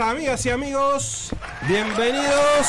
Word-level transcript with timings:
amigas 0.00 0.44
y 0.46 0.50
amigos. 0.50 1.30
Bienvenidos 1.68 2.66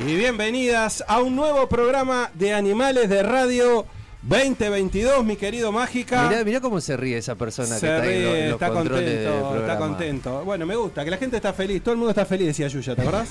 y 0.00 0.16
bienvenidas 0.16 1.04
a 1.06 1.20
un 1.20 1.36
nuevo 1.36 1.68
programa 1.68 2.30
de 2.34 2.52
Animales 2.54 3.08
de 3.08 3.22
Radio 3.22 3.86
2022, 4.22 5.24
mi 5.24 5.36
querido 5.36 5.70
Mágica. 5.70 6.28
Mirá, 6.28 6.44
mirá 6.44 6.60
cómo 6.60 6.80
se 6.80 6.96
ríe 6.96 7.18
esa 7.18 7.34
persona 7.34 7.76
Se 7.76 7.86
que 7.86 7.92
está 7.94 7.96
en 7.96 8.02
lo- 8.02 8.08
ríe, 8.32 8.44
en 8.44 8.50
los 8.50 8.54
está 8.54 8.66
del 8.66 8.74
contento, 8.74 9.56
está 9.60 9.78
contento. 9.78 10.44
Bueno, 10.44 10.66
me 10.66 10.76
gusta, 10.76 11.04
que 11.04 11.10
la 11.10 11.18
gente 11.18 11.36
está 11.36 11.52
feliz, 11.52 11.82
todo 11.82 11.92
el 11.92 11.98
mundo 11.98 12.10
está 12.10 12.24
feliz, 12.24 12.46
decía 12.48 12.68
Yuya, 12.68 12.96
¿te 12.96 13.02
acordás? 13.02 13.28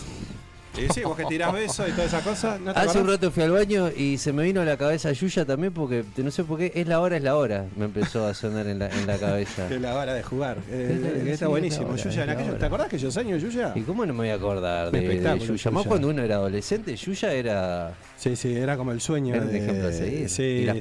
Sí, 0.76 0.88
sí, 0.94 1.02
vos 1.04 1.16
que 1.16 1.26
tirás 1.26 1.54
besos 1.54 1.88
y 1.88 1.92
toda 1.92 2.06
esa 2.06 2.22
cosa, 2.22 2.58
¿no 2.58 2.74
te 2.74 2.80
Hace 2.80 3.00
un 3.00 3.08
rato 3.08 3.30
fui 3.32 3.44
al 3.44 3.52
baño 3.52 3.90
y 3.96 4.18
se 4.18 4.34
me 4.34 4.44
vino 4.44 4.62
a 4.62 4.66
la 4.66 4.76
cabeza 4.76 5.12
Yuya 5.12 5.46
también 5.46 5.72
porque 5.72 6.04
no 6.18 6.32
sé 6.32 6.44
por 6.44 6.58
qué, 6.58 6.72
es 6.74 6.88
la 6.88 7.00
hora, 7.00 7.16
es 7.18 7.24
la 7.24 7.36
hora. 7.36 7.66
Me 7.76 7.86
empezó 7.86 8.26
a 8.26 8.34
sonar 8.34 8.66
en 8.68 8.80
la, 8.80 8.90
en 8.90 9.06
la 9.06 9.18
cabeza. 9.18 9.68
Que 9.70 9.80
la 9.80 9.96
hora 9.96 10.14
de 10.16 10.24
jugar, 10.24 10.58
eh, 10.72 10.92
Es 10.96 11.02
la- 11.02 11.10
que 11.12 11.22
sí, 11.26 11.30
está 11.30 11.46
es 11.46 11.50
buenísimo. 11.52 11.88
hora, 11.90 12.04
Yuya, 12.04 12.24
en 12.24 12.30
hora. 12.50 12.58
¿te 12.58 12.66
acordás 12.66 12.88
aquellos 12.88 13.16
años, 13.18 13.42
Yuya? 13.42 13.72
¿Y 13.76 13.82
cómo 13.82 14.06
no 14.06 14.14
me 14.14 14.20
voy 14.20 14.30
a 14.30 14.34
acordar 14.36 14.92
de, 14.92 15.00
de 15.02 15.40
Yuya? 15.40 15.72
Más 15.72 15.86
cuando 15.86 16.08
uno 16.10 16.24
era 16.24 16.36
adolescente, 16.36 16.96
Yuya 16.96 17.34
era, 17.34 17.94
Sí, 18.18 18.36
sí, 18.36 18.56
era 18.56 18.76
como 18.76 18.92
el 18.94 19.02
sueño 19.02 19.36
era 19.36 19.44
un 19.46 19.52
de... 19.52 19.58
ejemplo 19.60 19.88
a 19.90 19.92
seguir. 19.92 20.30
Sí, 20.30 20.42
¿Y 20.44 20.66
las 20.66 20.76
sí. 20.76 20.80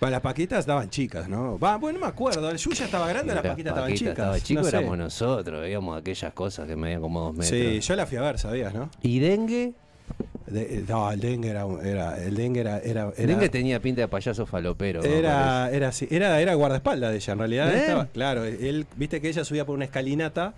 Bueno, 0.00 0.12
las 0.12 0.22
paquitas 0.22 0.60
estaban 0.60 0.88
chicas, 0.88 1.28
¿no? 1.28 1.58
Va, 1.58 1.76
bueno, 1.76 1.98
no 1.98 2.06
me 2.06 2.10
acuerdo. 2.10 2.50
El 2.50 2.56
Yuya 2.56 2.86
estaba 2.86 3.06
grande, 3.08 3.34
las 3.34 3.42
paquitas 3.42 3.72
estaban 3.72 3.92
chicas. 3.94 4.12
Estaba 4.12 4.40
chico, 4.40 4.60
No 4.62 4.66
sé. 4.68 4.76
éramos 4.78 4.96
nosotros, 4.98 5.60
veíamos 5.60 5.98
aquellas 5.98 6.32
cosas 6.32 6.66
que 6.66 6.74
medían 6.74 7.02
como 7.02 7.20
dos 7.20 7.32
metros. 7.32 7.48
Sí, 7.48 7.80
yo 7.80 7.96
la 7.96 8.06
fui 8.06 8.16
a 8.16 8.22
ver, 8.22 8.38
¿sabías, 8.38 8.72
no? 8.72 8.88
¿Y 9.02 9.18
dengue? 9.18 9.74
De- 10.50 10.84
no, 10.88 11.10
el 11.12 11.20
dengue 11.20 11.48
era, 11.50 11.64
el 12.18 12.34
dengue 12.36 12.60
era, 12.60 12.78
era, 12.78 13.12
era- 13.16 13.26
dengue 13.26 13.48
tenía 13.48 13.80
pinta 13.80 14.00
de 14.02 14.08
payaso 14.08 14.46
falopero. 14.46 15.02
era, 15.02 15.70
era 15.70 15.88
así, 15.88 16.06
era, 16.10 16.40
era 16.40 16.54
guardaespaldas 16.54 17.10
de 17.10 17.16
ella, 17.16 17.32
en 17.32 17.38
realidad 17.38 17.74
¿Eh? 17.74 17.78
estaba, 17.78 18.06
claro, 18.06 18.44
él, 18.44 18.86
viste 18.96 19.20
que 19.20 19.28
ella 19.28 19.44
subía 19.44 19.64
por 19.64 19.74
una 19.76 19.84
escalinata 19.84 20.54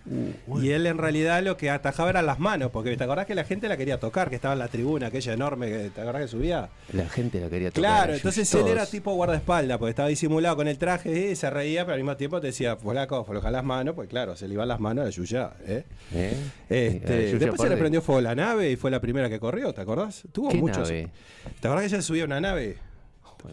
Uh, 0.47 0.61
y 0.61 0.71
él 0.71 0.87
en 0.87 0.99
realidad 0.99 1.43
lo 1.43 1.57
que 1.57 1.71
atajaba 1.71 2.11
eran 2.11 2.27
las 2.27 2.39
manos, 2.39 2.71
porque 2.71 2.97
te 2.97 3.05
acordás 3.05 3.27
que 3.27 3.35
la 3.35 3.45
gente 3.45 3.69
la 3.69 3.77
quería 3.77 3.99
tocar, 4.01 4.29
que 4.29 4.37
estaba 4.37 4.55
en 4.55 4.59
la 4.61 4.69
tribuna, 4.69 5.09
aquella 5.09 5.33
enorme, 5.33 5.69
que, 5.69 5.91
¿te 5.91 6.01
acordás 6.01 6.23
que 6.23 6.29
subía? 6.29 6.69
La 6.93 7.09
gente 7.09 7.41
la 7.41 7.49
quería 7.49 7.71
tocar. 7.71 7.83
Claro, 7.83 8.15
entonces 8.15 8.53
él 8.55 8.67
era 8.69 8.87
tipo 8.87 9.13
guardaespaldas, 9.15 9.79
porque 9.79 9.91
estaba 9.91 10.09
disimulado 10.09 10.57
con 10.57 10.69
el 10.69 10.79
traje 10.79 11.31
y 11.33 11.37
se 11.37 11.51
reía, 11.51 11.85
pero 11.85 11.95
al 11.95 12.01
mismo 12.01 12.17
tiempo 12.17 12.41
te 12.41 12.49
decía, 12.49 12.77
flaco, 12.77 13.17
afloja 13.17 13.51
las 13.51 13.65
manos, 13.65 13.95
pues 13.95 14.09
claro, 14.09 14.37
se 14.37 14.49
le 14.49 14.55
iban 14.55 14.69
las 14.69 14.81
manos 14.81 15.07
a 15.07 15.11
Yuya, 15.11 15.53
¿eh? 15.67 15.85
¿Eh? 16.15 16.35
Este, 16.69 17.39
después 17.39 17.61
se 17.61 17.69
le 17.69 17.77
prendió 17.77 18.01
fuego 18.03 18.21
la 18.21 18.35
nave 18.35 18.71
y 18.71 18.77
fue 18.77 18.91
la 18.91 19.01
primera 19.01 19.29
que 19.29 19.39
corrió, 19.39 19.73
¿te 19.73 19.82
acordás? 19.83 20.23
Tuvo 20.33 20.49
¿Qué 20.49 20.59
muchos. 20.59 20.89
nave? 20.89 21.11
¿Te 21.61 21.69
acordás 21.69 21.89
que 21.89 21.95
ella 21.95 22.03
subía 22.03 22.25
una 22.25 22.41
nave? 22.41 22.79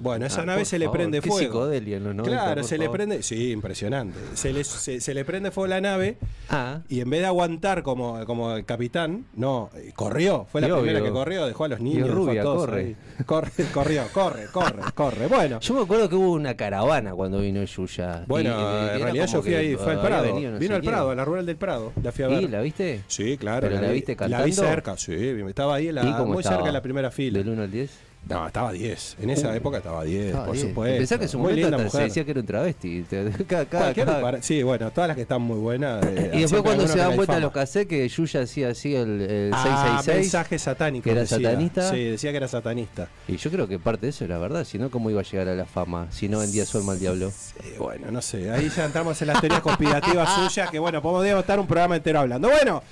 Bueno, 0.01 0.25
esa 0.25 0.41
Ah, 0.41 0.45
nave 0.45 0.65
se 0.65 0.77
le 0.79 0.89
prende 0.89 1.21
qué 1.21 1.27
fuego. 1.29 1.45
psicodelia 1.45 1.97
en 1.97 2.03
los 2.03 2.15
90, 2.15 2.43
claro, 2.43 2.63
se 2.63 2.77
le 2.77 2.89
prende. 2.89 3.23
Sí, 3.23 3.51
impresionante. 3.51 4.17
Se 4.33 4.53
le, 4.53 4.63
se, 4.63 5.01
se 5.01 5.13
le 5.13 5.25
prende 5.25 5.51
fuego 5.51 5.67
la 5.67 5.81
nave 5.81 6.17
Ah, 6.49 6.79
y 6.89 7.01
en 7.01 7.09
vez 7.09 7.19
de 7.21 7.25
aguantar 7.27 7.83
como, 7.83 8.23
como 8.25 8.55
el 8.55 8.65
capitán, 8.65 9.25
no, 9.35 9.69
corrió. 9.95 10.45
Fue 10.51 10.61
la 10.61 10.67
Y 10.67 10.71
primera 10.71 10.99
obvio. 10.99 11.03
que 11.05 11.11
corrió, 11.11 11.45
dejó 11.47 11.63
a 11.65 11.67
los 11.67 11.79
niños. 11.79 12.07
Y 12.07 12.11
rubia, 12.11 12.41
todos 12.43 12.65
corre. 12.65 12.95
Corre, 13.25 13.51
corrió, 13.73 14.03
corre, 14.13 14.45
corre, 14.51 14.81
corre. 14.95 15.27
Bueno, 15.27 15.59
yo 15.59 15.73
me 15.75 15.81
acuerdo 15.81 16.09
que 16.09 16.15
hubo 16.15 16.31
una 16.31 16.55
caravana 16.55 17.13
cuando 17.13 17.39
vino 17.39 17.63
Yuya. 17.63 18.23
bueno, 18.27 18.49
Y, 18.49 18.95
en 18.97 19.01
realidad 19.03 19.27
yo 19.27 19.41
fui 19.41 19.53
ahí, 19.53 19.75
fue 19.75 19.93
al 19.93 20.01
Prado. 20.01 20.23
venido 20.23 20.51
no 20.51 20.59
Vino 20.59 20.75
al. 20.75 20.81
Prado, 20.81 21.09
a 21.11 21.15
la 21.15 21.25
rural 21.25 21.45
del 21.45 21.57
Prado. 21.57 21.91
La 22.01 22.11
fui 22.11 22.23
a 22.23 22.27
ver. 22.29 22.43
¿Y 22.43 22.47
la 22.47 22.61
viste? 22.61 23.01
Sí, 23.07 23.37
claro. 23.37 23.67
¿Pero 23.67 23.81
la 23.81 23.87
vi- 23.89 23.93
viste 23.95 24.15
La 24.19 24.25
vi 24.25 24.51
cantando? 24.51 24.55
cerca, 24.71 24.97
sí. 24.97 25.13
Estaba 25.13 25.75
ahí 25.75 25.89
en 25.89 25.95
la, 25.95 26.03
¿Y 26.03 26.11
cómo 26.13 26.27
muy 26.33 26.37
estaba? 26.39 26.55
cerca 26.57 26.67
de 26.67 26.73
la 26.73 26.81
primera 26.81 27.11
fila. 27.11 27.39
¿Del 27.39 27.49
1 27.49 27.61
al 27.63 27.71
10? 27.71 27.91
No, 28.27 28.45
estaba 28.45 28.71
10. 28.71 29.17
En 29.21 29.29
esa 29.31 29.55
época 29.55 29.77
estaba 29.77 30.03
10, 30.03 30.25
Estaba 30.27 30.45
por 30.45 30.55
supuesto. 30.57 30.97
Pensá 30.97 31.17
que 31.17 31.23
en 31.23 31.29
su 31.29 31.39
muy 31.39 31.49
momento 31.53 31.67
hasta 31.67 31.77
se 31.77 31.83
mujer. 31.85 32.03
decía 32.09 32.25
que 32.25 32.31
era 32.31 32.39
un 32.41 32.45
travesti. 32.45 33.05
Cada- 33.47 34.41
Sí, 34.41 34.61
bueno, 34.61 34.91
todas 34.91 35.07
las 35.07 35.15
que 35.15 35.23
están 35.23 35.41
muy 35.41 35.57
buenas. 35.57 36.05
eh, 36.05 36.31
Y 36.35 36.41
después 36.41 36.61
cuando 36.61 36.87
se 36.87 36.97
dan 36.99 37.15
vuelta 37.15 37.39
los 37.39 37.51
cassettes 37.51 37.87
que 37.87 38.07
Yuya 38.07 38.41
hacía 38.41 38.69
así 38.69 38.93
el, 38.93 39.21
el 39.21 39.51
Ah, 39.53 39.63
666. 40.03 40.17
mensaje 40.19 40.59
satánico. 40.59 41.03
que 41.05 41.11
era 41.11 41.21
decía. 41.21 41.37
satanista. 41.37 41.89
Sí, 41.89 42.03
decía 42.03 42.31
que 42.31 42.37
era 42.37 42.47
satanista. 42.47 43.07
Y 43.27 43.37
yo 43.37 43.49
creo 43.49 43.67
que 43.67 43.79
parte 43.79 44.05
de 44.05 44.09
eso 44.11 44.25
era 44.25 44.37
verdad, 44.37 44.63
si 44.63 44.77
no, 44.77 44.91
¿cómo 44.91 45.09
iba 45.09 45.21
a 45.21 45.23
llegar 45.23 45.47
a 45.47 45.55
la 45.55 45.65
fama? 45.65 46.07
Si 46.11 46.29
no 46.29 46.39
vendía 46.39 46.65
su 46.67 46.77
alma 46.77 46.91
al 46.93 46.99
diablo. 46.99 47.31
Sí, 47.31 47.73
bueno, 47.79 48.11
no 48.11 48.21
sé. 48.21 48.51
Ahí 48.51 48.69
ya 48.75 48.85
entramos 48.85 49.19
en 49.23 49.27
las 49.29 49.41
teorías 49.41 49.61
conspirativas 49.61 50.35
suyas, 50.35 50.69
que 50.69 50.77
bueno, 50.77 51.01
podemos 51.01 51.39
estar 51.41 51.59
un 51.59 51.65
programa 51.65 51.95
entero 51.95 52.19
hablando. 52.19 52.47
Bueno, 52.49 52.83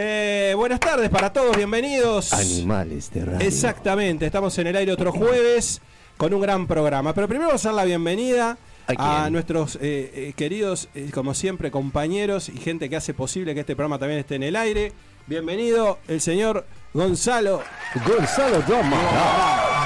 eh, 0.00 0.54
buenas 0.54 0.80
tardes 0.80 1.10
para 1.10 1.32
todos, 1.32 1.56
bienvenidos. 1.56 2.32
Animales 2.32 3.10
de 3.12 3.24
radio. 3.24 3.46
Exactamente, 3.46 4.26
estamos 4.26 4.56
en 4.58 4.68
el 4.68 4.76
aire 4.76 4.92
otro 4.92 5.12
jueves 5.12 5.80
con 6.16 6.32
un 6.32 6.40
gran 6.40 6.66
programa. 6.66 7.12
Pero 7.14 7.26
primero 7.26 7.48
vamos 7.48 7.64
a 7.64 7.68
dar 7.68 7.76
la 7.76 7.84
bienvenida 7.84 8.56
¿A 8.96 9.28
nuestros 9.30 9.76
eh, 9.76 10.10
eh, 10.14 10.32
queridos, 10.34 10.88
como 11.12 11.34
siempre, 11.34 11.70
compañeros 11.70 12.48
y 12.48 12.56
gente 12.56 12.88
que 12.88 12.96
hace 12.96 13.12
posible 13.12 13.52
que 13.52 13.60
este 13.60 13.76
programa 13.76 13.98
también 13.98 14.20
esté 14.20 14.36
en 14.36 14.44
el 14.44 14.56
aire. 14.56 14.92
Bienvenido 15.26 15.98
el 16.08 16.22
señor 16.22 16.64
Gonzalo. 16.94 17.62
Gonzalo 18.06 18.62
Drama. 18.62 19.77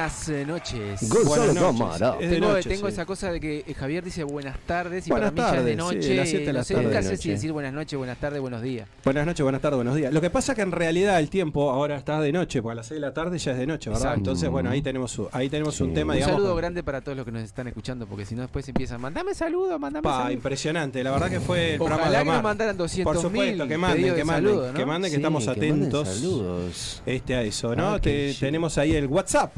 Buenas 0.00 0.28
eh, 0.30 0.44
noches. 0.46 1.08
Buenas 1.10 1.54
noches. 1.54 1.60
cámara. 1.62 2.16
Es 2.18 2.30
de 2.30 2.36
Tengo, 2.36 2.48
noche, 2.54 2.68
tengo 2.70 2.86
sí. 2.86 2.92
esa 2.94 3.04
cosa 3.04 3.30
de 3.32 3.38
que 3.38 3.64
eh, 3.66 3.74
Javier 3.74 4.02
dice 4.02 4.24
buenas 4.24 4.58
tardes 4.60 5.06
y 5.06 5.10
Buenas 5.10 5.32
para 5.32 5.50
mí 5.50 5.52
ya 5.52 5.58
es 5.58 5.64
de 5.66 5.76
tardes, 5.76 5.90
sí, 5.92 5.96
noche. 6.00 6.14
las 6.16 6.28
siete 6.30 6.46
de 6.46 6.52
la 6.54 6.58
no 6.60 6.64
sé, 6.64 6.74
tarde. 6.74 6.86
nunca 6.86 7.02
De 7.02 7.08
sé 7.08 7.16
si 7.18 7.28
decir 7.28 7.52
buenas 7.52 7.74
noches, 7.74 7.98
buenas 7.98 8.16
tardes, 8.18 8.40
buenos 8.40 8.62
días. 8.62 8.88
Buenas 9.04 9.26
noches, 9.26 9.42
buenas 9.42 9.60
tardes, 9.60 9.76
buenos 9.76 9.94
días. 9.96 10.10
Lo 10.14 10.22
que 10.22 10.30
pasa 10.30 10.54
que 10.54 10.62
en 10.62 10.72
realidad 10.72 11.20
el 11.20 11.28
tiempo 11.28 11.70
ahora 11.70 11.96
está 11.98 12.18
de 12.18 12.32
noche, 12.32 12.62
porque 12.62 12.72
a 12.72 12.76
las 12.76 12.86
6 12.86 12.98
de 12.98 13.06
la 13.06 13.12
tarde 13.12 13.36
ya 13.36 13.52
es 13.52 13.58
de 13.58 13.66
noche, 13.66 13.90
¿verdad? 13.90 14.02
Exacto. 14.04 14.18
Entonces, 14.20 14.48
bueno, 14.48 14.70
ahí 14.70 14.80
tenemos, 14.80 15.18
un- 15.18 15.28
ahí 15.32 15.50
tenemos 15.50 15.78
un 15.82 15.88
Sí. 15.88 15.94
tema, 15.94 16.14
Un 16.14 16.16
digamos. 16.16 16.36
saludo 16.36 16.56
grande 16.56 16.82
para 16.82 17.02
todos 17.02 17.16
los 17.18 17.26
que 17.26 17.32
nos 17.32 17.42
están 17.42 17.68
escuchando, 17.68 18.06
porque 18.06 18.24
si 18.24 18.34
no 18.34 18.40
después 18.40 18.66
empiezan, 18.68 19.02
mandame 19.02 19.34
saludo, 19.34 19.78
mandame 19.78 20.02
Pa, 20.02 20.16
saludo. 20.16 20.32
impresionante, 20.32 21.04
la 21.04 21.10
verdad 21.10 21.28
que 21.28 21.40
fue 21.40 21.72
el 21.72 21.76
programa 21.76 22.04
Ojalá 22.04 22.18
de 22.20 22.24
que 22.24 22.30
nos 22.30 22.32
Omar. 22.36 22.42
mandaran 22.44 22.76
200 22.78 23.12
Por 23.12 23.22
supuesto, 23.22 23.68
que 23.68 23.76
manden, 23.76 24.14
que 24.14 24.24
manden, 24.24 24.44
saludo, 24.50 24.68
¿no? 24.72 24.78
que 24.78 24.86
manden, 24.86 25.10
que 25.10 25.16
Sí, 25.16 25.20
estamos 25.20 25.46
atentos 25.46 26.08
Saludos. 26.08 27.02
este, 27.04 27.34
a 27.34 27.42
eso, 27.42 27.76
¿no? 27.76 27.88
Ah, 27.96 28.00
sí. 28.02 28.34
tenemos 28.40 28.78
ahí 28.78 28.94
el 28.96 29.06
WhatsApp. 29.06 29.52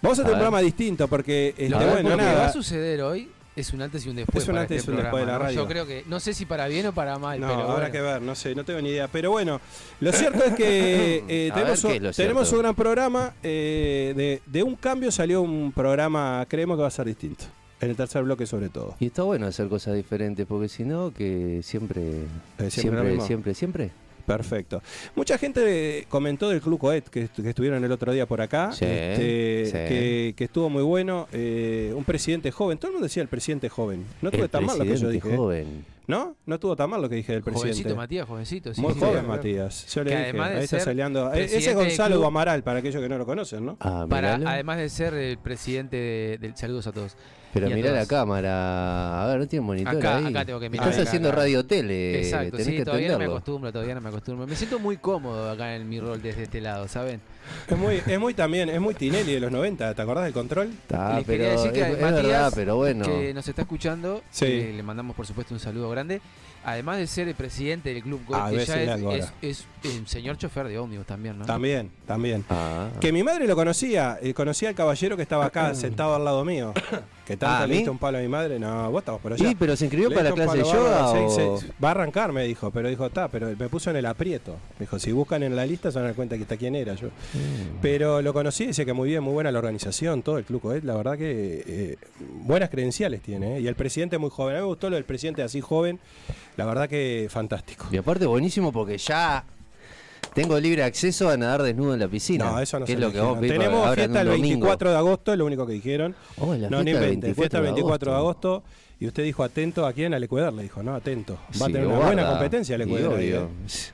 vamos 0.03 0.19
a 0.19 0.23
tener 0.23 0.23
A 0.23 0.23
un 0.23 0.25
ver. 0.27 0.33
programa 0.35 0.61
distinto 0.61 1.09
porque, 1.09 1.49
este, 1.57 1.71
Lo, 1.71 1.79
bueno, 1.79 2.11
lo 2.11 2.17
que 2.19 2.23
va 2.25 2.31
a 2.31 2.35
nada. 2.35 2.53
suceder 2.53 3.01
hoy 3.01 3.31
es 3.57 3.73
un 3.73 3.83
antes 3.83 4.07
y 4.07 4.09
un 4.11 4.17
después. 4.17 4.43
Es 4.45 4.49
un 4.49 4.55
para 4.55 4.63
antes 4.63 4.79
este 4.79 4.91
y 4.91 4.95
un 4.95 5.01
después 5.03 5.21
de 5.21 5.27
la 5.27 5.33
programa, 5.39 5.39
¿no? 5.39 5.45
radio. 5.49 5.63
Yo 5.63 5.69
creo 5.69 5.87
que, 5.87 6.05
no 6.09 6.21
sé 6.21 6.35
si 6.35 6.47
para 6.47 6.69
bien 6.69 6.87
o 6.87 6.93
para 6.93 7.19
mal, 7.19 7.41
No, 7.41 7.47
pero 7.49 7.61
habrá 7.61 7.75
bueno. 7.75 7.93
que 7.93 8.01
ver, 8.01 8.23
no 8.23 8.35
sé, 8.35 8.55
no 8.55 8.65
tengo 8.65 8.81
ni 8.81 8.91
idea. 8.91 9.09
Pero 9.09 9.31
bueno, 9.33 9.61
lo 10.01 10.13
cierto 10.13 10.45
es 10.45 10.55
que 10.55 11.25
eh, 11.29 11.51
tenemos, 11.55 11.83
ver, 11.83 11.87
un, 11.87 11.91
¿qué 11.93 11.97
es 11.97 12.03
lo 12.03 12.23
tenemos 12.23 12.53
un 12.53 12.59
gran 12.61 12.75
programa. 12.75 13.35
eh, 13.43 14.13
de, 14.17 14.43
de 14.47 14.63
un 14.63 14.77
cambio 14.77 15.11
salió 15.11 15.43
un 15.43 15.73
programa, 15.73 16.45
creemos 16.49 16.77
que 16.77 16.83
va 16.83 16.89
a 16.89 16.93
ser 16.93 17.07
distinto. 17.07 17.45
En 17.81 17.89
el 17.89 17.97
tercer 17.97 18.23
bloque 18.23 18.45
sobre 18.47 18.69
todo. 18.69 18.95
Y 19.01 19.07
está 19.07 19.23
bueno 19.23 19.47
hacer 19.47 19.67
cosas 19.69 19.95
diferentes, 19.95 20.47
porque 20.47 20.69
si 20.69 20.85
no, 20.85 21.13
que 21.15 21.61
siempre. 21.63 22.03
Eh, 22.59 22.71
siempre 22.71 23.21
siempre, 23.23 23.55
siempre. 23.55 23.91
Perfecto. 24.37 24.83
Mucha 25.17 25.39
gente 25.39 26.07
comentó 26.09 26.49
del 26.49 26.61
Club 26.61 26.79
Coet 26.79 27.09
que, 27.09 27.25
estu- 27.27 27.43
que 27.43 27.49
estuvieron 27.51 27.85
el 27.85 27.93
otro 27.93 28.13
día 28.13 28.27
por 28.27 28.41
acá, 28.41 28.73
Sí, 28.73 28.85
este, 28.85 29.67
sí. 29.67 29.73
que, 29.73 30.35
que 30.37 30.45
estuvo 30.45 30.71
muy 30.71 30.83
bueno. 30.83 31.29
eh, 31.33 31.93
un 31.97 32.05
presidente 32.05 32.51
joven, 32.51 32.79
todo 32.79 32.89
el 32.89 32.93
mundo 32.95 33.07
decía 33.07 33.23
el 33.23 33.29
presidente 33.29 33.69
joven. 33.69 34.05
No 34.23 34.29
estuve 34.29 34.45
El 34.45 34.51
tan 34.51 34.65
mal 34.65 34.79
lo 34.79 34.85
que 34.85 34.91
yo 34.91 35.09
presidente 35.09 35.15
dije. 35.27 35.35
¿eh? 35.35 35.37
joven. 35.37 35.85
¿No? 36.07 36.35
No 36.45 36.55
estuvo 36.57 36.75
tan 36.75 36.91
mal 36.91 37.01
lo 37.01 37.09
que 37.09 37.15
dije 37.17 37.33
del 37.33 37.43
presidente. 37.43 37.73
Jovencito, 37.75 37.97
Matías, 37.97 38.27
jovencito. 38.27 38.75
sí, 38.75 38.81
Muy 38.81 38.95
sí, 38.95 38.99
joven, 39.01 39.21
sí. 39.23 39.27
Matías. 39.29 39.95
Yo 39.95 40.03
le 40.05 40.11
dije, 40.11 40.23
además 40.25 40.51
de 40.51 40.57
ahí 40.57 40.65
está 40.65 40.77
ser 40.79 40.85
saliendo. 40.85 41.33
eh, 41.33 41.45
Ese 41.45 41.71
es 41.71 41.75
Gonzalo 41.77 42.27
Amaral, 42.27 42.63
para 42.65 42.81
aquellos 42.81 43.01
que 43.01 43.09
no 43.09 43.17
lo 43.17 43.27
conocen, 43.27 43.65
¿no? 43.65 43.77
Ah, 43.79 44.07
Para, 44.11 44.35
además 44.35 44.79
de 44.79 44.89
ser 44.89 45.15
el 45.15 45.39
presidente 45.39 45.97
de- 45.97 46.39
del 46.41 46.57
Saludos 46.57 46.87
a 46.89 46.93
todos. 46.93 47.17
Pero 47.53 47.69
y 47.69 47.73
a 47.73 47.77
mirá 47.77 47.91
la 47.93 48.07
cámara. 48.07 49.25
A 49.25 49.27
ver, 49.27 49.39
no 49.41 49.47
tiene 49.49 49.65
monitor 49.67 49.97
Acá, 49.97 50.19
ahí. 50.19 50.27
acá 50.27 50.45
tengo 50.45 50.61
que 50.61 50.71
mirar. 50.71 50.87
Estás 50.89 51.01
Acá, 51.01 51.09
haciendo 51.09 51.29
acá. 51.31 51.39
radio 51.39 51.67
tele. 51.67 52.19
Exacto, 52.23 52.53
tenés 52.53 52.67
sí, 52.67 52.77
que 52.77 52.85
todavía 52.85 53.13
no 53.13 53.19
me 53.19 53.25
acostumbro, 53.25 53.73
todavía 53.73 53.95
no 53.97 54.01
me 54.01 54.09
acostumbro. 54.09 54.47
Me 54.47 54.55
siento 54.57 54.79
muy 54.79 54.97
cómodo 54.99 55.51
acá 55.51 55.75
en 55.75 55.89
mi 55.89 55.99
rol 56.01 56.23
desde 56.23 56.45
este 56.45 56.61
lado, 56.61 56.87
¿saben? 56.87 57.21
Es 57.69 57.77
muy, 57.77 58.01
es 58.07 58.21
muy 58.21 58.35
también, 58.35 58.69
es 58.69 58.81
muy 58.81 58.95
Tinelli 58.95 59.33
de 59.35 59.41
los 59.41 59.51
90, 59.51 59.95
¿te 59.95 60.03
acordás 60.03 60.25
del 60.25 60.33
control? 60.33 60.69
Está, 60.69 61.17
Les 61.17 61.25
pero 61.25 61.39
quería 61.39 61.51
decir 61.53 61.73
que 61.73 61.81
es, 61.81 61.87
es 61.89 62.01
Matías, 62.01 62.23
verdad, 62.23 62.53
pero 62.55 62.77
bueno. 62.77 63.05
que 63.05 63.35
nos 63.35 63.49
está 63.49 63.63
escuchando, 63.63 64.23
Sí. 64.31 64.47
que 64.47 64.73
le 64.77 64.83
mandamos 64.85 65.17
por 65.17 65.27
supuesto 65.27 65.53
un 65.53 65.59
saludo 65.61 65.91
grande. 65.91 66.21
Además 66.63 66.99
de 66.99 67.07
ser 67.07 67.27
el 67.27 67.35
presidente 67.35 67.93
del 67.93 68.03
club, 68.03 68.21
Gol, 68.27 68.39
Ah, 68.39 68.51
que 68.51 68.65
ya 68.67 68.83
es, 68.85 69.33
es, 69.41 69.65
es 69.83 69.97
un 69.99 70.07
señor 70.07 70.37
chofer 70.37 70.69
de 70.69 70.79
ómnibus 70.79 71.07
también, 71.07 71.39
¿no? 71.39 71.47
También, 71.47 71.91
también. 72.07 72.45
Ah. 72.51 72.91
Que 73.01 73.13
mi 73.13 73.23
madre 73.23 73.47
lo 73.49 73.57
conocía, 73.57 74.19
eh, 74.23 74.35
conocía 74.35 74.69
al 74.69 74.75
caballero 74.75 75.17
que 75.17 75.23
estaba 75.23 75.47
acá 75.47 75.75
sentado 75.75 76.15
al 76.15 76.23
lado 76.25 76.45
mío. 76.45 76.75
Que 77.31 77.37
tanto 77.37 77.73
Ah, 77.87 77.91
un 77.93 77.99
palo 77.99 78.19
a 78.19 78.21
mi 78.23 78.27
madre, 78.27 78.59
no, 78.59 78.91
vos 78.91 79.03
estabas 79.03 79.21
por 79.21 79.33
allá. 79.33 79.49
Sí, 79.49 79.55
pero 79.57 79.77
se 79.77 79.85
inscribió 79.85 80.09
Le 80.09 80.17
para 80.17 80.31
la 80.31 80.35
clase 80.35 80.59
de 80.59 80.65
yoga 80.65 81.11
o... 81.13 81.61
va 81.83 81.89
a 81.89 81.91
arrancar, 81.93 82.33
me 82.33 82.43
dijo, 82.45 82.73
pero 82.73 82.89
dijo, 82.89 83.07
está, 83.07 83.29
pero 83.29 83.47
me 83.57 83.69
puso 83.69 83.89
en 83.91 83.97
el 83.97 84.07
aprieto. 84.07 84.57
Me 84.79 84.87
dijo, 84.87 84.99
si 84.99 85.13
buscan 85.13 85.45
en 85.45 85.55
la 85.55 85.65
lista 85.65 85.93
se 85.93 85.99
van 85.99 86.07
a 86.07 86.09
dar 86.09 86.17
cuenta 86.17 86.35
que 86.35 86.43
está 86.43 86.57
quién 86.57 86.75
era 86.75 86.95
yo. 86.97 87.07
Mm. 87.07 87.79
Pero 87.81 88.21
lo 88.21 88.33
conocí, 88.33 88.67
dice 88.67 88.85
que 88.85 88.93
muy 88.93 89.09
bien, 89.11 89.23
muy 89.23 89.33
buena 89.33 89.53
la 89.53 89.59
organización, 89.61 90.23
todo 90.23 90.39
el 90.39 90.45
Club 90.45 90.61
Coet, 90.61 90.83
la 90.83 90.97
verdad 90.97 91.17
que 91.17 91.63
eh, 91.67 91.97
buenas 92.43 92.69
credenciales 92.69 93.21
tiene. 93.23 93.59
eh, 93.59 93.61
Y 93.61 93.69
el 93.69 93.77
presidente 93.77 94.19
muy 94.19 94.31
joven, 94.31 94.57
a 94.57 94.59
mí 94.59 94.63
me 94.63 94.69
gustó 94.69 94.91
lo 94.91 94.97
del 94.97 95.05
presidente 95.05 95.43
así 95.45 95.61
joven, 95.61 96.01
la 96.57 96.65
verdad 96.67 96.89
que 96.89 97.29
fantástico. 97.31 97.87
Y 97.93 97.97
aparte 97.97 98.27
buenísimo 98.27 98.73
porque 98.73 98.99
ya 98.99 99.45
tengo 100.35 100.59
libre 100.61 100.83
acceso 100.83 101.29
a 101.29 101.37
nadar 101.37 101.63
desnudo 101.63 101.95
en 101.95 102.01
la 102.01 102.09
piscina. 102.09 102.51
No, 102.53 102.61
eso 102.61 102.79
no 102.79 102.87
se 102.87 102.93
es 102.93 102.99
lo 103.01 103.13
que 103.13 103.21
vos 103.21 103.41
Tenemos 103.41 103.95
fiesta 103.95 104.21
el 104.23 104.29
domingo. 104.29 104.47
24 104.67 104.91
de 104.91 104.97
agosto, 104.97 105.33
es 105.33 105.39
lo 105.39 105.47
único 105.47 105.67
que 105.67 105.73
dijeron. 105.75 106.15
Oh, 106.39 106.55
la 106.55 106.71
no, 106.71 106.79
ni 106.79 106.85
fiesta 106.93 107.01
del 107.01 107.15
invente, 107.15 107.35
fiesta 107.35 107.57
el 107.59 107.63
24 107.65 108.11
de 108.13 108.17
agosto. 108.17 108.49
agosto. 108.55 108.71
Y 109.03 109.07
usted 109.07 109.25
dijo 109.25 109.43
atento 109.43 109.87
a 109.87 109.95
quién, 109.95 110.13
al 110.13 110.23
Ecuador, 110.23 110.53
le 110.53 110.63
dijo, 110.65 110.83
no, 110.83 110.95
atento. 110.95 111.39
Va 111.59 111.65
a 111.65 111.69
tener 111.69 111.87
una 111.87 111.97
guarda. 111.97 112.13
buena 112.13 112.29
competencia 112.33 112.75
el 112.75 112.83
Ecuador. 112.83 113.19
eh. 113.19 113.47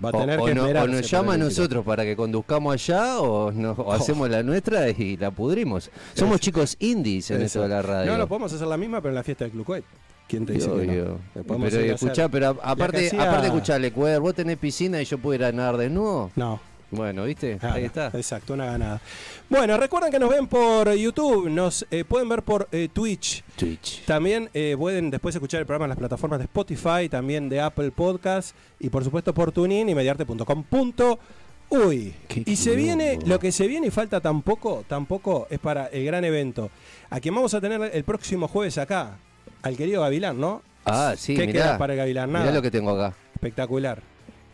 Va 0.04 0.08
a 0.08 0.12
tener 0.12 0.40
o, 0.40 0.44
que 0.46 0.54
no- 0.56 0.64
o 0.64 0.88
nos 0.88 1.08
llama 1.08 1.34
a 1.34 1.38
nosotros 1.38 1.84
para 1.84 2.02
que 2.02 2.16
conduzcamos 2.16 2.72
allá 2.74 3.20
o, 3.20 3.52
nos- 3.52 3.78
o 3.78 3.92
hacemos 3.92 4.28
la 4.28 4.42
nuestra 4.42 4.88
y 4.90 5.16
la 5.16 5.30
pudrimos. 5.30 5.92
Somos 6.14 6.40
chicos 6.40 6.76
indies 6.80 7.30
en 7.30 7.40
esto 7.42 7.62
de 7.62 7.68
la 7.68 7.82
radio. 7.82 8.10
No, 8.10 8.18
lo 8.18 8.26
podemos 8.26 8.52
hacer 8.52 8.66
la 8.66 8.76
misma, 8.76 9.00
pero 9.00 9.10
en 9.10 9.14
la 9.14 9.22
fiesta 9.22 9.44
del 9.44 9.52
Club. 9.52 9.84
¿Quién 10.28 10.44
te 10.44 10.54
dice 10.54 10.68
que 10.70 10.86
no? 10.86 11.18
Pero 11.60 11.80
escuchá, 11.80 12.28
pero 12.28 12.58
aparte, 12.62 13.06
hacía- 13.06 13.30
aparte 13.30 13.92
Cuer, 13.92 14.20
vos 14.20 14.34
tenés 14.34 14.58
piscina 14.58 15.00
y 15.00 15.04
yo 15.04 15.18
puedo 15.18 15.34
ir 15.34 15.44
a 15.44 15.52
nadar 15.52 15.76
desnudo. 15.76 16.30
No, 16.34 16.60
Bueno, 16.90 17.24
¿viste? 17.24 17.58
Ahí 17.62 17.84
está. 17.84 18.10
Exacto, 18.14 18.54
una 18.54 18.66
ganada. 18.66 19.00
Bueno, 19.48 19.76
recuerden 19.76 20.10
que 20.10 20.18
nos 20.18 20.30
ven 20.30 20.46
por 20.46 20.92
YouTube, 20.94 21.48
nos 21.50 21.86
eh, 21.90 22.04
pueden 22.04 22.28
ver 22.28 22.42
por 22.42 22.68
eh, 22.72 22.88
Twitch. 22.92 23.42
Twitch. 23.56 24.04
También 24.04 24.48
eh, 24.54 24.74
pueden 24.78 25.10
después 25.10 25.34
escuchar 25.34 25.60
el 25.60 25.66
programa 25.66 25.86
en 25.86 25.90
las 25.90 25.98
plataformas 25.98 26.38
de 26.38 26.44
Spotify, 26.44 27.08
también 27.08 27.48
de 27.48 27.60
Apple 27.60 27.90
Podcast 27.90 28.54
y 28.80 28.88
por 28.88 29.04
supuesto 29.04 29.34
por 29.34 29.52
TuneIn 29.52 29.88
y 29.88 29.94
mediarte.com.uy. 29.94 32.14
Y 32.46 32.56
se 32.56 32.76
viene, 32.76 33.18
lo 33.26 33.38
que 33.38 33.52
se 33.52 33.66
viene 33.66 33.88
y 33.88 33.90
falta 33.90 34.20
tampoco, 34.20 34.84
tampoco 34.88 35.46
es 35.50 35.58
para 35.58 35.86
el 35.86 36.04
gran 36.04 36.24
evento. 36.24 36.70
A 37.10 37.20
quien 37.20 37.34
vamos 37.34 37.52
a 37.54 37.60
tener 37.60 37.90
el 37.92 38.04
próximo 38.04 38.48
jueves 38.48 38.78
acá, 38.78 39.18
al 39.62 39.76
querido 39.76 40.02
Gavilán, 40.02 40.40
¿no? 40.40 40.62
Ah, 40.84 41.14
sí, 41.16 41.34
¿Qué 41.34 41.46
mirá. 41.46 41.52
queda 41.52 41.78
para 41.78 41.94
el 41.94 41.98
Gavilán? 41.98 42.28
Mirá 42.28 42.40
Nada. 42.40 42.52
lo 42.54 42.62
que 42.62 42.70
tengo 42.70 42.90
acá. 42.90 43.16
Espectacular. 43.34 44.02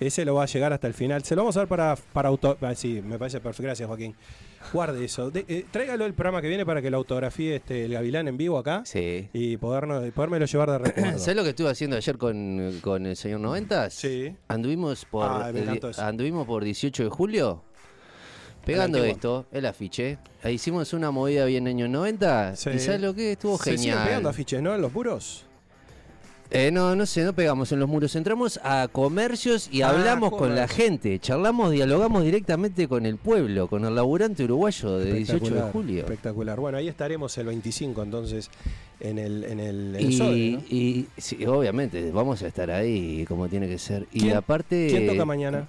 Ese 0.00 0.24
lo 0.24 0.34
va 0.34 0.42
a 0.42 0.46
llegar 0.46 0.72
hasta 0.72 0.88
el 0.88 0.94
final. 0.94 1.22
Se 1.22 1.36
lo 1.36 1.42
vamos 1.42 1.56
a 1.56 1.60
dar 1.60 1.68
para, 1.68 1.96
para 2.12 2.28
auto. 2.28 2.56
ah, 2.60 2.74
sí, 2.74 3.00
me 3.06 3.18
parece 3.18 3.38
perfecto. 3.38 3.62
Gracias, 3.62 3.86
Joaquín. 3.86 4.16
Guarde 4.72 5.04
eso. 5.04 5.30
De- 5.30 5.44
eh, 5.46 5.64
tráigalo 5.70 6.06
el 6.06 6.14
programa 6.14 6.40
que 6.42 6.48
viene 6.48 6.66
para 6.66 6.82
que 6.82 6.90
lo 6.90 6.96
autografíe 6.96 7.56
este, 7.56 7.84
el 7.84 7.92
Gavilán 7.92 8.26
en 8.26 8.36
vivo 8.36 8.58
acá. 8.58 8.82
Sí. 8.84 9.28
Y 9.32 9.56
podernos, 9.58 10.10
podérmelo 10.12 10.46
llevar 10.46 10.70
de 10.72 10.78
recuerdo. 10.78 11.10
¿Sabes 11.18 11.36
lo 11.36 11.44
que 11.44 11.50
estuve 11.50 11.70
haciendo 11.70 11.96
ayer 11.96 12.18
con, 12.18 12.78
con 12.80 13.06
el 13.06 13.14
señor 13.16 13.40
Noventas? 13.40 13.94
Sí. 13.94 14.34
Anduvimos 14.48 15.04
por, 15.04 15.24
Ah, 15.24 15.50
me 15.52 15.60
encantó 15.60 15.90
eso. 15.90 16.02
anduvimos 16.02 16.46
por 16.46 16.64
18 16.64 17.04
de 17.04 17.08
julio. 17.10 17.62
Pegando 18.64 19.02
esto, 19.04 19.46
el 19.52 19.66
afiche. 19.66 20.18
Ahí 20.42 20.54
hicimos 20.54 20.92
una 20.92 21.10
movida 21.10 21.44
bien 21.46 21.66
años 21.66 21.88
90. 21.90 22.56
Sí. 22.56 22.70
¿Y 22.74 22.78
sabes 22.78 23.00
lo 23.00 23.14
que? 23.14 23.32
Estuvo 23.32 23.58
Se 23.58 23.72
genial. 23.76 24.06
pegando 24.06 24.28
afiches, 24.28 24.62
¿no? 24.62 24.74
En 24.74 24.80
los 24.80 24.92
puros. 24.92 25.44
Eh, 26.54 26.70
no, 26.70 26.94
no 26.94 27.06
sé, 27.06 27.24
no 27.24 27.32
pegamos 27.32 27.72
en 27.72 27.80
los 27.80 27.88
muros. 27.88 28.14
Entramos 28.14 28.60
a 28.62 28.86
comercios 28.92 29.70
y 29.72 29.80
Ah, 29.80 29.88
hablamos 29.88 30.32
con 30.32 30.54
la 30.54 30.68
gente. 30.68 31.18
Charlamos, 31.18 31.70
dialogamos 31.72 32.24
directamente 32.24 32.86
con 32.88 33.06
el 33.06 33.16
pueblo, 33.16 33.68
con 33.68 33.86
el 33.86 33.94
laburante 33.94 34.44
uruguayo 34.44 34.98
de 34.98 35.14
18 35.14 35.54
de 35.54 35.62
julio. 35.62 36.00
Espectacular. 36.00 36.60
Bueno, 36.60 36.76
ahí 36.76 36.88
estaremos 36.88 37.36
el 37.38 37.46
25 37.46 38.02
entonces 38.02 38.50
en 39.00 39.18
el, 39.18 39.44
en 39.44 39.60
el, 39.60 39.96
en 39.96 40.04
el 40.04 40.10
Y, 40.10 40.16
Sodre, 40.18 40.50
¿no? 40.50 40.58
y 40.68 41.06
sí, 41.16 41.46
obviamente, 41.46 42.10
vamos 42.12 42.42
a 42.42 42.48
estar 42.48 42.70
ahí 42.70 43.24
como 43.26 43.48
tiene 43.48 43.66
que 43.66 43.78
ser. 43.78 44.06
Y 44.12 44.20
¿Quién- 44.20 44.36
aparte. 44.36 44.88
¿Quién 44.90 45.06
toca 45.06 45.24
mañana? 45.24 45.68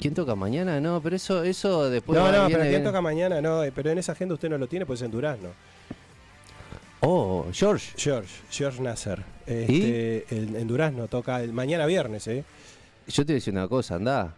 ¿Quién 0.00 0.14
toca 0.14 0.34
mañana? 0.34 0.80
No, 0.80 1.00
pero 1.02 1.16
eso, 1.16 1.42
eso 1.42 1.90
después. 1.90 2.18
no, 2.18 2.24
no, 2.26 2.30
viene- 2.30 2.46
pero 2.48 2.58
¿quién 2.60 2.70
viene- 2.70 2.84
toca 2.84 3.00
mañana? 3.00 3.40
No, 3.40 3.64
eh, 3.64 3.72
pero 3.74 3.90
en 3.90 3.98
esa 3.98 4.12
agenda 4.12 4.34
usted 4.34 4.48
no 4.48 4.58
lo 4.58 4.66
tiene, 4.66 4.86
pues 4.86 5.02
en 5.02 5.10
Durazno. 5.10 5.48
Oh, 7.00 7.46
George. 7.52 7.92
George, 7.96 8.28
George 8.50 8.82
Nasser. 8.82 9.22
Este, 9.46 10.24
el- 10.30 10.56
en 10.56 10.66
Durazno 10.66 11.06
toca 11.08 11.42
el 11.42 11.52
mañana 11.52 11.86
viernes, 11.86 12.26
¿eh? 12.26 12.44
Yo 13.06 13.24
te 13.24 13.32
voy 13.32 13.34
a 13.34 13.36
decir 13.36 13.54
una 13.54 13.68
cosa, 13.68 13.94
anda. 13.94 14.34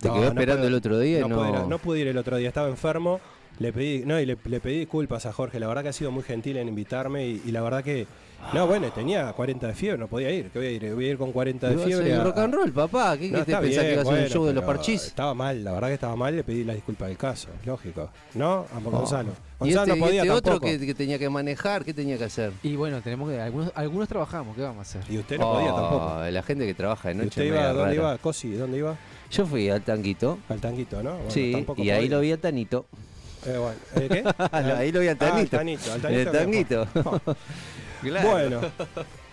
Te 0.00 0.08
No, 0.08 0.14
quedó 0.14 0.22
no 0.24 0.28
esperando 0.30 0.62
puedo- 0.62 0.68
el 0.68 0.74
otro 0.74 0.98
día 0.98 1.18
y 1.18 1.20
no, 1.22 1.28
no. 1.28 1.36
pude 1.36 1.48
ir, 1.50 1.66
no 1.68 1.78
pude 1.78 2.00
ir 2.00 2.08
el 2.08 2.16
otro 2.18 2.36
día, 2.38 2.48
estaba 2.48 2.68
enfermo. 2.68 3.20
Le 3.58 3.72
pedí, 3.74 4.04
no, 4.06 4.18
y 4.18 4.24
le, 4.24 4.38
le 4.44 4.60
pedí 4.60 4.78
disculpas 4.78 5.26
a 5.26 5.32
Jorge, 5.32 5.60
la 5.60 5.66
verdad 5.68 5.82
que 5.82 5.90
ha 5.90 5.92
sido 5.92 6.10
muy 6.10 6.22
gentil 6.22 6.56
en 6.56 6.68
invitarme 6.68 7.26
y, 7.26 7.42
y 7.44 7.50
la 7.50 7.60
verdad 7.60 7.84
que, 7.84 8.06
no, 8.52 8.66
bueno, 8.66 8.90
tenía 8.90 9.32
40 9.32 9.66
de 9.68 9.74
fiebre, 9.74 9.98
no 9.98 10.08
podía 10.08 10.30
ir, 10.30 10.50
¿qué 10.50 10.58
voy 10.58 10.68
a 10.68 10.70
ir? 10.72 10.94
Voy 10.94 11.06
a 11.06 11.08
ir 11.10 11.18
con 11.18 11.32
40 11.32 11.66
de 11.68 11.72
Ibas 11.74 11.84
a 11.84 11.88
fiebre. 11.88 12.14
a- 12.14 12.24
rock 12.24 12.38
and 12.38 12.54
roll, 12.54 12.72
papá. 12.72 13.16
¿Qué, 13.16 13.28
No, 13.30 13.38
qué 13.38 13.44
te 13.44 13.56
pensás 13.56 13.60
que 13.60 13.68
bien, 13.68 13.92
iba 13.92 14.02
a 14.02 14.04
ser 14.04 14.12
un 14.12 14.18
bueno, 14.20 14.28
show 14.28 14.44
de 14.46 14.52
los 14.54 14.64
parchís? 14.64 15.04
Estaba 15.06 15.34
mal, 15.34 15.62
la 15.64 15.72
verdad 15.72 15.88
que 15.88 15.94
estaba 15.94 16.16
mal, 16.16 16.34
le 16.36 16.42
pedí 16.44 16.64
la 16.64 16.74
disculpa 16.74 17.06
del 17.06 17.16
caso, 17.16 17.48
lógico. 17.64 18.10
¿No? 18.34 18.66
A 18.74 18.80
Gonzalo. 18.82 19.30
Oh. 19.58 19.66
Y 19.66 19.74
Gonzalo 19.74 19.92
este, 19.92 19.98
no 20.00 20.06
podía 20.06 20.24
y 20.24 20.26
este 20.26 20.30
otro 20.30 20.60
que, 20.60 20.78
que 20.78 20.94
tenía 20.94 21.18
que 21.18 21.28
manejar, 21.28 21.84
¿qué 21.84 21.92
tenía 21.94 22.16
que 22.18 22.24
hacer? 22.24 22.52
Y 22.62 22.76
bueno, 22.76 23.00
tenemos 23.02 23.28
que. 23.30 23.40
Algunos, 23.40 23.70
algunos 23.74 24.08
trabajamos, 24.08 24.56
¿qué 24.56 24.62
vamos 24.62 24.78
a 24.78 24.82
hacer? 24.98 25.12
Y 25.12 25.18
usted 25.18 25.38
no 25.38 25.52
podía 25.52 25.74
Oh, 25.74 25.80
tampoco. 25.80 26.24
La 26.30 26.42
gente 26.42 26.66
que 26.66 26.74
trabaja 26.74 27.08
de 27.08 27.14
¿Y 27.14 27.16
noche. 27.18 27.28
usted 27.28 27.42
es 27.42 27.48
iba, 27.48 27.66
dónde 27.68 27.82
rara. 27.82 27.94
iba? 27.94 28.18
Cosi, 28.18 28.52
¿dónde 28.52 28.78
iba? 28.78 28.96
Yo 29.30 29.46
fui 29.46 29.68
al 29.68 29.82
tanguito. 29.82 30.38
Al 30.48 30.60
tanguito, 30.60 31.02
¿no? 31.02 31.12
Bueno, 31.14 31.30
sí, 31.30 31.52
tampoco 31.52 31.82
y 31.82 31.90
ahí 31.90 32.04
podía. 32.04 32.16
lo 32.16 32.20
vi 32.20 32.32
al 32.32 32.38
tanito. 32.38 32.86
Eh, 33.46 33.56
bueno, 33.58 33.78
¿eh, 33.96 34.08
¿Qué? 34.10 34.24
ahí 34.52 34.92
lo 34.92 35.00
vi 35.00 35.08
al 35.08 35.16
Ah, 35.20 35.24
al 35.24 35.30
tanito. 35.48 35.56
tanito, 35.56 35.92
al 35.92 36.14
el 36.14 36.30
tanito. 36.30 36.86
tanguito. 36.86 37.36
Claro. 38.02 38.30
Bueno. 38.30 38.60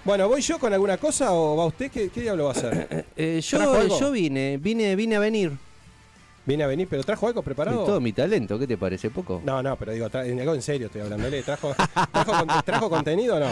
Bueno, 0.04 0.30
¿voy 0.30 0.42
yo 0.42 0.58
con 0.58 0.72
alguna 0.72 0.98
cosa 0.98 1.34
o 1.34 1.58
va 1.58 1.66
usted? 1.66 1.92
¿Qué, 1.92 2.10
qué 2.10 2.22
diablo 2.22 2.46
va 2.46 2.52
a 2.52 2.54
hacer? 2.54 3.06
Eh, 3.18 3.42
¿Trajo 3.50 3.84
yo, 3.84 4.00
yo 4.00 4.12
vine, 4.12 4.58
vine, 4.58 4.96
vine 4.96 5.16
a 5.16 5.20
venir. 5.20 5.52
¿Viene 6.48 6.64
a 6.64 6.68
venir, 6.68 6.88
pero 6.90 7.04
trajo 7.04 7.28
algo 7.28 7.42
preparado? 7.42 7.84
todo 7.84 8.00
mi 8.00 8.14
talento, 8.14 8.58
¿qué 8.58 8.66
te 8.66 8.78
parece 8.78 9.10
poco? 9.10 9.42
No, 9.44 9.62
no, 9.62 9.76
pero 9.76 9.92
digo, 9.92 10.08
algo 10.14 10.56
en 10.56 10.62
serio 10.62 10.88
estoy 10.88 11.02
hablando. 11.02 11.30
¿Le 11.30 11.44
trajo, 11.44 11.76
trajo, 12.14 12.64
trajo 12.64 12.90
contenido 12.90 13.36
o 13.36 13.40
no? 13.42 13.50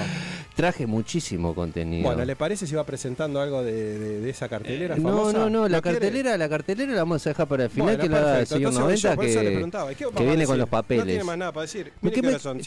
Traje 0.56 0.88
muchísimo 0.88 1.54
contenido. 1.54 2.04
Bueno, 2.08 2.24
¿le 2.24 2.36
parece 2.38 2.66
si 2.66 2.76
va 2.76 2.86
presentando 2.86 3.42
algo 3.42 3.62
de, 3.62 4.00
de- 4.00 4.20
de 4.22 4.30
esa 4.30 4.48
cartelera 4.48 4.96
Eh, 4.96 5.00
no, 5.00 5.10
famosa? 5.10 5.38
no, 5.38 5.50
no, 5.50 5.68
la 5.68 5.82
quiere? 5.82 6.00
cartelera, 6.00 6.38
la 6.38 6.48
cartelera 6.48 6.94
la 6.94 7.00
vamos 7.00 7.26
a 7.28 7.30
dejar 7.30 7.48
para 7.48 7.66
el 7.66 7.70
final 7.70 7.98
Bueno, 7.98 8.04
que 8.04 8.10
la 8.10 8.18
haga 8.20 8.46
señor 8.46 8.72
Entonces 8.72 8.82
voy 8.86 8.96
yo, 8.96 9.10
90 9.10 9.16
por 9.16 9.26
eso 9.26 9.40
le 9.40 9.46
que, 9.50 9.52
preguntaba, 9.56 9.92
¿y 9.92 9.96
qué 9.96 10.06
vamos 10.06 10.18
que 10.18 10.24
viene 10.24 10.38
decir? 10.38 10.48
con 10.48 10.58
los 10.60 10.70
papeles. 10.70 11.04
No 11.06 11.10
tiene 11.10 11.24
más 11.26 11.38
nada 11.38 11.52
para 11.52 11.62
decir. 11.64 11.86
¿Qué, 11.86 11.92
Mire 12.02 12.22
qué 12.34 12.40
son, 12.40 12.58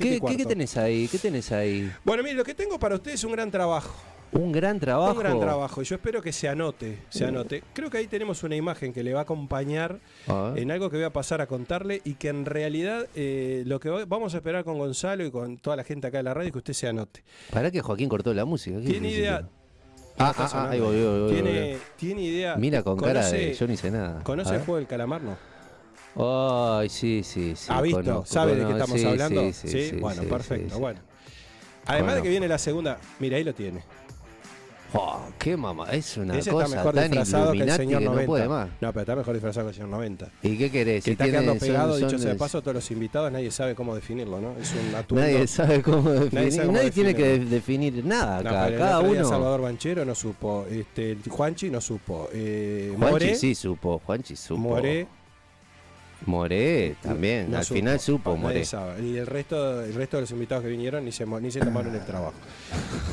tenés 0.46 0.76
ahí? 0.76 1.08
¿Qué 1.08 1.18
tenés 1.18 1.50
ahí? 1.52 1.90
Bueno, 2.04 2.22
mire, 2.22 2.34
lo 2.34 2.44
que 2.44 2.54
tengo 2.54 2.78
para 2.78 2.94
usted 2.96 3.12
es 3.12 3.24
un 3.24 3.32
gran 3.32 3.50
trabajo. 3.50 3.94
Un 4.32 4.52
gran 4.52 4.78
trabajo. 4.78 5.12
Un 5.12 5.18
gran 5.18 5.40
trabajo. 5.40 5.82
Yo 5.82 5.94
espero 5.96 6.20
que 6.20 6.32
se 6.32 6.48
anote, 6.48 6.98
se 7.08 7.24
anote. 7.24 7.62
Creo 7.72 7.88
que 7.90 7.98
ahí 7.98 8.06
tenemos 8.06 8.42
una 8.42 8.56
imagen 8.56 8.92
que 8.92 9.02
le 9.02 9.14
va 9.14 9.20
a 9.20 9.22
acompañar 9.22 10.00
A 10.26 10.52
en 10.54 10.70
algo 10.70 10.90
que 10.90 10.96
voy 10.96 11.04
a 11.06 11.12
pasar 11.12 11.40
a 11.40 11.46
contarle 11.46 12.02
y 12.04 12.14
que 12.14 12.28
en 12.28 12.44
realidad 12.44 13.06
eh, 13.14 13.62
lo 13.66 13.80
que 13.80 13.88
va- 13.88 14.04
vamos 14.04 14.34
a 14.34 14.38
esperar 14.38 14.64
con 14.64 14.76
Gonzalo 14.78 15.24
y 15.24 15.30
con 15.30 15.56
toda 15.56 15.76
la 15.76 15.84
gente 15.84 16.06
acá 16.06 16.18
de 16.18 16.24
la 16.24 16.34
radio 16.34 16.48
es 16.48 16.52
que 16.52 16.58
usted 16.58 16.74
se 16.74 16.88
anote. 16.88 17.24
Pará 17.50 17.70
que 17.70 17.80
Joaquín 17.80 18.08
cortó 18.08 18.34
la 18.34 18.44
música. 18.44 18.78
¿qué 18.80 18.86
¿Tiene 18.86 19.10
idea? 19.10 19.48
Ah, 20.18 20.34
ah, 20.36 20.48
ah, 20.52 20.70
ahí 20.70 20.80
voy, 20.80 21.02
voy, 21.02 21.20
voy, 21.20 21.78
¿Tiene, 21.96 22.22
idea? 22.22 22.56
Mira 22.56 22.82
con 22.82 22.98
cara 22.98 23.24
de 23.30 23.52
¿Conoce- 23.52 23.58
yo 23.58 23.66
no 23.66 23.72
hice 23.72 23.90
nada. 23.90 24.22
¿Conoce 24.24 24.54
el 24.56 24.60
juego 24.60 24.76
del 24.76 24.86
calamar, 24.86 25.22
no? 25.22 25.36
Ay, 26.80 26.88
sí, 26.88 27.22
sí, 27.24 27.54
sí. 27.56 27.66
¿Ha 27.70 27.80
visto? 27.80 28.02
conozco, 28.02 28.26
¿Sabe 28.26 28.56
de 28.56 28.66
qué 28.66 28.72
estamos 28.72 29.00
Sí, 29.00 29.06
hablando? 29.06 29.40
Sí, 29.52 29.52
sí, 29.52 29.90
sí, 29.90 29.96
bueno, 29.96 30.22
perfecto. 30.24 30.78
Bueno. 30.78 31.00
Además 31.86 32.16
de 32.16 32.22
que 32.22 32.28
viene 32.28 32.48
la 32.48 32.58
segunda, 32.58 32.98
mira, 33.20 33.36
ahí 33.36 33.44
lo 33.44 33.54
tiene. 33.54 33.82
Oh, 34.94 35.20
qué 35.38 35.54
mamá, 35.54 35.90
es 35.92 36.16
una 36.16 36.38
Ese 36.38 36.50
cosa 36.50 36.64
está 36.64 36.76
mejor 36.78 36.94
tan 36.94 37.10
disfrazado 37.10 37.52
que 37.52 37.58
el 37.62 37.70
señor 37.72 37.98
que 38.00 38.04
90. 38.06 38.22
no 38.22 38.26
puede 38.26 38.48
más. 38.48 38.68
No, 38.80 38.88
pero 38.92 39.00
está 39.00 39.16
mejor 39.16 39.34
disfrazado 39.34 39.66
que 39.66 39.70
el 39.70 39.74
señor 39.74 39.90
90. 39.90 40.28
¿Y 40.42 40.56
qué 40.56 40.70
querés? 40.70 41.04
Que 41.04 41.10
Si 41.10 41.10
está 41.10 41.24
tiene- 41.24 41.40
quedando 41.40 41.58
pegado, 41.60 41.98
son 41.98 42.08
dicho 42.08 42.18
sea 42.18 42.32
de 42.32 42.38
paso, 42.38 42.62
todos 42.62 42.74
los 42.76 42.90
invitados, 42.90 43.30
nadie 43.30 43.50
sabe 43.50 43.74
cómo 43.74 43.94
definirlo, 43.94 44.40
¿no? 44.40 44.52
Es 44.58 44.72
un 44.72 44.94
atuendo. 44.94 45.26
Nadie 45.30 45.46
sabe 45.46 45.82
cómo 45.82 46.10
definir. 46.10 46.52
sabe 46.52 46.72
Nadie, 46.72 46.90
tiene 46.90 47.14
que 47.14 47.22
definirlo. 47.22 47.50
de- 47.50 47.54
definir 47.54 48.04
nada 48.06 48.42
No, 48.42 48.48
acá. 48.50 48.76
Cada 48.78 49.00
uno. 49.00 49.28
Salvador 49.28 49.60
Banchero 49.60 50.04
no 50.06 50.14
supo, 50.14 50.64
este, 50.70 51.18
Juanchi 51.28 51.68
no 51.70 51.82
supo, 51.82 52.30
eh, 52.32 52.94
Juanchi 52.96 53.12
More, 53.26 53.34
sí 53.34 53.54
supo, 53.54 54.00
Juanchi 54.06 54.36
supo. 54.36 54.58
More 54.60 55.06
Moré 56.26 56.96
también, 57.00 57.48
no 57.50 57.58
al 57.58 57.64
final 57.64 58.00
supo 58.00 58.36
Moré. 58.36 58.64
Y 59.02 59.16
el 59.16 59.26
resto, 59.26 59.82
el 59.84 59.94
resto 59.94 60.16
de 60.16 60.22
los 60.22 60.30
invitados 60.32 60.64
que 60.64 60.70
vinieron 60.70 61.04
ni 61.04 61.12
se, 61.12 61.24
ni 61.24 61.50
se 61.50 61.60
tomaron 61.60 61.94
el 61.94 62.04
trabajo. 62.04 62.32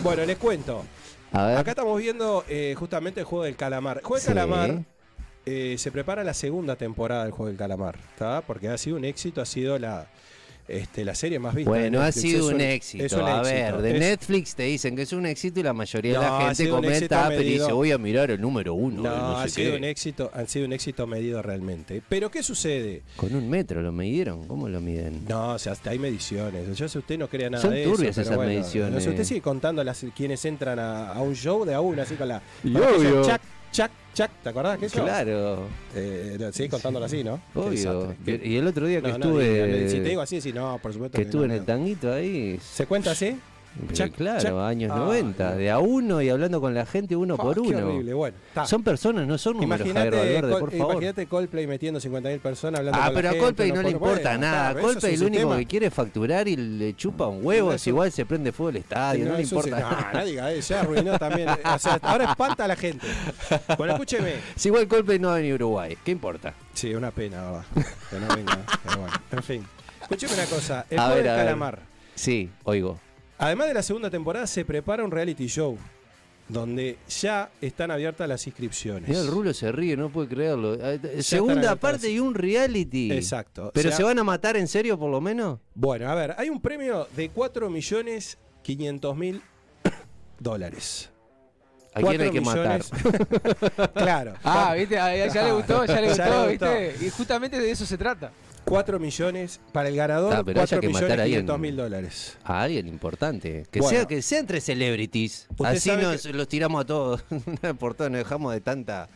Bueno, 0.03 0.25
les 0.25 0.37
cuento. 0.37 0.83
A 1.31 1.47
ver, 1.47 1.57
Acá 1.57 1.71
estamos 1.71 1.99
viendo 1.99 2.45
eh, 2.47 2.75
justamente 2.77 3.19
el 3.19 3.25
juego 3.25 3.43
del 3.45 3.55
calamar. 3.55 3.97
El 3.97 4.03
juego 4.03 4.15
del 4.15 4.21
Sí. 4.23 4.27
calamar 4.27 4.83
eh, 5.45 5.75
se 5.77 5.91
prepara 5.91 6.23
la 6.23 6.33
segunda 6.33 6.75
temporada 6.75 7.23
del 7.23 7.31
juego 7.31 7.47
del 7.49 7.57
calamar, 7.57 7.97
¿está? 8.13 8.41
Porque 8.41 8.69
ha 8.69 8.77
sido 8.77 8.97
un 8.97 9.05
éxito, 9.05 9.41
ha 9.41 9.45
sido 9.45 9.77
la, 9.77 10.07
este, 10.67 11.05
la 11.05 11.13
serie 11.15 11.37
más 11.39 11.53
vista. 11.53 11.69
bueno, 11.69 12.01
ha 12.01 12.11
sido 12.11 12.47
un, 12.47 12.59
éxito. 12.59 13.03
es 13.05 13.13
un 13.13 13.21
a 13.21 13.39
éxito. 13.41 13.55
ver, 13.55 13.77
de 13.81 13.93
Es- 13.93 13.99
Netflix 13.99 14.55
te 14.55 14.63
dicen 14.63 14.95
que 14.95 15.03
es 15.03 15.13
un 15.13 15.25
éxito 15.25 15.59
y 15.59 15.63
la 15.63 15.73
mayoría 15.73 16.13
de 16.19 16.25
la 16.25 16.37
gente 16.39 16.51
éxito 16.63 16.75
comenta, 16.75 17.29
medido. 17.29 17.43
dice, 17.65 17.71
voy 17.73 17.91
a 17.91 17.97
mirar 17.97 18.31
el 18.31 18.41
número 18.41 18.73
uno. 18.73 19.03
No, 19.03 19.37
ha 19.37 19.43
sé 19.47 19.55
sido 19.61 19.71
qué". 19.71 19.77
un 19.77 19.83
éxito, 19.83 20.31
han 20.33 20.47
sido 20.47 20.65
un 20.65 20.73
éxito 20.73 21.05
medido 21.07 21.41
realmente. 21.41 22.01
Pero 22.09 22.31
¿qué 22.31 22.41
sucede? 22.41 23.03
Con 23.15 23.35
un 23.35 23.49
metro 23.49 23.81
lo 23.81 23.91
midieron, 23.91 24.47
¿cómo 24.47 24.67
lo 24.67 24.81
miden? 24.81 25.23
No, 25.27 25.53
o 25.53 25.59
sea, 25.59 25.73
hasta 25.73 25.91
hay 25.91 25.99
mediciones. 25.99 26.75
Yo 26.77 26.87
sé 26.89 26.97
usted 26.97 27.17
no 27.19 27.27
crea 27.27 27.49
nada 27.49 27.61
Son 27.61 27.71
de 27.71 27.83
eso. 27.83 27.91
turbias 27.91 28.17
esas 28.17 28.35
bueno, 28.35 28.51
mediciones. 28.51 28.93
No 28.93 28.99
sé, 29.01 29.09
usted 29.09 29.23
sigue 29.23 29.41
contando 29.41 29.83
las 29.83 30.03
quienes 30.15 30.43
entran 30.45 30.79
a, 30.79 31.11
a 31.13 31.21
un 31.21 31.35
show 31.35 31.63
de 31.65 31.73
a 31.73 31.81
una, 31.81 32.03
así 32.03 32.15
con 32.15 32.27
la. 32.27 32.41
Y 32.63 32.75
aquello, 32.75 32.95
obvio. 32.97 33.21
Chac, 33.25 33.41
chac, 33.75 33.91
chac. 34.13 34.31
¿Te 34.41 34.49
acordás 34.49 34.77
que 34.79 34.85
eso? 34.85 35.03
Claro, 35.03 35.67
Eh, 35.93 36.37
no, 36.39 36.51
sigue 36.53 36.69
contándolo 36.69 37.05
así, 37.05 37.23
¿no? 37.23 37.41
Obvio. 37.53 38.15
Y 38.25 38.55
el 38.55 38.67
otro 38.67 38.87
día 38.87 39.01
que 39.01 39.09
No, 39.09 39.17
no, 39.17 39.25
estuve, 39.25 39.67
diga, 39.77 39.89
si 39.89 39.97
te 39.97 40.09
digo 40.09 40.21
así, 40.21 40.39
sí, 40.41 40.53
no, 40.53 40.79
por 40.81 40.93
supuesto. 40.93 41.17
que 41.17 41.23
estuve 41.23 41.43
en 41.43 41.49
no, 41.49 41.53
el 41.55 41.59
no. 41.61 41.65
tanguito 41.65 42.13
ahí, 42.13 42.57
¿Se 42.61 42.85
cuenta 42.85 43.11
así? 43.11 43.37
Chac, 43.91 44.11
claro, 44.13 44.39
chac. 44.41 44.53
años 44.53 44.91
Ah, 44.93 44.99
90, 44.99 45.49
no. 45.51 45.55
de 45.57 45.69
a 45.71 45.79
uno 45.79 46.21
y 46.21 46.29
hablando 46.29 46.61
con 46.61 46.73
la 46.73 46.85
gente 46.85 47.15
uno 47.15 47.35
Ah, 47.37 47.41
por 47.41 47.59
uno. 47.59 47.77
horrible, 47.77 48.13
bueno. 48.13 48.37
Son 48.65 48.83
personas, 48.83 49.27
no 49.27 49.37
son 49.37 49.57
números, 49.57 49.79
Javier 49.87 49.95
Imagínate, 50.07 50.17
Valverde, 50.17 50.51
Col- 50.53 50.59
por 50.61 50.71
favor. 50.71 50.93
imagínate 50.93 51.27
Coldplay 51.27 51.67
metiendo 51.67 51.99
50.000 51.99 52.39
personas 52.39 52.79
hablando 52.79 52.99
Ah, 52.99 53.05
con 53.07 53.13
la 53.13 53.17
pero 53.19 53.27
a 53.27 53.31
gente, 53.31 53.45
Coldplay 53.45 53.69
no, 53.71 53.75
le 53.75 53.81
pone- 53.83 53.91
importa 53.91 54.37
nada. 54.37 54.71
eso 54.71 54.79
Coldplay 54.81 55.17
lo 55.17 55.25
único 55.27 55.41
tema. 55.43 55.57
que 55.57 55.65
quiere 55.65 55.85
es 55.87 55.93
facturar 55.93 56.47
y 56.47 56.55
le 56.55 56.95
chupa 56.95 57.27
un 57.27 57.45
huevo. 57.45 57.69
Eso- 57.73 57.83
Si 57.83 57.89
igual 57.89 58.11
se 58.11 58.25
prende 58.25 58.51
fuego 58.51 58.69
el 58.69 58.77
estadio, 58.77 59.25
no, 59.25 59.33
le 59.35 59.41
eso 59.43 59.61
sí, 59.61 59.69
importa. 59.69 59.89
No, 60.13 60.19
no 60.19 60.25
diga, 60.25 60.51
eh, 60.53 60.61
ya 60.61 60.79
arruinó 60.81 61.19
también. 61.19 61.49
O 61.49 61.79
sea, 61.79 61.99
ahora 62.01 62.31
espanta 62.31 62.63
a 62.65 62.67
la 62.69 62.75
gente. 62.77 63.05
Bueno, 63.77 63.93
escúcheme. 63.93 64.35
Si 64.55 64.69
igual 64.69 64.87
Coldplay 64.87 65.19
no 65.19 65.27
va 65.27 65.33
a 65.33 65.37
venir 65.37 65.51
a 65.51 65.55
Uruguay, 65.55 65.97
¿qué 66.03 66.11
importa? 66.11 66.53
Sí, 66.73 66.93
una 66.95 67.11
pena, 67.11 67.41
¿verdad? 67.43 67.65
Que 68.09 68.19
no 68.19 68.27
venga. 68.35 68.59
Pero 68.83 68.99
bueno, 68.99 69.13
en 69.31 69.43
fin. 69.43 69.67
Escúcheme 70.01 70.33
una 70.33 70.45
cosa. 70.45 70.85
El 70.89 70.99
A 70.99 71.09
ver, 71.09 71.27
a 71.27 71.35
ver. 71.35 71.45
calamar. 71.45 71.79
Sí, 72.15 72.49
oigo. 72.63 72.99
Además 73.37 73.67
de 73.67 73.73
la 73.73 73.83
segunda 73.83 74.09
temporada, 74.09 74.47
se 74.47 74.65
prepara 74.65 75.03
un 75.03 75.11
reality 75.11 75.47
show. 75.47 75.77
Donde 76.47 76.99
ya 77.09 77.49
están 77.59 77.89
abiertas 77.89 78.29
las 78.29 78.45
inscripciones. 78.45 79.09
Mira, 79.09 79.21
el 79.21 79.27
Rulo 79.27 79.51
se 79.51 79.71
ríe, 79.71 79.97
no 79.97 80.09
puede 80.09 80.27
creerlo. 80.27 80.75
Eh, 80.75 80.95
están 80.95 81.23
Segunda 81.23 81.75
parte 81.75 82.07
y 82.11 82.19
un 82.19 82.35
reality. 82.35 83.11
Exacto. 83.11 83.71
¿Pero 83.73 83.89
O 83.89 83.91
sea, 83.91 83.97
se 83.97 84.03
van 84.03 84.19
a 84.19 84.23
matar 84.23 84.55
en 84.55 84.67
serio 84.67 84.99
por 84.99 85.09
lo 85.09 85.19
menos? 85.19 85.59
Bueno, 85.73 86.07
a 86.07 86.13
ver, 86.13 86.35
hay 86.37 86.49
un 86.49 86.61
premio 86.61 87.07
de 87.15 87.29
4 87.29 87.67
millones 87.71 88.37
500 88.61 89.15
mil 89.17 89.41
dólares. 90.39 91.09
¿A 91.95 92.01
quién 92.01 92.21
hay 92.21 92.29
que 92.29 92.41
matar? 92.41 92.81
claro. 93.95 94.33
Ah, 94.43 94.75
viste, 94.77 94.99
Ah, 94.99 95.15
ya, 95.15 95.27
ya 95.27 95.43
le 95.45 95.51
gustó, 95.53 95.85
ya 95.85 96.01
le 96.01 96.13
Ya 96.13 96.27
gustó, 96.27 96.47
viste. 96.47 97.05
Y 97.05 97.09
justamente 97.09 97.59
de 97.59 97.71
eso 97.71 97.85
se 97.85 97.97
trata. 97.97 98.31
4 98.65 98.99
millones 98.99 99.59
para 99.71 99.89
el 99.89 99.95
ganador, 99.95 100.33
Ah, 100.33 100.43
pero 100.43 100.61
haya 100.61 100.77
4 100.77 100.81
que 100.81 100.87
matar 100.89 101.03
millones 101.03 101.19
a 101.19 101.23
alguien. 101.23 101.39
500 101.41 101.59
mil 101.59 101.75
dólares. 101.75 102.37
A 102.43 102.61
alguien 102.63 102.87
importante. 102.87 103.65
Que, 103.71 103.79
Bueno. 103.79 103.97
sea, 103.97 104.05
que 104.07 104.21
sea 104.21 104.39
entre 104.39 104.59
celebrities. 104.59 105.47
Así 105.63 105.91
nos 105.91 106.25
los 106.25 106.47
tiramos 106.47 106.81
a 106.81 106.85
todos. 106.85 107.23
por 107.79 107.93
todo 107.93 108.09
nos 108.09 108.19
dejamos 108.19 108.53
de 108.53 108.61
tanta. 108.61 109.07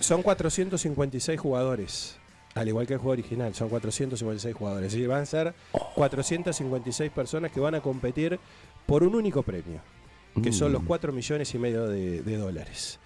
Son 0.00 0.22
456 0.22 1.38
jugadores. 1.38 2.16
Al 2.54 2.68
igual 2.68 2.86
que 2.86 2.92
el 2.94 2.98
juego 2.98 3.12
original, 3.12 3.54
son 3.54 3.68
456 3.70 4.54
jugadores. 4.54 4.88
Es 4.88 4.92
decir, 4.92 5.08
van 5.08 5.22
a 5.22 5.26
ser 5.26 5.54
456 5.94 7.10
personas 7.10 7.50
que 7.50 7.60
van 7.60 7.74
a 7.74 7.80
competir 7.80 8.38
por 8.86 9.02
un 9.04 9.14
único 9.14 9.42
premio, 9.42 9.80
que 10.42 10.52
son 10.52 10.72
los 10.72 10.82
Mm. 10.82 10.86
4 10.86 11.12
millones 11.12 11.54
y 11.54 11.58
medio 11.58 11.86
de, 11.88 12.20
de 12.22 12.36
dólares. 12.36 12.98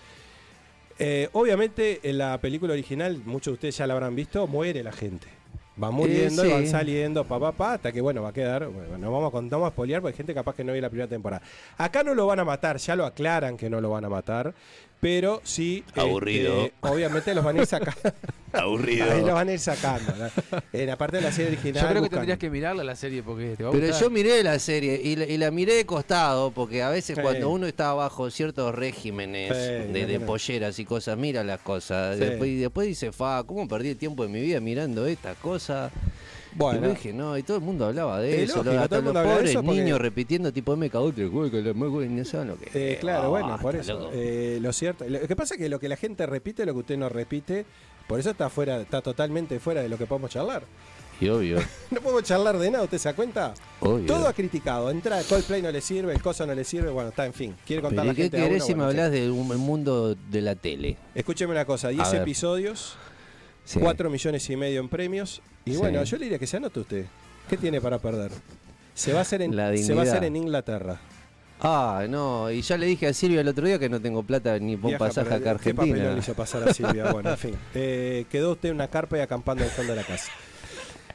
Eh, 0.99 1.29
obviamente, 1.33 2.01
en 2.03 2.19
la 2.19 2.41
película 2.41 2.73
original, 2.73 3.21
muchos 3.25 3.53
de 3.53 3.55
ustedes 3.55 3.77
ya 3.77 3.87
la 3.87 3.95
habrán 3.95 4.17
visto, 4.17 4.47
muere 4.47 4.83
la 4.83 4.93
gente. 4.93 5.29
Van 5.77 5.93
muriendo 5.93 6.43
Eh, 6.43 6.49
y 6.49 6.53
van 6.53 6.67
saliendo, 6.67 7.25
pa, 7.25 7.39
pa, 7.39 7.53
pa, 7.53 7.75
hasta 7.75 7.93
que 7.93 8.01
bueno, 8.01 8.23
va 8.23 8.31
a 8.31 8.33
quedar. 8.33 8.67
Bueno, 8.67 8.99
no 8.99 9.13
vamos 9.13 9.33
no 9.33 9.51
vamos 9.51 9.69
a 9.69 9.71
spoilear 9.71 10.01
porque 10.01 10.15
hay 10.15 10.17
gente 10.17 10.35
capaz 10.35 10.55
que 10.55 10.65
no 10.65 10.73
vio 10.73 10.81
la 10.81 10.89
primera 10.89 11.09
temporada. 11.09 11.43
Acá 11.77 12.03
no 12.03 12.15
lo 12.15 12.27
van 12.27 12.41
a 12.41 12.45
matar, 12.45 12.79
ya 12.79 12.97
lo 12.97 13.05
aclaran 13.05 13.57
que 13.57 13.69
no 13.69 13.81
lo 13.81 13.91
van 13.91 14.05
a 14.05 14.09
matar. 14.09 14.55
Pero 14.99 15.41
sí. 15.45 15.85
Aburrido. 15.95 16.65
este, 16.65 16.75
obviamente 16.81 17.35
los 17.35 17.45
van 17.45 17.59
a 17.59 17.61
ir 17.61 17.67
sacando. 17.67 18.01
Aburrido. 18.53 19.13
Ahí 19.13 19.21
los 19.21 19.33
van 19.35 19.49
a 19.49 19.53
ir 19.53 19.59
sacando. 19.61 20.13
¿no? 20.17 20.59
En 20.73 20.87
la 20.87 20.97
parte 20.97 21.19
de 21.19 21.23
la 21.23 21.31
serie 21.33 21.53
original. 21.53 21.83
Yo 21.83 21.89
creo 21.91 22.03
que 22.03 22.09
buscan- 22.09 22.11
tendrías 22.21 22.39
que 22.39 22.49
mirarla 22.51 22.83
la 22.83 22.97
serie 22.97 23.23
porque 23.23 23.55
te 23.57 23.63
va 23.63 23.69
a 23.69 23.73
Pero 23.73 23.87
gustar. 23.89 24.03
yo 24.03 24.11
miré 24.11 24.43
la 24.43 24.59
serie 24.59 24.99
y 25.05 25.17
la, 25.17 25.25
y 25.27 25.37
la 25.37 25.51
miré 25.51 25.75
de 25.75 25.85
costado, 25.85 26.51
porque 26.51 26.83
a 26.83 26.89
veces 26.89 27.15
Sí. 27.17 27.23
cuando 27.23 27.51
uno 27.51 27.67
está 27.67 27.93
bajo 27.93 28.31
ciertos 28.31 28.75
regímenes 28.75 29.55
Sí, 29.55 29.93
de, 29.93 30.07
de 30.07 30.21
polleras 30.21 30.79
y 30.79 30.85
cosas, 30.87 31.19
mira 31.19 31.45
las 31.45 31.61
cosas. 31.61 32.17
Sí. 32.17 32.25
Después, 32.25 32.49
y 32.51 32.57
después 32.57 32.89
dice, 32.89 33.13
fa, 33.13 33.45
¿cómo 33.45 33.69
perdí 33.69 33.91
el 33.91 33.99
tiempo 33.99 34.23
de 34.23 34.31
mi 34.31 34.41
vida 34.41 34.61
mirando 34.61 35.07
estas 35.07 35.37
cosas? 35.37 35.93
Y 36.57 36.59
Bueno, 36.59 36.81
yo 36.87 36.89
dije, 36.95 37.13
no, 37.13 37.37
y 37.37 37.43
todo 37.43 37.59
el 37.59 37.63
mundo 37.63 37.85
hablaba 37.85 38.19
de 38.19 38.43
Es 38.45 38.49
eso. 38.51 38.63
lógico, 38.65 38.83
hasta 38.83 38.89
todo 38.89 39.11
el 39.11 39.15
los 39.15 39.25
pobres 39.35 39.51
eso 39.51 39.63
porque- 39.63 39.81
niños 39.83 40.01
repitiendo 40.01 40.53
tipo 40.55 40.73
MK 40.75 40.95
Ultra, 41.03 41.27
"Güey, 41.27 41.51
que 41.51 41.61
la 41.61 41.71
MK", 41.75 42.09
no 42.09 42.25
saben 42.25 42.49
lo 42.49 42.57
que 42.59 42.65
Eh, 42.73 42.93
es. 42.95 42.99
claro, 42.99 43.29
bueno, 43.29 43.59
por 43.61 43.77
eso. 43.77 44.11
Eh, 44.15 44.59
lo 44.63 44.73
cierto, 44.73 45.05
lo 45.07 45.21
que 45.21 45.37
pasa 45.37 45.55
es 45.55 45.61
que 45.61 45.69
lo 45.69 45.79
que 45.79 45.89
la 45.91 45.97
gente 45.97 46.25
repite, 46.25 46.65
lo 46.65 46.73
que 46.73 46.79
usted 46.81 46.97
no 46.97 47.11
repite, 47.11 47.67
por 48.09 48.19
eso 48.21 48.31
está 48.31 48.49
fuera, 48.49 48.81
está 48.81 49.03
totalmente 49.03 49.61
fuera 49.61 49.83
de 49.83 49.91
lo 49.91 49.99
que 49.99 50.07
podemos 50.07 50.31
charlar. 50.31 50.63
Y 51.21 51.29
obvio, 51.29 51.59
No 51.91 52.01
podemos 52.01 52.23
charlar 52.25 52.59
de 52.59 52.71
nada, 52.71 52.85
¿usted 52.85 52.99
se 52.99 53.09
da 53.11 53.15
cuenta? 53.17 53.53
obvio. 53.81 54.07
Todo 54.07 54.27
ha 54.27 54.33
criticado. 54.33 54.91
Entra, 54.91 55.21
Coldplay 55.29 55.61
no 55.61 55.71
le 55.71 55.81
sirve, 55.83 56.13
el 56.15 56.23
coso 56.23 56.47
no 56.47 56.55
le 56.55 56.65
sirve, 56.65 56.91
bueno, 56.91 57.11
está, 57.11 57.27
en 57.27 57.35
fin. 57.35 57.55
Quiere 57.67 57.83
contar 57.83 58.07
la 58.07 58.13
¿y 58.13 58.17
qué 58.17 58.23
gente 58.23 58.39
a 58.41 58.45
querés 58.45 58.57
uno, 58.63 58.67
si 58.67 58.75
me 58.75 58.85
hablas 58.85 59.11
del 59.11 59.31
mundo 59.31 60.15
de 60.15 60.41
la 60.43 60.55
tele? 60.55 60.97
Escúcheme 61.15 61.53
una 61.53 61.65
cosa, 61.67 61.89
10 61.89 62.13
ver. 62.13 62.23
episodios, 62.23 62.97
Sí. 63.65 63.79
4 63.81 64.09
millones 64.11 64.49
y 64.49 64.57
medio 64.57 64.81
en 64.81 64.89
premios. 64.89 65.43
Y 65.67 65.73
Sí. 65.73 65.77
bueno, 65.77 66.03
yo 66.05 66.17
le 66.17 66.25
diría 66.25 66.39
que 66.39 66.47
se 66.47 66.57
anote 66.57 66.81
usted. 66.81 67.05
¿Qué 67.51 67.57
tiene 67.59 67.81
para 67.81 67.99
perder? 67.99 68.31
Se 68.95 69.13
va 69.13 69.19
a 69.19 69.23
hacer 69.23 69.43
en, 69.43 69.53
se 69.77 69.93
va 69.95 70.01
a 70.01 70.05
hacer 70.05 70.25
en 70.25 70.37
Inglaterra. 70.37 70.99
Ah, 71.61 72.05
no, 72.09 72.51
y 72.51 72.61
ya 72.63 72.77
le 72.77 72.87
dije 72.87 73.07
a 73.07 73.13
Silvia 73.15 73.41
el 73.41 73.49
otro 73.49 73.67
día 73.67 73.79
que 73.79 73.89
no 73.89 74.01
tengo 74.01 74.23
plata 74.23 74.59
ni 74.59 74.77
por 74.77 74.97
pasaje 74.99 75.29
acá 75.29 75.37
a 75.37 75.59
¿Qué 75.59 75.71
Argentina. 75.71 76.13
le 76.13 76.19
hizo 76.19 76.35
pasar 76.35 76.69
a 76.69 76.73
Silvia? 76.73 77.11
Bueno, 77.13 77.31
en 77.31 77.39
fin. 77.39 77.55
Eh, 77.75 78.27
quedó 78.31 78.53
usted 78.53 78.71
en 78.71 78.77
una 78.77 78.89
carpa 78.89 79.19
y 79.19 79.21
acampando 79.21 79.65
el 79.65 79.71
fondo 79.71 79.93
de 79.93 80.01
la 80.01 80.07
casa. 80.07 80.31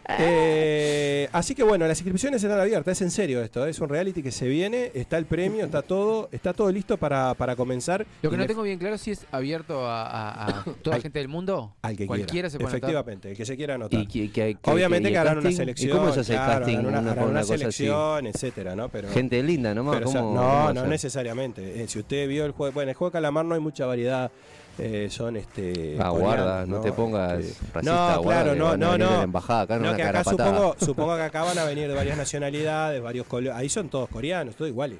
Eh, 0.09 1.29
así 1.31 1.55
que 1.55 1.63
bueno, 1.63 1.87
las 1.87 1.99
inscripciones 1.99 2.43
están 2.43 2.59
abiertas, 2.59 2.97
es 2.97 3.01
en 3.01 3.11
serio 3.11 3.41
esto, 3.41 3.65
¿eh? 3.65 3.69
es 3.69 3.79
un 3.79 3.89
reality 3.89 4.21
que 4.23 4.31
se 4.31 4.47
viene, 4.47 4.91
está 4.93 5.17
el 5.17 5.25
premio, 5.25 5.63
está 5.65 5.81
todo, 5.81 6.27
está 6.31 6.53
todo 6.53 6.71
listo 6.71 6.97
para, 6.97 7.33
para 7.35 7.55
comenzar. 7.55 8.05
Lo 8.21 8.29
que 8.29 8.37
no 8.37 8.45
tengo 8.45 8.63
bien 8.63 8.79
claro 8.79 8.97
si 8.97 9.11
es 9.11 9.25
abierto 9.31 9.85
a, 9.87 10.03
a- 10.07 10.47
a 10.61 10.63
toda 10.81 10.97
la 10.97 11.01
gente 11.01 11.19
del 11.19 11.27
mundo. 11.27 11.73
al 11.81 11.95
que 11.95 12.07
Cualquiera 12.07 12.31
quiera. 12.31 12.49
se 12.49 12.57
puede 12.57 12.69
anotar. 12.71 12.89
Efectivamente, 12.89 13.31
el 13.31 13.37
que 13.37 13.45
se 13.45 13.55
quiera 13.57 13.75
anotar. 13.75 13.99
Y 13.99 14.07
que- 14.07 14.31
que- 14.31 14.57
que- 14.61 14.71
Obviamente 14.71 15.09
que 15.11 15.17
harán 15.17 15.37
una 15.37 15.51
selección. 15.51 15.89
¿Y 15.89 15.93
cómo 15.93 16.11
se 16.13 16.21
hace 16.21 16.33
el 16.33 16.39
claro, 16.39 16.59
casting? 16.65 16.77
harán 16.77 16.85
una, 16.87 16.99
Una, 16.99 17.11
harán 17.11 17.23
una 17.23 17.31
una 17.31 17.41
cosa 17.41 17.53
así. 17.53 17.59
selección, 17.59 18.27
etcétera, 18.27 18.75
¿no? 18.75 18.89
Pero, 18.89 19.09
Gente 19.09 19.41
linda 19.43 19.73
nomás. 19.73 19.95
pero, 19.97 20.09
o 20.09 20.11
sea, 20.11 20.21
¿cómo- 20.21 20.33
no, 20.41 20.41
cómo 20.67 20.73
no 20.73 20.87
necesariamente. 20.87 21.83
Eh, 21.83 21.87
si 21.87 21.99
usted 21.99 22.27
vio 22.27 22.45
el 22.45 22.51
juego, 22.51 22.73
bueno, 22.73 22.89
el 22.91 22.95
juego 22.95 23.09
de 23.11 23.13
calamar 23.13 23.45
no 23.45 23.55
hay 23.55 23.61
mucha 23.61 23.85
variedad. 23.85 24.31
Eh, 24.77 25.07
son 25.11 25.37
este. 25.37 25.97
Ah, 25.99 26.09
coreanos, 26.09 26.19
guarda, 26.19 26.65
no, 26.65 26.81
te 26.81 26.91
pongas 26.91 27.39
Este, 27.39 27.65
racista. 27.73 28.15
no, 28.15 28.21
claro, 28.23 28.55
no, 28.55 28.77
no, 28.77 28.97
no. 28.97 29.17
la 29.17 29.23
embajada 29.23 29.61
acá 29.61 29.75
No, 29.77 29.89
una 29.89 29.95
que 29.95 30.03
acá 30.03 30.23
supongo, 30.23 30.75
supongo 30.85 31.15
que 31.17 31.23
acá 31.23 31.43
van 31.43 31.57
a 31.57 31.65
venir 31.65 31.87
de 31.87 31.93
varias 31.93 32.17
nacionalidades, 32.17 33.01
varios 33.01 33.27
Ahí 33.53 33.69
son 33.69 33.89
todos 33.89 34.09
coreanos, 34.09 34.55
todos 34.55 34.69
iguales. 34.69 34.99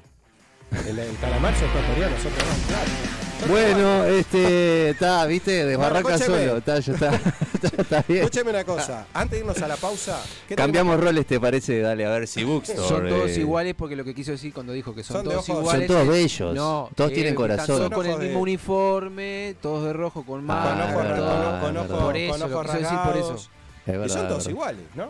El, 0.88 0.98
el 0.98 1.16
calamar 1.18 1.54
son 1.54 1.68
todos 1.70 1.84
coreanos, 1.86 2.20
son 2.20 2.32
todos 2.32 2.54
claro. 2.68 3.31
Bueno, 3.48 4.04
este, 4.04 4.90
está, 4.90 5.26
viste, 5.26 5.64
desbarranca 5.66 6.16
solo, 6.18 6.56
está, 6.58 6.78
ya 6.78 6.92
está, 6.92 7.10
está, 7.54 7.82
está 7.82 8.04
bien. 8.06 8.20
Escúcheme 8.24 8.50
una 8.50 8.64
cosa, 8.64 9.06
antes 9.12 9.32
de 9.32 9.38
irnos 9.40 9.60
a 9.60 9.68
la 9.68 9.76
pausa, 9.76 10.22
¿qué 10.48 10.54
Cambiamos 10.54 10.98
roles, 11.00 11.26
¿te 11.26 11.40
parece? 11.40 11.80
Dale, 11.80 12.06
a 12.06 12.10
ver 12.10 12.28
si 12.28 12.44
Bookstore. 12.44 12.88
Son 12.88 13.08
todos 13.08 13.30
eh, 13.30 13.40
iguales 13.40 13.74
porque 13.76 13.96
lo 13.96 14.04
que 14.04 14.14
quiso 14.14 14.30
decir 14.32 14.52
cuando 14.54 14.72
dijo 14.72 14.94
que 14.94 15.02
son, 15.02 15.22
todos 15.24 15.36
ojos- 15.36 15.46
Son 15.46 15.58
iguales. 15.62 15.86
todos 15.88 16.08
bellos, 16.08 16.54
No, 16.54 16.88
todos 16.94 17.10
eh, 17.10 17.14
tienen 17.14 17.34
corazón. 17.34 17.66
todos 17.78 17.90
con 17.90 18.06
el 18.06 18.18
de- 18.18 18.24
mismo 18.26 18.40
uniforme, 18.40 19.56
todos 19.60 19.84
de 19.86 19.92
rojo 19.92 20.20
con 20.24 20.36
Con 20.38 20.44
más. 20.46 20.66
Ah, 20.68 20.90
ojos, 20.92 21.02
con, 21.02 21.60
con 21.60 21.76
ojos, 21.76 21.88
verdad. 21.88 22.04
Por 22.04 22.16
eso, 22.16 22.30
con 22.32 22.40
lo 22.50 22.56
ojos 22.56 22.66
quiso 22.66 22.78
decir 22.78 22.98
por 23.04 23.16
eso. 23.16 23.28
rasgados. 23.32 23.50
Es 23.86 23.94
Y 23.94 23.98
verdad, 23.98 24.14
son 24.16 24.28
todos 24.28 24.46
iguales, 24.48 24.84
¿no? 24.94 25.08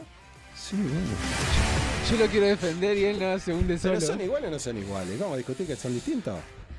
Sí, 0.57 0.77
bueno. 0.77 0.91
Yo 2.11 2.17
lo 2.25 2.27
quiero 2.31 2.47
defender 2.47 2.97
y 2.99 3.05
él 3.05 3.19
no 3.21 3.39
se 3.39 3.53
hunde 3.53 3.79
Pero 3.81 4.01
solo. 4.01 4.13
son 4.13 4.21
iguales 4.21 4.49
o 4.49 4.51
no 4.53 4.59
son 4.59 4.79
iguales. 4.79 5.19
Vamos 5.19 5.35
a 5.35 5.37
discutir 5.39 5.67
que 5.67 5.77
son 5.77 5.95
distintos. 5.95 6.35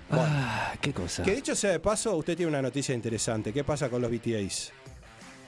Bueno, 0.10 0.26
Ah, 0.28 0.74
qué 0.82 0.94
cosa. 0.94 1.24
que 1.24 1.36
dicho 1.36 1.56
sea 1.56 1.72
de 1.72 1.80
paso, 1.80 2.16
usted 2.16 2.36
tiene 2.38 2.50
una 2.50 2.62
noticia 2.62 2.94
interesante. 2.94 3.52
¿Qué 3.54 3.64
pasa 3.64 3.90
con 3.90 4.02
los 4.02 4.12
BTAs? 4.12 4.72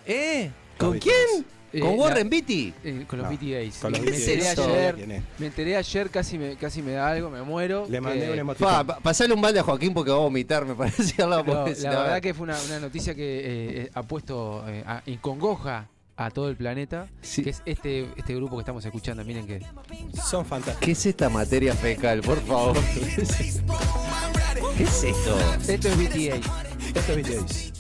¿Eh? 0.08 0.52
Los 0.80 0.90
¿Con 0.90 1.00
quién? 1.00 1.46
Eh, 1.74 1.80
¿Con 1.82 2.00
Warren 2.00 2.30
Beatty? 2.30 2.74
Eh, 2.84 3.06
con 3.08 3.20
los 3.20 3.30
No, 3.30 3.38
BTAs. 3.38 3.78
con 3.80 3.92
los 3.92 4.00
me 4.02 4.12
BTAs. 4.12 4.28
enteré 4.28 4.48
ayer. 4.88 5.22
Me 5.40 5.46
enteré 5.48 5.76
ayer, 5.76 6.10
casi 6.10 6.38
me, 6.38 6.56
casi 6.56 6.82
me 6.82 6.94
da 6.94 7.10
algo, 7.10 7.30
me 7.30 7.42
muero. 7.42 7.86
Le 7.90 8.00
mandé 8.00 8.26
que- 8.28 8.32
un 8.32 8.40
emoticón. 8.40 8.68
Pa, 8.72 8.84
pa- 8.86 9.00
pasale 9.02 9.34
un 9.34 9.42
balde 9.42 9.60
a 9.60 9.64
Joaquín 9.64 9.94
porque 9.94 10.10
va 10.12 10.18
a 10.18 10.22
vomitar, 10.22 10.66
me 10.66 10.74
parece. 10.74 11.16
No, 11.22 11.28
la 11.28 11.42
verdad 11.44 12.22
que 12.22 12.34
fue 12.34 12.44
una, 12.46 12.58
una 12.62 12.80
noticia 12.80 13.14
que 13.14 13.40
eh, 13.40 13.82
eh, 13.84 13.90
ha 13.94 14.04
puesto 14.04 14.64
eh, 14.70 14.84
a- 14.88 15.04
en 15.06 15.18
congoja 15.18 15.90
a 16.18 16.30
todo 16.32 16.48
el 16.50 16.56
planeta, 16.56 17.08
Sí. 17.22 17.44
que 17.44 17.50
es 17.50 17.62
este, 17.66 18.08
este 18.16 18.34
grupo 18.36 18.56
que 18.56 18.62
estamos 18.62 18.86
escuchando. 18.86 19.26
Miren 19.26 19.46
que 19.46 19.60
Son 20.26 20.46
fantásticos. 20.46 20.86
¿Qué 20.86 20.92
es 20.92 21.06
esta 21.06 21.28
materia 21.30 21.74
fecal, 21.74 22.22
por 22.22 22.40
favor? 22.46 22.78
¿Qué 24.78 24.84
es 24.84 25.04
esto? 25.04 25.38
esto 25.68 25.88
es 25.90 25.98
BTA. 25.98 26.36
Esto 27.00 27.14
es 27.14 27.38
malos. 27.38 27.72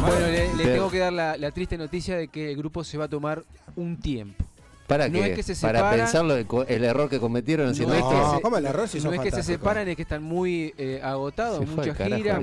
Bueno, 0.00 0.26
le, 0.56 0.64
tengo 0.64 0.90
que 0.90 0.98
dar 0.98 1.12
la, 1.12 1.36
la 1.36 1.50
triste 1.50 1.76
noticia 1.76 2.16
de 2.16 2.28
que 2.28 2.50
el 2.50 2.56
grupo 2.56 2.84
se 2.84 2.96
va 2.96 3.04
a 3.04 3.08
tomar 3.08 3.42
un 3.76 3.98
tiempo. 4.00 4.44
¿Para 4.86 5.06
No 5.08 5.20
qué? 5.20 5.30
es 5.30 5.36
que 5.36 5.42
se 5.42 5.54
Para 5.54 5.78
separan- 5.80 5.96
pensarlo 6.00 6.64
el, 6.66 6.84
error 6.84 7.08
que 7.08 7.20
cometieron 7.20 7.68
haciendo 7.68 7.94
No 7.94 8.00
es 8.00 8.04
esto. 8.04 8.10
que 8.16 8.26
No, 8.26 8.34
se- 8.36 8.40
¿cómo 8.42 8.56
el 8.56 8.66
error 8.66 8.88
si 8.88 8.98
no 9.00 9.12
es 9.12 9.20
que 9.20 9.30
se 9.30 9.42
separan, 9.44 9.86
es 9.88 9.94
que 9.94 10.02
están 10.02 10.22
muy 10.22 10.74
eh, 10.78 11.00
agotados, 11.02 11.64
muchas 11.68 11.96
giras, 11.96 12.40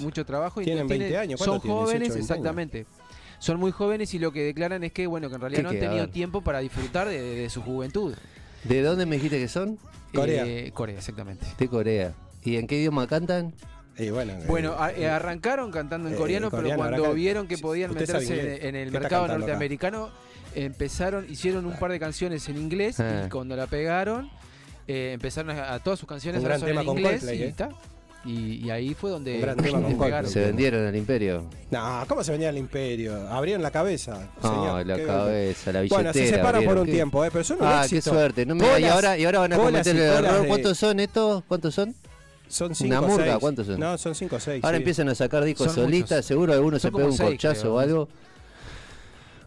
mucho 0.00 0.24
trabajo. 0.24 0.62
y 0.62 0.64
Tienen 0.64 0.86
tienen- 0.86 1.08
20 1.08 1.18
años, 1.18 1.40
Son 1.40 1.60
¿cuánto 1.60 1.62
tienen? 1.62 1.78
18, 1.78 1.84
jóvenes, 1.84 2.00
20 2.00 2.14
años. 2.14 2.30
exactamente. 2.30 2.86
Son 3.38 3.58
muy 3.58 3.72
jóvenes 3.72 4.14
y 4.14 4.18
lo 4.18 4.32
que 4.32 4.42
declaran 4.42 4.84
es 4.84 4.92
que 4.92 5.06
bueno 5.06 5.28
que 5.28 5.34
en 5.36 5.40
realidad 5.40 5.58
¿Qué 5.58 5.62
no 5.64 5.70
han 5.70 5.78
tenido 5.78 6.08
tiempo 6.08 6.40
para 6.42 6.60
disfrutar 6.60 7.08
de, 7.08 7.20
de 7.20 7.50
su 7.50 7.62
juventud. 7.62 8.14
¿De 8.64 8.82
dónde 8.82 9.04
me 9.06 9.16
dijiste 9.16 9.38
que 9.38 9.48
son? 9.48 9.78
Corea. 10.14 10.44
Eh, 10.46 10.70
Corea, 10.72 10.96
exactamente. 10.98 11.44
De 11.58 11.68
Corea. 11.68 12.12
¿Y 12.42 12.56
en 12.56 12.66
qué 12.66 12.78
idioma 12.78 13.06
cantan? 13.06 13.52
Y 13.98 14.10
bueno, 14.10 14.32
eh, 14.32 14.44
Bueno, 14.48 14.74
eh, 14.96 15.08
arrancaron 15.08 15.70
cantando 15.70 16.08
en 16.08 16.14
eh, 16.14 16.18
coreano, 16.18 16.50
pero 16.50 16.74
cuando 16.76 17.12
vieron 17.14 17.46
que 17.46 17.58
podían 17.58 17.92
meterse 17.94 18.58
en, 18.60 18.68
en 18.68 18.74
el 18.76 18.90
¿Qué 18.90 18.96
está 18.96 19.00
mercado 19.00 19.24
acá? 19.24 19.38
norteamericano, 19.38 20.10
empezaron, 20.54 21.26
hicieron 21.30 21.66
un 21.66 21.76
par 21.78 21.90
de 21.90 22.00
canciones 22.00 22.48
en 22.48 22.56
inglés 22.56 22.98
Ah. 23.00 23.24
y 23.26 23.28
cuando 23.30 23.54
la 23.56 23.66
pegaron, 23.66 24.30
eh, 24.88 25.12
empezaron 25.14 25.50
a, 25.56 25.74
a 25.74 25.78
todas 25.80 25.98
sus 25.98 26.08
canciones 26.08 26.40
Un 26.40 26.46
gran 26.46 26.60
tema 26.60 26.80
en 26.80 26.86
con 26.86 26.98
inglés 26.98 27.20
Coldplay, 27.20 27.38
y, 27.38 27.42
¿eh? 27.42 27.48
está. 27.48 27.68
Y, 28.24 28.64
y 28.66 28.70
ahí 28.70 28.94
fue 28.94 29.10
donde. 29.10 29.38
Se 30.26 30.40
vendieron 30.40 30.86
al 30.86 30.96
imperio. 30.96 31.44
No, 31.70 32.04
¿cómo 32.08 32.24
se 32.24 32.32
venía 32.32 32.48
el 32.48 32.56
imperio? 32.58 33.28
Abrieron 33.28 33.62
la 33.62 33.70
cabeza. 33.70 34.30
No, 34.42 34.82
la 34.82 34.96
Qué- 34.96 35.04
cabeza, 35.04 35.72
la 35.72 35.80
billetera. 35.82 36.02
Bueno, 36.02 36.12
se 36.14 36.26
separan 36.28 36.52
por 36.52 36.60
¿vieron 36.62 36.78
un 36.78 36.86
qué? 36.86 36.92
tiempo, 36.92 37.24
¿eh? 37.24 37.28
pero 37.30 37.44
son 37.44 37.58
un 37.60 37.66
Ah, 37.66 37.84
qué 37.88 37.96
éxito. 37.98 38.14
suerte. 38.14 38.46
No 38.46 38.54
me- 38.54 38.80
y, 38.80 38.84
ahora, 38.84 39.18
y 39.18 39.24
ahora 39.26 39.40
van 39.40 39.52
a 39.52 39.56
cometer 39.58 39.94
el 39.94 40.02
error. 40.02 40.42
de- 40.42 40.48
¿Cuántos 40.48 40.78
son 40.78 41.00
estos? 41.00 41.44
¿Cuántos 41.46 41.74
son? 41.74 41.94
Son 42.48 42.74
cinco 42.74 42.98
Una 42.98 43.06
murga, 43.06 43.24
seis. 43.26 43.36
¿cuántos 43.40 43.66
son? 43.66 43.80
No, 43.80 43.98
son 43.98 44.14
5 44.14 44.36
o 44.36 44.40
6. 44.40 44.64
Ahora 44.64 44.76
empiezan 44.76 45.08
a 45.08 45.14
sacar 45.14 45.42
discos 45.44 45.66
Son 45.66 45.84
solistas. 45.86 46.18
muchos. 46.18 46.26
Seguro 46.26 46.52
alguno 46.52 46.78
Son 46.78 46.90
se 46.90 46.96
pega 46.96 47.06
un 47.08 47.12
seis, 47.16 47.28
corchazo 47.30 47.60
creo. 47.62 47.74
o 47.74 47.78
algo. 47.78 48.08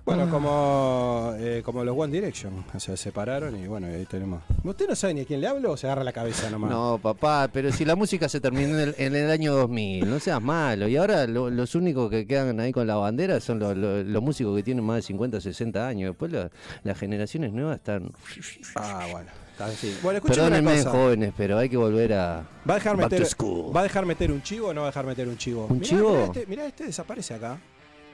Bueno, 0.07 0.29
como, 0.31 1.33
eh, 1.37 1.61
como 1.65 1.83
los 1.83 1.93
One 1.97 2.13
Direction. 2.13 2.63
O 2.73 2.79
sea, 2.79 2.95
se 2.95 2.95
separaron 2.97 3.61
y 3.61 3.67
bueno, 3.67 3.87
ahí 3.87 4.05
tenemos. 4.05 4.41
¿Usted 4.63 4.87
no 4.87 4.95
sabe 4.95 5.13
ni 5.15 5.21
a 5.21 5.25
quién 5.25 5.41
le 5.41 5.47
hablo 5.47 5.73
o 5.73 5.77
se 5.77 5.85
agarra 5.87 6.05
la 6.05 6.13
cabeza 6.13 6.49
nomás? 6.49 6.71
No, 6.71 6.97
papá, 6.97 7.49
pero 7.51 7.73
si 7.73 7.83
la 7.83 7.97
música 7.97 8.29
se 8.29 8.39
terminó 8.39 8.69
en 8.69 8.79
el, 8.79 8.95
en 8.97 9.15
el 9.15 9.29
año 9.29 9.53
2000, 9.53 10.09
no 10.09 10.19
seas 10.21 10.41
malo. 10.41 10.87
Y 10.87 10.95
ahora 10.95 11.27
lo- 11.27 11.49
los 11.49 11.75
únicos 11.75 12.09
que 12.09 12.25
quedan 12.25 12.57
ahí 12.61 12.71
con 12.71 12.87
la 12.87 12.95
bandera 12.95 13.41
son 13.41 13.59
los, 13.59 13.75
los- 13.75 14.05
los 14.05 14.23
músicos 14.23 14.55
que 14.55 14.63
tienen 14.63 14.85
más 14.85 14.95
de 14.95 15.01
50, 15.01 15.41
60 15.41 15.85
años. 15.85 16.11
Después 16.11 16.31
la- 16.31 16.49
las 16.83 16.97
generaciones 16.97 17.51
nuevas 17.51 17.75
están... 17.75 18.09
Ah, 18.75 19.05
bueno. 19.11 19.29
Bien. 19.81 19.97
Bueno, 20.03 20.21
Perdónenme, 20.21 20.71
una 20.73 20.83
cosa. 20.83 20.91
jóvenes, 20.91 21.33
pero 21.35 21.57
hay 21.57 21.67
que 21.67 21.77
volver 21.77 22.13
a... 22.13 22.47
¿Va 22.69 22.75
a, 22.75 22.77
dejar 22.77 22.95
meter. 22.95 23.23
¿Va 23.75 23.79
a 23.79 23.83
dejar 23.83 24.05
meter 24.05 24.31
un 24.31 24.41
chivo 24.41 24.67
o 24.69 24.73
no 24.73 24.81
va 24.81 24.87
a 24.87 24.89
dejar 24.91 25.05
meter 25.05 25.27
un 25.27 25.35
chivo? 25.37 25.65
¿Un 25.65 25.79
Mirá, 25.79 25.89
chivo? 25.89 26.11
Mirá 26.11 26.23
este, 26.25 26.45
mirá, 26.45 26.65
este 26.67 26.83
desaparece 26.85 27.33
acá. 27.33 27.57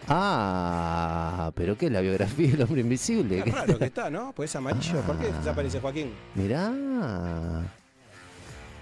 Ah, 0.08 1.52
pero 1.56 1.78
¿qué 1.78 1.86
es 1.88 1.92
la 1.92 2.02
biografía 2.02 2.50
del 2.52 2.62
hombre 2.64 2.82
invisible? 2.82 3.42
Qué 3.44 3.52
raro 3.52 3.78
que 3.80 3.86
está, 3.86 4.10
¿no? 4.10 4.34
Pues 4.36 4.50
es 4.52 4.56
amarillo. 4.56 5.00
¿Por 5.02 5.18
qué 5.18 5.32
desaparece 5.32 5.80
Joaquín? 5.80 6.12
Mirá. 6.36 6.72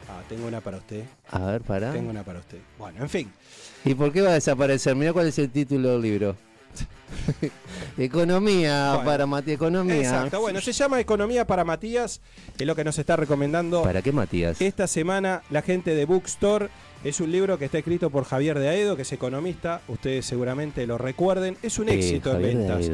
Ah, 0.10 0.22
tengo 0.28 0.48
una 0.48 0.62
para 0.62 0.78
usted. 0.78 1.06
A 1.30 1.40
ver, 1.40 1.62
pará. 1.62 1.92
Tengo 1.94 2.10
una 2.10 2.24
para 2.24 2.40
usted. 2.40 2.58
Bueno, 2.78 3.02
en 3.02 3.10
fin. 3.10 3.32
¿Y 3.86 3.94
por 3.96 4.12
qué 4.12 4.22
va 4.22 4.32
a 4.32 4.34
desaparecer? 4.34 4.96
Mirá 4.96 5.14
cuál 5.14 5.28
es 5.28 5.38
el 5.40 5.50
título 5.50 5.90
del 5.94 6.02
libro. 6.02 6.36
Economía 7.98 8.92
Bueno. 8.94 9.06
para 9.06 9.26
Matías, 9.26 9.56
economía. 9.56 9.96
Exacto, 9.98 10.40
bueno, 10.40 10.62
se 10.62 10.72
llama 10.72 11.00
Economía 11.00 11.46
para 11.46 11.66
Matías, 11.66 12.22
es 12.58 12.66
lo 12.66 12.74
que 12.76 12.86
nos 12.86 12.98
está 12.98 13.18
recomendando 13.18 13.84
¿Para 13.84 14.02
qué 14.02 14.14
Matías? 14.14 14.62
esta 14.62 14.88
semana 14.88 15.44
la 15.50 15.62
gente 15.62 15.94
de 15.94 16.06
Bookstore. 16.06 16.70
Es 17.04 17.20
un 17.20 17.32
libro 17.32 17.58
que 17.58 17.66
está 17.66 17.80
escrito 17.80 18.10
por 18.12 18.26
Javier 18.26 18.60
de 18.60 18.70
Aedo, 18.70 18.96
que 18.96 19.02
es 19.02 19.12
economista, 19.12 19.82
ustedes 19.88 20.26
seguramente 20.26 20.86
lo 20.86 20.98
recuerden. 21.00 21.58
Es 21.64 21.80
un 21.80 21.90
Eh, 21.90 21.96
éxito 21.96 22.36
en 22.36 22.42
ventas. 22.44 22.92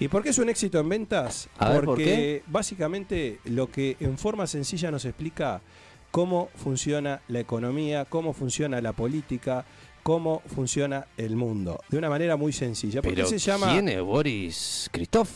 ¿Y 0.00 0.08
por 0.08 0.22
qué 0.22 0.30
es 0.30 0.38
un 0.38 0.48
éxito 0.48 0.78
en 0.78 0.88
ventas? 0.88 1.48
A 1.58 1.68
ver, 1.70 1.76
¿por 1.80 1.84
Porque 1.86 2.04
qué? 2.04 2.42
básicamente 2.46 3.38
lo 3.44 3.70
que 3.70 3.96
en 4.00 4.16
forma 4.16 4.46
sencilla 4.46 4.90
nos 4.90 5.04
explica 5.04 5.60
cómo 6.10 6.48
funciona 6.56 7.20
la 7.28 7.40
economía, 7.40 8.06
cómo 8.06 8.32
funciona 8.32 8.80
la 8.80 8.92
política, 8.92 9.66
cómo 10.02 10.40
funciona 10.46 11.06
el 11.18 11.36
mundo. 11.36 11.80
De 11.90 11.98
una 11.98 12.08
manera 12.08 12.36
muy 12.36 12.52
sencilla. 12.54 13.02
¿Por 13.02 13.14
qué 13.14 13.26
se 13.26 13.38
llama? 13.38 13.72
¿Quién 13.72 13.88
es 13.90 14.00
Boris 14.00 14.88
Christoph? 14.90 15.28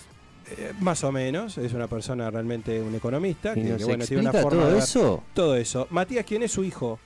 Eh, 0.56 0.72
más 0.80 1.04
o 1.04 1.12
menos, 1.12 1.58
es 1.58 1.72
una 1.74 1.88
persona 1.88 2.30
realmente 2.30 2.80
un 2.80 2.94
economista 2.94 3.52
¿Y 3.54 3.62
que, 3.62 3.68
nos 3.68 3.78
que, 3.78 3.84
bueno, 3.84 4.04
tiene 4.06 4.22
una 4.22 4.32
forma 4.32 4.50
todo 4.50 4.66
de 4.68 4.74
ver 4.74 4.82
eso? 4.82 5.22
todo 5.34 5.56
eso. 5.56 5.86
Matías, 5.90 6.24
¿quién 6.24 6.42
es 6.42 6.52
su 6.52 6.64
hijo? 6.64 6.98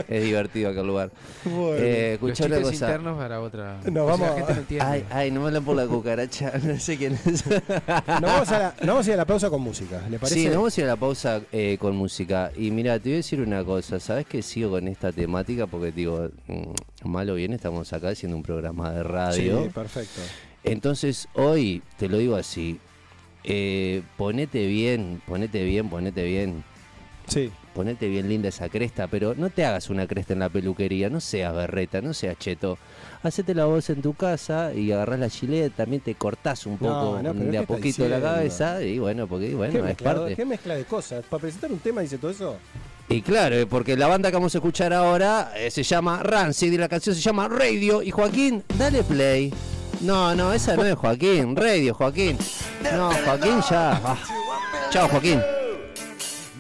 Es 0.09 0.23
divertido 0.25 0.71
aquel 0.71 0.87
lugar. 0.87 1.11
Eh, 1.45 2.19
Los 2.21 2.31
escuchá 2.31 2.47
una 2.47 2.63
cosa. 2.63 2.85
internos 2.87 3.19
para 3.19 3.41
otra. 3.41 3.75
Nos 3.79 3.85
si 3.85 3.91
vamos 3.93 4.21
la 4.21 4.35
gente 4.37 4.53
no 4.55 4.61
entiende. 4.61 4.87
Ay, 4.87 5.05
ay, 5.11 5.31
no 5.33 5.41
me 5.41 5.47
hablan 5.49 5.65
por 5.65 5.77
la 5.77 5.87
cucaracha. 5.87 6.53
No 6.63 6.79
sé 6.79 6.97
quién 6.97 7.15
es. 7.15 7.45
Nos 7.47 8.21
vamos, 8.23 8.49
a 8.53 8.59
la, 8.59 8.75
nos 8.81 8.87
vamos 8.87 9.07
a 9.07 9.09
ir 9.11 9.15
a 9.15 9.17
la 9.17 9.25
pausa 9.25 9.51
con 9.51 9.61
música, 9.63 10.07
¿le 10.09 10.19
parece? 10.19 10.35
Sí, 10.41 10.47
nos 10.47 10.57
vamos 10.57 10.77
a 10.79 10.81
ir 10.81 10.85
a 10.87 10.89
la 10.91 10.97
pausa 10.97 11.41
eh, 11.51 11.77
con 11.81 11.97
música. 11.97 12.53
Y 12.57 12.71
mira, 12.71 12.99
te 12.99 13.09
voy 13.09 13.15
a 13.15 13.17
decir 13.17 13.41
una 13.41 13.65
cosa. 13.65 13.99
¿Sabes 13.99 14.25
que 14.27 14.41
sigo 14.43 14.71
con 14.71 14.87
esta 14.87 15.11
temática? 15.11 15.67
Porque 15.67 15.91
digo, 15.91 16.29
mm, 16.47 17.09
malo 17.09 17.33
o 17.33 17.37
bien, 17.37 17.53
estamos 17.53 17.93
acá 17.93 18.11
haciendo 18.11 18.37
un 18.37 18.43
programa 18.45 18.93
de 18.93 19.03
radio. 19.03 19.65
Sí, 19.65 19.69
perfecto. 19.71 20.21
Entonces, 20.63 21.27
hoy 21.35 21.83
te 21.99 22.09
lo 22.09 22.19
digo 22.19 22.37
así. 22.37 22.79
eh, 23.43 24.03
ponete 24.17 24.67
bien, 24.67 25.21
ponete 25.27 25.65
bien, 25.65 25.89
ponete 25.89 26.23
bien. 26.25 26.63
Sí. 27.27 27.51
Ponete 27.75 28.09
bien 28.09 28.29
linda 28.29 28.49
esa 28.49 28.69
cresta, 28.69 29.07
pero 29.07 29.35
no 29.37 29.49
te 29.49 29.65
hagas 29.65 29.91
una 29.91 30.07
cresta 30.07 30.33
en 30.33 30.41
la 30.41 30.49
peluquería, 30.49 31.09
no 31.09 31.21
seas 31.21 31.55
berreta, 31.55 32.01
no 32.03 32.13
seas 32.13 32.37
cheto. 32.39 32.79
Hacete 33.23 33.55
la 33.55 33.67
voz 33.67 33.91
en 33.91 34.03
tu 34.03 34.15
casa 34.15 34.73
y 34.75 34.91
agarrás 34.93 35.21
la 35.21 35.31
chileta, 35.31 35.77
también 35.85 36.03
te 36.03 36.15
cortás 36.17 36.67
un 36.67 36.79
poco, 36.79 37.21
no, 37.23 37.33
pero 37.33 37.45
de 37.45 37.51
¿qué 37.53 37.59
a 37.59 37.63
poquito 37.63 38.09
la 38.09 38.21
cabeza 38.21 38.83
y 38.83 38.99
bueno, 38.99 39.27
porque 39.29 39.51
¿Qué, 39.51 39.55
bueno, 39.55 39.79
es 39.79 39.85
mezclado- 39.85 40.21
parte. 40.23 40.37
¿Qué 40.37 40.45
mezcla 40.45 40.75
de 40.75 40.85
cosas? 40.85 41.25
¿Para 41.29 41.41
presentar 41.43 41.71
un 41.71 41.79
tema 41.79 42.01
dice 42.01 42.19
todo 42.19 42.31
eso? 42.31 42.57
Y 43.09 43.23
claro, 43.23 43.57
eh, 43.57 43.67
porque 43.67 43.97
la 43.97 44.07
banda 44.07 44.31
que 44.31 44.37
vamos 44.37 44.55
a 44.55 44.59
escuchar 44.59 44.93
ahora 44.93 45.53
eh, 45.57 45.71
se 45.71 45.83
llama 45.83 46.23
Rancid 46.23 46.73
y 46.73 46.79
la 46.79 46.89
canción 46.89 47.15
se 47.15 47.21
llama 47.21 47.49
Radio. 47.49 48.03
Y 48.03 48.11
Joaquín, 48.11 48.63
dale 48.79 49.03
play. 49.03 49.53
No, 50.01 50.35
no, 50.35 50.53
esa 50.53 50.77
no 50.77 50.85
es 50.85 50.95
Joaquín. 50.95 51.57
Radio, 51.57 51.93
Joaquín. 51.95 52.39
No, 52.97 53.11
Joaquín 53.25 53.61
ya. 53.69 53.93
Ah. 54.05 54.17
Chao, 54.91 55.09
Joaquín. 55.09 55.41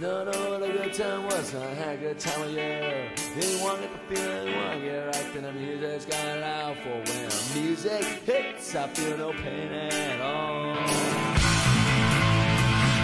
No, 0.01 0.25
no, 0.25 0.50
time 0.93 1.25
was 1.25 1.55
I 1.55 1.75
had 1.75 1.95
a 1.95 1.99
good 1.99 2.19
time 2.19 2.41
with 2.41 2.51
you. 2.51 2.57
year. 2.57 3.11
They 3.37 3.63
want 3.63 3.83
it 3.83 3.91
to 3.93 3.99
feel 4.15 4.31
it 4.31 4.57
one 4.57 4.83
year. 4.83 5.09
I 5.09 5.13
think 5.13 5.45
the 5.45 5.53
music's 5.53 6.05
gonna 6.07 6.39
allow 6.39 6.75
for 6.75 6.89
when 6.89 7.05
the 7.05 7.61
music 7.61 8.05
hits, 8.27 8.75
I 8.75 8.89
feel 8.89 9.17
no 9.17 9.33
pain 9.33 9.73
at 9.73 10.21
all. 10.21 10.75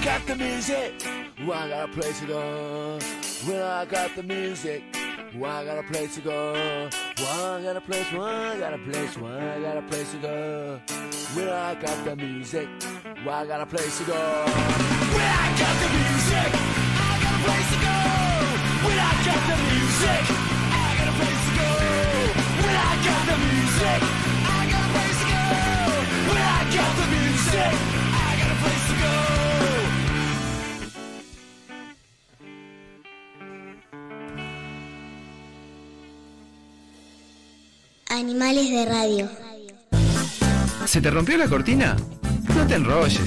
got 0.06 0.28
the 0.28 0.36
music, 0.36 0.94
I 1.40 1.70
got 1.70 1.90
a 1.90 1.92
place 1.94 2.20
to 2.20 2.26
go. 2.26 3.00
Well, 3.48 3.72
I 3.72 3.86
got 3.86 4.16
the 4.16 4.24
music, 4.24 4.84
well, 5.36 5.52
I 5.52 5.66
got 5.66 5.78
a 5.78 5.84
place 5.84 6.16
to 6.16 6.22
go. 6.22 6.54
Well, 7.18 7.54
I 7.54 7.62
got 7.62 7.76
a 7.76 7.82
place, 7.82 8.12
well, 8.12 8.24
I 8.24 8.60
got 8.60 8.74
a 8.74 8.78
place, 8.78 9.18
well, 9.18 9.38
I 9.38 9.62
got 9.62 9.78
a 9.78 9.82
place 9.84 10.12
to 10.12 10.18
go. 10.18 10.82
Well, 11.36 11.54
I 11.54 11.76
got 11.76 12.06
the 12.06 12.16
music, 12.16 12.70
I 13.28 13.46
got 13.46 13.62
a 13.62 13.66
place 13.66 13.98
to 14.00 14.04
go. 14.06 14.14
Well, 14.14 15.36
I 15.40 15.56
got 15.60 15.76
the 15.82 15.90
music. 15.98 16.75
Animales 38.10 38.70
de 38.70 38.86
radio. 38.86 39.30
¿Se 40.86 41.02
te 41.02 41.12
rompió 41.12 41.38
la 41.38 41.48
cortina? 41.48 41.96
No 42.56 42.66
te 42.66 42.76
enrolles. 42.76 43.20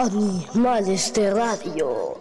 Animales 0.00 1.12
de 1.12 1.34
radio. 1.34 2.14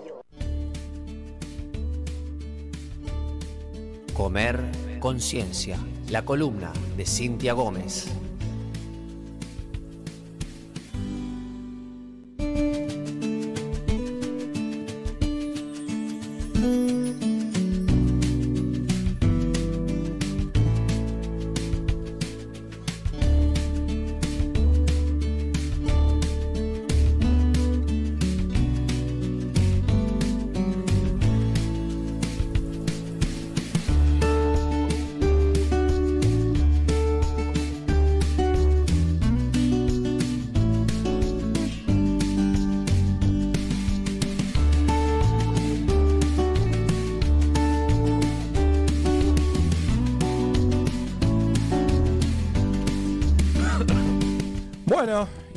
Comer 4.16 4.64
Conciencia, 5.00 5.78
la 6.10 6.26
columna 6.26 6.74
de 6.98 7.06
Cintia 7.06 7.54
Gómez. 7.54 8.08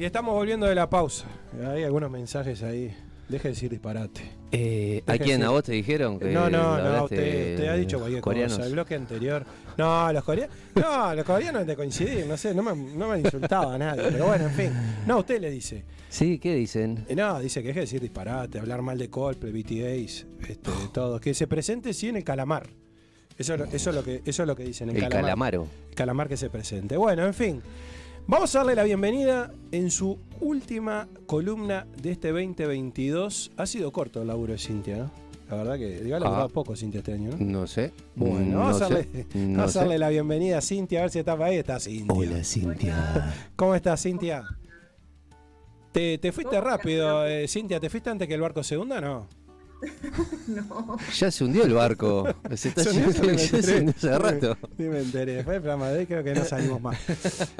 Y 0.00 0.04
estamos 0.04 0.34
volviendo 0.34 0.66
de 0.66 0.74
la 0.74 0.88
pausa. 0.88 1.26
Hay 1.68 1.84
algunos 1.84 2.10
mensajes 2.10 2.62
ahí 2.62 2.94
Deje 3.28 3.46
de 3.46 3.54
decir 3.54 3.70
disparate. 3.70 4.22
Eh, 4.50 5.04
¿A 5.06 5.16
quién? 5.16 5.44
¿A 5.44 5.50
vos 5.50 5.62
te 5.62 5.70
dijeron? 5.70 6.18
Que 6.18 6.32
No, 6.32 6.50
no, 6.50 6.78
no, 6.82 7.04
usted, 7.04 7.54
usted 7.54 7.68
ha 7.68 7.74
dicho 7.76 8.00
cualquier 8.00 8.20
coreanos? 8.20 8.56
cosa. 8.56 8.66
El 8.66 8.72
bloque 8.72 8.96
anterior. 8.96 9.46
No, 9.78 10.12
los 10.12 10.24
coreanos. 10.24 10.56
No, 10.74 11.14
los 11.14 11.24
coreanos 11.24 11.64
de 11.64 11.76
coincidir, 11.76 12.26
no 12.26 12.36
sé, 12.36 12.52
no 12.52 12.64
me, 12.64 12.74
no 12.74 13.06
me 13.06 13.14
han 13.14 13.20
insultado 13.20 13.70
a 13.70 13.78
nadie. 13.78 14.02
Pero 14.10 14.26
bueno, 14.26 14.46
en 14.46 14.50
fin. 14.50 14.72
No, 15.06 15.20
usted 15.20 15.40
le 15.40 15.48
dice. 15.48 15.84
Sí, 16.08 16.40
¿qué 16.40 16.56
dicen? 16.56 17.04
Eh, 17.08 17.14
No, 17.14 17.38
dice 17.38 17.62
que 17.62 17.68
deje 17.68 17.78
de 17.80 17.84
decir 17.86 18.00
disparate, 18.00 18.58
hablar 18.58 18.82
mal 18.82 18.98
de 18.98 19.08
Coldplay, 19.08 19.52
BTS, 19.52 20.26
este, 20.48 20.70
todo. 20.92 21.20
Que 21.20 21.32
se 21.32 21.46
presente 21.46 21.94
sí 21.94 22.08
en 22.08 22.16
el 22.16 22.24
calamar. 22.24 22.68
Eso, 23.38 23.54
eso, 23.54 23.90
es 23.90 23.96
lo 23.96 24.02
que, 24.02 24.22
eso 24.24 24.42
es 24.42 24.46
lo 24.48 24.56
que 24.56 24.64
dicen. 24.64 24.90
en 24.90 24.96
El 24.96 25.08
calamaro. 25.08 25.68
calamar 25.94 26.28
que 26.28 26.36
se 26.36 26.50
presente. 26.50 26.96
Bueno, 26.96 27.24
en 27.24 27.34
fin. 27.34 27.62
Vamos 28.26 28.54
a 28.54 28.59
darle 28.61 28.74
la 28.74 28.85
bienvenida 28.85 29.52
en 29.72 29.90
su 29.90 30.18
última 30.40 31.09
columna 31.26 31.87
de 32.00 32.12
este 32.12 32.28
2022. 32.28 33.50
Ha 33.56 33.66
sido 33.66 33.90
corto 33.92 34.22
el 34.22 34.28
laburo 34.28 34.52
de 34.52 34.59
Cintia, 34.59 34.96
¿no? 34.98 35.11
La 35.50 35.56
verdad 35.56 35.78
que 35.78 35.96
ha 36.14 36.18
laburado 36.20 36.44
Ah. 36.44 36.48
poco 36.48 36.76
Cintia 36.76 36.98
este 36.98 37.12
año, 37.14 37.30
¿no? 37.37 37.44
No 37.44 37.66
sé. 37.66 37.92
Bueno, 38.14 38.59
vamos, 38.61 38.80
a 38.83 38.87
sé. 38.87 38.94
darle, 38.94 39.26
No 39.35 39.59
vamos 39.59 39.76
a 39.76 39.78
darle 39.80 39.94
sé. 39.94 39.98
la 39.98 40.09
bienvenida 40.11 40.59
a 40.59 40.61
Cintia, 40.61 41.00
a 41.00 41.02
ver 41.02 41.11
si 41.11 41.18
está 41.18 41.33
ahí. 41.44 41.56
Está 41.56 41.80
Cintia. 41.80 42.14
Hola, 42.16 42.44
Cintia. 42.44 43.35
¿Cómo 43.56 43.74
estás, 43.74 44.00
Cintia? 44.02 44.44
¿Te, 45.90 46.18
te 46.18 46.30
fuiste 46.30 46.61
rápido, 46.61 47.26
eh, 47.26 47.48
Cintia? 47.48 47.80
¿Te 47.80 47.90
fuiste 47.90 48.11
antes 48.11 48.28
que 48.28 48.35
el 48.35 48.40
barco 48.40 48.62
se 48.62 48.78
hunda 48.78 49.00
no? 49.00 49.26
Ya 51.14 51.30
se 51.30 51.44
hundió 51.44 51.64
el 51.64 51.74
barco. 51.74 52.26
Se 52.54 52.68
está 52.68 52.84
se 52.84 52.90
hundió 52.90 53.34
hace 53.34 54.18
rato. 54.18 54.56
Sí, 54.76 54.82
me 54.84 55.00
enteré. 55.00 55.34
Después 55.36 55.54
del 55.54 55.62
programa 55.62 55.88
de 55.90 55.98
hoy 56.00 56.06
creo 56.06 56.22
que 56.24 56.34
no 56.34 56.44
salimos 56.44 56.80
más. 56.80 56.98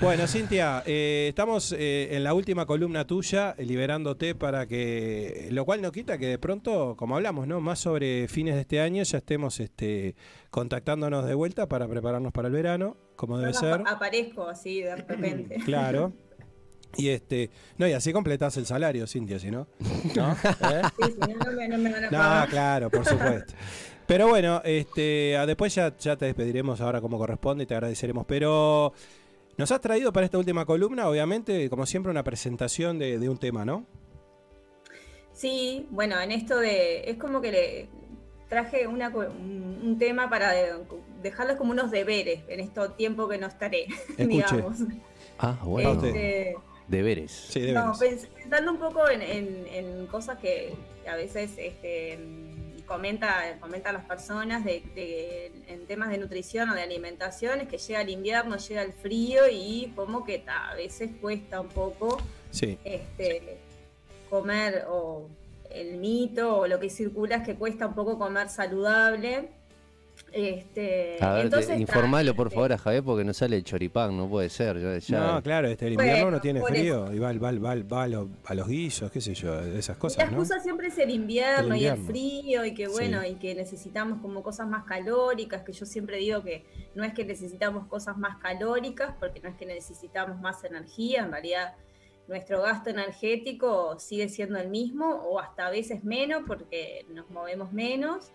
Bueno, 0.00 0.26
Cintia, 0.26 0.82
eh, 0.86 1.26
estamos 1.30 1.74
eh, 1.76 2.08
en 2.12 2.24
la 2.24 2.34
última 2.34 2.66
columna 2.66 3.06
tuya, 3.06 3.54
eh, 3.56 3.64
liberándote 3.64 4.34
para 4.34 4.66
que. 4.66 5.48
Lo 5.50 5.64
cual 5.64 5.80
no 5.82 5.92
quita 5.92 6.18
que 6.18 6.26
de 6.26 6.38
pronto, 6.38 6.94
como 6.96 7.16
hablamos, 7.16 7.46
¿no? 7.46 7.60
Más 7.60 7.78
sobre 7.78 8.28
fines 8.28 8.54
de 8.54 8.62
este 8.62 8.80
año, 8.80 9.02
ya 9.02 9.18
estemos 9.18 9.60
este, 9.60 10.14
contactándonos 10.50 11.24
de 11.26 11.34
vuelta 11.34 11.68
para 11.68 11.88
prepararnos 11.88 12.32
para 12.32 12.48
el 12.48 12.54
verano, 12.54 12.96
como 13.16 13.38
debe 13.38 13.52
Yo 13.52 13.60
ser. 13.60 13.72
ap- 13.74 13.86
Aparezco 13.86 14.48
así 14.48 14.82
de 14.82 14.96
repente. 14.96 15.56
Claro. 15.64 16.12
Y 16.96 17.08
este. 17.08 17.50
No, 17.78 17.86
y 17.88 17.92
así 17.92 18.12
completás 18.12 18.56
el 18.56 18.66
salario, 18.66 19.06
Cintia, 19.06 19.38
si 19.38 19.50
no. 19.50 19.66
¿No? 20.16 20.32
¿Eh? 20.32 20.82
Sí, 20.98 21.12
si 21.12 21.18
no, 21.32 21.36
no 21.44 21.52
me, 21.52 21.68
no 21.68 21.78
me 21.78 21.92
van 21.92 22.04
a 22.04 22.10
No, 22.10 22.18
pagar. 22.18 22.48
claro, 22.48 22.90
por 22.90 23.04
supuesto. 23.04 23.54
Pero 24.06 24.28
bueno, 24.28 24.60
este, 24.64 25.36
después 25.46 25.74
ya, 25.74 25.96
ya 25.96 26.16
te 26.16 26.26
despediremos 26.26 26.80
ahora 26.80 27.00
como 27.00 27.16
corresponde 27.18 27.64
y 27.64 27.66
te 27.66 27.74
agradeceremos. 27.74 28.26
Pero 28.26 28.92
nos 29.56 29.72
has 29.72 29.80
traído 29.80 30.12
para 30.12 30.26
esta 30.26 30.36
última 30.38 30.66
columna, 30.66 31.08
obviamente, 31.08 31.70
como 31.70 31.86
siempre, 31.86 32.10
una 32.10 32.22
presentación 32.24 32.98
de, 32.98 33.18
de 33.18 33.28
un 33.28 33.38
tema, 33.38 33.64
¿no? 33.64 33.86
Sí, 35.32 35.86
bueno, 35.90 36.20
en 36.20 36.30
esto 36.32 36.58
de. 36.58 37.10
Es 37.10 37.16
como 37.16 37.40
que 37.40 37.50
le 37.50 37.88
traje 38.48 38.86
una, 38.86 39.08
un, 39.08 39.80
un 39.82 39.98
tema 39.98 40.28
para 40.30 40.52
de- 40.52 40.74
dejarles 41.22 41.56
como 41.56 41.72
unos 41.72 41.90
deberes 41.90 42.42
en 42.48 42.60
este 42.60 42.80
tiempo 42.96 43.26
que 43.28 43.38
no 43.38 43.46
estaré, 43.46 43.84
Escuche. 44.18 44.26
digamos. 44.28 44.78
Ah, 45.38 45.58
bueno. 45.64 45.92
Este, 46.04 46.54
Deberes. 46.88 47.30
Sí, 47.32 47.72
no, 47.72 47.92
deberes. 47.98 48.24
pens- 48.24 48.28
pensando 48.34 48.72
un 48.72 48.78
poco 48.78 49.08
en, 49.08 49.22
en- 49.22 49.66
en 49.68 50.06
cosas 50.06 50.38
que 50.38 50.74
a 51.08 51.16
veces 51.16 51.52
este, 51.56 52.18
comenta, 52.86 53.56
comentan 53.60 53.94
las 53.94 54.04
personas 54.04 54.64
de, 54.64 54.82
de- 54.94 55.52
en 55.68 55.86
temas 55.86 56.10
de 56.10 56.18
nutrición 56.18 56.68
o 56.70 56.74
de 56.74 56.82
alimentación, 56.82 57.60
es 57.60 57.68
que 57.68 57.78
llega 57.78 58.02
el 58.02 58.10
invierno, 58.10 58.56
llega 58.58 58.82
el 58.82 58.92
frío 58.92 59.42
y 59.50 59.92
como 59.96 60.24
que 60.24 60.38
ta, 60.38 60.70
a 60.70 60.74
veces 60.74 61.10
cuesta 61.20 61.60
un 61.60 61.68
poco 61.68 62.18
Sí. 62.50 62.78
este, 62.84 63.58
comer 64.30 64.84
o 64.88 65.28
el 65.70 65.96
mito 65.96 66.58
o 66.58 66.66
lo 66.68 66.78
que 66.78 66.88
circula 66.90 67.36
es 67.36 67.42
que 67.44 67.56
cuesta 67.56 67.86
un 67.86 67.94
poco 67.94 68.18
comer 68.18 68.48
saludable. 68.48 69.48
Este, 70.36 71.16
A 71.20 71.34
ver, 71.34 71.44
entonces, 71.44 71.68
te- 71.68 71.74
ta, 71.74 71.78
informalo 71.80 72.34
por 72.34 72.50
favor 72.50 72.72
a 72.72 72.78
Javier 72.78 73.04
porque 73.04 73.22
no 73.24 73.32
sale 73.32 73.54
el 73.56 73.62
choripán, 73.62 74.16
no 74.16 74.28
puede 74.28 74.48
ser. 74.50 74.80
Ya, 74.80 74.98
ya- 74.98 75.32
No, 75.34 75.42
claro, 75.44 75.68
este, 75.68 75.86
el 75.86 75.92
invierno 75.92 76.22
Bueno, 76.24 76.30
no 76.38 76.40
tiene 76.40 76.60
frío 76.60 77.12
y 77.12 77.20
va, 77.20 77.32
va, 77.34 77.52
va, 77.52 77.74
va 77.84 78.02
a, 78.02 78.08
los, 78.08 78.28
a 78.44 78.54
los 78.54 78.66
guisos, 78.66 79.12
qué 79.12 79.20
sé 79.20 79.32
yo, 79.34 79.60
esas 79.60 79.96
La 79.96 80.00
cosas, 80.00 80.18
¿no? 80.32 80.38
excusa 80.38 80.58
siempre 80.60 80.88
es 80.88 80.98
el 80.98 81.10
invierno, 81.10 81.74
El 81.74 81.80
y 81.82 81.86
el 81.86 81.98
frío 81.98 82.64
y 82.64 82.74
que 82.74 82.88
bueno, 82.88 83.20
Sí. 83.22 83.28
y 83.28 83.34
que 83.36 83.54
necesitamos 83.54 84.20
como 84.20 84.42
cosas 84.42 84.66
más 84.66 84.84
calóricas, 84.86 85.62
que 85.62 85.72
yo 85.72 85.86
siempre 85.86 86.16
digo 86.16 86.42
que 86.42 86.64
no 86.96 87.04
es 87.04 87.14
que 87.14 87.24
necesitamos 87.24 87.86
cosas 87.86 88.16
más 88.18 88.36
calóricas, 88.38 89.14
porque 89.20 89.38
no 89.40 89.48
es 89.48 89.54
que 89.54 89.66
necesitamos 89.66 90.40
más 90.40 90.64
energía, 90.64 91.22
en 91.22 91.30
realidad 91.30 91.74
nuestro 92.26 92.60
gasto 92.62 92.90
energético 92.90 93.98
sigue 94.00 94.28
siendo 94.28 94.58
el 94.58 94.68
mismo 94.68 95.06
o 95.10 95.38
hasta 95.38 95.66
a 95.66 95.70
veces 95.70 96.02
menos 96.02 96.42
porque 96.46 97.06
nos 97.12 97.30
movemos 97.30 97.72
menos. 97.72 98.32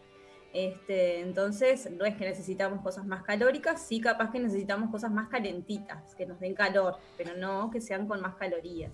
Este, 0.52 1.20
entonces, 1.22 1.90
no 1.92 2.06
es 2.06 2.16
que 2.16 2.26
necesitamos 2.26 2.82
cosas 2.82 3.06
más 3.06 3.22
calóricas, 3.24 3.86
sí 3.86 4.02
capaz 4.02 4.32
que 4.32 4.40
necesitamos 4.40 4.90
cosas 4.90 5.12
más 5.12 5.30
calentitas, 5.30 6.16
que 6.16 6.26
nos 6.26 6.40
den 6.40 6.56
calor, 6.56 6.98
pero 7.18 7.36
no 7.38 7.70
que 7.70 7.80
sean 7.82 8.08
con 8.08 8.20
más 8.22 8.36
calorías. 8.36 8.92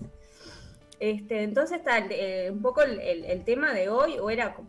Este, 1.00 1.44
entonces 1.44 1.78
está 1.80 2.00
eh, 2.10 2.50
un 2.52 2.62
poco 2.62 2.82
el, 2.82 3.00
el- 3.00 3.26
el 3.26 3.44
tema 3.44 3.74
de 3.74 3.90
hoy, 3.90 4.18
o 4.20 4.30
era 4.30 4.54
como 4.54 4.68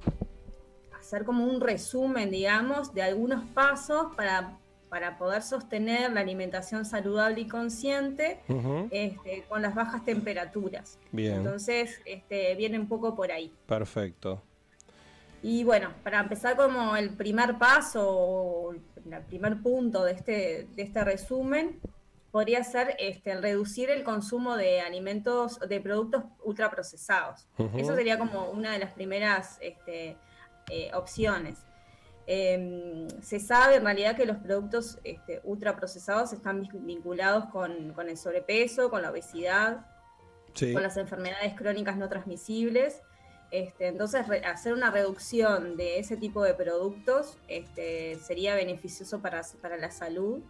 hacer 0.98 1.24
como 1.24 1.44
un 1.44 1.60
resumen, 1.60 2.30
digamos, 2.30 2.92
de 2.94 3.02
algunos 3.02 3.44
pasos 3.52 4.08
para, 4.16 4.58
para 4.88 5.18
poder 5.18 5.42
sostener 5.42 6.12
la 6.12 6.20
alimentación 6.20 6.84
saludable 6.84 7.42
y 7.42 7.46
consciente 7.48 8.40
este, 8.90 9.44
con 9.48 9.62
las 9.62 9.74
bajas 9.74 10.04
temperaturas. 10.04 10.98
Bien, 11.12 11.34
Entonces, 11.36 12.00
este, 12.04 12.54
viene 12.56 12.78
un 12.78 12.88
poco 12.88 13.14
por 13.14 13.30
ahí. 13.30 13.52
perfecto. 13.66 14.42
Y 15.46 15.62
bueno, 15.62 15.92
para 16.02 16.18
empezar 16.18 16.56
como 16.56 16.96
el 16.96 17.10
primer 17.10 17.56
paso, 17.56 18.04
o 18.04 18.72
el 18.72 19.22
primer 19.28 19.62
punto 19.62 20.02
de 20.02 20.10
este, 20.10 20.66
de 20.74 20.82
este 20.82 21.04
resumen, 21.04 21.78
podría 22.32 22.64
ser 22.64 22.96
este, 22.98 23.30
el 23.30 23.42
reducir 23.42 23.88
el 23.90 24.02
consumo 24.02 24.56
de 24.56 24.80
alimentos, 24.80 25.60
de 25.60 25.80
productos 25.80 26.24
ultraprocesados. 26.42 27.46
Ujú. 27.58 27.78
Eso 27.78 27.94
sería 27.94 28.18
como 28.18 28.50
una 28.50 28.72
de 28.72 28.80
las 28.80 28.90
primeras 28.90 29.58
este, 29.60 30.16
eh, 30.68 30.90
opciones. 30.94 31.64
Eh, 32.26 33.06
se 33.22 33.38
sabe 33.38 33.76
en 33.76 33.84
realidad 33.84 34.16
que 34.16 34.26
los 34.26 34.38
productos 34.38 34.98
este, 35.04 35.42
ultraprocesados 35.44 36.32
están 36.32 36.68
vinculados 36.72 37.44
con, 37.52 37.92
con 37.92 38.08
el 38.08 38.16
sobrepeso, 38.16 38.90
con 38.90 39.00
la 39.00 39.12
obesidad, 39.12 39.86
Sí. 40.54 40.72
con 40.72 40.82
las 40.82 40.96
enfermedades 40.96 41.54
crónicas 41.54 41.96
no 41.98 42.08
transmisibles. 42.08 43.02
Este, 43.50 43.86
entonces, 43.88 44.26
re- 44.28 44.44
hacer 44.44 44.72
una 44.72 44.90
reducción 44.90 45.76
de 45.76 45.98
ese 45.98 46.16
tipo 46.16 46.42
de 46.42 46.54
productos 46.54 47.38
este, 47.48 48.16
sería 48.16 48.54
beneficioso 48.54 49.20
para, 49.20 49.42
para 49.62 49.76
la 49.76 49.90
salud. 49.90 50.40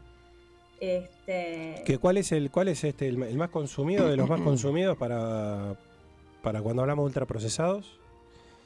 Este, 0.81 1.83
¿Que 1.87 1.99
¿Cuál 1.99 2.19
es 2.19 2.33
el 2.33 2.51
cuál 2.51 2.69
es 2.69 2.85
este 2.85 3.09
el, 3.09 3.23
el 3.23 3.37
más 3.39 3.51
consumido 3.51 4.09
de 4.09 4.17
los 4.17 4.29
más 4.29 4.41
consumidos 4.43 4.97
para, 4.97 5.75
para 6.43 6.61
cuando 6.63 6.83
hablamos 6.83 7.05
de 7.05 7.07
ultraprocesados? 7.07 7.99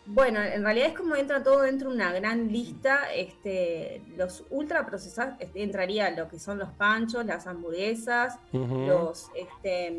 Bueno, 0.06 0.42
en 0.42 0.64
realidad 0.64 0.88
es 0.88 0.94
como 0.96 1.14
entra 1.14 1.42
todo 1.42 1.60
dentro 1.62 1.90
de 1.90 1.94
una 1.94 2.12
gran 2.12 2.48
lista. 2.50 3.12
Este, 3.14 4.02
los 4.16 4.44
ultraprocesados 4.50 5.34
este, 5.38 5.62
entraría 5.62 6.10
lo 6.10 6.26
que 6.28 6.40
son 6.40 6.58
los 6.58 6.70
panchos, 6.70 7.24
las 7.26 7.46
hamburguesas, 7.46 8.38
los, 8.52 9.28
este, 9.36 9.92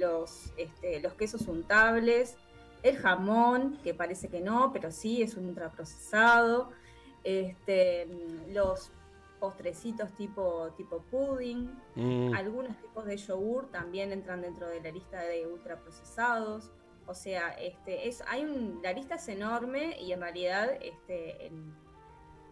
los, 0.00 0.46
este, 0.56 1.00
los 1.00 1.12
quesos 1.14 1.42
untables, 1.46 2.36
el 2.82 2.96
jamón, 2.96 3.78
que 3.82 3.94
parece 3.94 4.28
que 4.28 4.40
no, 4.40 4.72
pero 4.72 4.90
sí 4.90 5.22
es 5.22 5.36
un 5.36 5.46
ultraprocesado, 5.46 6.70
este, 7.24 8.06
mm, 8.06 8.52
los 8.54 8.92
postrecitos 9.38 10.12
tipo, 10.12 10.70
tipo 10.76 11.02
pudding, 11.10 11.70
Mm, 11.96 12.34
algunos 12.34 12.76
tipos 12.78 13.04
de 13.04 13.16
yogur 13.16 13.70
también 13.70 14.12
entran 14.12 14.40
dentro 14.40 14.68
de 14.68 14.80
la 14.80 14.90
lista 14.90 15.20
de 15.22 15.46
ultraprocesados. 15.46 16.70
O 17.06 17.14
sea, 17.14 17.50
este, 17.50 18.08
es, 18.08 18.22
hay 18.28 18.44
un, 18.44 18.80
la 18.82 18.92
lista 18.92 19.16
es 19.16 19.28
enorme 19.28 20.00
y 20.00 20.12
en 20.12 20.20
realidad 20.20 20.70
este, 20.80 21.46
el, 21.46 21.74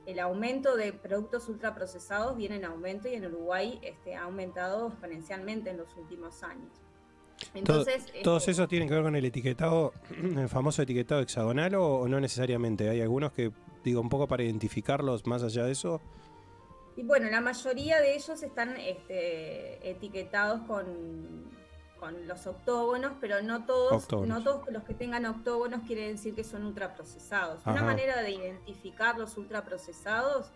el 0.06 0.18
aumento 0.18 0.76
de 0.76 0.92
productos 0.92 1.48
ultraprocesados 1.48 2.36
viene 2.36 2.56
en 2.56 2.64
aumento 2.64 3.08
y 3.08 3.14
en 3.14 3.26
Uruguay 3.26 3.78
este, 3.82 4.16
ha 4.16 4.24
aumentado 4.24 4.88
exponencialmente 4.88 5.70
en 5.70 5.76
los 5.76 5.96
últimos 5.96 6.42
años. 6.42 6.72
Todo- 7.38 7.50
Entonces, 7.54 8.06
¿Todos 8.22 8.42
este, 8.42 8.50
esos 8.52 8.68
tienen 8.68 8.88
que 8.88 8.94
ver 8.94 9.02
con 9.04 9.16
el 9.16 9.24
etiquetado, 9.24 9.92
el 10.36 10.48
famoso 10.48 10.82
etiquetado 10.82 11.20
hexagonal 11.20 11.74
o, 11.76 12.00
o 12.00 12.08
no 12.08 12.20
necesariamente? 12.20 12.88
Hay 12.88 13.00
algunos 13.00 13.32
que, 13.32 13.50
digo, 13.84 14.00
un 14.00 14.08
poco 14.08 14.26
para 14.28 14.42
identificarlos 14.42 15.26
más 15.26 15.42
allá 15.42 15.64
de 15.64 15.72
eso. 15.72 16.00
Y 16.96 17.02
bueno, 17.04 17.30
la 17.30 17.40
mayoría 17.40 18.00
de 18.00 18.16
ellos 18.16 18.42
están 18.42 18.76
este, 18.76 19.88
etiquetados 19.88 20.62
con, 20.66 21.48
con 22.00 22.26
los 22.26 22.46
octógonos, 22.48 23.12
pero 23.20 23.40
no 23.40 23.64
todos, 23.66 24.02
Octógonos. 24.04 24.38
no 24.38 24.42
todos 24.44 24.68
los 24.70 24.82
que 24.82 24.94
tengan 24.94 25.24
octógonos 25.26 25.82
quiere 25.86 26.08
decir 26.08 26.34
que 26.34 26.42
son 26.42 26.64
ultraprocesados. 26.66 27.60
Una 27.66 27.76
Ajá. 27.76 27.84
manera 27.84 28.20
de 28.22 28.32
identificar 28.32 29.16
los 29.16 29.36
ultraprocesados 29.36 30.50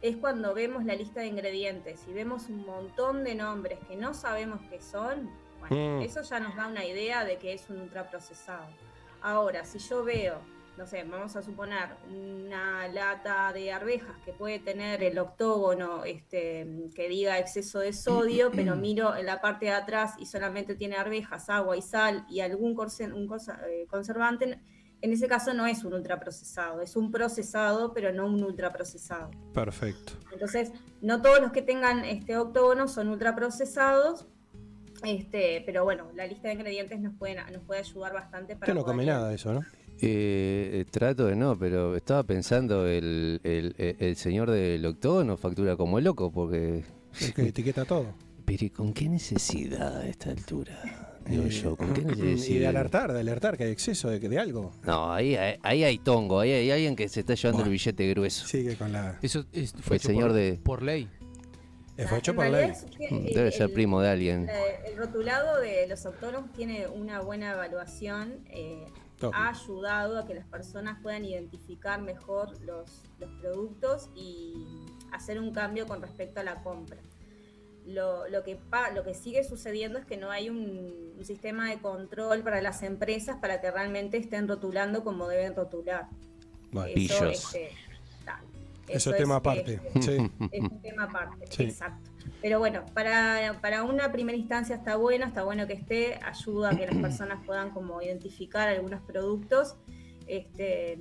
es 0.00 0.16
cuando 0.16 0.54
vemos 0.54 0.84
la 0.86 0.94
lista 0.94 1.20
de 1.20 1.26
ingredientes 1.26 2.00
y 2.08 2.12
vemos 2.14 2.48
un 2.48 2.64
montón 2.66 3.22
de 3.24 3.34
nombres 3.34 3.78
que 3.86 3.96
no 3.96 4.14
sabemos 4.14 4.60
qué 4.70 4.80
son. 4.80 5.30
Bueno, 5.68 6.00
Mm. 6.00 6.02
eso 6.02 6.22
ya 6.22 6.40
nos 6.40 6.56
da 6.56 6.66
una 6.68 6.84
idea 6.84 7.24
de 7.24 7.36
que 7.38 7.52
es 7.52 7.68
un 7.70 7.80
ultraprocesado. 7.80 8.66
Ahora, 9.22 9.64
si 9.64 9.78
yo 9.78 10.04
veo, 10.04 10.38
no 10.76 10.86
sé, 10.86 11.04
vamos 11.04 11.34
a 11.36 11.42
suponer 11.42 11.90
una 12.10 12.88
lata 12.88 13.52
de 13.52 13.72
arvejas 13.72 14.16
que 14.24 14.32
puede 14.32 14.58
tener 14.58 15.02
el 15.02 15.18
octógono 15.18 16.04
este, 16.04 16.66
que 16.94 17.08
diga 17.08 17.38
exceso 17.38 17.78
de 17.78 17.92
sodio, 17.92 18.50
pero 18.50 18.74
miro 18.76 19.14
en 19.16 19.26
la 19.26 19.40
parte 19.40 19.66
de 19.66 19.72
atrás 19.72 20.14
y 20.18 20.26
solamente 20.26 20.74
tiene 20.74 20.96
arvejas, 20.96 21.48
agua 21.48 21.76
y 21.76 21.82
sal 21.82 22.26
y 22.28 22.40
algún 22.40 22.76
un 22.78 23.38
eh, 23.68 23.86
conservante, 23.88 24.58
en 25.00 25.12
ese 25.12 25.28
caso 25.28 25.52
no 25.52 25.66
es 25.66 25.84
un 25.84 25.92
ultraprocesado, 25.94 26.80
es 26.80 26.96
un 26.96 27.10
procesado, 27.10 27.92
pero 27.92 28.10
no 28.12 28.26
un 28.26 28.42
ultraprocesado. 28.42 29.30
Perfecto. 29.52 30.14
Entonces, 30.32 30.72
no 31.02 31.20
todos 31.20 31.40
los 31.40 31.52
que 31.52 31.60
tengan 31.62 32.04
este 32.06 32.38
octógono 32.38 32.88
son 32.88 33.08
ultraprocesados, 33.08 34.26
este, 35.04 35.62
pero 35.66 35.84
bueno, 35.84 36.08
la 36.14 36.26
lista 36.26 36.48
de 36.48 36.54
ingredientes 36.54 37.00
nos, 37.00 37.14
pueden, 37.14 37.38
nos 37.52 37.62
puede 37.62 37.80
ayudar 37.80 38.12
bastante 38.12 38.54
para 38.56 38.72
Usted 38.72 38.74
no 38.74 38.84
come 38.84 39.04
nada 39.06 39.28
de 39.28 39.34
eso, 39.36 39.52
¿no? 39.52 39.60
Eh, 40.00 40.70
eh, 40.80 40.84
trato 40.90 41.26
de 41.26 41.36
no, 41.36 41.56
pero 41.58 41.94
estaba 41.96 42.22
pensando 42.24 42.86
el, 42.86 43.40
el, 43.44 43.74
el- 43.78 43.96
el 44.00 44.16
señor 44.16 44.50
del 44.50 44.84
octógono 44.86 45.36
factura 45.36 45.76
como 45.76 46.00
loco 46.00 46.32
porque... 46.32 46.84
Es 47.20 47.32
que 47.32 47.42
etiqueta 47.48 47.84
todo. 47.84 48.06
Pero 48.44 48.66
¿y 48.66 48.68
con 48.70 48.92
qué 48.92 49.08
necesidad 49.08 49.96
a 50.02 50.06
esta 50.06 50.28
altura? 50.30 51.18
Digo 51.26 51.44
Eh, 51.44 51.48
yo, 51.48 51.76
¿con 51.76 51.94
qué 51.94 52.02
Y 52.02 52.04
de 52.04 52.14
necesidad? 52.16 52.68
alertar, 52.70 53.10
de 53.14 53.20
alertar 53.20 53.56
que 53.56 53.64
hay 53.64 53.70
exceso 53.70 54.10
de, 54.10 54.18
de 54.18 54.38
algo. 54.38 54.70
No, 54.84 55.10
ahí, 55.14 55.34
ahí, 55.36 55.56
ahí 55.62 55.82
hay 55.84 55.96
tongo, 55.98 56.40
ahí 56.40 56.50
hay 56.50 56.70
alguien 56.70 56.94
que 56.94 57.08
se 57.08 57.20
está 57.20 57.34
llevando 57.34 57.58
Bueno. 57.60 57.66
el 57.72 57.78
billete 57.78 58.10
grueso. 58.10 58.46
Sigue 58.46 58.76
con 58.76 58.92
la. 58.92 59.18
Eso 59.22 59.46
es- 59.52 59.72
Fue 59.72 59.80
fue 59.82 59.96
el 59.96 60.00
hecho 60.00 60.08
señor 60.08 60.28
por, 60.28 60.36
de- 60.36 60.60
por 60.62 60.82
ley. 60.82 61.08
Fue 61.96 62.18
hecho 62.18 62.32
En 62.32 62.36
por 62.36 62.44
realidad 62.46 62.62
ley. 62.62 62.70
es 62.90 62.96
que, 62.96 63.14
Mm, 63.14 63.24
Debe 63.34 63.52
ser 63.52 63.62
el- 63.68 63.72
primo 63.72 64.00
de 64.00 64.08
alguien. 64.10 64.48
el 64.86 64.96
rotulado 64.96 65.60
de 65.60 65.86
los 65.86 66.04
autónomos 66.06 66.52
tiene 66.52 66.88
una 66.88 67.20
buena 67.20 67.52
evaluación, 67.52 68.44
eh, 68.50 68.86
ha 69.32 69.48
ayudado 69.50 70.18
a 70.18 70.26
que 70.26 70.34
las 70.34 70.44
personas 70.46 70.98
puedan 71.02 71.24
identificar 71.24 72.02
mejor 72.02 72.60
los, 72.62 73.04
los 73.20 73.30
productos 73.40 74.10
y 74.14 74.66
hacer 75.12 75.38
un 75.40 75.52
cambio 75.52 75.86
con 75.86 76.02
respecto 76.02 76.40
a 76.40 76.42
la 76.42 76.62
compra. 76.62 76.98
Lo, 77.86 78.28
lo 78.28 78.42
que, 78.42 78.56
pa- 78.56 78.90
lo 78.90 79.04
que 79.04 79.14
sigue 79.14 79.44
sucediendo 79.44 79.98
es 79.98 80.04
que 80.06 80.16
no 80.16 80.30
hay 80.30 80.50
un, 80.50 81.14
un 81.16 81.24
sistema 81.24 81.70
de 81.70 81.78
control 81.78 82.42
para 82.42 82.60
las 82.60 82.82
empresas 82.82 83.36
para 83.40 83.60
que 83.60 83.70
realmente 83.70 84.16
estén 84.16 84.48
rotulando 84.48 85.04
como 85.04 85.28
deben 85.28 85.54
rotular. 85.54 86.08
Bueno, 86.72 86.88
Eso, 86.88 86.94
Pillos. 87.20 87.44
este, 87.54 87.70
eso 88.88 89.10
es 89.10 89.16
tema 89.16 89.36
aparte. 89.36 89.80
Sí. 90.00 90.30
es 90.52 90.60
un 90.60 90.80
tema 90.82 91.04
aparte, 91.04 91.46
Sí. 91.50 91.64
exacto. 91.64 92.10
Pero 92.40 92.58
bueno, 92.58 92.84
para, 92.94 93.58
para 93.62 93.82
una 93.84 94.12
primera 94.12 94.36
instancia 94.36 94.76
está 94.76 94.96
bueno, 94.96 95.24
está 95.26 95.44
bueno 95.44 95.66
que 95.66 95.72
esté, 95.74 96.18
ayuda 96.22 96.70
a 96.70 96.76
que 96.76 96.86
las 96.86 96.96
personas 96.96 97.44
puedan 97.46 97.70
como 97.70 98.02
identificar 98.02 98.68
algunos 98.68 99.00
productos 99.02 99.76
este, 100.26 100.98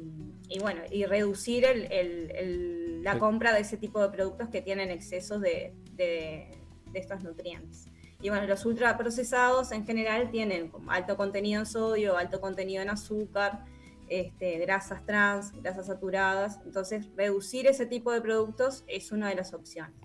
y 0.50 0.60
bueno, 0.60 0.82
y 0.92 1.06
reducir 1.06 1.66
el- 1.66 1.92
el- 1.92 2.32
el- 2.36 3.04
la 3.04 3.20
compra 3.20 3.54
de 3.54 3.62
ese 3.62 3.78
tipo 3.78 4.02
de 4.02 4.10
productos 4.10 4.50
que 4.50 4.62
tienen 4.62 4.90
excesos 4.92 5.40
de, 5.42 5.74
de- 5.94 6.58
de 6.92 7.00
estos 7.00 7.24
nutrientes. 7.24 7.88
Y 8.22 8.30
bueno, 8.30 8.48
los 8.48 8.66
ultraprocesados 8.66 9.72
en 9.72 9.86
general 9.86 10.30
tienen 10.32 10.72
alto 10.88 11.18
contenido 11.18 11.60
en 11.62 11.66
sodio, 11.66 12.18
alto 12.18 12.40
contenido 12.40 12.82
en 12.82 12.90
azúcar, 12.90 13.66
este, 14.10 14.58
grasas 14.60 15.06
trans, 15.06 15.52
grasas 15.62 15.88
saturadas. 15.88 16.60
Entonces, 16.66 17.10
reducir 17.16 17.68
ese 17.68 17.86
tipo 17.86 18.12
de 18.12 18.22
productos 18.22 18.84
es 18.88 19.12
una 19.12 19.30
de 19.30 19.36
las 19.36 19.54
opciones. 19.54 19.96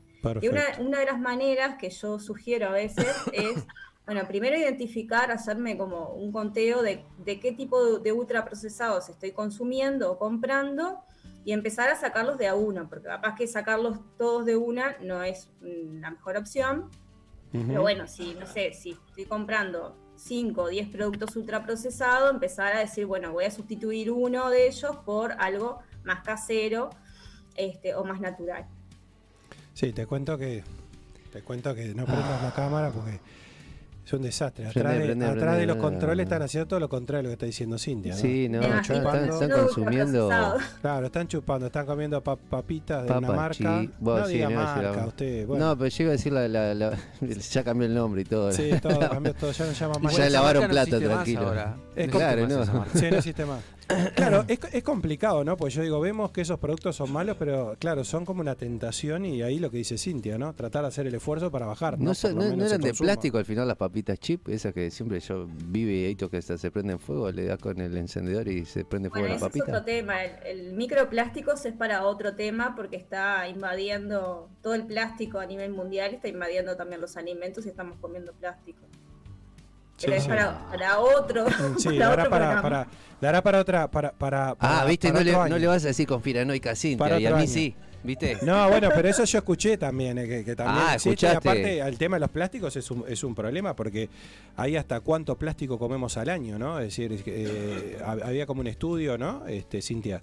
Y 0.40 0.48
una, 0.48 0.64
una 0.80 0.98
de 0.98 1.06
las 1.06 1.20
maneras 1.20 1.76
que 1.78 1.90
yo 1.90 2.18
sugiero 2.18 2.68
a 2.68 2.72
veces 2.72 3.06
es, 3.32 3.66
bueno, 4.04 4.26
primero 4.26 4.56
identificar, 4.56 5.30
hacerme 5.30 5.78
como 5.78 6.10
un 6.10 6.32
conteo 6.32 6.82
de, 6.82 7.04
de 7.18 7.40
qué 7.40 7.52
tipo 7.52 7.84
de, 7.84 8.02
de 8.02 8.12
ultraprocesados 8.12 9.08
estoy 9.08 9.32
consumiendo 9.32 10.10
o 10.10 10.18
comprando 10.18 11.02
y 11.44 11.52
empezar 11.52 11.88
a 11.88 11.96
sacarlos 11.96 12.36
de 12.36 12.46
a 12.46 12.54
uno, 12.54 12.88
porque 12.88 13.06
capaz 13.06 13.34
que 13.34 13.46
sacarlos 13.46 14.00
todos 14.18 14.44
de 14.44 14.56
una 14.56 14.96
no 15.00 15.22
es 15.22 15.50
la 15.62 16.10
mejor 16.10 16.36
opción. 16.36 16.90
Pero 17.50 17.80
bueno, 17.80 18.06
si 18.06 18.34
no 18.34 18.46
sé, 18.46 18.74
si 18.74 18.90
estoy 18.90 19.24
comprando 19.24 19.96
5 20.18 20.62
o 20.62 20.68
10 20.68 20.88
productos 20.88 21.36
ultraprocesados, 21.36 22.30
empezar 22.30 22.76
a 22.76 22.80
decir, 22.80 23.06
bueno, 23.06 23.32
voy 23.32 23.44
a 23.44 23.50
sustituir 23.50 24.10
uno 24.10 24.50
de 24.50 24.66
ellos 24.66 24.96
por 25.04 25.32
algo 25.38 25.78
más 26.04 26.22
casero 26.22 26.90
este, 27.56 27.94
o 27.94 28.04
más 28.04 28.20
natural. 28.20 28.66
Sí, 29.74 29.92
te 29.92 30.06
cuento 30.06 30.36
que. 30.36 30.64
Te 31.32 31.42
cuento 31.42 31.74
que 31.74 31.94
no 31.94 32.06
prendas 32.06 32.42
la 32.42 32.54
cámara 32.54 32.90
porque 32.90 33.20
es 34.08 34.12
un 34.14 34.22
desastre. 34.22 34.64
Prende, 34.72 34.80
Atrás, 34.80 34.98
de, 34.98 35.04
prende, 35.06 35.24
atrás 35.26 35.42
prende, 35.42 35.60
de 35.60 35.66
los 35.66 35.76
controles 35.76 36.24
están 36.24 36.42
haciendo 36.42 36.66
todo 36.66 36.80
lo 36.80 36.88
contrario 36.88 37.18
de 37.18 37.22
lo 37.24 37.28
que 37.28 37.32
está 37.34 37.46
diciendo 37.46 37.78
Cintia. 37.78 38.14
Sí, 38.14 38.48
no, 38.48 38.60
están, 38.62 39.50
consumiendo... 39.50 40.28
Claro, 40.80 41.06
están 41.06 41.28
chupando, 41.28 41.66
están 41.66 41.84
comiendo 41.86 42.22
pa- 42.22 42.36
papitas 42.36 43.04
de 43.04 43.12
una 43.12 43.20
Papas 43.28 43.36
marca. 43.36 43.80
chi- 43.82 43.90
bueno, 43.98 44.20
no 44.20 44.26
sí, 44.26 44.32
diga 44.34 44.46
no 44.46 44.52
iba 44.52 44.62
a 44.62 44.66
decir 44.74 44.82
marca, 44.88 45.00
la- 45.02 45.06
usted. 45.08 45.46
Bueno, 45.46 45.66
No, 45.66 45.76
pero 45.78 45.88
llega 45.90 46.08
a 46.08 46.12
decir 46.12 46.32
la, 46.32 46.48
la- 46.48 46.74
la- 46.74 46.98
Ya 47.50 47.64
cambió 47.64 47.86
el 47.86 47.94
nombre 47.94 48.22
y 48.22 48.24
todo. 48.24 48.50
sí, 48.52 48.70
todo 48.80 48.98
cambió 49.10 49.34
todo, 49.34 49.52
ya 49.52 49.66
no 49.66 49.72
llama 49.72 49.94
más. 50.00 50.16
Ya 50.16 50.30
lavaron 50.30 50.68
plata, 50.68 50.98
tranquilo. 50.98 51.46
ahora. 51.48 51.76
Es 51.94 52.06
No 52.06 52.12
claro, 52.16 52.48
no. 52.48 52.64
Sí, 52.94 53.06
no 53.10 53.16
existe 53.18 53.44
más. 53.44 53.60
Claro, 54.14 54.44
es, 54.48 54.58
es 54.72 54.82
complicado, 54.82 55.44
¿no? 55.44 55.56
Pues 55.56 55.72
yo 55.74 55.82
digo, 55.82 55.98
vemos 56.00 56.30
que 56.30 56.42
esos 56.42 56.58
productos 56.58 56.94
son 56.96 57.10
malos, 57.12 57.36
pero 57.38 57.74
claro, 57.78 58.04
son 58.04 58.24
como 58.24 58.40
una 58.42 58.54
tentación 58.54 59.24
y 59.24 59.42
ahí 59.42 59.58
lo 59.58 59.70
que 59.70 59.78
dice 59.78 59.96
Cintia, 59.98 60.36
¿no? 60.38 60.52
Tratar 60.54 60.82
de 60.82 60.88
hacer 60.88 61.06
el 61.06 61.14
esfuerzo 61.14 61.50
para 61.50 61.66
bajar. 61.66 61.98
No, 61.98 62.12
lo 62.22 62.28
no- 62.30 62.34
no 62.34 62.50
menos 62.50 62.66
eran 62.66 62.72
el 62.74 62.80
de 62.82 62.88
consumo. 62.90 63.06
plástico 63.06 63.38
al 63.38 63.44
final 63.46 63.66
las 63.66 63.76
papitas 63.76 64.18
chip, 64.18 64.48
esas 64.48 64.74
que 64.74 64.90
siempre 64.90 65.20
yo 65.20 65.46
vive 65.66 65.92
y 65.94 66.04
ahí 66.04 66.14
que 66.16 66.36
hasta 66.36 66.58
se 66.58 66.70
prenden 66.70 66.98
fuego, 66.98 67.30
le 67.30 67.44
das 67.46 67.58
con 67.58 67.80
el 67.80 67.96
encendedor 67.96 68.46
y 68.48 68.64
se 68.66 68.84
prende 68.84 69.08
fuego 69.08 69.26
Bueno, 69.28 69.40
la 69.40 69.46
ese 69.46 69.58
es 69.58 69.62
otro 69.62 69.72
papita. 69.72 69.84
tema. 69.84 70.24
El, 70.24 70.58
el 70.58 70.72
microplásticos 70.74 71.64
es 71.64 71.72
para 71.74 72.04
otro 72.04 72.34
tema 72.34 72.74
porque 72.76 72.96
está 72.96 73.48
invadiendo 73.48 74.50
todo 74.62 74.74
el 74.74 74.84
plástico 74.86 75.38
a 75.38 75.46
nivel 75.46 75.70
mundial, 75.72 76.12
está 76.14 76.28
invadiendo 76.28 76.76
también 76.76 77.00
los 77.00 77.16
alimentos 77.16 77.64
y 77.66 77.70
estamos 77.70 77.96
comiendo 78.00 78.32
plástico. 78.34 78.80
Pero 80.00 80.12
Sí, 80.12 80.18
es. 80.18 80.26
Para, 80.28 80.58
para 80.70 80.98
otro. 81.00 81.46
Sí, 81.78 81.88
para 81.88 81.98
dará 81.98 82.22
otro 82.22 82.30
para, 82.30 82.62
para, 82.62 82.86
dará 83.20 83.42
para 83.42 83.60
otra. 83.60 83.90
Para, 83.90 84.12
para, 84.12 84.56
Ah, 84.60 84.84
viste, 84.86 85.08
para 85.12 85.24
no 85.24 85.44
le, 85.44 85.50
no 85.50 85.58
le 85.58 85.66
vas 85.66 85.84
a 85.84 85.88
decir 85.88 86.06
conspiranoica 86.06 86.74
Cintia 86.76 86.98
Para 86.98 87.18
y 87.20 87.26
a 87.26 87.30
mí 87.32 87.42
año. 87.42 87.46
sí, 87.48 87.74
¿viste? 88.04 88.38
No, 88.42 88.68
bueno, 88.68 88.90
pero 88.94 89.08
eso 89.08 89.24
yo 89.24 89.38
escuché 89.38 89.76
también, 89.76 90.18
eh, 90.18 90.28
que, 90.28 90.44
que 90.44 90.54
también 90.54 90.84
Ah, 90.88 90.94
existe. 90.94 91.08
Y 91.10 91.12
escuchaste. 91.28 91.48
aparte, 91.48 91.78
el 91.80 91.98
tema 91.98 92.16
de 92.16 92.20
los 92.20 92.30
plásticos 92.30 92.76
es 92.76 92.90
un, 92.90 93.04
es 93.08 93.24
un 93.24 93.34
problema 93.34 93.74
porque 93.74 94.08
hay 94.56 94.76
hasta 94.76 95.00
cuánto 95.00 95.36
plástico 95.36 95.78
comemos 95.78 96.16
al 96.16 96.28
año, 96.28 96.58
¿no? 96.58 96.78
Es 96.78 96.86
decir, 96.86 97.12
es 97.12 97.22
que, 97.24 97.32
eh, 97.46 97.98
hab- 98.04 98.24
había 98.24 98.46
como 98.46 98.60
un 98.60 98.66
estudio, 98.68 99.18
¿no? 99.18 99.46
Este, 99.48 99.82
Cintia, 99.82 100.20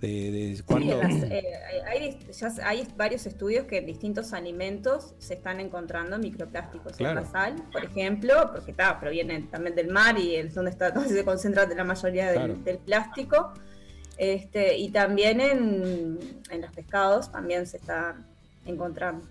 de, 0.00 0.30
de 0.30 0.56
Sí, 0.56 0.84
las- 0.84 1.22
eh, 1.30 1.42
hay, 1.86 2.18
ya 2.32 2.52
hay 2.64 2.86
varios 2.96 3.26
estudios 3.26 3.64
que 3.66 3.78
en 3.78 3.86
distintos 3.86 4.32
alimentos 4.32 5.14
se 5.18 5.34
están 5.34 5.60
encontrando 5.60 6.18
microplásticos. 6.18 6.92
Claro. 6.96 7.18
En 7.20 7.24
la 7.24 7.30
sal, 7.30 7.56
por 7.72 7.84
ejemplo, 7.84 8.34
porque 8.52 8.70
está, 8.70 8.98
provienen 9.00 9.48
también 9.50 9.74
del 9.74 9.88
mar 9.88 10.18
y 10.18 10.36
es 10.36 10.54
donde 10.54 10.70
está 10.70 10.90
donde 10.92 11.10
se 11.10 11.24
concentra 11.24 11.66
la 11.66 11.84
mayoría 11.84 12.26
del, 12.26 12.34
Claro. 12.34 12.54
del 12.64 12.78
plástico. 12.78 13.52
Este, 14.16 14.76
y 14.76 14.90
también 14.90 15.40
en, 15.40 16.18
en 16.50 16.60
los 16.60 16.72
pescados 16.72 17.30
también 17.30 17.66
se 17.66 17.76
está 17.76 18.16
encontrando. 18.66 19.26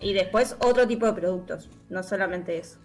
Y 0.00 0.12
después 0.12 0.56
otro 0.60 0.86
tipo 0.86 1.06
de 1.06 1.12
productos, 1.14 1.70
no 1.88 2.02
solamente 2.02 2.58
eso. 2.58 2.78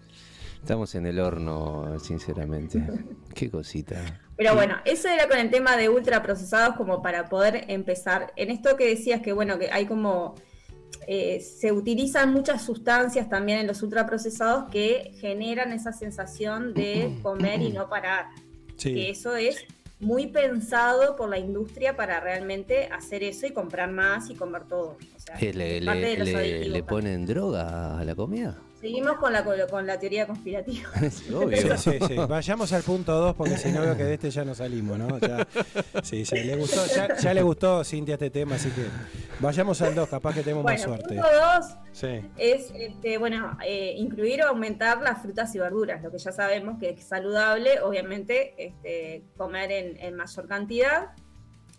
Estamos 0.62 0.94
en 0.94 1.06
el 1.06 1.18
horno, 1.18 1.98
sinceramente. 1.98 2.82
Qué 3.34 3.50
cosita. 3.50 4.20
Pero 4.42 4.54
bueno, 4.56 4.76
eso 4.84 5.08
era 5.08 5.28
con 5.28 5.38
el 5.38 5.50
tema 5.50 5.76
de 5.76 5.88
ultraprocesados 5.88 6.76
como 6.76 7.00
para 7.02 7.28
poder 7.28 7.64
empezar. 7.68 8.32
En 8.36 8.50
esto 8.50 8.76
que 8.76 8.86
decías 8.86 9.20
que 9.22 9.32
bueno, 9.32 9.58
que 9.58 9.70
hay 9.70 9.86
como 9.86 10.34
eh, 11.06 11.40
se 11.40 11.72
utilizan 11.72 12.32
muchas 12.32 12.62
sustancias 12.64 13.28
también 13.28 13.58
en 13.58 13.66
los 13.66 13.82
ultraprocesados 13.82 14.70
que 14.70 15.12
generan 15.20 15.72
esa 15.72 15.92
sensación 15.92 16.74
de 16.74 17.18
comer 17.22 17.62
y 17.62 17.70
no 17.70 17.88
parar. 17.88 18.26
Que 18.76 18.82
Sí, 18.82 19.06
eso 19.08 19.36
es 19.36 19.64
muy 20.00 20.26
pensado 20.26 21.14
por 21.14 21.28
la 21.28 21.38
industria 21.38 21.94
para 21.96 22.18
realmente 22.18 22.88
hacer 22.92 23.22
eso 23.22 23.46
y 23.46 23.52
comprar 23.52 23.90
más 23.92 24.28
y 24.30 24.34
comer 24.34 24.64
todo. 24.64 24.96
O 25.16 25.20
sea, 25.20 25.36
¿Qué, 25.36 25.52
¿Le, 25.54 25.80
le, 25.80 26.16
le- 26.16 26.68
le 26.68 26.82
ponen 26.82 27.24
droga 27.24 27.98
a 27.98 28.04
la 28.04 28.14
comida? 28.16 28.58
Seguimos 28.82 29.16
con 29.18 29.32
la, 29.32 29.44
con 29.44 29.86
la 29.86 29.96
teoría 30.00 30.26
conspirativa. 30.26 30.90
Es 31.02 31.30
obvio. 31.30 31.78
Sí, 31.78 31.92
sí, 31.92 31.98
sí. 32.08 32.16
Vayamos 32.28 32.72
al 32.72 32.82
punto 32.82 33.12
2 33.16 33.36
porque 33.36 33.56
si 33.56 33.70
no 33.70 33.80
veo 33.80 33.96
que 33.96 34.02
de 34.02 34.14
este 34.14 34.30
ya 34.30 34.44
no 34.44 34.56
salimos, 34.56 34.98
¿no? 34.98 35.20
Ya, 35.20 35.46
sí, 36.02 36.24
sí, 36.24 36.34
le 36.42 36.56
gustó, 36.56 36.84
ya, 36.86 37.16
ya 37.16 37.32
le 37.32 37.42
gustó 37.42 37.84
Cintia 37.84 38.14
este 38.14 38.30
tema, 38.30 38.56
así 38.56 38.70
que 38.70 38.84
vayamos 39.38 39.80
al 39.82 39.94
2, 39.94 40.08
capaz 40.08 40.34
que 40.34 40.42
tenemos 40.42 40.64
más 40.64 40.82
suerte. 40.82 41.14
punto 41.14 41.28
dos, 41.32 41.66
Sí. 41.92 42.28
es 42.36 42.72
este, 42.74 43.18
bueno, 43.18 43.56
eh, 43.64 43.94
incluir 43.96 44.42
o 44.42 44.48
aumentar 44.48 45.00
las 45.00 45.22
frutas 45.22 45.54
y 45.54 45.60
verduras, 45.60 46.02
lo 46.02 46.10
que 46.10 46.18
ya 46.18 46.32
sabemos 46.32 46.80
que 46.80 46.90
es 46.90 47.04
saludable, 47.04 47.80
obviamente 47.82 48.54
este, 48.58 49.22
comer 49.36 49.70
en, 49.70 49.96
en 50.00 50.16
mayor 50.16 50.48
cantidad, 50.48 51.10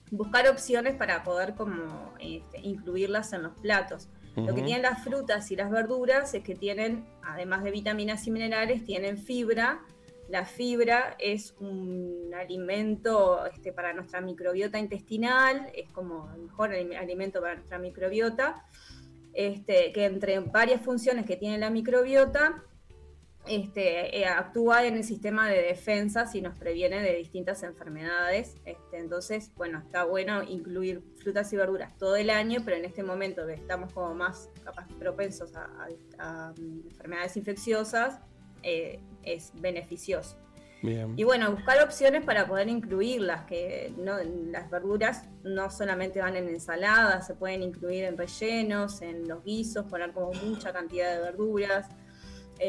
buscar 0.10 0.48
opciones 0.48 0.96
para 0.96 1.24
poder 1.26 1.56
como 1.56 2.14
este, 2.22 2.62
incluirlas 2.62 3.34
en 3.34 3.44
los 3.44 3.60
platos. 3.60 4.08
Lo 4.36 4.56
que 4.56 4.64
tienen 4.64 4.82
las 4.82 5.04
frutas 5.04 5.52
y 5.52 5.56
las 5.56 5.70
verduras 5.70 6.34
es 6.34 6.44
que 6.44 6.56
tienen, 6.56 7.06
además 7.24 7.64
de 7.64 7.72
vitaminas 7.72 8.26
y 8.28 8.32
minerales, 8.32 8.84
tienen 8.84 9.18
fibra. 9.18 9.82
La 10.28 10.46
fibra 10.46 11.16
es 11.20 11.54
un 11.60 12.32
alimento 12.36 13.46
este, 13.46 13.72
para 13.72 13.94
nuestra 13.94 14.22
microbiota 14.22 14.80
intestinal, 14.80 15.70
es 15.76 15.92
como 15.92 16.32
el 16.34 16.44
mejor 16.44 16.72
alim- 16.72 16.98
alimento 16.98 17.42
para 17.42 17.56
nuestra 17.56 17.78
microbiota, 17.78 18.66
este, 19.34 19.92
que 19.92 20.06
entre 20.06 20.40
varias 20.40 20.82
funciones 20.82 21.26
que 21.26 21.36
tiene 21.36 21.58
la 21.58 21.70
microbiota, 21.70 22.64
este, 23.48 24.18
eh, 24.20 24.26
actúa 24.26 24.86
en 24.86 24.96
el 24.96 25.04
sistema 25.04 25.50
de 25.50 25.62
defensas 25.62 26.34
y 26.36 26.42
nos 26.42 26.58
previene 26.58 27.02
de 27.02 27.16
distintas 27.16 27.64
enfermedades. 27.64 28.56
Este, 28.66 28.98
entonces, 28.98 29.52
bueno, 29.56 29.80
está 29.80 30.06
bueno 30.06 30.44
incluir 30.44 31.04
frutas 31.18 31.52
y 31.52 31.58
verduras 31.58 31.98
todo 31.98 32.16
el 32.16 32.30
año, 32.30 32.62
pero 32.64 32.78
en 32.78 32.86
este 32.86 33.04
momento 33.04 33.46
que 33.46 33.54
estamos 33.54 33.92
como 33.94 34.14
más 34.16 34.50
capaz 34.64 34.88
propensos 34.98 35.56
a, 35.56 35.66
a- 36.20 36.50
a, 36.50 36.54
mm, 36.54 36.88
enfermedades 36.92 37.36
infecciosas, 37.38 38.20
eh, 38.64 39.00
es 39.24 39.52
beneficioso. 39.56 40.38
Bien. 40.82 41.14
Y 41.18 41.24
bueno, 41.24 41.50
buscar 41.52 41.82
opciones 41.82 42.26
para 42.26 42.46
poder 42.46 42.68
incluirlas, 42.68 43.46
que 43.46 43.94
no, 43.98 44.18
las 44.52 44.70
verduras 44.70 45.30
no 45.44 45.70
solamente 45.72 46.20
van 46.20 46.36
en 46.36 46.50
ensaladas, 46.50 47.26
se 47.26 47.36
pueden 47.36 47.64
incluir 47.64 48.04
en 48.04 48.18
rellenos, 48.18 49.02
en 49.02 49.26
los 49.28 49.44
guisos, 49.46 49.86
poner 49.86 50.12
como 50.12 50.34
mucha 50.34 50.74
cantidad 50.74 51.14
de 51.16 51.22
verduras, 51.22 51.88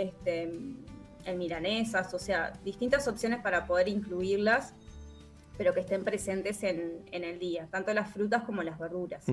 este, 0.03 0.43
en 1.27 1.39
milanesas, 1.39 2.13
o 2.15 2.19
sea, 2.19 2.53
distintas 2.65 3.07
opciones 3.09 3.41
para 3.43 3.67
poder 3.67 3.89
incluirlas, 3.89 4.75
pero 5.57 5.73
que 5.73 5.81
estén 5.81 6.03
presentes 6.03 6.63
en, 6.65 7.03
en 7.13 7.23
el 7.25 7.39
día, 7.39 7.69
tanto 7.71 7.95
las 7.95 8.11
frutas 8.13 8.43
como 8.43 8.63
las 8.65 8.79
verduras. 8.79 9.25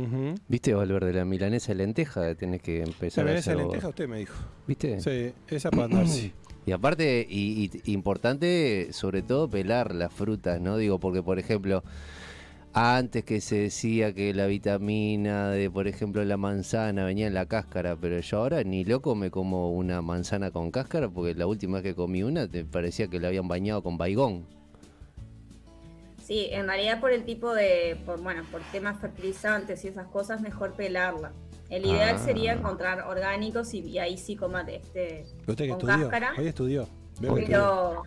¿Viste, 0.47 0.73
Valverde, 0.73 1.13
la 1.13 1.25
milanesa 1.25 1.69
de 1.71 1.75
lenteja? 1.79 2.35
Tenés 2.35 2.61
que 2.61 2.83
empezar 2.83 3.25
¿Se 3.25 3.31
a 3.33 3.39
hacer. 3.39 3.57
lenteja? 3.57 3.87
Usted 3.89 4.07
me 4.07 4.19
dijo. 4.19 4.35
¿Viste? 4.67 5.01
Sí, 5.01 5.33
esa 5.47 5.71
para 5.71 5.85
andar, 5.85 6.07
sí. 6.07 6.31
Y 6.63 6.73
aparte, 6.73 7.25
y, 7.27 7.71
y- 7.83 7.91
importante, 7.91 8.89
sobre 8.91 9.23
todo, 9.23 9.49
pelar 9.49 9.95
las 9.95 10.13
frutas, 10.13 10.61
¿no? 10.61 10.77
Digo, 10.77 10.99
porque, 10.99 11.23
por 11.23 11.39
ejemplo, 11.39 11.83
antes 12.73 13.23
que 13.25 13.41
se 13.41 13.55
decía 13.57 14.13
que 14.13 14.33
la 14.33 14.45
vitamina 14.45 15.49
de, 15.49 15.69
por 15.69 15.87
ejemplo, 15.87 16.23
la 16.23 16.37
manzana 16.37 17.03
venía 17.05 17.27
en 17.27 17.33
la 17.33 17.45
cáscara, 17.45 17.95
pero 17.95 18.19
yo 18.19 18.37
ahora 18.37 18.63
ni 18.63 18.85
loco 18.85 19.13
me 19.15 19.29
como 19.29 19.71
una 19.71 20.01
manzana 20.01 20.51
con 20.51 20.71
cáscara, 20.71 21.09
porque 21.09 21.33
la 21.35 21.47
última 21.47 21.75
vez 21.77 21.83
que 21.83 21.95
comí 21.95 22.23
una 22.23 22.47
te 22.47 22.63
parecía 22.63 23.07
que 23.07 23.19
la 23.19 23.27
habían 23.27 23.47
bañado 23.47 23.83
con 23.83 23.97
baigón. 23.97 24.45
Sí, 26.23 26.47
en 26.51 26.67
realidad 26.67 27.01
por 27.01 27.11
el 27.11 27.25
tipo 27.25 27.53
de, 27.53 27.97
por, 28.05 28.21
bueno, 28.21 28.43
por 28.51 28.61
temas 28.71 28.99
fertilizantes 29.01 29.83
y 29.83 29.89
esas 29.89 30.07
cosas, 30.07 30.39
mejor 30.41 30.73
pelarla. 30.73 31.33
El 31.69 31.85
ideal 31.85 32.15
Ah. 32.15 32.23
sería 32.23 32.53
encontrar 32.53 33.01
orgánicos 33.01 33.73
y, 33.73 33.79
y 33.79 33.97
ahí 33.99 34.17
sí 34.17 34.35
comer 34.35 34.69
este, 34.69 35.25
Usted 35.47 35.55
que 35.65 35.69
con 35.69 35.79
estudió. 35.89 36.09
cáscara. 36.09 36.33
Hoy 36.37 36.47
estudió. 36.47 36.87
Veo 37.19 37.35
que 37.35 37.41
estudió. 37.41 37.59
pero 37.59 38.03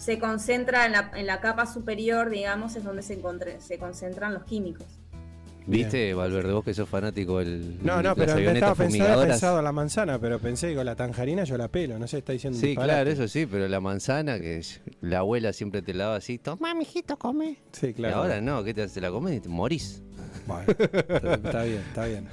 se 0.00 0.18
concentra 0.18 0.86
en 0.86 0.92
la, 0.92 1.10
en 1.14 1.26
la 1.26 1.40
capa 1.40 1.66
superior, 1.66 2.30
digamos, 2.30 2.74
es 2.74 2.82
donde 2.84 3.02
se, 3.02 3.20
encontre- 3.20 3.60
se 3.60 3.78
concentran 3.78 4.32
los 4.32 4.44
químicos. 4.44 4.86
¿Viste, 5.66 6.14
Valverde, 6.14 6.52
vos 6.54 6.64
que 6.64 6.72
sos 6.72 6.88
fanático 6.88 7.38
del. 7.38 7.76
No, 7.84 8.02
no, 8.02 8.16
pero 8.16 8.34
estaba 8.36 8.74
pensado 8.74 9.58
en 9.58 9.64
la 9.64 9.72
manzana, 9.72 10.18
pero 10.18 10.38
pensé 10.38 10.70
que 10.70 10.74
con 10.76 10.86
la 10.86 10.96
tangerina 10.96 11.44
yo 11.44 11.56
la 11.58 11.68
pelo, 11.68 11.98
no 11.98 12.08
sé, 12.08 12.18
está 12.18 12.32
diciendo 12.32 12.58
Sí, 12.58 12.68
disparate. 12.68 12.92
claro, 12.94 13.10
eso 13.10 13.28
sí, 13.28 13.44
pero 13.46 13.68
la 13.68 13.78
manzana, 13.78 14.40
que 14.40 14.56
es- 14.56 14.80
la 15.02 15.18
abuela 15.18 15.52
siempre 15.52 15.82
te 15.82 15.92
la 15.94 16.04
daba 16.04 16.16
así, 16.16 16.38
toma, 16.38 16.74
mijito, 16.74 17.16
come. 17.18 17.58
Sí, 17.72 17.92
claro. 17.92 18.16
Y 18.16 18.18
ahora 18.18 18.40
no, 18.40 18.64
¿qué 18.64 18.72
te 18.74 18.82
hace? 18.84 19.00
La 19.02 19.10
comes 19.10 19.36
y 19.36 19.40
te 19.40 19.48
morís. 19.50 20.02
Bueno, 20.46 20.64
está 21.44 21.62
bien, 21.62 21.82
está 21.88 22.06
bien. 22.06 22.26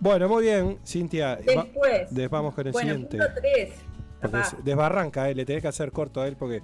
Bueno, 0.00 0.28
muy 0.28 0.44
bien, 0.44 0.78
Cintia. 0.84 1.36
va- 1.36 1.62
Después, 1.64 2.10
des- 2.10 2.30
vamos 2.30 2.54
con 2.54 2.66
el 2.66 2.72
bueno, 2.72 2.90
siguiente. 2.94 3.18
punto 3.18 3.32
3. 3.40 3.70
Porque 4.20 4.38
desbarranca, 4.64 5.30
eh, 5.30 5.34
le 5.34 5.44
tenés 5.44 5.62
que 5.62 5.68
hacer 5.68 5.92
corto 5.92 6.20
a 6.20 6.28
él 6.28 6.36
porque. 6.36 6.62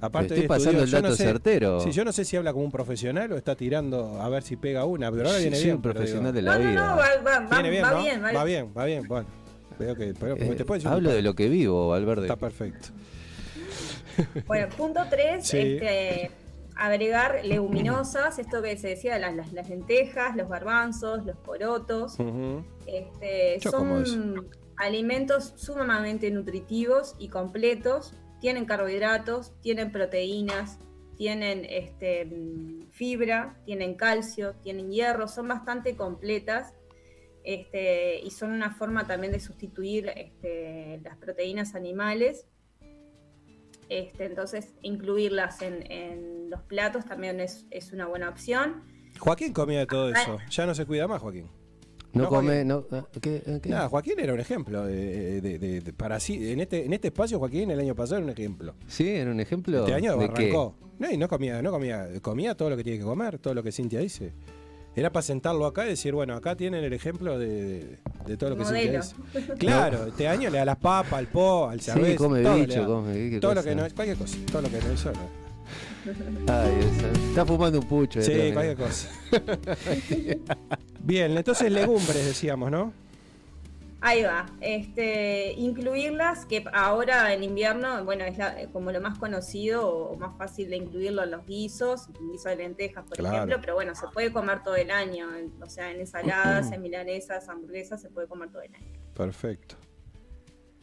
Aparte 0.00 0.28
estoy 0.28 0.42
hoy 0.42 0.48
pasando 0.48 0.70
estudió, 0.70 0.84
el 0.84 0.90
yo 0.90 0.96
dato 0.96 1.08
no 1.10 1.14
sé- 1.14 1.24
certero. 1.24 1.80
Sí, 1.80 1.92
yo 1.92 2.04
no 2.06 2.12
sé 2.12 2.24
si 2.24 2.36
habla 2.38 2.52
como 2.54 2.64
un 2.64 2.70
profesional 2.70 3.30
o 3.32 3.36
está 3.36 3.54
tirando 3.54 4.18
a 4.22 4.28
ver 4.30 4.42
si 4.42 4.56
pega 4.56 4.84
una, 4.86 5.10
pero 5.10 5.24
ahora 5.26 5.36
Sí, 5.38 5.42
viene 5.44 5.56
soy 5.56 5.64
bien. 5.66 5.76
un 5.76 5.82
profesional 5.82 6.32
digo, 6.32 6.36
de 6.36 6.42
la 6.42 6.58
No, 6.58 6.70
vida. 6.70 6.74
no, 6.74 6.96
va, 6.96 7.08
va- 7.22 7.38
va- 7.40 7.48
Viene 7.56 7.70
bien, 7.70 7.84
va 7.84 7.90
¿no? 7.90 8.02
bien, 8.02 8.22
va 8.24 8.32
va 8.32 8.44
bien. 8.44 8.64
bien, 8.64 8.74
va 8.78 8.84
bien, 8.86 9.06
bueno. 9.08 9.26
Veo 9.78 9.94
que, 9.94 10.14
pero, 10.18 10.36
Eh, 10.36 10.54
te 10.56 10.64
puedes 10.64 10.86
hablo 10.86 11.10
de 11.10 11.20
lo 11.20 11.34
que 11.34 11.48
vivo, 11.48 11.88
Valverde. 11.88 12.22
Está 12.22 12.36
perfecto. 12.36 12.88
Bueno, 14.46 14.68
punto 14.76 15.00
3, 15.10 15.46
Sí. 15.46 15.58
este, 15.58 16.30
agregar 16.76 17.40
leguminosas, 17.44 18.38
esto 18.38 18.62
que 18.62 18.76
se 18.78 18.88
decía, 18.88 19.18
las, 19.18 19.34
las- 19.34 19.52
las 19.52 19.68
lentejas, 19.68 20.36
los 20.36 20.48
garbanzos, 20.48 21.26
los 21.26 21.36
porotos. 21.36 22.16
Este, 22.86 23.58
Yo 23.60 23.72
como 23.72 23.98
eso. 24.00 24.14
son 24.14 24.46
alimentos 24.76 25.54
sumamente 25.56 26.30
nutritivos 26.30 27.14
y 27.18 27.28
completos. 27.28 28.14
Tienen 28.40 28.64
carbohidratos, 28.66 29.52
tienen 29.60 29.92
proteínas, 29.92 30.78
tienen 31.16 31.64
este, 31.68 32.28
fibra, 32.90 33.56
tienen 33.64 33.94
calcio, 33.94 34.54
tienen 34.62 34.90
hierro, 34.90 35.28
son 35.28 35.48
bastante 35.48 35.96
completas 35.96 36.74
este, 37.44 38.20
y 38.20 38.30
son 38.30 38.52
una 38.52 38.74
forma 38.74 39.06
también 39.06 39.32
de 39.32 39.40
sustituir 39.40 40.08
este, 40.16 41.00
las 41.02 41.16
proteínas 41.16 41.74
animales. 41.74 42.46
Este, 43.88 44.24
entonces, 44.24 44.74
incluirlas 44.82 45.60
en, 45.62 45.90
en 45.90 46.50
los 46.50 46.62
platos 46.62 47.04
también 47.04 47.40
es, 47.40 47.66
es 47.70 47.92
una 47.92 48.06
buena 48.06 48.28
opción. 48.30 48.82
Joaquín 49.18 49.52
comía 49.52 49.80
de 49.80 49.86
todo 49.86 50.10
eso. 50.10 50.38
Ya 50.50 50.66
no 50.66 50.74
se 50.74 50.86
cuida 50.86 51.06
más, 51.06 51.20
Joaquín. 51.20 51.48
No, 52.14 52.22
No, 52.24 52.28
come, 52.28 52.64
no, 52.64 52.84
ah, 52.92 53.04
¿qué, 53.20 53.42
eh, 53.44 53.58
qué? 53.62 53.68
Nada, 53.70 53.88
Joaquín 53.88 54.14
era 54.20 54.32
un 54.32 54.40
ejemplo. 54.40 54.86
De, 54.86 55.40
de- 55.40 55.58
de- 55.58 55.80
de- 55.80 55.92
para 55.92 56.20
sí, 56.20 56.50
en 56.52 56.60
este, 56.60 56.84
en 56.84 56.92
este 56.92 57.08
espacio, 57.08 57.38
Joaquín 57.38 57.70
el 57.72 57.80
año 57.80 57.94
pasado 57.94 58.18
era 58.18 58.24
un 58.24 58.30
ejemplo. 58.30 58.74
Sí, 58.86 59.08
era 59.08 59.30
un 59.30 59.40
ejemplo. 59.40 59.80
Este 59.80 59.94
año 59.94 60.16
de 60.16 60.28
qué? 60.30 60.44
arrancó. 60.44 60.76
No, 60.98 61.10
y 61.10 61.16
no 61.16 61.28
comía, 61.28 61.60
no 61.60 61.72
comía, 61.72 62.08
comía 62.22 62.54
todo 62.56 62.70
lo 62.70 62.76
que 62.76 62.84
tiene 62.84 63.00
que 63.00 63.04
comer, 63.04 63.38
todo 63.40 63.52
lo 63.52 63.62
que 63.64 63.72
Cintia 63.72 63.98
dice. 63.98 64.32
Era 64.96 65.10
para 65.10 65.22
sentarlo 65.24 65.66
acá 65.66 65.84
y 65.86 65.88
decir, 65.88 66.14
bueno, 66.14 66.34
acá 66.34 66.54
tienen 66.56 66.84
el 66.84 66.92
ejemplo 66.92 67.36
de, 67.36 67.48
de- 67.48 67.98
de 68.26 68.36
todo 68.36 68.50
lo 68.50 68.56
que 68.56 68.62
Modelo. 68.62 69.02
Cintia 69.02 69.40
dice. 69.40 69.54
Claro, 69.58 70.06
este 70.06 70.28
año 70.28 70.50
le 70.50 70.58
da 70.58 70.64
las 70.64 70.76
papas, 70.76 71.14
al 71.14 71.26
po, 71.26 71.68
al 71.68 71.80
Sí, 71.80 71.90
cerveza. 71.90 72.16
come 72.16 72.42
todo 72.42 72.54
bicho, 72.56 72.86
come 72.86 73.30
lo 73.56 73.62
que 73.64 73.74
no 73.74 73.84
es, 73.86 73.92
cualquier 73.92 74.16
cosa, 74.16 74.36
todo 74.52 74.62
lo 74.62 74.68
que 74.70 74.78
no 74.78 74.92
es 74.92 75.04
¿no? 75.04 75.12
Ay, 76.48 76.80
está 77.28 77.44
fumando 77.46 77.80
un 77.80 77.86
pucho. 77.88 78.20
Sí, 78.22 78.32
detrás, 78.32 78.52
cualquier 78.52 78.76
cosa. 78.76 79.08
Bien, 81.00 81.36
entonces 81.36 81.70
legumbres 81.70 82.24
decíamos, 82.26 82.70
¿no? 82.70 82.92
Ahí 84.00 84.22
va. 84.22 84.44
Este, 84.60 85.52
incluirlas, 85.52 86.44
que 86.44 86.62
ahora 86.74 87.32
en 87.32 87.42
invierno, 87.42 88.04
bueno, 88.04 88.24
es 88.24 88.36
la- 88.36 88.66
como 88.70 88.92
lo 88.92 89.00
más 89.00 89.18
conocido 89.18 89.88
o 89.88 90.16
más 90.16 90.36
fácil 90.36 90.68
de 90.68 90.76
incluirlo 90.76 91.22
en 91.24 91.30
los 91.30 91.46
guisos, 91.46 92.08
guiso 92.30 92.50
de 92.50 92.56
lentejas, 92.56 93.04
por 93.06 93.16
Claro. 93.16 93.36
ejemplo, 93.36 93.56
pero 93.62 93.74
bueno, 93.74 93.94
se 93.94 94.06
puede 94.08 94.30
comer 94.30 94.62
todo 94.62 94.76
el 94.76 94.90
año, 94.90 95.28
o 95.62 95.70
sea, 95.70 95.90
en 95.90 96.00
ensaladas, 96.00 96.70
en 96.72 96.82
milanesas, 96.82 97.48
hamburguesas, 97.48 98.02
se 98.02 98.10
puede 98.10 98.26
comer 98.28 98.50
todo 98.50 98.60
el 98.60 98.74
año. 98.74 98.84
Perfecto. 99.14 99.76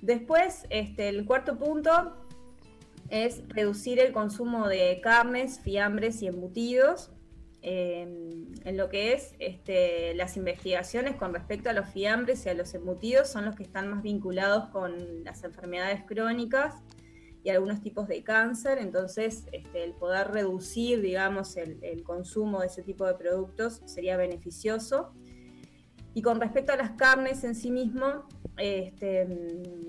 Después, 0.02 0.66
este, 0.72 1.10
el 1.10 1.24
cuarto 1.26 1.60
punto 1.60 2.16
es 3.12 3.44
reducir 3.50 4.00
el 4.00 4.14
consumo 4.14 4.68
de 4.68 5.00
carnes, 5.04 5.60
fiambres 5.60 6.22
y 6.24 6.28
embutidos. 6.28 7.12
eh, 7.64 8.08
en 8.64 8.78
lo 8.78 8.90
que 8.90 9.14
es 9.14 9.36
este, 9.40 10.14
las 10.16 10.36
investigaciones 10.38 11.16
con 11.16 11.34
respecto 11.34 11.70
a 11.70 11.74
los 11.74 11.90
fiambres 11.90 12.46
y 12.46 12.50
a 12.50 12.54
los 12.54 12.74
embutidos 12.74 13.30
son 13.30 13.46
los 13.46 13.56
que 13.56 13.64
están 13.64 13.90
más 13.90 14.02
vinculados 14.02 14.70
con 14.70 15.24
las 15.24 15.44
enfermedades 15.44 16.04
crónicas 16.08 16.76
y 17.44 17.50
algunos 17.50 17.82
tipos 17.82 18.08
de 18.08 18.24
cáncer. 18.24 18.78
Entonces, 18.80 19.46
este, 19.52 19.84
el 19.84 19.94
poder 19.94 20.30
reducir, 20.30 21.02
digamos, 21.02 21.58
el, 21.58 21.80
el 21.84 22.04
consumo 22.04 22.62
de 22.62 22.68
ese 22.68 22.84
tipo 22.84 23.06
de 23.06 23.16
productos 23.16 23.82
sería 23.86 24.18
beneficioso. 24.18 25.14
Y 26.14 26.22
con 26.22 26.42
respecto 26.42 26.74
a 26.74 26.76
las 26.76 26.92
carnes 26.92 27.44
en 27.44 27.56
sí 27.56 27.72
mismo, 27.72 28.26
este, 28.58 29.28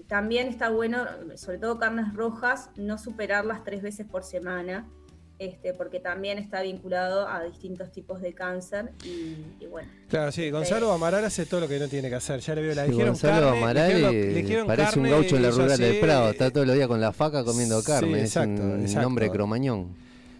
también 0.07 0.49
está 0.49 0.70
bueno, 0.70 1.05
sobre 1.37 1.59
todo 1.59 1.79
carnes 1.79 2.14
rojas, 2.14 2.70
no 2.77 2.97
superarlas 2.99 3.64
tres 3.64 3.83
veces 3.83 4.07
por 4.07 4.23
semana, 4.23 4.87
este, 5.39 5.75
porque 5.75 5.99
también 5.99 6.39
está 6.39 6.62
vinculado 6.62 7.27
a 7.27 7.43
distintos 7.43 7.91
tipos 7.91 8.20
de 8.20 8.33
cáncer 8.35 8.93
y, 9.05 9.37
y 9.59 9.66
bueno. 9.66 9.91
Claro, 10.09 10.31
sí, 10.31 10.49
Gonzalo 10.51 10.93
Amaral 10.93 11.25
hace 11.25 11.45
todo 11.47 11.61
lo 11.62 11.68
que 11.68 11.81
no 11.81 11.89
tiene 11.89 12.09
que 12.09 12.14
hacer. 12.14 12.39
Ya 12.39 12.55
le 12.55 12.62
veo 12.62 12.75
la 12.77 12.85
Sí, 12.85 12.91
dijeron 12.93 13.09
Gonzalo 13.14 13.47
carne, 13.47 13.59
Amaral 13.59 13.89
le 13.89 13.95
dijeron- 13.97 14.14
le 14.14 14.35
dijeron 14.43 14.66
parece 14.68 14.99
un 15.01 15.11
gaucho 15.11 15.37
en 15.37 15.43
la 15.43 15.51
rural 15.51 15.79
del 15.79 15.99
Prado. 16.01 16.31
Está 16.31 16.51
todo 16.53 16.62
el 16.62 16.75
día 16.75 16.87
con 16.87 17.01
la 17.01 17.12
faca 17.12 17.43
comiendo 17.45 17.81
Sí, 17.81 17.87
carne. 17.89 18.20
exacto, 18.20 18.53
es 18.55 18.61
un 18.61 18.81
exacto. 18.83 19.07
hombre 19.09 19.29
cromañón. 19.31 19.89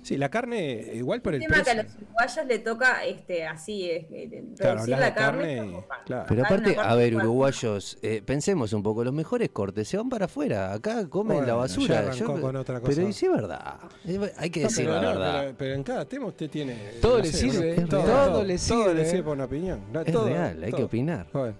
Sí, 0.03 0.17
la 0.17 0.29
carne, 0.31 0.91
igual 0.95 1.23
por 1.23 1.35
el 1.35 1.43
El 1.43 1.49
tema 1.49 1.63
que 1.63 1.71
a 1.71 1.75
precio. 1.75 1.91
los 2.01 2.03
uruguayos 2.09 2.47
le 2.47 2.59
toca 2.59 3.05
este, 3.05 3.47
así, 3.47 3.85
eh, 3.89 4.07
eh, 4.11 4.45
Claro, 4.59 4.75
reducir 4.75 4.95
hablas 4.95 5.09
la 5.11 5.15
carne. 5.15 5.85
claro. 6.05 6.25
Pero 6.29 6.45
aparte, 6.45 6.77
a 6.77 6.95
ver, 6.97 7.15
uruguayos, 7.17 7.99
eh, 8.03 8.21
pensemos 8.27 8.73
un 8.73 8.83
poco, 8.83 9.05
los 9.05 9.15
mejores 9.15 9.51
cortes 9.51 9.87
se 9.87 9.97
van 9.97 10.09
para 10.09 10.25
afuera. 10.25 10.73
Acá 10.73 11.09
comen 11.09 11.37
Bueno, 11.37 11.41
la 11.43 11.47
ya 11.53 11.55
basura. 11.55 11.99
arrancó 12.01 12.41
con 12.41 12.57
otra 12.57 12.81
cosa. 12.81 12.93
Pero 12.97 13.09
es 13.09 13.23
verdad. 13.23 13.75
Eh, 14.05 14.33
Hay 14.39 14.51
que 14.51 14.61
No, 14.63 14.69
decir 14.69 14.85
pero, 14.87 14.95
la 14.97 15.03
no, 15.03 15.09
verdad. 15.21 15.41
pero- 15.45 15.55
pero 15.59 15.75
en 15.75 15.83
cada 15.85 16.05
tema 16.05 16.27
usted 16.27 16.51
tiene. 16.51 16.77
Todo 17.01 17.19
no 17.19 17.25
le 17.25 17.31
sé, 17.31 17.39
sirve, 17.39 17.75
todo 17.89 18.03
todo 18.03 18.03
le 18.03 18.09
Todo 18.09 18.43
le 18.43 18.59
sirve. 18.59 19.05
sirve 19.07 19.23
por 19.23 19.33
una 19.35 19.45
opinión. 19.45 19.81
No, 19.93 20.01
Es 20.01 20.13
todo, 20.13 20.27
real, 20.29 20.63
hay 20.65 20.73
que 20.73 20.83
opinar. 20.83 21.27
Bueno. 21.33 21.55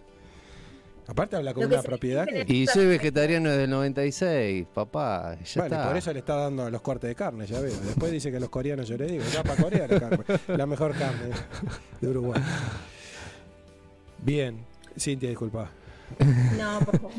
Aparte 1.13 1.37
habla 1.37 1.53
con 1.53 1.67
una 1.67 1.83
propiedad 1.83 2.27
que... 2.27 2.47
Y 2.49 2.67
soy 2.67 2.87
vegetariano 2.87 3.51
desde 3.51 3.65
el 3.65 3.71
96, 3.71 4.67
papá. 4.73 5.37
Ya 5.45 5.61
Bueno, 5.61 5.77
está. 5.77 5.89
por 5.89 5.97
eso 5.99 6.13
le 6.15 6.19
está 6.21 6.37
dando 6.37 6.71
los 6.71 6.81
cortes 6.81 7.09
de 7.09 7.15
carne, 7.15 7.47
ya 7.47 7.61
veo. 7.61 7.77
Después 7.85 8.11
dice 8.11 8.33
que 8.33 8.41
los 8.41 8.49
coreanos, 8.49 8.89
yo 8.89 8.97
le 8.97 9.05
digo, 9.07 9.23
ya 9.31 9.43
para 9.43 9.63
Corea 9.63 9.87
la, 9.87 10.01
carne, 10.01 10.25
la 10.47 10.65
mejor 10.67 10.97
carne 10.97 11.29
de 12.01 12.09
Uruguay. 12.09 12.41
Bien, 14.23 14.65
Cintia, 14.99 15.29
disculpa. 15.29 15.71
No, 16.59 16.81
por 16.81 16.99
favor. 16.99 17.13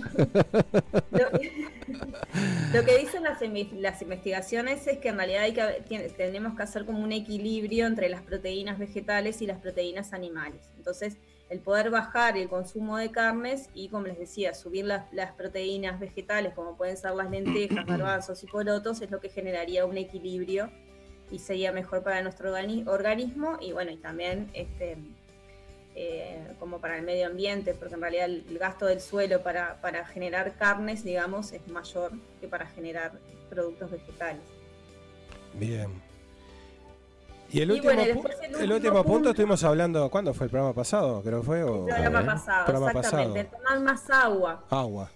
Lo, 1.11 2.79
lo 2.79 2.85
que 2.85 2.97
dicen 2.97 3.23
las, 3.23 3.39
inve- 3.41 3.73
las 3.79 4.01
investigaciones 4.01 4.87
es 4.87 4.97
que 4.97 5.09
en 5.09 5.17
realidad 5.17 5.43
hay 5.43 5.53
que, 5.53 5.83
tiene- 5.87 6.09
tenemos 6.09 6.55
que 6.55 6.63
hacer 6.63 6.85
como 6.85 6.99
un 7.03 7.11
equilibrio 7.11 7.85
entre 7.85 8.09
las 8.09 8.23
proteínas 8.23 8.79
vegetales 8.79 9.41
y 9.43 9.47
las 9.47 9.59
proteínas 9.59 10.13
animales. 10.13 10.61
Entonces, 10.77 11.17
el 11.49 11.59
poder 11.59 11.89
bajar 11.89 12.37
el 12.37 12.49
consumo 12.49 12.97
de 12.97 13.11
carnes 13.11 13.69
y, 13.75 13.89
como 13.89 14.07
les 14.07 14.17
decía, 14.17 14.53
subir 14.53 14.85
las, 14.85 15.11
las 15.13 15.33
proteínas 15.33 15.99
vegetales, 15.99 16.53
como 16.53 16.75
pueden 16.77 16.97
ser 16.97 17.13
las 17.13 17.29
lentejas, 17.29 17.85
garbanzos 17.87 18.43
y 18.43 18.47
porotos, 18.47 19.01
es 19.01 19.11
lo 19.11 19.19
que 19.19 19.29
generaría 19.29 19.85
un 19.85 19.97
equilibrio 19.97 20.71
y 21.31 21.39
sería 21.39 21.71
mejor 21.71 22.03
para 22.03 22.21
nuestro 22.21 22.55
organi- 22.55 22.87
organismo 22.87 23.57
y 23.61 23.71
bueno, 23.71 23.91
y 23.91 23.97
también 23.97 24.49
este, 24.53 24.97
eh, 25.95 26.53
como 26.59 26.79
para 26.79 26.97
el 26.97 27.03
medio 27.03 27.27
ambiente, 27.27 27.73
porque 27.73 27.93
en 27.95 28.01
realidad 28.01 28.25
el, 28.25 28.45
el 28.49 28.57
gasto 28.57 28.85
del 28.85 28.99
suelo 28.99 29.43
para, 29.43 29.79
para 29.81 30.05
generar 30.05 30.55
carnes, 30.57 31.03
digamos, 31.03 31.51
es 31.51 31.67
mayor 31.67 32.11
que 32.41 32.47
para 32.47 32.67
generar 32.67 33.13
productos 33.49 33.91
vegetales. 33.91 34.41
Bien. 35.53 36.01
Y 37.53 37.61
el 37.61 37.69
Y 37.69 37.73
último, 37.73 37.93
bueno, 37.93 38.01
y 38.01 38.05
pu- 38.05 38.13
después 38.15 38.35
el 38.39 38.45
el 38.45 38.53
último 38.55 38.73
último 38.75 38.93
punto, 39.03 39.11
punto- 39.13 39.29
estuvimos 39.29 39.63
hablando, 39.63 40.09
¿cuándo 40.09 40.33
fue 40.33 40.45
el 40.45 40.49
programa 40.49 40.73
pasado? 40.73 41.21
Creo 41.21 41.39
que 41.41 41.45
fue. 41.45 41.63
O, 41.63 41.87
El 41.87 41.93
programa 41.95 42.21
¿eh? 42.21 42.25
pasado, 42.25 42.65
Programa 42.65 42.99
exactamente. 42.99 43.43
pasado. 43.45 43.63
Tomar 43.63 43.79
más 43.81 44.09
agua. 44.09 44.63
Agua. 44.69 45.11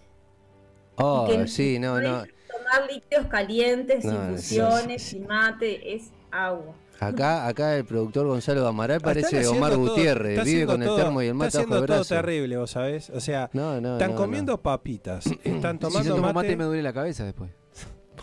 Oh, 0.96 1.28
que 1.28 1.48
sí, 1.48 1.80
no, 1.80 2.00
no. 2.00 2.24
Tomar 2.24 2.92
líquidos 2.92 3.26
calientes, 3.28 4.06
No, 4.06 4.14
infusiones, 4.32 5.14
y 5.14 5.20
mate, 5.20 5.96
es 5.96 6.12
agua. 6.32 6.74
Acá, 7.00 7.46
acá 7.48 7.76
el 7.78 7.86
productor 7.86 8.26
Gonzalo 8.26 8.66
Amaral 8.68 8.98
Están 8.98 9.14
parece 9.14 9.46
Omar 9.48 9.72
todo- 9.74 9.82
Gutiérrez, 9.82 10.32
está 10.32 10.44
vive 10.44 10.64
haciendo 10.64 10.74
con 10.74 10.82
el 10.82 10.88
todo- 10.88 10.98
termo 10.98 11.22
y 11.22 11.26
el 11.26 11.32
Está 11.32 11.38
mate 11.38 11.58
bajo 11.58 11.58
haciendo 11.58 11.78
el 11.78 11.86
todo 12.00 12.06
terrible, 12.06 12.58
vos 12.58 12.72
sabés. 12.72 13.10
O 13.12 13.20
sea, 13.20 13.50
No, 13.54 13.80
no, 13.80 13.94
están 13.94 14.12
no, 14.12 14.18
comiendo 14.18 14.58
papitas, 14.62 15.26
están 15.44 15.78
Si 15.78 15.84
yo 15.84 15.90
tomando 15.90 16.10
tomo 16.16 16.22
mate 16.28 16.34
mate. 16.34 16.56
me 16.56 16.64
duele 16.64 16.82
la 16.82 16.94
cabeza 16.94 17.24
después. 17.24 17.52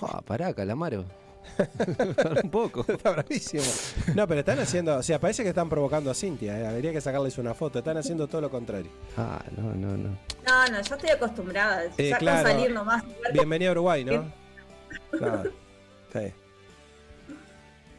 Pa, 0.00 0.20
pará, 0.22 0.52
Calamaro. 0.52 1.04
Un 2.42 2.50
poco. 2.50 2.84
Está 2.88 3.10
bravísimo. 3.10 3.62
No, 4.14 4.26
pero 4.26 4.40
están 4.40 4.58
haciendo, 4.58 4.96
o 4.96 5.02
sea, 5.02 5.18
parece 5.20 5.42
que 5.42 5.50
están 5.50 5.68
provocando 5.68 6.10
a 6.10 6.14
Cintia, 6.14 6.58
eh, 6.58 6.66
habría 6.66 6.92
que 6.92 7.00
sacarles 7.00 7.38
una 7.38 7.54
foto, 7.54 7.78
están 7.78 7.96
haciendo 7.96 8.26
todo 8.26 8.40
lo 8.40 8.50
contrario. 8.50 8.90
Ah, 9.16 9.42
no, 9.56 9.74
no, 9.74 9.96
no. 9.96 10.18
No, 10.46 10.66
no, 10.70 10.82
yo 10.82 10.94
estoy 10.94 11.10
acostumbrada. 11.10 11.84
Eh, 11.96 12.12
claro. 12.18 12.48
salir 12.48 12.72
nomás. 12.72 13.02
Bienvenido 13.32 13.70
a 13.70 13.72
Uruguay, 13.72 14.04
¿no? 14.04 14.32
Claro. 15.10 15.50
Sí. 16.12 16.32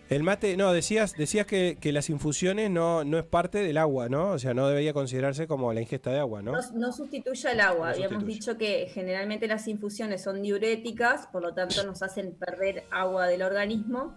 El 0.07 0.21
mate, 0.21 0.55
no, 0.55 0.71
decías, 0.71 1.13
decías 1.17 1.47
que, 1.47 1.77
que 1.81 1.91
las 1.91 2.09
infusiones 2.11 2.69
no, 2.69 3.03
no 3.03 3.17
es 3.17 3.23
parte 3.25 3.57
del 3.59 3.77
agua, 3.77 4.07
¿no? 4.07 4.31
O 4.31 4.39
sea, 4.39 4.53
no 4.53 4.67
debería 4.67 4.93
considerarse 4.93 5.47
como 5.47 5.73
la 5.73 5.81
ingesta 5.81 6.11
de 6.11 6.19
agua, 6.19 6.43
¿no? 6.43 6.51
No, 6.51 6.59
no 6.75 6.91
sustituye 6.91 7.49
al 7.49 7.59
agua. 7.59 7.87
No 7.87 7.93
Habíamos 7.93 8.13
sustituye. 8.21 8.33
dicho 8.35 8.57
que 8.57 8.87
generalmente 8.93 9.47
las 9.47 9.67
infusiones 9.67 10.21
son 10.21 10.43
diuréticas, 10.43 11.25
por 11.27 11.41
lo 11.41 11.53
tanto 11.55 11.83
nos 11.83 12.03
hacen 12.03 12.35
perder 12.35 12.83
agua 12.91 13.25
del 13.25 13.41
organismo 13.41 14.15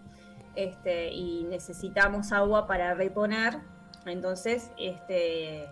este, 0.57 1.11
y 1.11 1.45
necesitamos 1.45 2.33
agua 2.33 2.67
para 2.67 2.93
reponer. 2.93 3.55
Entonces, 4.05 4.71
este, 4.79 5.67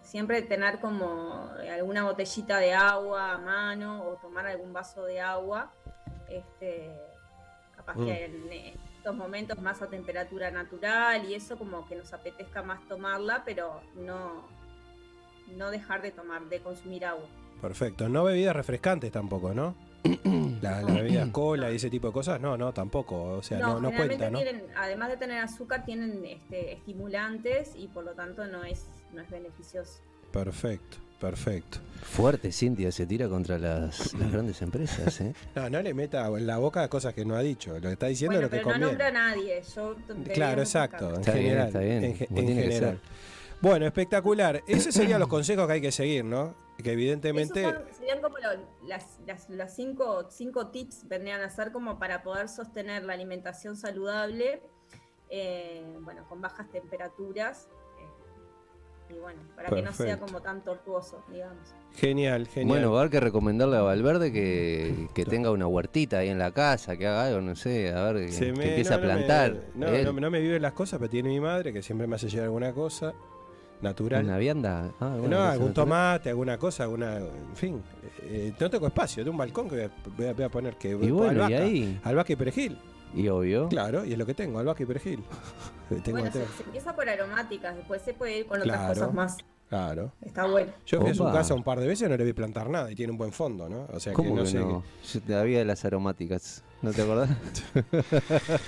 siempre 0.00 0.40
tener 0.40 0.80
como 0.80 1.50
alguna 1.70 2.04
botellita 2.04 2.58
de 2.58 2.72
agua 2.72 3.32
a 3.34 3.38
mano 3.38 4.04
o 4.08 4.14
tomar 4.16 4.46
algún 4.46 4.72
vaso 4.72 5.04
de 5.04 5.20
agua. 5.20 5.70
Este, 6.30 6.90
capaz 7.76 7.96
Mm. 7.96 8.04
que 8.06 8.24
en 8.24 8.50
estos 9.00 9.16
momentos 9.16 9.58
más 9.62 9.80
a 9.80 9.86
temperatura 9.88 10.50
natural 10.50 11.24
y 11.26 11.32
eso 11.34 11.56
como 11.56 11.86
que 11.88 11.96
nos 11.96 12.12
apetezca 12.12 12.62
más 12.62 12.86
tomarla, 12.86 13.42
pero 13.46 13.80
no, 13.96 14.44
no 15.56 15.70
dejar 15.70 16.02
de 16.02 16.10
tomar, 16.10 16.42
de 16.50 16.60
consumir 16.60 17.06
agua. 17.06 17.24
Perfecto. 17.62 18.08
No 18.10 18.24
bebidas 18.24 18.54
refrescantes 18.54 19.10
tampoco, 19.10 19.54
¿no? 19.54 19.74
La- 20.60 20.82
Las 20.82 20.94
bebidas 20.94 21.28
cola 21.32 21.70
y 21.72 21.76
ese 21.76 21.88
tipo 21.88 22.08
de 22.08 22.12
cosas, 22.12 22.40
no, 22.42 22.58
no, 22.58 22.72
tampoco. 22.74 23.22
O 23.38 23.42
sea, 23.42 23.58
no, 23.58 23.80
no, 23.80 23.90
generalmente 23.90 24.16
cuenta, 24.18 24.30
¿no? 24.30 24.38
tienen, 24.38 24.66
además 24.76 25.08
de 25.08 25.16
tener 25.16 25.38
azúcar, 25.42 25.84
tienen 25.86 26.22
este, 26.26 26.72
estimulantes 26.74 27.72
y 27.76 27.88
por 27.88 28.04
lo 28.04 28.12
tanto 28.12 28.46
no 28.46 28.64
es, 28.64 28.86
no 29.14 29.22
es 29.22 29.30
beneficioso. 29.30 30.00
Perfecto, 30.30 30.98
perfecto. 31.20 31.78
Fuerte, 32.02 32.50
Cintia, 32.50 32.90
se 32.90 33.06
tira 33.06 33.28
contra 33.28 33.58
las, 33.58 34.14
las 34.14 34.32
grandes 34.32 34.60
empresas, 34.62 35.20
¿eh? 35.20 35.34
No, 35.54 35.68
no 35.70 35.82
le 35.82 35.94
meta 35.94 36.26
en 36.26 36.46
la 36.46 36.58
boca 36.58 36.88
cosas 36.88 37.14
que 37.14 37.24
no 37.24 37.36
ha 37.36 37.40
dicho. 37.40 37.74
Lo 37.74 37.80
que 37.82 37.92
está 37.92 38.06
diciendo 38.06 38.36
Bueno, 38.38 38.46
es 38.46 38.52
lo 38.52 38.58
que 38.58 38.64
pero 38.64 38.78
no 38.78 38.86
conviene. 38.86 39.04
nombra 39.04 39.08
a 39.08 39.32
nadie. 39.34 39.62
Yo 39.76 39.96
Claro, 40.34 40.62
exacto. 40.62 41.10
En 41.14 41.20
Está 41.20 41.32
bien, 41.34 41.44
general. 41.44 41.66
está 41.68 41.78
bien, 41.80 42.04
En, 42.04 42.14
tiene 42.16 42.28
que 42.54 42.62
general. 42.62 42.80
ser. 42.80 42.98
Bueno, 43.60 43.86
espectacular. 43.86 44.62
Esos 44.66 44.94
serían 44.94 45.20
los 45.20 45.28
consejos 45.28 45.66
que 45.66 45.72
hay 45.74 45.80
que 45.82 45.92
seguir, 45.92 46.24
¿no? 46.24 46.54
Que 46.82 46.92
evidentemente. 46.92 47.62
Son- 47.62 47.84
serían 47.96 48.22
como 48.22 48.38
lo- 48.38 48.88
las, 48.88 49.18
las, 49.26 49.50
las 49.50 49.76
cinco, 49.76 50.26
cinco 50.30 50.68
tips 50.68 51.06
vendrían 51.06 51.42
a 51.42 51.50
ser 51.50 51.70
como 51.70 51.98
para 51.98 52.22
poder 52.22 52.48
sostener 52.48 53.04
la 53.04 53.12
alimentación 53.12 53.76
saludable, 53.76 54.62
eh, 55.28 55.84
bueno, 56.00 56.24
con 56.26 56.40
bajas 56.40 56.70
temperaturas. 56.70 57.68
Y 59.14 59.18
bueno, 59.18 59.40
para 59.56 59.68
que 59.70 59.82
no 59.82 59.92
sea 59.92 60.18
como 60.18 60.40
tan 60.40 60.62
tortuoso, 60.62 61.22
digamos. 61.32 61.58
Genial, 61.96 62.46
genial. 62.46 62.68
Bueno, 62.68 62.92
va 62.92 62.98
a 62.98 63.00
haber 63.02 63.10
que 63.10 63.20
recomendarle 63.20 63.76
a 63.76 63.82
Valverde 63.82 64.32
que, 64.32 65.08
que 65.12 65.24
tenga 65.24 65.50
una 65.50 65.66
huertita 65.66 66.18
ahí 66.18 66.28
en 66.28 66.38
la 66.38 66.52
casa, 66.52 66.96
que 66.96 67.06
haga 67.06 67.26
algo, 67.26 67.40
no 67.40 67.56
sé, 67.56 67.92
a 67.92 68.12
ver, 68.12 68.30
que, 68.30 68.40
me- 68.40 68.48
empiece 68.68 68.90
no, 68.90 68.96
a 68.96 68.98
no 68.98 69.02
me- 69.06 69.12
plantar. 69.14 69.56
No, 69.74 69.86
él. 69.88 70.04
no, 70.04 70.12
no 70.12 70.30
me 70.30 70.40
viven 70.40 70.62
las 70.62 70.72
cosas, 70.72 70.98
pero 70.98 71.10
tiene 71.10 71.28
mi 71.30 71.40
madre 71.40 71.72
que 71.72 71.82
siempre 71.82 72.06
me 72.06 72.14
hace 72.16 72.28
llegar 72.28 72.44
alguna 72.44 72.72
cosa 72.72 73.12
natural. 73.82 74.24
¿Una 74.24 74.38
vianda? 74.38 74.92
Ah, 75.00 75.16
bueno, 75.18 75.36
no, 75.36 75.42
algún 75.42 75.68
natural. 75.68 75.74
tomate, 75.74 76.28
alguna 76.30 76.58
cosa, 76.58 76.84
alguna. 76.84 77.16
En 77.18 77.56
fin. 77.56 77.82
eh, 78.22 78.52
no 78.60 78.70
tengo 78.70 78.86
espacio, 78.86 79.22
tengo 79.24 79.32
un 79.32 79.38
balcón 79.38 79.68
que 79.68 79.74
voy 79.76 79.84
a, 79.84 79.90
voy 80.16 80.26
a- 80.26 80.32
voy 80.34 80.44
a 80.44 80.48
poner 80.48 80.76
que. 80.76 80.90
Y 80.90 81.10
bueno, 81.10 81.32
y 81.32 81.44
albahaca, 81.44 81.64
ahí, 81.64 82.00
albahaca 82.04 82.32
y 82.32 82.36
perejil. 82.36 82.78
Y 83.14 83.28
obvio. 83.28 83.68
Claro, 83.68 84.04
y 84.04 84.12
es 84.12 84.18
lo 84.18 84.26
que 84.26 84.34
tengo, 84.34 84.58
albahaca 84.58 84.82
y 84.82 84.86
perejil. 84.86 85.24
Tengo, 86.04 86.18
bueno, 86.20 86.30
tengo- 86.30 86.46
se, 86.46 86.58
se 86.58 86.62
empieza 86.62 86.94
por 86.94 87.08
aromáticas, 87.08 87.74
después 87.74 88.00
se 88.02 88.14
puede 88.14 88.38
ir 88.38 88.46
con 88.46 88.60
otras 88.60 88.88
cosas 88.94 89.12
más. 89.12 89.36
Claro. 89.68 90.12
Está 90.22 90.46
bueno. 90.46 90.72
Yo 90.86 91.00
fui 91.00 91.10
a 91.10 91.14
su 91.14 91.24
casa 91.24 91.54
un 91.54 91.62
par 91.64 91.78
de 91.80 91.86
veces 91.88 92.06
y 92.06 92.10
no 92.10 92.16
le 92.16 92.24
vi 92.24 92.32
plantar 92.32 92.68
nada 92.70 92.90
y 92.90 92.94
tiene 92.94 93.10
un 93.12 93.18
buen 93.18 93.32
fondo, 93.32 93.68
¿no? 93.68 93.86
O 93.92 93.98
sea 94.00 94.12
que 94.12 94.16
¿Cómo 94.16 94.34
no 94.36 94.42
que 94.42 94.48
sé. 94.48 94.58
no? 94.58 94.82
Yo 95.12 95.20
te 95.20 95.34
había 95.34 95.58
de 95.60 95.64
las 95.64 95.84
aromáticas, 95.84 96.62
¿no 96.82 96.92
te 96.92 97.02
acordás? 97.02 97.30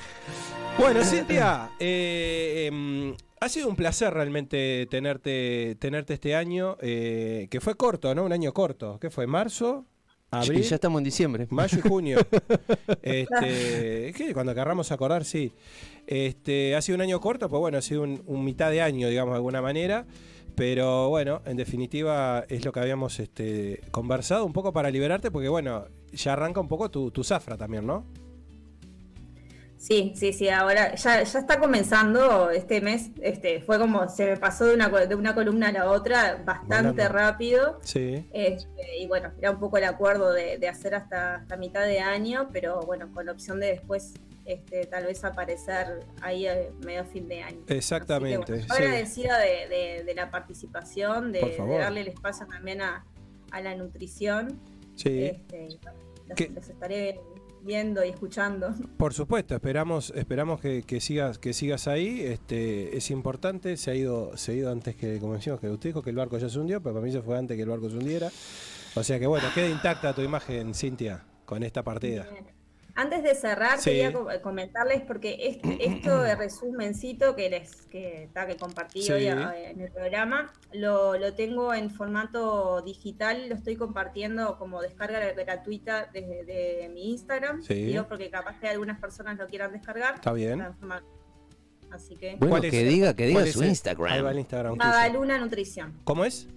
Bueno, 0.79 1.05
Cintia, 1.05 1.71
eh, 1.79 2.69
em, 2.73 3.15
ha 3.41 3.49
sido 3.51 3.69
un 3.69 3.77
placer 3.77 4.13
realmente 4.15 4.87
tenerte, 4.91 5.77
tenerte 5.79 6.15
este 6.15 6.35
año, 6.35 6.79
eh, 6.81 7.47
que 7.51 7.61
fue 7.61 7.75
corto, 7.77 8.15
¿no? 8.15 8.25
Un 8.25 8.33
año 8.33 8.55
corto. 8.55 8.99
¿Qué 8.99 9.11
fue? 9.11 9.27
¿Marzo? 9.27 9.85
Y 10.33 10.37
¿Abril? 10.37 10.63
ya 10.63 10.77
estamos 10.77 10.99
en 10.99 11.05
diciembre. 11.05 11.47
Mayo 11.51 11.79
y 11.79 11.89
junio. 11.89 12.19
este, 13.03 14.09
es 14.09 14.17
que 14.17 14.33
cuando 14.33 14.55
querramos 14.55 14.91
acordar, 14.91 15.25
sí. 15.25 15.53
Este, 16.07 16.75
ha 16.75 16.81
sido 16.83 16.97
un 16.97 17.03
año 17.03 17.21
corto, 17.21 17.49
pues 17.49 17.61
bueno, 17.61 17.79
ha 17.79 17.83
sido 17.83 18.03
un, 18.03 18.23
un 18.27 18.45
mitad 18.45 18.71
de 18.71 18.81
año, 18.81 19.09
digamos, 19.09 19.33
de 19.33 19.37
alguna 19.37 19.61
manera. 19.61 20.07
Pero 20.55 21.09
bueno, 21.09 21.43
en 21.47 21.57
definitiva 21.57 22.45
es 22.49 22.65
lo 22.65 22.73
que 22.73 22.81
habíamos 22.81 23.19
este, 23.21 23.81
conversado 23.91 24.45
un 24.45 24.53
poco 24.53 24.73
para 24.73 24.91
liberarte, 24.91 25.31
porque 25.31 25.49
bueno, 25.49 25.87
ya 26.13 26.35
arranca 26.35 26.61
un 26.61 26.69
poco 26.69 26.91
tu, 26.91 27.11
tu 27.11 27.25
zafra 27.25 27.57
también, 27.57 27.87
¿no? 27.87 28.07
Sí, 29.83 30.13
sí, 30.15 30.33
sí, 30.33 30.49
ahora 30.49 30.95
ya, 30.95 31.25
ya 31.25 31.39
está 31.41 31.59
comenzando 31.59 32.51
este 32.51 32.81
mes, 32.81 33.11
este, 33.21 33.61
fue 33.63 33.81
como 33.81 34.09
se 34.09 34.27
me 34.27 34.37
pasó 34.37 34.65
de 34.65 34.75
una, 34.75 34.89
de 34.89 35.15
una 35.17 35.35
columna 35.35 35.71
a 35.71 35.73
la 35.73 35.91
otra 35.91 36.41
bastante 36.47 36.93
Volando. 36.93 37.09
rápido. 37.09 37.81
Sí. 37.83 38.25
Este, 38.33 38.99
y 39.01 39.09
bueno, 39.09 39.33
era 39.41 39.51
un 39.51 39.59
poco 39.59 39.79
el 39.79 39.85
acuerdo 39.85 40.33
de, 40.33 40.57
de 40.59 40.69
hacer 40.69 40.95
hasta, 40.95 41.35
hasta 41.35 41.57
mitad 41.57 41.85
de 41.85 41.99
año, 41.99 42.49
pero 42.53 42.79
bueno, 42.83 43.11
con 43.13 43.27
la 43.27 43.33
opción 43.33 43.59
de 43.59 43.67
después 43.73 44.15
este, 44.45 44.87
tal 44.87 45.07
vez 45.07 45.25
aparecer 45.25 45.99
ahí 46.21 46.47
a 46.47 46.55
medio 46.85 47.05
fin 47.05 47.27
de 47.27 47.43
año. 47.43 47.59
Exactamente, 47.67 48.53
bueno, 48.53 48.65
sí. 48.65 48.73
agradecida 48.73 49.37
de, 49.41 49.69
de- 49.69 50.05
de 50.05 50.15
la 50.15 50.31
participación, 50.31 51.33
de, 51.33 51.57
darle 51.81 52.03
el 52.03 52.09
espacio 52.09 52.47
también 52.47 52.83
a, 52.83 53.05
a 53.51 53.61
la 53.61 53.75
nutrición. 53.75 54.61
Sí. 54.95 55.25
Este, 55.25 55.69
los, 56.29 56.51
los 56.55 56.69
estaré 56.69 57.21
viendo 57.65 58.05
y 58.05 58.09
escuchando. 58.09 58.75
Por 58.97 59.15
supuesto, 59.15 59.55
esperamos, 59.55 60.13
esperamos 60.17 60.61
que, 60.61 60.83
que 60.83 61.01
sigas, 61.01 61.39
que 61.39 61.53
sigas 61.53 61.89
ahí. 61.89 62.21
Este, 62.21 62.97
es 62.97 63.11
importante, 63.11 63.77
se 63.77 63.91
ha 63.91 63.95
ido, 63.95 64.37
se 64.37 64.53
ha 64.53 64.55
ido 64.55 64.71
antes 64.71 64.97
que, 64.97 65.19
como 65.19 65.35
decimos, 65.35 65.61
que 65.61 65.71
usted 65.71 65.91
dijo 65.91 66.03
que 66.03 66.11
el 66.11 66.17
barco 66.17 66.39
ya 66.39 66.49
se 66.49 66.59
hundió, 66.59 66.83
pero 66.83 66.95
para 66.95 67.05
mí 67.05 67.13
se 67.13 67.23
fue 67.23 67.39
antes 67.39 67.57
que 67.57 67.63
el 67.63 67.69
barco 67.69 67.89
se 67.89 67.97
hundiera. 67.97 68.31
O 68.95 69.03
sea 69.03 69.19
que 69.19 69.27
bueno, 69.27 69.47
queda 69.55 69.69
intacta 69.69 70.15
tu 70.15 70.23
imagen, 70.23 70.75
Cintia, 70.75 71.25
con 71.45 71.63
esta 71.63 71.83
partida. 71.83 72.29
Bien. 72.31 72.62
Antes 72.95 73.23
de 73.23 73.35
cerrar, 73.35 73.79
Sí. 73.79 73.91
quería 73.91 74.13
co- 74.13 74.29
comentarles 74.43 75.01
porque 75.03 75.37
este, 75.41 75.87
esto 75.87 76.21
de 76.23 76.35
resumencito 76.35 77.35
que 77.35 77.49
les 77.51 77.87
que, 77.87 78.29
ta, 78.33 78.47
que 78.47 78.57
compartí 78.57 79.03
Sí. 79.03 79.13
hoy 79.13 79.27
eh, 79.27 79.71
en 79.71 79.81
el 79.81 79.91
programa, 79.91 80.53
lo, 80.73 81.17
lo 81.19 81.35
tengo 81.35 81.73
en 81.75 81.91
formato 81.91 82.83
digital, 82.83 83.49
lo 83.49 83.55
estoy 83.55 83.77
compartiendo 83.77 84.59
como 84.59 84.81
descarga 84.83 85.21
gratuita 85.33 86.11
desde 86.13 86.45
de 86.45 86.91
mi 86.93 87.11
Instagram. 87.13 87.63
Sí. 87.63 87.75
Digo 87.75 88.07
porque 88.09 88.31
capaz 88.31 88.59
que 88.61 88.69
algunas 88.69 89.01
personas 89.01 89.39
lo 89.39 89.47
quieran 89.47 89.73
descargar. 89.73 90.17
Está 90.17 90.33
bien. 90.33 90.63
Así 91.91 92.17
que 92.17 92.37
Bueno, 92.37 92.53
¿Cuál 92.53 92.65
es 92.65 92.71
que 92.71 92.85
diga, 92.85 93.15
que 93.15 93.27
diga 93.27 93.43
es 93.43 93.53
su 93.53 93.63
Instagram. 93.65 94.13
Ahí 94.13 94.23
va 94.23 94.31
el 94.31 94.39
Instagram. 94.39 94.77
Magaluna 94.77 95.39
Nutrición. 95.39 95.93
¿Cómo 96.05 96.25
es? 96.25 96.49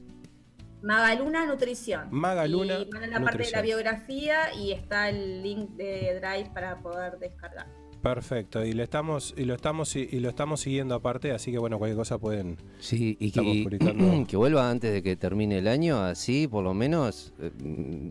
Magaluna 0.85 1.45
Nutrición. 1.47 2.07
Magaluna 2.11 2.79
Y 2.79 2.89
van 2.91 3.03
en 3.05 3.11
la 3.11 3.19
parte 3.21 3.43
de 3.43 3.51
la 3.51 3.61
biografía 3.63 4.53
y 4.53 4.71
está 4.71 5.09
el 5.09 5.41
link 5.41 5.71
de 5.71 6.19
Drive 6.19 6.51
para 6.53 6.79
poder 6.79 7.17
descargar. 7.17 7.65
Perfecto, 8.03 8.63
y 8.63 8.73
lo 8.73 8.83
estamos 8.83 9.33
y 9.35 9.45
lo 9.45 9.55
estamos 9.55 9.95
y 9.95 10.19
lo 10.19 10.29
estamos 10.29 10.59
siguiendo 10.59 10.93
aparte, 10.93 11.31
así 11.31 11.51
que 11.51 11.57
bueno, 11.57 11.79
cualquier 11.79 11.97
cosa 11.97 12.19
pueden 12.19 12.55
Sí, 12.77 13.17
y 13.19 13.31
que, 13.31 14.25
que 14.27 14.37
vuelva 14.37 14.69
antes 14.69 14.93
de 14.93 15.01
que 15.01 15.15
termine 15.15 15.57
el 15.57 15.67
año, 15.67 15.97
así 16.03 16.47
por 16.47 16.63
lo 16.63 16.75
menos 16.75 17.33
eh, 17.39 17.49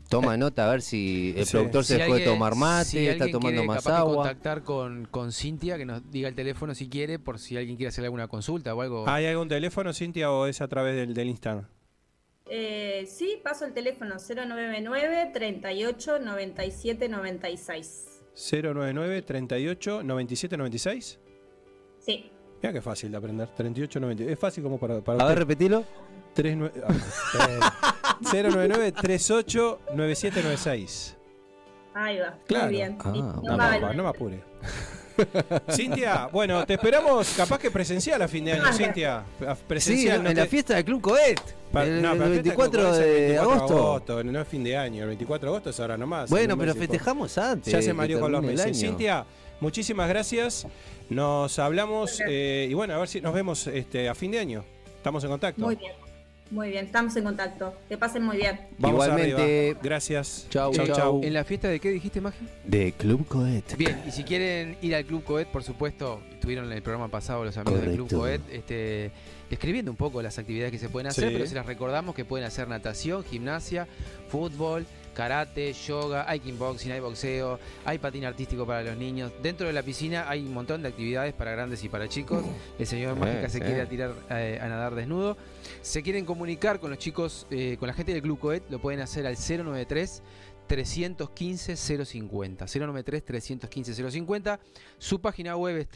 toma 0.08 0.36
nota 0.36 0.66
a 0.66 0.70
ver 0.72 0.82
si 0.82 1.32
el 1.36 1.46
Sí. 1.46 1.52
productor 1.52 1.84
se 1.84 1.92
Si 1.94 2.00
dejó 2.00 2.14
de 2.14 2.22
alguien- 2.22 2.34
tomar 2.34 2.56
mate, 2.56 2.84
si 2.86 3.06
está 3.06 3.26
tomando 3.26 3.50
quiere 3.50 3.66
más 3.68 3.76
capaz 3.84 3.90
que 3.90 4.00
agua. 4.00 4.14
contactar 4.16 4.62
con, 4.64 5.06
con 5.12 5.30
Cintia, 5.30 5.78
que 5.78 5.84
nos 5.86 6.10
diga 6.10 6.28
el 6.28 6.34
teléfono 6.34 6.74
si 6.74 6.88
quiere, 6.88 7.20
por 7.20 7.38
si 7.38 7.56
alguien 7.56 7.76
quiere 7.76 7.90
hacer 7.90 8.02
alguna 8.02 8.26
consulta 8.26 8.74
o 8.74 8.80
algo. 8.82 9.08
¿Hay 9.08 9.26
algún 9.26 9.46
teléfono, 9.46 9.92
Cintia, 9.92 10.32
o 10.32 10.46
es 10.46 10.60
a 10.60 10.66
través 10.66 10.96
del, 10.96 11.14
del 11.14 11.28
Instagram? 11.28 11.66
Eh, 12.46 13.06
sí, 13.08 13.40
paso 13.42 13.64
el 13.64 13.72
teléfono 13.72 14.16
099 14.16 15.30
38 15.32 16.18
97 16.18 17.08
96. 17.08 18.22
099 18.34 19.22
38 19.22 20.02
97 20.02 20.56
96. 20.56 21.18
Sí, 22.00 22.30
Mira 22.62 22.72
qué 22.72 22.80
fácil 22.80 23.10
de 23.10 23.18
aprender. 23.18 23.48
38 23.48 24.00
96. 24.00 24.32
Es 24.32 24.38
fácil 24.38 24.62
como 24.62 24.78
para, 24.78 25.00
para 25.02 25.22
A 25.22 25.28
ver, 25.28 25.38
repetilo. 25.40 25.84
39 26.34 26.82
ah, 26.86 26.92
eh, 27.48 28.42
099 28.42 28.92
38 28.92 29.80
97 29.94 30.42
96. 30.42 31.16
ahí 31.94 32.18
va. 32.18 32.38
Claro. 32.46 32.64
Muy 32.64 32.74
bien. 32.74 32.96
Ah, 33.00 33.12
no, 33.14 33.42
No, 33.42 33.92
no 33.92 34.02
me 34.02 34.08
apure. 34.08 34.42
Cintia, 35.70 36.28
bueno, 36.32 36.64
te 36.66 36.74
esperamos 36.74 37.28
capaz 37.36 37.58
que 37.58 37.70
presencial 37.70 38.20
a 38.22 38.28
fin 38.28 38.44
de 38.44 38.52
año, 38.52 38.72
Cintia. 38.72 39.22
Sí, 39.38 39.44
Presencial. 39.66 40.22
no 40.22 40.30
en 40.30 40.36
la 40.36 40.46
fiesta 40.46 40.74
del 40.74 40.84
Club 40.84 41.00
Coet. 41.00 41.40
Pa- 41.72 41.84
el, 41.84 42.00
no, 42.02 42.12
el 42.12 42.18
pero 42.18 42.30
la 42.30 42.42
fiesta 42.42 42.42
24 42.42 42.70
que 42.80 42.86
ocurre 42.86 42.90
es 42.90 42.98
el 42.98 43.12
de 43.12 43.20
24 43.28 43.64
agosto. 43.76 44.24
No 44.24 44.40
es 44.40 44.48
fin 44.48 44.64
de 44.64 44.76
año, 44.76 45.02
el 45.02 45.08
24 45.08 45.46
de 45.48 45.50
agosto 45.54 45.70
es 45.70 45.80
ahora 45.80 45.96
nomás. 45.96 46.30
en 46.30 46.30
Bueno, 46.30 46.58
pero 46.58 46.74
festejamos 46.74 47.38
antes. 47.38 47.72
Ya 47.72 47.82
se 47.82 47.92
mareó 47.92 48.20
con 48.20 48.32
los 48.32 48.42
meses. 48.42 48.66
año. 48.66 48.74
Cintia, 48.74 49.24
muchísimas 49.60 50.08
gracias. 50.08 50.66
Nos 51.10 51.58
hablamos 51.58 52.20
eh, 52.26 52.66
y 52.70 52.74
bueno, 52.74 52.94
a 52.94 52.98
ver 52.98 53.08
si 53.08 53.20
nos 53.20 53.34
vemos 53.34 53.66
este, 53.66 54.08
a 54.08 54.14
fin 54.14 54.30
de 54.30 54.38
año. 54.38 54.64
Estamos 54.96 55.22
en 55.24 55.30
contacto. 55.30 55.60
Muy 55.64 55.76
bien. 55.76 55.92
Muy 56.50 56.68
bien, 56.70 56.84
estamos 56.86 57.16
en 57.16 57.24
contacto. 57.24 57.74
Que 57.88 57.96
pasen 57.96 58.22
muy 58.22 58.36
bien. 58.36 58.60
Vamos 58.78 59.04
Igualmente. 59.06 59.32
arriba. 59.70 59.80
Gracias. 59.82 60.46
Chau, 60.50 60.72
chau. 60.72 60.86
chau. 60.86 60.96
chau. 60.96 61.20
¿En 61.24 61.32
la 61.32 61.42
fiesta 61.44 61.68
de 61.68 61.80
qué 61.80 61.90
dijiste, 61.90 62.20
Magi? 62.20 62.46
De 62.64 62.92
Club 62.92 63.26
Coet. 63.26 63.76
Bien, 63.76 64.00
y 64.06 64.10
si 64.10 64.24
quieren 64.24 64.76
ir 64.82 64.94
al 64.94 65.04
Club 65.04 65.24
Coet, 65.24 65.48
por 65.48 65.64
supuesto, 65.64 66.20
estuvieron 66.32 66.66
en 66.66 66.72
el 66.72 66.82
programa 66.82 67.08
pasado 67.08 67.44
los 67.44 67.56
amigos 67.56 67.80
del 67.80 67.94
Club. 67.94 68.08
Coet, 68.10 68.42
este, 68.52 69.10
escribiendo 69.50 69.90
un 69.90 69.96
poco 69.96 70.20
las 70.22 70.38
actividades 70.38 70.70
que 70.70 70.78
se 70.78 70.88
pueden 70.90 71.08
hacer, 71.08 71.28
Sí. 71.28 71.34
pero 71.34 71.46
se 71.46 71.54
las 71.54 71.66
recordamos 71.66 72.14
que 72.14 72.24
pueden 72.24 72.46
hacer 72.46 72.68
natación, 72.68 73.24
gimnasia, 73.24 73.88
fútbol, 74.28 74.86
karate, 75.14 75.72
yoga, 75.72 76.28
hay 76.28 76.40
kickboxing, 76.40 76.92
hay 76.92 77.00
boxeo, 77.00 77.58
hay 77.84 77.98
patín 77.98 78.24
artístico 78.24 78.66
para 78.66 78.82
los 78.82 78.96
niños. 78.96 79.32
Dentro 79.42 79.66
de 79.66 79.72
la 79.72 79.82
piscina 79.82 80.28
hay 80.28 80.44
un 80.44 80.52
montón 80.52 80.82
de 80.82 80.88
actividades 80.88 81.32
para 81.32 81.52
grandes 81.52 81.82
y 81.84 81.88
para 81.88 82.08
chicos. 82.08 82.44
El 82.78 82.86
señor 82.86 83.16
Mágica 83.16 83.48
se 83.48 83.60
quiere 83.60 83.86
tirar 83.86 84.14
eh, 84.30 84.58
a 84.60 84.68
nadar 84.68 84.94
desnudo. 84.94 85.36
Se 85.80 86.02
quieren 86.02 86.24
comunicar 86.24 86.80
con 86.80 86.90
los 86.90 86.98
chicos, 86.98 87.46
eh, 87.50 87.76
con 87.78 87.86
la 87.86 87.94
gente 87.94 88.12
del 88.12 88.22
Club 88.22 88.38
Coet, 88.38 88.64
lo 88.68 88.78
pueden 88.80 89.00
hacer 89.00 89.26
al 89.26 89.36
093 89.36 90.22
315 90.66 91.76
050 91.76 92.66
093 92.66 93.24
315 93.24 94.10
050 94.10 94.60
su 94.98 95.20
página 95.20 95.56
web 95.56 95.76
es 95.76 95.88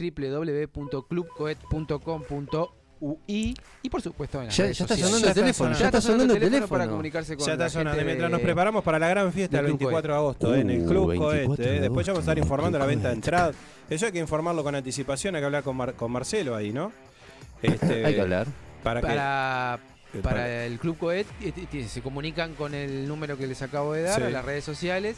www.clubcoet.com.ui 2.99 3.55
y 3.81 3.89
por 3.89 4.01
supuesto 4.01 4.39
en 4.41 4.47
las 4.47 4.57
Ya, 4.57 4.63
redes 4.65 4.77
ya 4.77 4.83
está 4.85 4.95
sociales. 4.95 5.09
sonando 5.11 5.27
el 5.27 5.33
teléfono. 5.33 5.71
Ya 5.77 5.85
está 5.85 6.01
sonando 6.01 6.33
el 6.33 6.39
para 6.39 6.51
teléfono. 6.51 6.89
comunicarse 6.89 7.35
con 7.37 7.45
Ya 7.45 7.53
está 7.53 7.63
la 7.65 7.69
sonando. 7.69 7.91
gente 7.91 8.05
Mientras 8.05 8.31
nos 8.31 8.41
preparamos 8.41 8.83
para 8.83 8.99
la 8.99 9.07
gran 9.09 9.31
fiesta 9.33 9.57
del 9.57 9.65
del 9.67 9.71
Club 9.77 9.79
24 9.89 10.13
de 10.13 10.17
agosto 10.19 10.55
en 10.55 10.69
el 10.69 10.85
Club 10.85 11.07
24 11.09 11.47
Coet. 11.47 11.59
de 11.59 11.77
eh. 11.77 11.81
Después 11.81 12.05
ya 12.05 12.13
vamos 12.13 12.27
a 12.27 12.31
estar 12.31 12.37
informando 12.37 12.79
la 12.79 12.85
venta 12.85 13.07
de 13.09 13.13
entradas. 13.15 13.55
Eso 13.89 14.05
hay 14.05 14.11
que 14.11 14.19
informarlo 14.19 14.63
con 14.63 14.75
anticipación. 14.75 15.35
Hay 15.35 15.41
que 15.41 15.45
hablar 15.45 15.63
con, 15.63 15.75
Mar- 15.75 15.93
con 15.95 16.11
Marcelo 16.11 16.55
ahí, 16.55 16.71
¿no? 16.71 16.91
Este, 17.61 18.05
Hay 18.05 18.15
que 18.15 18.21
hablar. 18.21 18.47
Para 18.83 19.01
que. 19.01 19.07
para, 19.07 19.79
eh, 20.13 20.19
para 20.21 20.65
el 20.65 20.79
Club 20.79 20.97
Coet 20.97 21.27
eh, 21.41 21.87
se 21.87 22.01
comunican 22.01 22.53
con 22.55 22.73
el 22.73 23.07
número 23.07 23.37
que 23.37 23.47
les 23.47 23.61
acabo 23.61 23.93
de 23.93 24.03
dar 24.03 24.19
Sí. 24.19 24.23
a 24.27 24.29
las 24.29 24.45
redes 24.45 24.63
sociales 24.63 25.17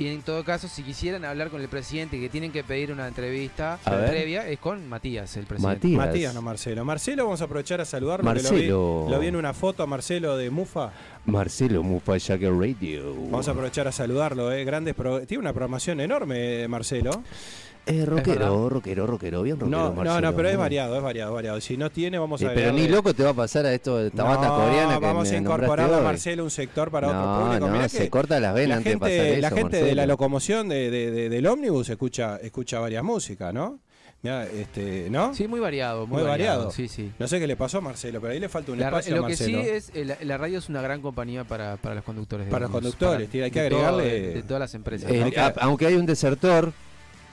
y 0.00 0.08
en 0.08 0.22
todo 0.22 0.42
caso 0.44 0.66
si 0.66 0.82
quisieran 0.82 1.24
hablar 1.24 1.50
con 1.50 1.60
el 1.60 1.68
presidente 1.68 2.18
que 2.18 2.28
tienen 2.28 2.50
que 2.50 2.64
pedir 2.64 2.90
una 2.90 3.06
entrevista 3.06 3.78
A 3.84 3.94
ver. 3.94 4.10
previa 4.10 4.48
es 4.48 4.58
con 4.58 4.88
Matías 4.88 5.36
el 5.36 5.44
presidente 5.46 5.86
Matías. 5.88 6.06
Matías, 6.06 6.34
no 6.34 6.42
Marcelo. 6.42 6.84
Marcelo, 6.84 7.24
vamos 7.24 7.40
a 7.40 7.44
aprovechar 7.44 7.80
a 7.80 7.84
saludarlo. 7.84 8.24
Marcelo. 8.24 8.50
Lo 8.50 9.04
vi, 9.06 9.12
lo 9.12 9.20
vi 9.20 9.26
en 9.28 9.36
una 9.36 9.52
foto 9.54 9.82
a 9.82 9.86
Marcelo 9.86 10.36
de 10.36 10.50
Mufa. 10.50 10.90
Marcelo 11.26 11.82
Mufa 11.82 12.18
Jagger 12.18 12.52
Radio. 12.52 13.14
Vamos 13.14 13.46
a 13.46 13.50
aprovechar 13.52 13.86
a 13.86 13.92
saludarlo. 13.92 14.50
Eh. 14.52 14.64
Grandes 14.64 14.94
pro- 14.94 15.20
Tiene 15.26 15.42
una 15.42 15.52
programación 15.52 16.00
enorme, 16.00 16.66
Marcelo. 16.66 17.22
Verdad. 17.86 18.06
rockero, 18.06 18.68
rockero, 18.68 19.06
rockero, 19.06 19.42
bien 19.42 19.58
rockero. 19.58 19.78
No, 19.78 19.88
no, 19.90 19.94
Marcelo, 19.94 20.30
no, 20.30 20.36
pero 20.36 20.48
es 20.48 20.56
variado, 20.56 20.96
es 20.96 21.02
variado, 21.02 21.32
variado. 21.34 21.60
Si 21.60 21.76
no 21.76 21.90
tiene, 21.90 22.18
vamos 22.18 22.40
Eh, 22.42 22.46
a 22.48 22.54
pero 22.54 22.72
ni 22.72 22.86
loco 22.88 23.14
te 23.14 23.24
va 23.24 23.30
a 23.30 23.34
pasar 23.34 23.66
a 23.66 23.72
esto 23.74 23.98
de 23.98 24.08
esta 24.08 24.22
banda 24.22 24.48
No, 24.48 24.56
coreana 24.56 24.94
que 24.98 25.06
vamos 25.06 25.30
me 25.30 25.36
a 25.36 25.40
incorporar 25.40 25.94
a. 25.94 26.00
Marcelo 26.00 26.44
un 26.44 26.50
sector 26.50 26.90
para 26.90 27.12
no, 27.12 27.18
otro 27.20 27.44
público. 27.46 27.66
No, 27.66 27.72
Mirá 27.72 27.88
se 27.88 28.08
corta 28.10 28.38
las 28.40 28.54
venas 28.54 28.68
la 28.68 28.76
antes 28.76 28.84
de 28.84 28.90
gente, 28.92 29.18
pasar 29.18 29.26
eso, 29.32 29.40
la 29.40 29.50
gente 29.50 29.76
de 29.76 29.82
la 29.82 29.86
Marcelo. 29.88 30.06
locomoción 30.12 30.68
de, 30.68 30.90
de- 30.90 31.10
de- 31.10 31.28
del 31.28 31.46
ómnibus 31.46 31.88
escucha, 31.88 32.36
escucha 32.36 32.78
varias 32.80 33.02
músicas, 33.02 33.52
¿no? 33.52 33.80
Mirá, 34.22 34.44
este, 34.44 35.08
¿no? 35.10 35.34
sí 35.34 35.48
muy 35.48 35.60
variado 35.60 36.06
muy, 36.06 36.18
Muy 36.20 36.28
variado. 36.28 36.70
sí 36.70 36.88
sí 36.88 37.10
No 37.18 37.26
sé 37.26 37.40
qué 37.40 37.46
le 37.46 37.56
pasó 37.56 37.78
a 37.78 37.80
Marcelo, 37.80 38.20
pero 38.20 38.34
ahí 38.34 38.38
le 38.38 38.50
falta 38.50 38.70
un 38.70 38.78
La 38.78 38.88
espacio 38.88 39.16
lo 39.16 39.24
a 39.24 39.28
que 39.28 39.36
sí 39.36 39.50
Marcelo. 39.54 39.74
es, 39.76 39.90
eh, 39.94 40.04
la, 40.04 40.18
la 40.20 40.36
radio 40.36 40.58
es 40.58 40.68
una 40.68 40.82
gran 40.82 41.00
compañía 41.00 41.44
para, 41.44 41.78
para 41.78 41.94
los 41.94 42.04
conductores. 42.04 42.44
de 42.44 42.50
Para 42.52 42.66
los 42.66 42.70
conductores, 42.70 43.16
para- 43.20 43.30
tiene- 43.30 43.44
hay 43.46 43.50
que 43.50 43.68
todo- 43.70 43.78
agregarle- 43.80 44.02
de, 44.04 44.34
de 44.34 44.42
todas 44.42 44.60
las 44.60 44.74
empresas. 44.74 45.10
Eh, 45.10 45.22
Hay 45.24 45.30
que- 45.30 45.40
a- 45.40 45.54
aunque 45.60 45.86
hay 45.86 45.94
un 45.94 46.04
desertor, 46.04 46.74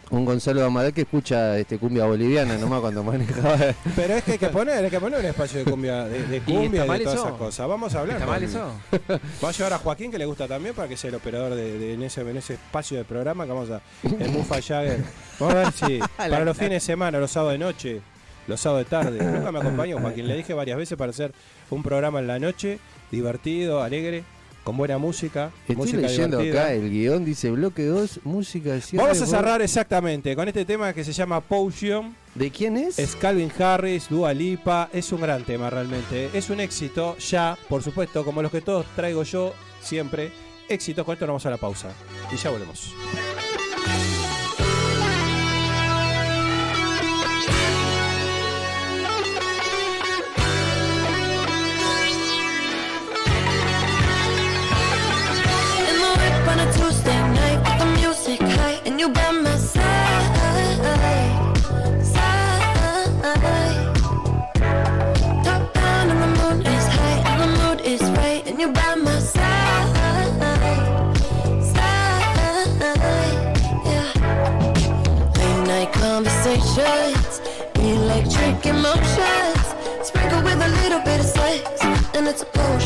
un 0.09 0.23
Gonzalo 0.25 0.63
Amadal 0.65 0.93
que 0.93 1.01
escucha 1.01 1.57
este 1.57 1.77
cumbia 1.77 2.05
boliviana 2.05 2.57
nomás 2.57 2.79
cuando 2.81 3.03
manejaba. 3.03 3.57
Pero 3.95 4.13
es 4.15 4.23
que 4.23 4.31
hay 4.33 4.37
que 4.37 4.47
poner, 4.47 4.83
hay 4.85 4.89
que 4.89 4.99
poner 4.99 5.19
un 5.19 5.25
espacio 5.25 5.59
de 5.63 5.69
cumbia, 5.69 6.05
de, 6.05 6.23
de 6.27 6.37
¿Y 6.37 6.39
cumbia 6.41 6.85
y 6.85 6.89
de 6.99 6.99
todas 7.03 7.19
esas 7.19 7.31
cosas. 7.33 7.67
Vamos 7.67 7.93
a 7.95 7.99
hablar. 7.99 8.17
¿Está 8.17 8.25
con- 8.25 8.33
mal 8.35 8.43
eso? 8.43 8.71
Va 9.43 9.49
a 9.49 9.51
llevar 9.51 9.73
a 9.73 9.77
Joaquín, 9.79 10.11
que 10.11 10.17
le 10.17 10.25
gusta 10.25 10.47
también, 10.47 10.73
para 10.73 10.87
que 10.87 10.95
sea 10.97 11.09
el 11.09 11.15
operador 11.15 11.55
de, 11.55 11.77
de- 11.77 11.93
en, 11.95 12.03
ese, 12.03 12.21
en 12.21 12.37
ese 12.37 12.53
espacio 12.53 12.97
de 12.97 13.03
programa 13.03 13.45
que 13.45 13.51
vamos 13.51 13.69
a. 13.69 13.81
El 14.03 14.29
Mufa 14.31 14.55
Jagger. 14.61 15.03
Vamos 15.39 15.55
a 15.55 15.57
ver 15.59 15.71
si. 15.73 15.99
Para 16.17 16.45
los 16.45 16.55
fines 16.55 16.71
de 16.73 16.79
semana, 16.79 17.19
los 17.19 17.31
sábados 17.31 17.53
de 17.53 17.59
noche, 17.59 18.01
los 18.47 18.59
sábados 18.61 18.85
de 18.85 18.89
tarde. 18.89 19.23
Nunca 19.23 19.51
me 19.51 19.59
acompañó 19.59 19.99
Joaquín. 19.99 20.27
Le 20.27 20.37
dije 20.37 20.53
varias 20.53 20.77
veces 20.77 20.97
para 20.97 21.09
hacer 21.11 21.33
un 21.69 21.83
programa 21.83 22.19
en 22.19 22.27
la 22.27 22.39
noche, 22.39 22.79
divertido, 23.11 23.83
alegre, 23.83 24.23
con 24.67 24.75
buena 24.75 24.97
música. 24.97 25.49
Estoy 25.61 25.77
música 25.77 26.01
leyendo 26.01 26.39
divertida. 26.39 26.65
acá 26.65 26.73
el 26.73 26.89
guion, 26.89 27.23
dice 27.23 27.49
bloque 27.51 27.85
2, 27.85 28.19
música 28.25 28.73
de 28.73 28.81
cierre, 28.81 29.01
Vamos 29.01 29.21
a 29.21 29.25
cerrar 29.25 29.61
exactamente 29.61 30.35
con 30.35 30.45
este 30.45 30.65
tema 30.65 30.91
que 30.91 31.05
se 31.05 31.13
llama 31.13 31.39
Potion. 31.39 32.13
¿De 32.35 32.51
quién 32.51 32.75
es? 32.75 32.99
Es 32.99 33.15
Calvin 33.15 33.49
Harris, 33.57 34.09
Dua 34.09 34.33
Lipa, 34.33 34.89
es 34.91 35.09
un 35.13 35.21
gran 35.21 35.45
tema 35.45 35.69
realmente. 35.69 36.29
Es 36.33 36.49
un 36.49 36.59
éxito 36.59 37.15
ya, 37.17 37.57
por 37.69 37.81
supuesto, 37.81 38.25
como 38.25 38.41
los 38.41 38.51
que 38.51 38.59
todos 38.59 38.85
traigo 38.93 39.23
yo 39.23 39.53
siempre. 39.79 40.33
Éxito, 40.67 41.05
con 41.05 41.13
esto 41.13 41.25
nos 41.25 41.35
vamos 41.35 41.45
a 41.45 41.49
la 41.51 41.57
pausa. 41.57 41.87
Y 42.29 42.35
ya 42.35 42.49
volvemos. 42.49 42.93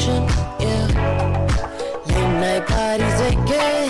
It's. 0.01 0.27
Yeah. 0.59 0.87
Late 2.07 2.33
night 2.41 2.65
parties 2.67 3.19
again, 3.21 3.89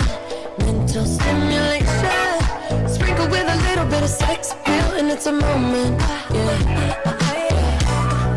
mental 0.58 1.06
stimulation. 1.06 2.88
Sprinkle 2.88 3.28
with 3.28 3.48
a 3.48 3.56
little 3.68 3.86
bit 3.86 4.02
of 4.02 4.10
sex 4.10 4.52
appeal, 4.52 4.98
and 4.98 5.10
it's 5.10 5.26
a 5.26 5.32
moment. 5.32 6.00
Yeah. 6.30 7.02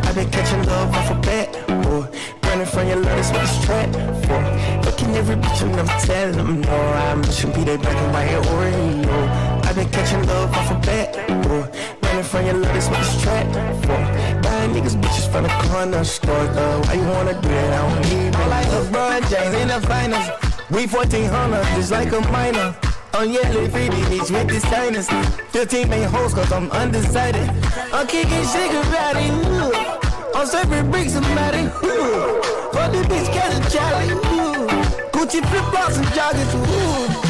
I've 0.05 0.15
been 0.15 0.29
catching 0.31 0.63
love 0.63 0.95
off 0.95 1.11
a 1.11 1.15
bat, 1.15 1.51
boy. 1.83 2.07
Running 2.43 2.65
from 2.65 2.87
your 2.87 2.97
love, 2.97 3.15
that's 3.17 3.31
what 3.31 3.43
it's 3.43 3.65
trapped 3.65 3.95
for. 4.25 4.39
Looking 4.85 5.15
every 5.15 5.35
bitch 5.35 5.61
and 5.63 5.75
I'm 5.75 6.01
telling 6.01 6.37
them 6.37 6.61
no. 6.61 6.77
I'm 7.07 7.21
wishing 7.23 7.51
be 7.51 7.63
that 7.65 7.81
black 7.81 7.97
and 7.97 8.13
white 8.13 8.29
Oreo. 8.53 9.65
I've 9.65 9.75
been 9.75 9.89
catching 9.89 10.25
love 10.27 10.53
off 10.53 10.71
a 10.71 10.75
bat, 10.87 11.09
boy. 11.43 11.67
Running 12.15 12.29
from 12.29 12.45
your 12.45 12.55
love, 12.55 12.73
that's 12.73 12.87
what 12.87 12.99
it's 13.01 13.21
trapped 13.21 13.51
for. 13.83 13.99
Buying 14.41 14.71
niggas 14.71 14.95
bitches 15.01 15.29
from 15.29 15.43
the 15.43 15.49
corner 15.67 16.01
store, 16.05 16.47
though. 16.55 16.79
Why 16.83 16.93
you 16.93 17.07
wanna 17.09 17.33
do 17.41 17.49
that? 17.49 17.73
I 17.73 17.91
don't 17.91 18.01
need 18.09 18.33
it. 18.33 18.47
like 18.47 18.67
LeBron 18.67 19.29
James 19.29 19.55
in 19.55 19.67
the 19.67 19.81
finals. 19.85 20.23
We 20.71 20.87
1400, 20.87 21.61
just 21.75 21.91
like 21.91 22.13
a 22.13 22.21
minor. 22.31 22.73
On 23.15 23.29
yellow 23.29 23.67
pretty 23.67 24.01
bitch 24.07 24.31
with 24.31 24.47
the 24.47 24.61
signers. 24.61 25.09
15 25.51 25.89
main 25.89 26.07
hoes 26.07 26.33
cause 26.33 26.53
I'm 26.53 26.71
undecided. 26.71 27.49
I'm 27.91 28.07
kicking 28.07 28.45
shit 28.47 28.71
about 28.71 29.17
it. 29.17 30.33
I'm 30.33 30.47
serving 30.47 30.91
bricks 30.91 31.11
somebody. 31.11 31.67
For 31.67 32.87
the 32.95 33.03
bitch 33.11 33.27
catch 33.35 33.59
a 33.59 33.69
Charlie. 33.69 34.13
ooh. 34.13 34.67
Gucci 35.11 35.43
flip 35.49 35.65
flops 35.65 35.97
and 35.97 36.07
joggers. 36.15 36.55
ooh. 36.55 37.24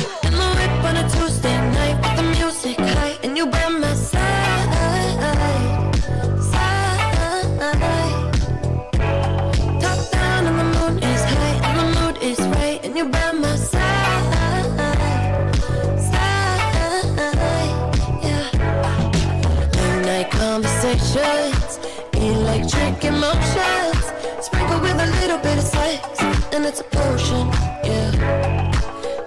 And 26.56 26.66
it's 26.66 26.80
a 26.80 26.84
potion. 26.86 27.47
Yeah. 27.84 28.12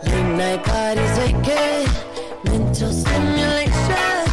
Late 0.05 0.33
night 0.41 0.65
bodies 0.65 1.19
aching, 1.27 1.87
mental 2.45 2.91
stimulation. 2.91 4.25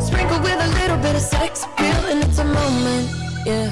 sprinkled 0.00 0.42
with 0.42 0.60
a 0.68 0.70
little 0.78 0.98
bit 0.98 1.16
of 1.16 1.20
sex 1.20 1.64
appeal, 1.64 2.00
and 2.10 2.22
it's 2.22 2.38
a 2.38 2.44
moment. 2.44 3.06
Yeah. 3.44 3.70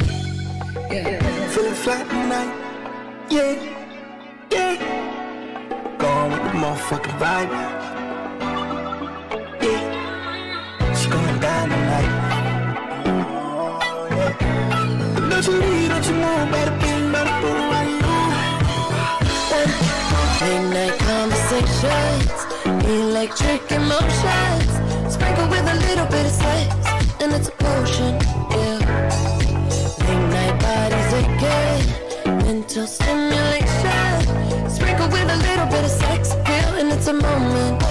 Yeah. 0.91 1.49
Feeling 1.51 1.75
flat 1.75 2.05
tonight. 2.11 2.53
Yeah. 3.31 3.55
Yeah. 4.51 4.75
Going 5.99 6.33
with 6.33 6.43
the 6.47 6.53
motherfucking 6.63 7.19
vibe. 7.23 7.53
Yeah. 9.63 10.91
It's 10.91 11.07
going 11.07 11.39
down 11.39 11.69
tonight. 11.69 12.13
Don't 15.31 15.47
you 15.47 15.53
leave, 15.53 15.89
don't 15.89 16.07
you 16.07 16.15
move, 16.15 16.51
better 16.53 16.75
be, 16.81 17.13
better 17.13 17.41
be 17.43 17.53
right 17.53 17.62
Late 20.41 20.69
night 20.71 20.99
conversations, 20.99 22.31
electric 22.87 23.71
emotions. 23.71 24.71
Sprinkle 25.13 25.49
with 25.49 25.67
a 25.67 25.77
little 25.87 26.07
bit 26.07 26.27
of 26.27 26.33
sex, 26.33 26.75
and 27.21 27.33
it's 27.33 27.49
a 27.49 27.53
potion. 27.53 28.19
Yeah. 28.51 28.79
Late 30.07 30.29
night 30.37 30.57
bodies 30.61 31.13
aching, 31.21 32.39
mental 32.39 32.87
stimulation. 32.87 34.71
Sprinkle 34.71 35.09
with 35.09 35.29
a 35.31 35.37
little 35.49 35.67
bit 35.67 35.85
of 35.85 35.91
sex 35.91 36.33
appeal, 36.33 36.75
and 36.81 36.93
it's 36.93 37.07
a 37.07 37.13
moment. 37.13 37.82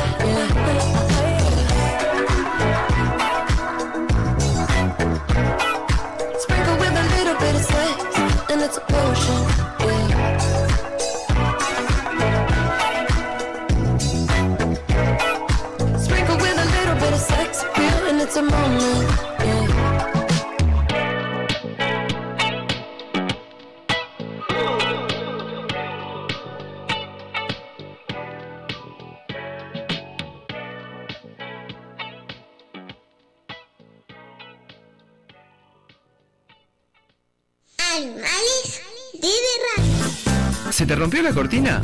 Rompió 41.02 41.22
la 41.24 41.34
cortina? 41.34 41.82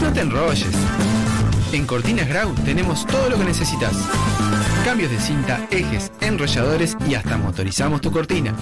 No 0.00 0.12
te 0.12 0.20
enrolles. 0.20 0.70
En 1.72 1.84
Cortinas 1.84 2.28
Grau 2.28 2.54
tenemos 2.64 3.04
todo 3.08 3.28
lo 3.28 3.36
que 3.36 3.44
necesitas. 3.44 3.92
Cambios 4.84 5.10
de 5.10 5.18
cinta, 5.18 5.66
ejes, 5.72 6.12
enrolladores 6.20 6.96
y 7.08 7.16
hasta 7.16 7.36
motorizamos 7.38 8.00
tu 8.00 8.12
cortina. 8.12 8.54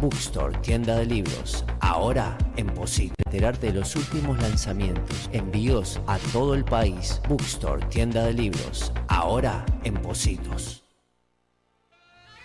Bookstore, 0.00 0.58
tienda 0.58 0.96
de 0.96 1.06
libros, 1.06 1.64
ahora 1.80 2.36
en 2.56 2.66
Posito. 2.66 3.14
Enterarte 3.26 3.68
de 3.68 3.80
los 3.80 3.96
últimos 3.96 4.40
lanzamientos, 4.40 5.30
envíos 5.32 6.00
a 6.06 6.18
todo 6.32 6.54
el 6.54 6.64
país. 6.64 7.20
Bookstore, 7.28 7.86
tienda 7.86 8.24
de 8.24 8.32
libros, 8.32 8.92
ahora 9.08 9.64
en 9.84 9.94
Positos. 9.94 10.82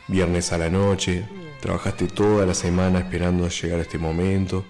Viernes 0.07 0.53
a 0.53 0.57
la 0.57 0.69
noche, 0.69 1.27
trabajaste 1.61 2.07
toda 2.07 2.45
la 2.45 2.53
semana 2.53 2.99
esperando 2.99 3.49
llegar 3.49 3.79
a 3.79 3.81
este 3.81 3.97
momento, 3.97 4.65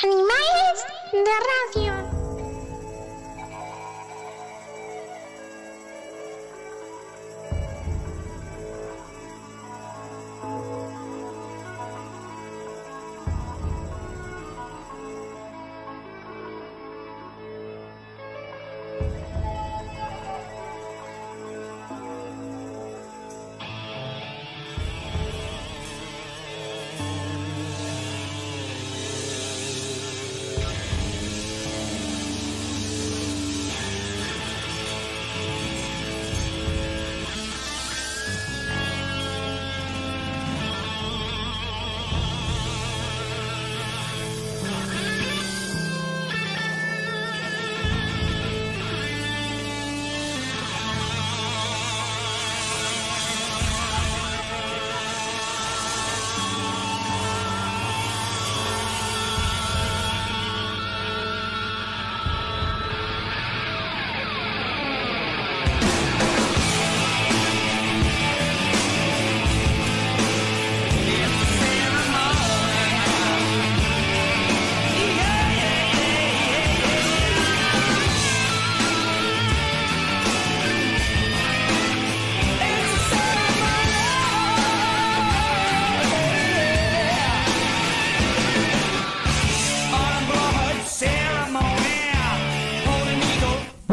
Animales 0.00 0.86
de 1.12 1.82
radio. 1.84 2.21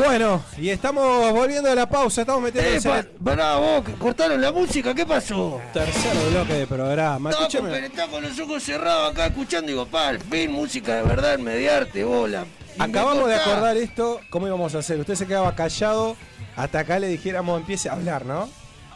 Bueno, 0.10 0.42
y 0.58 0.70
estamos 0.72 1.32
volviendo 1.34 1.70
a 1.70 1.76
la 1.76 1.88
pausa, 1.88 2.22
estamos 2.22 2.42
metiendo 2.42 2.72
Eh, 2.72 2.82
pa- 2.82 3.06
pará, 3.24 3.58
vos, 3.58 3.86
que 3.86 3.94
cortaron 3.94 4.42
la 4.42 4.52
música, 4.52 4.96
¿qué 4.96 5.06
pasó? 5.06 5.62
tercer 5.72 6.18
bloque 6.32 6.54
de 6.54 6.66
programa. 6.66 7.30
No, 7.30 7.38
porque 7.48 7.86
estaba 7.86 8.12
con 8.12 8.24
los 8.24 8.40
ojos 8.40 8.64
cerrados 8.64 9.12
acá 9.12 9.28
escuchando 9.28 9.68
y 9.70 9.74
digo, 9.76 9.86
pa, 9.86 10.08
al 10.08 10.20
fin, 10.20 10.52
música 10.52 10.96
de 10.96 11.04
verdad, 11.04 11.38
mediarte, 11.38 12.04
bola. 12.04 12.46
Acabamos 12.80 13.28
de 13.28 13.36
acordar 13.36 13.78
esto, 13.78 14.20
¿cómo 14.32 14.48
íbamos 14.48 14.74
a 14.74 14.80
hacer? 14.80 15.00
Usted 15.00 15.14
se 15.14 15.28
quedaba 15.28 15.54
callado 15.54 16.18
hasta 16.56 16.80
acá 16.80 16.98
le 16.98 17.08
dijéramos 17.08 17.60
empiece 17.60 17.88
a 17.88 17.94
hablar, 17.94 18.26
¿no? 18.26 18.50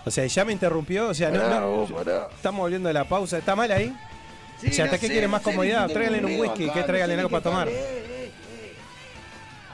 O 0.05 0.09
sea, 0.09 0.25
ya 0.25 0.43
me 0.45 0.51
interrumpió, 0.51 1.09
o 1.09 1.13
sea, 1.13 1.29
no, 1.29 1.41
Pará, 1.41 1.59
no, 1.59 1.69
vos, 1.69 1.91
estamos 2.35 2.59
volviendo 2.61 2.89
a 2.89 2.93
la 2.93 3.03
pausa. 3.03 3.37
¿Está 3.37 3.55
mal 3.55 3.71
ahí? 3.71 3.95
Sí, 4.59 4.69
o 4.69 4.73
sea, 4.73 4.85
¿hasta 4.85 4.97
no 4.97 5.01
qué 5.01 5.07
sé, 5.07 5.13
quiere 5.13 5.27
no 5.27 5.33
más 5.33 5.41
comodidad? 5.43 5.87
Tráiganle 5.91 6.25
un 6.25 6.41
whisky, 6.41 6.63
acá, 6.65 6.73
que 6.73 6.83
tráiganle 6.83 7.15
algo 7.17 7.29
para 7.29 7.43
tomar. 7.43 7.67
eh, 7.67 7.71
eh, 7.75 8.31
eh. 8.51 8.73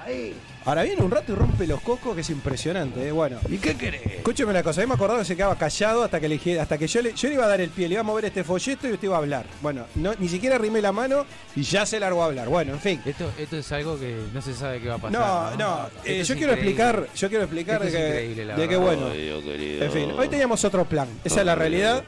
Ahí. 0.05 0.35
Ahora 0.70 0.84
viene 0.84 1.01
un 1.01 1.09
rato 1.09 1.32
y 1.32 1.36
rompe 1.36 1.65
los 1.65 1.82
cocos, 1.82 2.13
que 2.13 2.22
es 2.22 2.30
impresionante, 2.30 3.07
¿eh? 3.07 3.11
Bueno. 3.11 3.39
¿Y 3.49 3.57
qué 3.57 3.76
querés? 3.76 4.05
Escúcheme 4.05 4.51
una 4.51 4.61
cosa, 4.61 4.82
a 4.82 4.84
mí 4.84 4.88
me 4.88 4.93
acordaba 4.93 5.17
que 5.17 5.26
se 5.26 5.36
quedaba 5.36 5.57
callado 5.57 6.03
hasta 6.03 6.20
que 6.20 6.30
le 6.30 6.36
dije- 6.38 6.59
hasta 6.59 6.78
que 6.78 6.86
yo 6.88 7.01
le, 7.01 7.13
yo 7.15 7.28
le 7.28 7.34
iba 7.34 7.45
a 7.45 7.47
dar 7.47 7.59
el 7.59 7.72
pie, 7.72 7.88
le 7.88 7.93
iba 7.93 8.01
a 8.01 8.03
mover 8.03 8.26
este 8.26 8.43
folleto 8.43 8.88
y 8.88 8.91
usted 8.91 9.05
iba 9.07 9.15
a 9.15 9.17
hablar. 9.17 9.47
Bueno, 9.63 9.88
no, 9.95 10.13
ni 10.20 10.28
siquiera 10.28 10.57
arrimé 10.57 10.80
la 10.80 10.91
mano 10.91 11.26
y 11.55 11.63
ya 11.63 11.88
se 11.88 11.99
largó 11.99 12.22
a 12.22 12.26
hablar. 12.28 12.49
Bueno, 12.49 12.74
en 12.74 12.80
fin. 12.80 13.01
Esto, 13.03 13.32
esto 13.39 13.57
es 13.57 13.72
algo 13.72 13.99
que 13.99 14.15
no 14.32 14.43
se 14.43 14.53
sabe 14.53 14.80
qué 14.80 14.89
va 14.89 14.95
a 14.95 14.97
pasar. 14.99 15.20
No, 15.20 15.57
No, 15.57 15.89
eh, 16.05 16.24
yo 16.24 16.36
quiero 16.36 16.53
explicar, 16.53 17.07
yo 17.15 17.30
quiero 17.30 17.45
explicar 17.45 17.84
Esto 17.84 17.86
de 17.86 17.89
es 17.89 17.95
que, 17.95 18.07
increíble, 18.09 18.45
la 18.45 18.55
de 18.55 18.67
que 18.70 18.78
bueno. 18.78 19.07
Ay, 19.11 19.22
Dios 19.24 19.43
querido. 19.43 19.86
En 19.86 19.91
fin, 19.91 20.11
hoy 20.15 20.28
teníamos 20.28 20.63
otro 20.65 20.86
plan, 20.86 21.07
esa 21.24 21.39
es 21.39 21.45
la 21.47 21.55
realidad. 21.55 22.03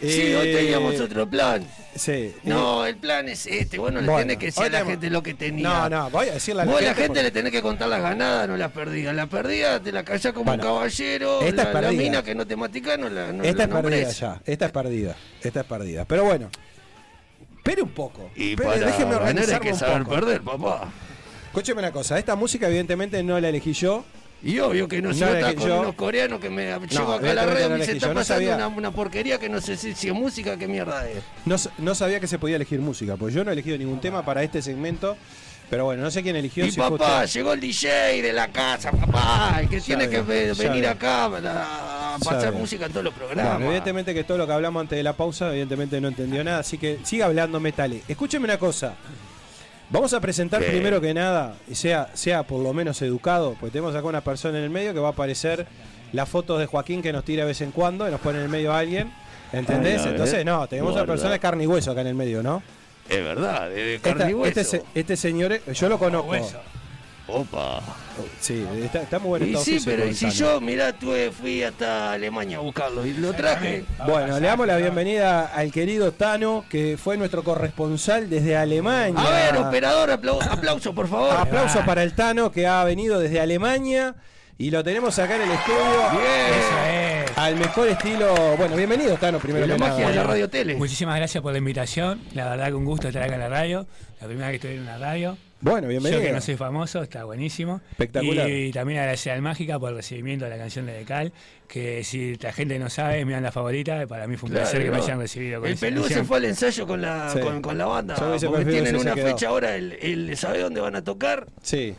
Sí, 0.00 0.32
hoy 0.34 0.48
Eh, 0.48 0.54
teníamos 0.56 1.00
otro 1.00 1.28
plan. 1.28 1.66
Sí. 1.96 2.32
No, 2.44 2.86
el 2.86 2.96
plan 2.96 3.28
es 3.28 3.46
este. 3.46 3.78
Bueno, 3.78 4.00
le 4.00 4.06
Bueno, 4.06 4.20
tenés 4.20 4.36
que 4.38 4.46
decir 4.46 4.62
hoy 4.62 4.68
a 4.68 4.70
la 4.70 4.78
tenemos- 4.78 4.90
gente 4.92 5.10
lo 5.10 5.22
que 5.22 5.34
tenía. 5.34 5.68
No, 5.68 5.88
no, 5.88 6.10
voy 6.10 6.28
a 6.28 6.34
decirle 6.34 6.62
a 6.62 6.64
la 6.64 6.70
Vos 6.70 6.80
a 6.80 6.84
la 6.84 6.88
gente 6.88 7.02
gente 7.02 7.08
porque- 7.08 7.22
le 7.24 7.30
tenés 7.32 7.52
que 7.52 7.62
contar 7.62 7.88
las 7.88 8.00
ganadas, 8.00 8.48
no 8.48 8.56
las 8.56 8.70
perdidas. 8.70 9.14
Las 9.16 9.28
perdidas 9.28 9.82
te 9.82 9.90
la 9.90 10.04
callás 10.04 10.32
como 10.32 10.44
Bueno, 10.44 10.62
un 10.62 10.68
caballero. 10.78 11.40
esta 11.42 11.56
la, 11.64 11.68
es 11.68 11.74
la 11.74 11.80
perdida. 11.80 12.02
mina 12.02 12.22
que 12.22 12.34
no 12.36 12.46
te 12.46 12.54
matica 12.56 12.96
no 12.96 13.08
la 13.08 13.32
no 13.32 13.42
esta 13.42 13.66
la 13.66 13.76
es 13.76 13.82
perdida 13.82 14.10
ya, 14.10 14.40
esta 14.46 14.66
es 14.66 14.72
perdida, 14.72 15.16
esta 15.42 15.60
es 15.60 15.66
perdida. 15.66 16.04
Pero 16.04 16.24
bueno, 16.24 16.50
espere 17.56 17.82
un 17.82 17.90
poco. 17.90 18.30
Y 18.36 18.50
espere, 18.50 18.68
para 18.68 18.86
déjeme 18.86 19.14
ganar 19.14 19.38
hay 19.54 19.60
que 19.60 19.72
un 19.72 19.78
saber 19.78 20.02
poco. 20.04 20.14
perder, 20.14 20.40
papá. 20.42 20.92
Escúcheme 21.48 21.80
una 21.80 21.90
cosa, 21.92 22.16
esta 22.18 22.36
música 22.36 22.68
evidentemente 22.68 23.20
no 23.24 23.40
la 23.40 23.48
elegí 23.48 23.72
yo. 23.72 24.04
Y 24.42 24.58
obvio 24.60 24.86
que 24.86 25.02
no, 25.02 25.12
si 25.12 25.20
No 25.20 25.28
elegí 25.28 25.54
con 25.56 25.68
yo. 25.68 25.80
unos 25.80 25.94
coreanos 25.94 26.40
que 26.40 26.48
me 26.48 26.66
llevo 26.88 27.12
acá 27.12 27.30
a 27.30 27.34
la 27.34 27.46
red 27.46 27.76
y 27.78 27.84
se 27.84 27.92
está 27.92 28.14
pasando 28.14 28.54
una, 28.54 28.68
una 28.68 28.90
porquería 28.92 29.38
que 29.38 29.48
no 29.48 29.60
sé 29.60 29.76
si, 29.76 29.94
si 29.94 30.08
es 30.08 30.14
música, 30.14 30.56
qué 30.56 30.68
mierda 30.68 31.08
es. 31.08 31.22
No, 31.44 31.56
no 31.78 31.94
sabía 31.94 32.20
que 32.20 32.26
se 32.28 32.38
podía 32.38 32.56
elegir 32.56 32.80
música, 32.80 33.16
pues 33.16 33.34
yo 33.34 33.42
no 33.44 33.50
he 33.50 33.54
elegido 33.54 33.76
ningún 33.76 34.00
tema 34.00 34.24
para 34.24 34.42
este 34.42 34.62
segmento. 34.62 35.16
Pero 35.70 35.84
bueno, 35.84 36.02
no 36.02 36.10
sé 36.10 36.22
quién 36.22 36.34
eligió. 36.34 36.64
Y 36.64 36.70
si 36.70 36.80
fue 36.80 36.96
papá, 36.96 37.26
llegó 37.26 37.52
el 37.52 37.60
DJ 37.60 38.22
de 38.22 38.32
la 38.32 38.48
casa, 38.48 38.90
papá, 38.90 39.58
el 39.60 39.68
que 39.68 39.80
Ya 39.80 39.84
tiene 39.84 40.08
que 40.08 40.22
venir 40.22 40.86
acá 40.86 41.28
para 41.30 41.42
Ya 41.52 42.16
pasar 42.24 42.52
música 42.54 42.86
en 42.86 42.92
todos 42.92 43.04
los 43.04 43.12
programas. 43.12 43.60
Evidentemente 43.60 44.14
que 44.14 44.24
todo 44.24 44.38
lo 44.38 44.46
que 44.46 44.52
hablamos 44.54 44.80
antes 44.80 44.96
de 44.96 45.02
la 45.02 45.12
pausa, 45.12 45.50
evidentemente 45.50 46.00
no 46.00 46.08
entendió 46.08 46.42
nada, 46.42 46.60
así 46.60 46.78
que 46.78 47.00
siga 47.02 47.26
hablando 47.26 47.60
Metale. 47.60 48.02
Escúcheme 48.08 48.46
una 48.46 48.58
cosa. 48.58 48.94
Vamos 49.90 50.12
a 50.12 50.20
presentar 50.20 50.60
¿Qué? 50.62 50.68
primero 50.70 51.00
que 51.00 51.14
nada, 51.14 51.54
y 51.68 51.74
sea, 51.74 52.10
sea 52.14 52.42
por 52.42 52.62
lo 52.62 52.74
menos 52.74 53.00
educado, 53.02 53.56
porque 53.58 53.72
tenemos 53.72 53.94
acá 53.96 54.06
una 54.06 54.20
persona 54.20 54.58
en 54.58 54.64
el 54.64 54.70
medio 54.70 54.92
que 54.92 55.00
va 55.00 55.08
a 55.08 55.12
aparecer 55.12 55.66
las 56.12 56.28
fotos 56.28 56.58
de 56.58 56.66
Joaquín 56.66 57.00
que 57.00 57.12
nos 57.12 57.24
tira 57.24 57.42
de 57.44 57.48
vez 57.48 57.60
en 57.62 57.70
cuando 57.70 58.06
y 58.06 58.10
nos 58.10 58.20
pone 58.20 58.38
en 58.38 58.44
el 58.44 58.50
medio 58.50 58.72
a 58.72 58.78
alguien. 58.80 59.10
¿Entendés? 59.52 60.02
Ay, 60.02 60.08
a. 60.08 60.10
Entonces, 60.10 60.44
no, 60.44 60.66
tenemos 60.68 60.90
una 60.92 61.00
Guarda. 61.00 61.12
persona 61.14 61.32
de 61.32 61.38
carne 61.38 61.64
y 61.64 61.66
hueso 61.66 61.90
acá 61.92 62.02
en 62.02 62.08
el 62.08 62.14
medio, 62.14 62.42
¿no? 62.42 62.62
Es 63.08 63.24
verdad, 63.24 63.70
de 63.70 63.94
Esta- 63.94 64.14
carne 64.14 64.30
y 64.30 64.34
hueso. 64.34 64.60
este, 64.60 64.82
este 64.94 65.16
señor, 65.16 65.52
eh, 65.54 65.62
yo 65.72 65.88
lo 65.88 65.98
conozco. 65.98 66.32
Opa. 67.28 67.82
Sí, 68.40 68.66
está, 68.82 69.02
está 69.02 69.18
muy 69.18 69.28
bueno. 69.38 69.46
Y 69.46 69.56
sí, 69.62 69.78
pero 69.84 70.06
y 70.06 70.14
si 70.14 70.30
yo, 70.30 70.60
mirá, 70.60 70.92
tuve, 70.94 71.30
fui 71.30 71.62
hasta 71.62 72.12
Alemania 72.12 72.56
a 72.56 72.60
buscarlo 72.60 73.04
y 73.06 73.12
lo 73.12 73.32
traje. 73.34 73.84
Bueno, 74.06 74.40
le 74.40 74.46
damos 74.46 74.66
la 74.66 74.76
bienvenida 74.78 75.46
al 75.46 75.70
querido 75.70 76.10
Tano, 76.12 76.64
que 76.70 76.96
fue 76.96 77.16
nuestro 77.18 77.44
corresponsal 77.44 78.28
desde 78.30 78.56
Alemania. 78.56 79.20
A 79.20 79.30
ver, 79.30 79.56
operador, 79.58 80.08
aplau- 80.10 80.42
aplauso, 80.50 80.94
por 80.94 81.06
favor. 81.06 81.30
Aplauso 81.36 81.84
para 81.84 82.02
el 82.02 82.14
Tano 82.14 82.50
que 82.50 82.66
ha 82.66 82.82
venido 82.84 83.18
desde 83.20 83.40
Alemania 83.40 84.14
y 84.56 84.70
lo 84.70 84.82
tenemos 84.82 85.16
acá 85.18 85.36
en 85.36 85.42
el 85.42 85.50
estudio. 85.50 86.10
Bien. 86.12 87.24
Al 87.36 87.54
mejor 87.56 87.88
estilo. 87.88 88.34
Bueno, 88.56 88.74
bienvenido 88.74 89.16
Tano, 89.16 89.38
primero 89.38 89.66
La 89.66 89.74
que 89.74 89.80
magia 89.80 89.96
nada. 89.98 90.08
de 90.10 90.16
la 90.16 90.24
radio 90.24 90.48
tele. 90.50 90.74
Muchísimas 90.76 91.16
gracias 91.16 91.40
por 91.42 91.52
la 91.52 91.58
invitación. 91.58 92.20
La 92.34 92.48
verdad 92.48 92.66
que 92.68 92.74
un 92.74 92.84
gusto 92.86 93.06
estar 93.08 93.22
acá 93.22 93.34
en 93.34 93.40
la 93.40 93.48
radio. 93.48 93.86
La 94.20 94.26
primera 94.26 94.48
vez 94.48 94.58
que 94.60 94.66
estoy 94.68 94.78
en 94.78 94.82
una 94.88 94.98
radio. 94.98 95.36
Bueno, 95.60 95.88
bienvenido. 95.88 96.20
Yo 96.20 96.26
que 96.28 96.32
no 96.32 96.40
soy 96.40 96.56
famoso, 96.56 97.02
está 97.02 97.24
buenísimo. 97.24 97.80
Espectacular. 97.90 98.48
Y, 98.48 98.70
también 98.70 99.00
agradecer 99.00 99.32
al 99.32 99.42
Mágica 99.42 99.76
por 99.80 99.90
el 99.90 99.96
recibimiento 99.96 100.44
de 100.44 100.52
la 100.52 100.56
canción 100.58 100.86
de 100.86 100.92
Decal, 100.92 101.32
que 101.66 102.04
si 102.04 102.36
la 102.36 102.52
gente 102.52 102.78
no 102.78 102.88
sabe, 102.88 103.20
es 103.20 103.26
mi 103.26 103.32
banda 103.32 103.50
favorita. 103.50 104.06
Para 104.06 104.28
mí 104.28 104.36
fue 104.36 104.46
un 104.48 104.52
Claro, 104.52 104.66
placer 104.70 104.84
que 104.84 104.90
me 104.92 104.96
hayan 104.98 105.18
recibido 105.18 105.60
con 105.60 105.68
El 105.68 105.76
peludo 105.76 106.08
se 106.08 106.22
fue 106.22 106.36
al 106.36 106.44
ensayo 106.44 106.86
con 106.86 107.02
la, 107.02 107.30
Sí. 107.32 107.40
con, 107.40 107.60
con 107.60 107.76
la 107.76 107.86
banda. 107.86 108.14
Porque 108.14 108.64
tienen 108.66 108.94
una 108.96 109.14
quedó. 109.14 109.26
fecha 109.26 109.48
ahora, 109.48 109.74
el, 109.74 109.94
el- 110.00 110.36
¿sabe 110.36 110.60
dónde 110.60 110.80
van 110.80 110.94
a 110.94 111.02
tocar? 111.02 111.48
Sí. 111.62 111.92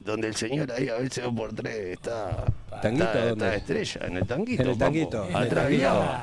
Donde 0.00 0.26
el 0.26 0.34
señor 0.34 0.72
ahí 0.72 0.88
a 0.88 0.94
veces 0.96 1.22
dos 1.22 1.32
por 1.32 1.54
tres 1.54 1.76
está. 1.92 2.44
¿Tanguito 2.82 3.04
está, 3.04 3.26
dónde? 3.26 3.44
está 3.46 3.54
estrella, 3.54 4.06
en 4.08 4.16
el 4.16 4.26
tanguito. 4.26 4.62
En 4.62 4.68
el 4.70 4.76
tanguito. 4.78 5.28
guiado. 5.68 6.16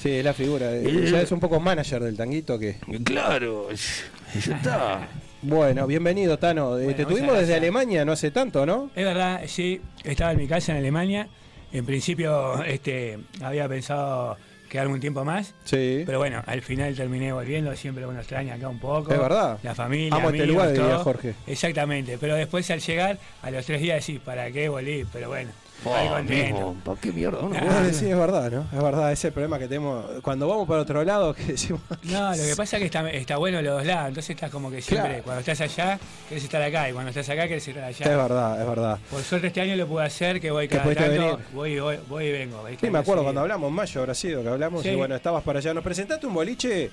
Sí, 0.00 0.10
es 0.10 0.24
la 0.24 0.34
figura. 0.34 0.74
Ya 0.80 1.20
es 1.20 1.30
un 1.30 1.38
poco 1.38 1.60
manager 1.60 2.02
del 2.02 2.16
tanguito 2.16 2.58
que. 2.58 2.78
Claro, 3.04 3.68
ya 3.70 4.56
está. 4.56 5.08
Bueno, 5.42 5.88
bienvenido, 5.88 6.38
Tano. 6.38 6.78
Eh, 6.78 6.94
te 6.94 7.04
tuvimos 7.04 7.36
desde. 7.36 7.56
Alemania 7.56 8.04
no 8.04 8.12
hace 8.12 8.30
tanto, 8.30 8.64
¿no? 8.64 8.90
Es 8.94 9.04
verdad, 9.04 9.42
sí, 9.46 9.80
estaba 10.04 10.30
en 10.32 10.38
mi 10.38 10.46
casa 10.46 10.70
en 10.72 10.78
Alemania. 10.78 11.28
En 11.72 11.84
principio 11.84 12.62
este, 12.62 13.18
había 13.42 13.68
pensado 13.68 14.36
quedarme 14.68 14.94
un 14.94 15.00
tiempo 15.00 15.24
más. 15.24 15.54
Sí. 15.64 16.04
Pero 16.06 16.18
bueno, 16.18 16.42
al 16.46 16.62
final 16.62 16.94
terminé 16.94 17.32
volviendo. 17.32 17.74
Siempre 17.74 18.06
uno 18.06 18.20
extraña 18.20 18.54
acá 18.54 18.68
un 18.68 18.78
poco. 18.78 19.12
Es 19.12 19.18
verdad. 19.18 19.58
La 19.64 19.74
familia. 19.74 20.14
Amo 20.14 20.30
este 20.30 20.42
amigos, 20.42 20.48
lugar, 20.48 20.72
diría 20.72 20.94
todo. 20.94 21.04
Jorge. 21.04 21.34
Exactamente. 21.48 22.18
Pero 22.20 22.36
después 22.36 22.70
al 22.70 22.80
llegar, 22.80 23.18
a 23.42 23.50
los 23.50 23.66
tres 23.66 23.80
días 23.80 24.06
decís, 24.06 24.20
¿para 24.20 24.48
qué 24.52 24.68
volví? 24.68 25.04
Pero 25.12 25.28
bueno, 25.28 25.50
Oh, 25.84 26.08
contento. 26.10 26.32
mismo, 26.32 26.76
¿Para 26.84 27.00
qué 27.00 27.12
mierda? 27.12 27.38
Ah. 27.42 27.88
Sí, 27.92 28.08
es 28.08 28.16
verdad, 28.16 28.50
¿no? 28.50 28.66
Es 28.72 28.82
verdad, 28.82 29.10
ese 29.12 29.20
es 29.20 29.24
el 29.26 29.32
problema 29.32 29.58
que 29.58 29.66
tenemos. 29.68 30.04
Cuando 30.22 30.46
vamos 30.46 30.68
para 30.68 30.82
otro 30.82 31.02
lado, 31.04 31.34
que 31.34 31.44
decimos. 31.44 31.80
No, 32.04 32.30
lo 32.30 32.42
que 32.42 32.54
pasa 32.56 32.76
es 32.76 32.80
que 32.80 32.86
está, 32.86 33.10
está 33.10 33.36
bueno 33.36 33.60
los 33.62 33.74
dos 33.78 33.86
lados. 33.86 34.08
Entonces 34.08 34.30
estás 34.30 34.50
como 34.50 34.70
que 34.70 34.80
siempre, 34.82 35.08
Claro. 35.08 35.24
cuando 35.24 35.40
estás 35.40 35.60
allá, 35.60 35.98
querés 36.28 36.44
estar 36.44 36.62
acá. 36.62 36.88
Y 36.88 36.92
cuando 36.92 37.08
estás 37.10 37.28
acá, 37.28 37.48
querés 37.48 37.66
estar 37.66 37.84
allá. 37.84 38.06
Es 38.10 38.16
verdad, 38.16 38.60
es 38.60 38.68
verdad. 38.68 38.98
Por 39.10 39.22
suerte 39.22 39.46
este 39.48 39.60
año 39.60 39.76
lo 39.76 39.86
pude 39.86 40.04
hacer, 40.04 40.40
que 40.40 40.50
voy 40.50 40.68
cada 40.68 40.84
tanto, 40.84 41.00
venir. 41.10 41.36
voy, 41.52 41.80
voy, 41.80 41.98
voy 42.08 42.24
y 42.26 42.32
vengo. 42.32 42.64
Sí, 42.80 42.90
me 42.90 42.98
acuerdo 42.98 43.22
cuando 43.22 43.40
hablamos 43.40 43.68
en 43.68 43.74
mayo, 43.74 44.00
habrá 44.00 44.14
sido 44.14 44.42
que 44.42 44.48
hablamos. 44.48 44.82
Sí. 44.82 44.90
Y 44.90 44.94
bueno, 44.94 45.14
estabas 45.16 45.42
para 45.42 45.58
allá. 45.58 45.74
Nos 45.74 45.82
presentaste 45.84 46.26
un 46.26 46.34
boliche. 46.34 46.90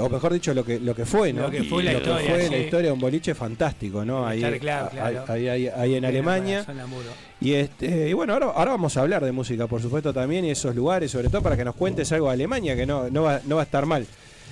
O 0.00 0.08
mejor 0.08 0.32
dicho, 0.32 0.52
lo 0.54 0.64
que, 0.64 0.80
lo 0.80 0.94
que 0.94 1.04
fue, 1.06 1.32
¿no? 1.32 1.42
Lo 1.42 1.50
que 1.50 1.62
fue 1.64 1.82
la 1.82 1.92
Lo 1.92 1.98
historia, 1.98 2.28
fue 2.30 2.50
la 2.50 2.58
historia 2.58 2.86
de 2.88 2.92
un 2.92 2.98
boliche 3.00 3.34
fantástico, 3.34 4.04
¿no? 4.04 4.26
Ahí, 4.26 4.40
Claro, 4.40 4.58
claro, 4.90 4.90
ahí- 5.02 5.16
ahí- 5.28 5.48
ahí- 5.48 5.68
ahí 5.68 5.94
en 5.94 6.04
Alemania. 6.04 6.66
Y 7.40 7.52
este 7.54 8.08
y 8.08 8.12
bueno, 8.12 8.32
ahora, 8.34 8.46
ahora 8.46 8.70
vamos 8.72 8.96
a 8.96 9.00
hablar 9.02 9.24
de 9.24 9.32
música, 9.32 9.66
por 9.66 9.80
supuesto, 9.82 10.12
también, 10.12 10.44
y 10.44 10.50
esos 10.50 10.74
lugares, 10.74 11.10
sobre 11.10 11.28
todo 11.28 11.42
para 11.42 11.56
que 11.56 11.64
nos 11.64 11.74
cuentes 11.74 12.10
algo 12.12 12.28
de 12.28 12.32
Alemania, 12.34 12.74
que 12.76 12.86
no, 12.86 13.10
no, 13.10 13.22
va, 13.24 13.40
no 13.46 13.56
va 13.56 13.62
a 13.62 13.64
estar 13.64 13.86
mal. 13.86 14.06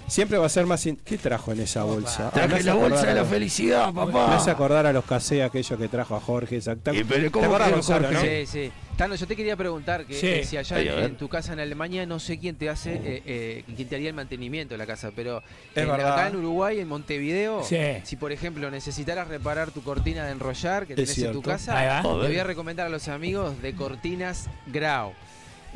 Siempre 0.09 0.37
va 0.37 0.47
a 0.47 0.49
ser 0.49 0.67
más... 0.67 0.85
in- 0.87 0.99
¿Qué 1.05 1.17
trajo 1.17 1.53
en 1.53 1.61
esa 1.61 1.85
bolsa? 1.85 2.25
Me 2.35 2.43
Traje 2.49 2.65
la 2.65 2.75
bolsa 2.75 3.07
de 3.07 3.15
la 3.15 3.25
felicidad, 3.25 3.87
Me 3.93 4.05
papá. 4.07 4.37
hace 4.37 4.51
acordar 4.51 4.85
a 4.85 4.93
los 4.93 5.05
casés 5.05 5.43
aquellos 5.43 5.79
que 5.79 5.89
trajo 5.89 6.17
a 6.17 6.21
Jorge. 6.21 6.57
exacta- 6.57 6.93
Y 6.93 7.05
pero 7.05 7.23
¿Te 7.23 7.31
¿cómo 7.31 7.47
acordás, 7.47 7.69
que 7.69 7.75
Gonzalo, 7.75 8.09
Jorge? 8.09 8.41
no? 8.41 8.47
Sí, 8.47 8.53
sí. 8.67 8.73
Tano, 8.97 9.15
yo 9.15 9.27
te 9.27 9.35
quería 9.35 9.57
preguntar 9.57 10.05
que 10.07 10.15
Sí. 10.15 10.27
eh, 10.27 10.45
si 10.45 10.57
allá 10.57 10.79
en, 10.81 11.17
tu 11.17 11.29
casa 11.29 11.55
en 11.55 11.61
Alemania 11.61 12.05
no 12.07 12.21
sé 12.21 12.39
quién 12.39 12.57
te 12.57 12.69
hace, 12.69 12.95
eh, 12.95 13.23
eh, 13.25 13.65
quién 13.75 13.89
te 13.89 13.97
haría 13.97 14.09
el 14.09 14.15
mantenimiento 14.15 14.75
de 14.75 14.79
la 14.79 14.87
casa, 14.87 15.11
pero 15.17 15.43
en- 15.75 15.89
verdad. 15.89 16.13
acá 16.13 16.29
en 16.29 16.37
Uruguay, 16.37 16.79
en 16.79 16.89
Montevideo, 16.89 17.65
Sí. 17.65 17.79
si 18.05 18.17
por 18.17 18.33
ejemplo 18.33 18.71
necesitaras 18.71 19.29
reparar 19.29 19.71
tu 19.71 19.83
cortina 19.83 20.27
de 20.27 20.33
enrollar 20.33 20.87
que 20.87 20.93
Es 20.93 20.97
tenés 20.97 21.19
en 21.19 21.33
tu 21.33 21.43
casa, 21.43 22.03
te 22.03 22.09
voy 22.09 22.39
a 22.39 22.45
recomendar 22.45 22.87
a 22.87 22.91
los 22.91 23.09
amigos 23.09 23.61
de 23.63 23.75
Cortinas 23.75 24.49
Grau. 24.67 25.15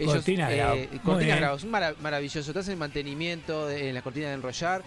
Cortinas 0.05 0.51
Grau. 0.53 0.77
Muy 0.77 0.87
Cortinas 0.99 1.25
bien. 1.25 1.39
Grau, 1.39 1.57
es 1.57 1.65
un 1.65 1.71
mara- 1.71 1.95
maravilloso. 2.01 2.53
Te 2.53 2.59
hacen 2.59 2.79
mantenimiento 2.79 3.67
de- 3.67 3.89
en 3.89 3.95
la 3.95 4.03
cortina 4.03 4.29
de 4.29 4.35
enrollar. 4.35 4.83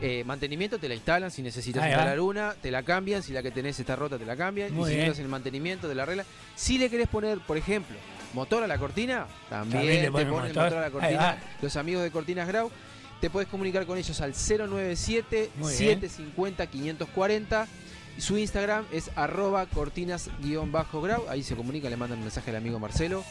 eh, 0.00 0.24
mantenimiento 0.24 0.78
te 0.78 0.88
la 0.88 0.94
instalan 0.94 1.30
si 1.30 1.42
necesitas 1.42 1.84
instalar 1.86 2.18
una, 2.20 2.54
te 2.54 2.70
la 2.70 2.82
cambian. 2.82 3.22
Si 3.22 3.32
la 3.32 3.42
que 3.42 3.50
tenés 3.50 3.78
está 3.78 3.94
rota, 3.94 4.18
te 4.18 4.24
la 4.26 4.36
cambian. 4.36 4.72
Muy 4.72 4.84
y 4.84 4.86
si 4.86 4.90
bien. 4.96 5.00
necesitas 5.08 5.24
el 5.24 5.30
mantenimiento 5.30 5.86
de 5.88 5.94
la 5.94 6.06
regla. 6.06 6.24
Si 6.56 6.78
le 6.78 6.88
querés 6.90 7.08
poner, 7.08 7.38
por 7.40 7.56
ejemplo, 7.56 7.96
motor 8.32 8.62
a 8.64 8.66
la 8.66 8.78
cortina, 8.78 9.26
también, 9.50 10.02
te 10.04 10.10
ponen 10.10 10.28
motor. 10.30 10.48
motor 10.48 10.74
a 10.78 10.80
la 10.80 10.90
cortina. 10.90 11.38
Los 11.60 11.76
amigos 11.76 12.02
de 12.02 12.10
Cortinas 12.10 12.48
Grau. 12.48 12.70
Te 13.20 13.30
puedes 13.30 13.48
comunicar 13.48 13.86
con 13.86 13.96
ellos 13.98 14.20
al 14.20 14.34
097 14.34 15.50
Muy 15.56 15.68
bien. 15.68 16.00
750 16.00 16.66
540. 16.66 17.68
Su 18.18 18.36
Instagram 18.36 18.84
es 18.92 19.10
arroba 19.14 19.66
cortinas-grau. 19.66 21.26
Ahí 21.28 21.42
se 21.42 21.54
comunica, 21.54 21.88
le 21.88 21.96
mandan 21.96 22.18
un 22.18 22.24
mensaje 22.24 22.50
al 22.50 22.56
amigo 22.56 22.78
Marcelo. 22.78 23.24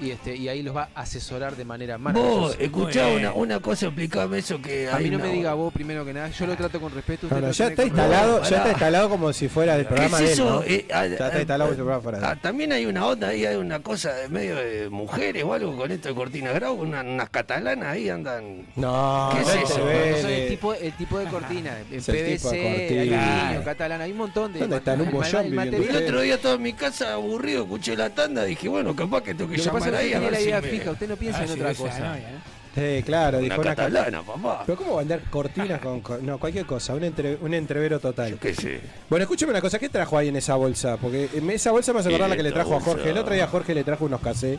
Y, 0.00 0.10
este, 0.10 0.34
y 0.34 0.48
ahí 0.48 0.62
los 0.62 0.74
va 0.76 0.88
a 0.94 1.02
asesorar 1.02 1.54
de 1.54 1.64
manera 1.64 1.96
Vos, 1.96 2.02
maravillosa. 2.12 2.56
escuchá 2.58 3.06
una, 3.34 3.60
cosa, 3.60 3.86
explicame 3.86 4.38
eso 4.38 4.60
que 4.60 4.88
A 4.90 4.98
mí 4.98 5.08
no 5.08 5.18
me 5.20 5.28
diga 5.28 5.54
vos 5.54 5.72
primero 5.72 6.04
que 6.04 6.12
nada. 6.12 6.28
Yo 6.30 6.46
lo 6.46 6.56
trato 6.56 6.80
con 6.80 6.92
respeto. 6.92 7.26
usted 7.26 7.36
No, 7.36 7.40
no, 7.42 7.46
lo 7.48 7.52
ya 7.52 7.66
está 7.68 7.84
instalado, 7.84 8.42
ya 8.42 8.56
está 8.56 8.70
instalado 8.70 9.08
como 9.08 9.32
si 9.32 9.48
fuera 9.48 9.76
del 9.76 9.82
¿Qué 9.86 9.88
programa 9.94 10.16
es 10.18 10.22
de 10.22 10.26
él, 10.26 10.32
eso? 10.32 10.50
¿no? 10.50 10.62
Eh, 10.64 10.86
ah, 10.92 11.06
Ya 11.06 11.12
está 11.12 11.26
ah, 11.26 11.38
instalado 11.38 11.70
el 11.70 11.76
programa 11.76 12.02
fuera 12.02 12.18
de 12.18 12.26
ah, 12.26 12.32
él. 12.32 12.38
también 12.40 12.72
hay 12.72 12.86
una 12.86 13.06
onda 13.06 13.28
ahí, 13.28 13.46
hay 13.46 13.56
una 13.56 13.80
cosa 13.80 14.12
de 14.14 14.28
medio 14.28 14.56
de 14.56 14.88
mujeres 14.90 15.44
o 15.44 15.52
algo 15.54 15.76
con 15.76 15.90
esto 15.92 16.08
de 16.08 16.14
Cortina 16.14 16.50
Grau, 16.52 16.74
una- 16.74 17.02
unas 17.02 17.30
catalanas 17.30 17.86
ahí 17.88 18.08
andan. 18.08 18.66
No, 18.76 19.30
¿Qué 19.32 19.40
es 19.42 19.48
eso? 19.70 19.74
son 19.76 19.88
el 19.90 20.22
de- 20.26 20.46
tipo, 20.48 20.74
el 20.74 20.92
tipo 20.94 21.18
de 21.18 21.26
cortina, 21.26 21.78
en 21.90 21.98
Es 21.98 22.08
el 22.08 22.14
de 22.16 22.22
PVC, 22.36 23.62
catalán, 23.64 24.00
hay 24.00 24.10
un 24.12 24.18
montón 24.18 24.52
de. 24.52 24.60
¿Dónde 24.60 24.76
está? 24.76 24.94
En 24.94 25.00
un 25.02 25.06
el- 25.08 25.12
bollón 25.14 25.58
el 25.58 25.74
El 25.74 25.96
otro 26.04 26.20
día 26.20 26.34
estaba 26.34 26.54
en 26.54 26.62
mi 26.62 26.72
casa 26.72 27.12
aburrido, 27.14 27.62
escuché 27.62 27.96
la 27.96 28.10
tanda, 28.10 28.44
dije, 28.44 28.68
bueno, 28.68 28.94
capaz 28.96 29.22
que 29.22 29.34
tengo 29.34 29.50
que 29.50 29.56
que 29.56 29.62
pasa 29.90 29.98
que 30.02 30.06
usted 30.06 30.18
tiene 30.18 30.30
la 30.30 30.40
idea 30.40 30.60
me- 30.60 30.68
fija, 30.68 30.90
usted 30.90 31.08
no 31.08 31.16
piensa 31.16 31.40
Ah, 31.40 31.44
en 31.44 31.50
otra 31.50 31.74
cosa. 31.74 31.98
novia, 31.98 32.30
¿no? 32.32 32.54
Sí, 32.74 33.02
claro, 33.04 33.38
Una 33.38 33.44
dijo 33.48 33.60
una 33.60 33.76
ca- 33.76 33.84
catalana, 33.84 34.22
papá. 34.22 34.62
Pero 34.66 34.76
¿cómo 34.78 34.96
vender 34.96 35.20
cortinas 35.30 35.80
con, 35.80 36.00
con- 36.00 36.26
No, 36.26 36.38
cualquier 36.38 36.66
cosa, 36.66 36.94
un, 36.94 37.04
entre- 37.04 37.36
un 37.36 37.54
entrevero 37.54 38.00
total. 38.00 38.30
Yo 38.32 38.38
qué 38.40 38.52
sé. 38.52 38.80
Bueno, 39.08 39.22
escúcheme 39.22 39.50
una 39.52 39.60
cosa, 39.60 39.78
¿qué 39.78 39.88
trajo 39.88 40.18
ahí 40.18 40.26
en 40.28 40.36
esa 40.36 40.56
bolsa? 40.56 40.96
Porque 40.96 41.28
en 41.34 41.48
esa 41.50 41.70
bolsa 41.70 41.92
me 41.92 42.00
hace 42.00 42.08
acordar 42.08 42.30
la 42.30 42.36
que 42.36 42.42
le 42.42 42.50
trajo 42.50 42.74
a 42.76 42.80
Jorge. 42.80 43.10
El 43.10 43.18
otro 43.18 43.32
día 43.32 43.46
Jorge 43.46 43.74
le 43.76 43.84
trajo 43.84 44.04
unos 44.06 44.20
casés. 44.20 44.58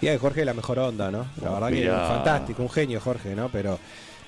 Y 0.00 0.08
a 0.08 0.18
Jorge 0.18 0.44
la 0.44 0.54
mejor 0.54 0.78
onda, 0.80 1.10
¿no? 1.10 1.26
La 1.42 1.50
verdad 1.50 1.68
que 1.68 1.74
Mirá. 1.74 2.06
fantástico, 2.08 2.62
un 2.62 2.70
genio 2.70 3.00
Jorge, 3.00 3.34
¿no? 3.34 3.48
Pero... 3.50 3.78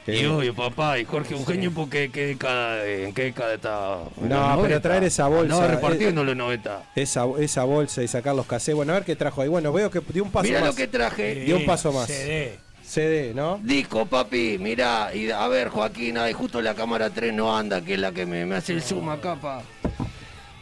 Y 0.06 0.24
obvio, 0.26 0.54
papá, 0.54 0.98
y 0.98 1.04
Jorge 1.04 1.34
un 1.34 1.46
genio 1.46 1.70
porque 1.74 2.10
¿qué 2.10 2.26
década, 2.26 2.86
en 2.86 3.14
qué 3.14 3.24
década 3.24 3.54
está. 3.54 3.98
¿En 4.20 4.28
No, 4.28 4.36
pero 4.56 4.56
90? 4.56 4.80
traer 4.80 5.04
esa 5.04 5.28
bolsa, 5.28 5.54
No, 5.54 5.66
repartido 5.66 6.08
eh, 6.08 6.10
en 6.10 6.26
los 6.26 6.36
90. 6.36 6.82
esa, 6.94 7.24
esa 7.38 7.64
bolsa 7.64 8.02
y 8.02 8.08
sacar 8.08 8.34
los 8.34 8.46
casés. 8.46 8.74
Bueno, 8.74 8.92
a 8.92 8.96
ver 8.96 9.04
qué 9.04 9.16
trajo 9.16 9.40
ahí. 9.42 9.48
Bueno, 9.48 9.72
veo 9.72 9.90
que 9.90 10.00
dio 10.12 10.22
un 10.22 10.30
paso 10.30 10.44
Mirá 10.48 10.60
más. 10.60 10.68
lo 10.70 10.74
que 10.74 10.86
traje. 10.88 11.36
Dio 11.46 11.56
un 11.56 11.64
paso 11.66 11.92
más. 11.92 12.06
CD. 12.06 12.58
CD, 12.86 13.32
¿no? 13.34 13.58
Disco, 13.62 14.04
papi, 14.04 14.58
mirá, 14.58 15.10
y 15.14 15.30
a 15.30 15.48
ver, 15.48 15.68
Joaquín, 15.70 16.18
ahí 16.18 16.34
justo 16.34 16.60
la 16.60 16.74
cámara 16.74 17.08
3 17.08 17.32
no 17.32 17.56
anda, 17.56 17.80
que 17.80 17.94
es 17.94 17.98
la 17.98 18.12
que 18.12 18.26
me, 18.26 18.44
me 18.44 18.56
hace 18.56 18.74
el 18.74 18.82
zoom 18.82 19.08
acá, 19.08 19.36
pa. 19.36 19.62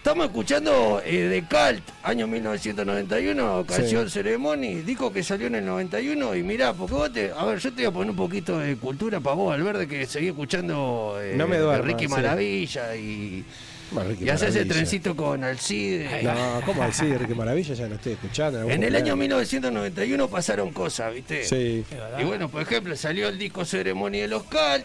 Estamos 0.02 0.26
escuchando 0.26 1.00
eh, 1.06 1.28
de 1.28 1.42
Cult, 1.42 1.88
año 2.02 2.26
1991, 2.26 3.64
canción 3.64 4.10
Ceremony, 4.10 4.82
disco 4.84 5.12
que 5.12 5.22
salió 5.22 5.46
en 5.46 5.54
el 5.54 5.64
91, 5.64 6.34
y 6.34 6.42
mirá, 6.42 6.72
porque 6.72 6.92
vos 6.92 7.12
te... 7.12 7.30
A 7.30 7.44
ver, 7.44 7.60
yo 7.60 7.70
te 7.70 7.76
voy 7.76 7.84
a 7.84 7.90
poner 7.92 8.10
un 8.10 8.16
poquito 8.16 8.58
de 8.58 8.74
cultura 8.74 9.20
para 9.20 9.36
vos, 9.36 9.54
al 9.54 9.62
verde, 9.62 9.86
que 9.86 10.04
seguí 10.06 10.26
escuchando 10.26 11.18
eh, 11.22 11.34
No 11.36 11.46
me 11.46 11.56
duermas, 11.56 11.86
Ricky 11.86 12.06
sí. 12.06 12.10
Maravilla 12.10 12.96
y... 12.96 13.44
Bueno, 13.92 14.10
Ricky 14.10 14.24
Y 14.24 14.30
haces 14.30 14.48
Maravilla. 14.48 14.74
trencito 14.74 15.14
con 15.14 15.44
Alcide. 15.44 16.22
No, 16.24 16.60
¿cómo 16.66 16.82
decir? 16.82 17.24
Qué 17.24 17.34
maravilla, 17.36 17.72
ya 17.72 17.86
lo 17.86 17.94
estoy 17.94 18.14
escuchando. 18.14 18.62
En 18.62 18.82
el 18.82 18.96
año 18.96 19.12
cumpleaños. 19.12 19.18
1991 19.18 20.28
pasaron 20.28 20.72
cosas, 20.72 21.14
¿viste? 21.14 21.44
Sí, 21.44 21.84
Y 22.18 22.24
bueno, 22.24 22.48
por 22.48 22.62
ejemplo, 22.62 22.96
salió 22.96 23.28
el 23.28 23.38
disco 23.38 23.64
Ceremony 23.64 24.18
de 24.18 24.26
los 24.26 24.42
Cult. 24.42 24.84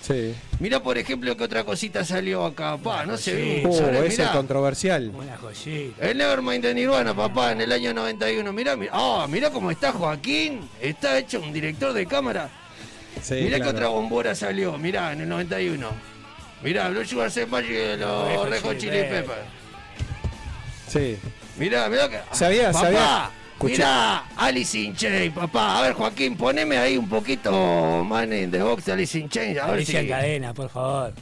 Sí. 0.00 0.34
Mirá, 0.58 0.82
por 0.82 0.98
ejemplo, 0.98 1.36
que 1.36 1.44
otra 1.44 1.64
cosita 1.64 2.04
salió 2.04 2.44
acá, 2.44 2.76
pa, 2.76 3.04
no 3.06 3.16
se 3.16 3.34
ve. 3.34 3.62
Uh, 3.66 4.04
ese 4.04 4.22
mirá. 4.22 4.32
controversial. 4.32 5.10
Una 5.14 5.36
joyita. 5.36 6.08
El 6.08 6.18
Nevermind 6.18 6.64
de 6.64 6.74
Nirvana, 6.74 7.14
papá, 7.14 7.52
en 7.52 7.60
el 7.60 7.72
año 7.72 7.94
91. 7.94 8.52
Mirá, 8.52 8.76
mirá, 8.76 8.92
ah, 8.94 9.26
mirá 9.28 9.50
cómo 9.50 9.70
está 9.70 9.92
Joaquín. 9.92 10.68
Está 10.80 11.18
hecho 11.18 11.40
un 11.40 11.52
director 11.52 11.92
de 11.92 12.06
cámara. 12.06 12.50
Sí, 13.22 13.34
mirá 13.34 13.56
claro. 13.56 13.64
que 13.64 13.76
otra 13.76 13.88
bombora 13.88 14.34
salió, 14.34 14.78
mirá, 14.78 15.12
en 15.12 15.22
el 15.22 15.28
91. 15.28 15.88
Mirá, 16.62 16.88
Blue 16.90 17.04
Sugar 17.04 17.30
Sex 17.30 17.48
Magic 17.48 17.70
de 17.70 17.96
los 17.96 18.60
Hot 18.62 18.76
Chili. 18.76 18.90
Peppers. 18.90 19.60
Sí. 20.88 21.18
Mirá, 21.58 21.88
mirá 21.88 22.08
que. 22.08 22.20
Sabía, 22.32 22.72
papá, 22.72 22.80
sabía. 22.80 23.30
Mirá, 23.62 24.24
Alice 24.36 24.78
in 24.78 24.94
Chains, 24.94 25.34
papá. 25.34 25.78
A 25.78 25.82
ver, 25.82 25.92
Joaquín, 25.92 26.36
poneme 26.36 26.78
ahí 26.78 26.96
un 26.96 27.08
poquito 27.08 28.04
Man 28.04 28.32
in 28.32 28.50
the 28.50 28.62
Box 28.62 28.86
de 28.86 28.92
Alice 28.92 29.18
in 29.18 29.28
Chains. 29.28 29.58
A 29.58 29.66
ver 29.70 29.84
si. 29.84 29.92
Cadena, 30.08 30.54
por 30.54 30.68
favor. 30.70 31.12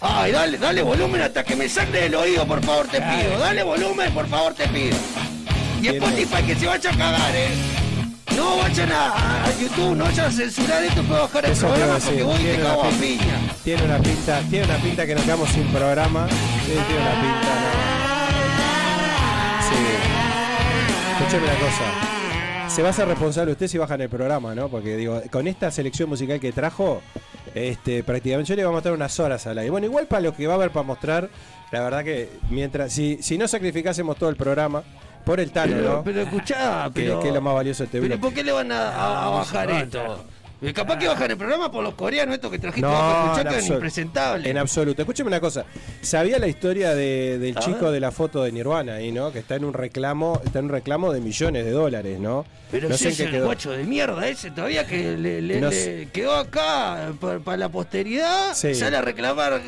Ay, 0.00 0.32
dale, 0.32 0.58
dale 0.58 0.82
volumen 0.82 1.20
hasta 1.22 1.42
que 1.42 1.56
me 1.56 1.68
sangre 1.68 2.06
el 2.06 2.14
oído, 2.14 2.46
por 2.46 2.64
favor, 2.64 2.86
te 2.86 3.00
pido. 3.00 3.38
Dale 3.38 3.62
volumen, 3.62 4.12
por 4.12 4.28
favor, 4.28 4.54
te 4.54 4.68
pido. 4.68 4.96
Y 5.82 5.88
Spotify 5.88 6.42
que 6.44 6.54
se 6.54 6.66
vaya 6.66 6.90
a 6.90 6.96
cagar, 6.96 7.34
eh. 7.34 7.48
No 8.36 8.56
vayan 8.58 8.92
a, 8.92 9.44
a 9.46 9.58
YouTube, 9.58 9.96
no 9.96 10.04
vayan 10.04 10.26
a 10.26 10.30
censurar 10.30 10.84
esto, 10.84 11.02
puedo 11.02 11.22
bajar 11.22 11.44
el 11.46 11.52
Eso 11.52 11.66
programa 11.66 11.94
decir, 11.94 12.10
porque 12.10 12.24
voy 12.24 12.40
y 12.40 12.44
te 12.56 12.62
cago 12.62 12.84
a 12.84 12.90
piña. 12.90 13.40
Tiene 13.64 13.82
una 13.82 13.98
pinta, 13.98 14.40
tiene 14.48 14.64
una 14.66 14.76
pinta 14.76 15.06
que 15.06 15.14
nos 15.16 15.24
quedamos 15.24 15.48
sin 15.50 15.64
programa. 15.66 16.28
Sí, 16.28 16.72
tiene 16.86 17.02
una 17.02 17.20
pinta, 17.20 17.54
¿no? 17.60 17.98
Sí. 19.68 20.07
Escúcheme 21.18 21.44
una 21.44 21.54
cosa. 21.58 22.68
se 22.70 22.82
va 22.82 22.90
a 22.90 22.92
ser 22.92 23.08
responsable 23.08 23.52
usted 23.52 23.66
si 23.66 23.78
baja 23.78 23.94
en 23.94 24.02
el 24.02 24.08
programa, 24.08 24.54
¿no? 24.54 24.68
Porque 24.68 24.96
digo, 24.96 25.20
con 25.30 25.46
esta 25.48 25.70
selección 25.70 26.08
musical 26.08 26.38
que 26.40 26.52
trajo, 26.52 27.02
este, 27.54 28.02
prácticamente 28.04 28.48
yo 28.50 28.56
le 28.56 28.64
voy 28.64 28.70
a 28.70 28.72
mostrar 28.74 28.94
unas 28.94 29.18
horas 29.18 29.46
al 29.46 29.58
aire. 29.58 29.70
Bueno, 29.70 29.86
igual 29.86 30.06
para 30.06 30.20
lo 30.22 30.34
que 30.34 30.46
va 30.46 30.54
a 30.54 30.56
haber 30.56 30.70
para 30.70 30.84
mostrar, 30.84 31.28
la 31.72 31.80
verdad 31.82 32.04
que 32.04 32.30
mientras, 32.50 32.92
si, 32.92 33.18
si 33.22 33.36
no 33.36 33.48
sacrificásemos 33.48 34.16
todo 34.16 34.28
el 34.30 34.36
programa, 34.36 34.82
por 35.24 35.40
el 35.40 35.50
Tano, 35.50 35.74
Pero, 35.76 35.92
¿no? 35.92 36.04
pero 36.04 36.20
escuchá, 36.22 36.84
que, 36.94 37.02
pero, 37.02 37.20
que 37.20 37.28
es 37.28 37.34
lo 37.34 37.40
más 37.42 37.54
valioso 37.54 37.82
de 37.82 37.84
este 37.86 37.98
pero 38.00 38.08
bloque. 38.08 38.22
¿por 38.22 38.32
qué 38.32 38.44
le 38.44 38.52
van 38.52 38.72
a, 38.72 38.88
a- 38.88 39.26
a 39.26 39.28
bajar 39.30 39.70
esto? 39.72 40.24
Eh, 40.60 40.72
Capaz 40.72 40.98
que 40.98 41.06
bajan 41.06 41.30
el 41.30 41.36
programa 41.36 41.70
por 41.70 41.84
los 41.84 41.94
coreanos 41.94 42.34
estos 42.34 42.50
que 42.50 42.58
trajiste 42.58 42.88
eran 42.88 43.46
absolu- 43.46 43.74
impresentables. 43.74 44.46
En 44.50 44.58
absoluto. 44.58 45.02
Escúcheme 45.02 45.28
una 45.28 45.40
cosa. 45.40 45.64
¿Sabía 46.00 46.38
la 46.40 46.48
historia 46.48 46.94
de- 46.96 47.38
del 47.38 47.54
chico 47.56 47.84
ver. 47.86 47.92
de 47.92 48.00
la 48.00 48.10
foto 48.10 48.42
de 48.42 48.50
Nirvana 48.50 48.94
ahí, 48.94 49.12
no? 49.12 49.30
Que 49.32 49.38
está 49.38 49.54
en 49.54 49.64
un 49.64 49.72
reclamo, 49.72 50.40
está 50.44 50.58
en 50.58 50.64
un 50.66 50.70
reclamo 50.72 51.12
de 51.12 51.20
millones 51.20 51.64
de 51.64 51.70
dólares, 51.70 52.18
¿no? 52.18 52.44
Pero 52.70 52.88
no 52.88 52.96
si 52.96 53.08
es 53.08 53.20
el 53.20 53.30
quedó. 53.30 53.46
guacho 53.46 53.70
de 53.72 53.84
mierda 53.84 54.28
ese 54.28 54.50
todavía 54.50 54.86
que 54.86 55.16
le, 55.16 55.40
le- 55.40 55.60
No 55.60 55.70
le 55.70 56.08
quedó 56.12 56.34
acá 56.34 57.12
para 57.44 57.56
la 57.56 57.68
posteridad, 57.68 58.54
Sí. 58.54 58.74
sale 58.74 58.96
a 58.96 59.02
reclamar 59.02 59.60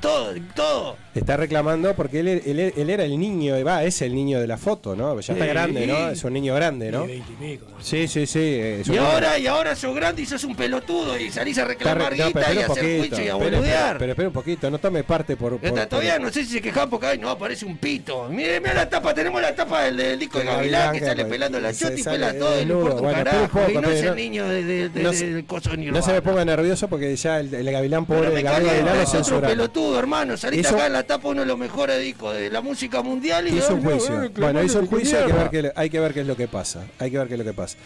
todo, 0.00 0.32
todo. 0.54 0.96
Está 1.14 1.36
reclamando 1.36 1.94
porque 1.94 2.20
él, 2.20 2.28
él- 2.28 2.72
él 2.76 2.90
era 2.90 3.04
el 3.04 3.18
niño, 3.18 3.54
va, 3.64 3.84
es 3.84 4.02
el 4.02 4.14
niño 4.14 4.40
de 4.40 4.46
la 4.48 4.56
foto, 4.56 4.96
¿no? 4.96 5.18
Ya 5.20 5.32
está 5.32 5.44
Sí. 5.44 5.50
grande, 5.50 5.86
¿no? 5.86 6.08
Es 6.10 6.24
un 6.24 6.32
niño 6.32 6.54
grande, 6.54 6.90
¿no? 6.90 7.04
Y 7.04 7.08
20 7.08 7.32
y 7.32 7.36
pico. 7.52 7.66
Sí, 7.80 8.08
sí, 8.08 8.26
sí. 8.26 8.40
es 8.60 8.88
Y 8.88 8.96
ahora, 8.96 9.38
y 9.38 9.46
ahora 9.46 9.76
sos 9.76 9.94
grande 9.94 10.22
y 10.22 10.26
sos 10.26 10.42
un 10.44 10.56
pelotudo 10.56 11.18
y 11.18 11.30
salís 11.30 11.58
a 11.58 11.64
reclamar 11.64 12.10
re- 12.12 12.18
no, 12.18 12.26
guita 12.26 12.40
pero 12.40 12.52
y 12.60 12.62
a 12.62 12.66
hacer 12.66 12.98
juicio 13.00 13.24
y 13.24 13.28
a 13.28 13.34
boludear. 13.34 13.98
Pero 13.98 14.12
espera 14.12 14.28
un 14.28 14.34
poquito, 14.34 14.70
no 14.70 14.78
tome 14.78 15.04
parte 15.04 15.36
por. 15.36 15.56
por- 15.58 15.66
Hasta 15.68 15.80
por- 15.82 15.88
todavía 15.88 16.18
no 16.18 16.30
sé 16.32 16.44
si 16.44 16.52
se 16.54 16.60
quejan 16.62 16.90
porque 16.90 17.06
ay, 17.06 17.18
no 17.18 17.30
aparece 17.30 17.64
un 17.64 17.78
pito. 17.78 18.28
Mire, 18.28 18.60
mira 18.60 18.74
la 18.74 18.88
tapa, 18.88 19.14
tenemos 19.14 19.40
la 19.40 19.54
tapa 19.54 19.84
del, 19.84 19.96
del 19.96 20.18
disco 20.18 20.38
de 20.38 20.44
Gavilán 20.46 20.80
Gavilán, 20.86 20.92
que 21.00 21.06
sale 21.06 21.22
apare- 21.22 21.28
pelando 21.30 21.60
la 21.60 21.72
chota 21.72 21.94
y 21.94 22.02
sale 22.02 22.18
pela 22.18 22.38
todo 22.44 22.60
y 22.60 22.64
no 22.66 22.74
desnudo. 22.74 22.80
importa 22.80 22.96
un 22.96 23.02
Bueno, 23.02 23.24
carajo. 23.24 23.48
poco, 23.58 23.70
y 23.70 23.74
no 23.74 23.90
es 23.90 24.02
el 24.02 24.16
niño 24.16 24.48
de, 24.48 24.64
de, 24.64 24.88
de- 24.88 25.02
no 25.02 25.10
de- 25.12 25.44
coso 25.46 25.70
de 25.70 25.76
No 25.76 26.02
se 26.02 26.12
me 26.12 26.22
ponga 26.22 26.44
nervioso 26.44 26.88
porque 26.88 27.14
ya 27.16 27.40
el, 27.40 27.52
el 27.54 27.70
Gavilán 27.70 28.06
pobre 28.06 28.28
cagué, 28.42 28.42
Gavilán 28.42 28.96
lo 28.96 29.02
es 29.02 29.14
otro 29.14 29.40
pelotudo, 29.40 29.98
hermano. 29.98 30.36
Saliste 30.36 30.68
Hizo- 30.68 30.76
acá 30.76 30.86
en 30.86 30.92
la 30.92 31.02
tapa 31.02 31.28
uno 31.28 31.40
de 31.40 31.46
los 31.46 31.58
mejores 31.58 32.00
discos 32.00 32.34
de 32.34 32.50
la 32.50 32.60
música 32.60 33.02
mundial 33.02 33.48
y 33.48 33.58
Hizo 33.58 33.74
un 33.74 33.82
juicio. 33.82 34.14
no, 34.20 34.30
Bueno, 34.30 34.62
hizo 34.62 34.78
un 34.80 34.86
juicio, 34.86 35.18
hay 35.18 35.26
que, 35.26 35.32
ver 35.32 35.50
qué, 35.50 35.72
hay 35.74 35.90
que 35.90 36.00
ver 36.00 36.14
qué 36.14 36.20
es 36.20 36.26
lo 36.26 36.36
que 36.36 36.48
pasa. 36.48 36.84
Hay 36.98 37.10
que 37.10 37.18
ver 37.18 37.28
qué 37.28 37.34
es 37.34 37.38
lo 37.38 37.44
que 37.44 37.52
pasa. 37.52 37.76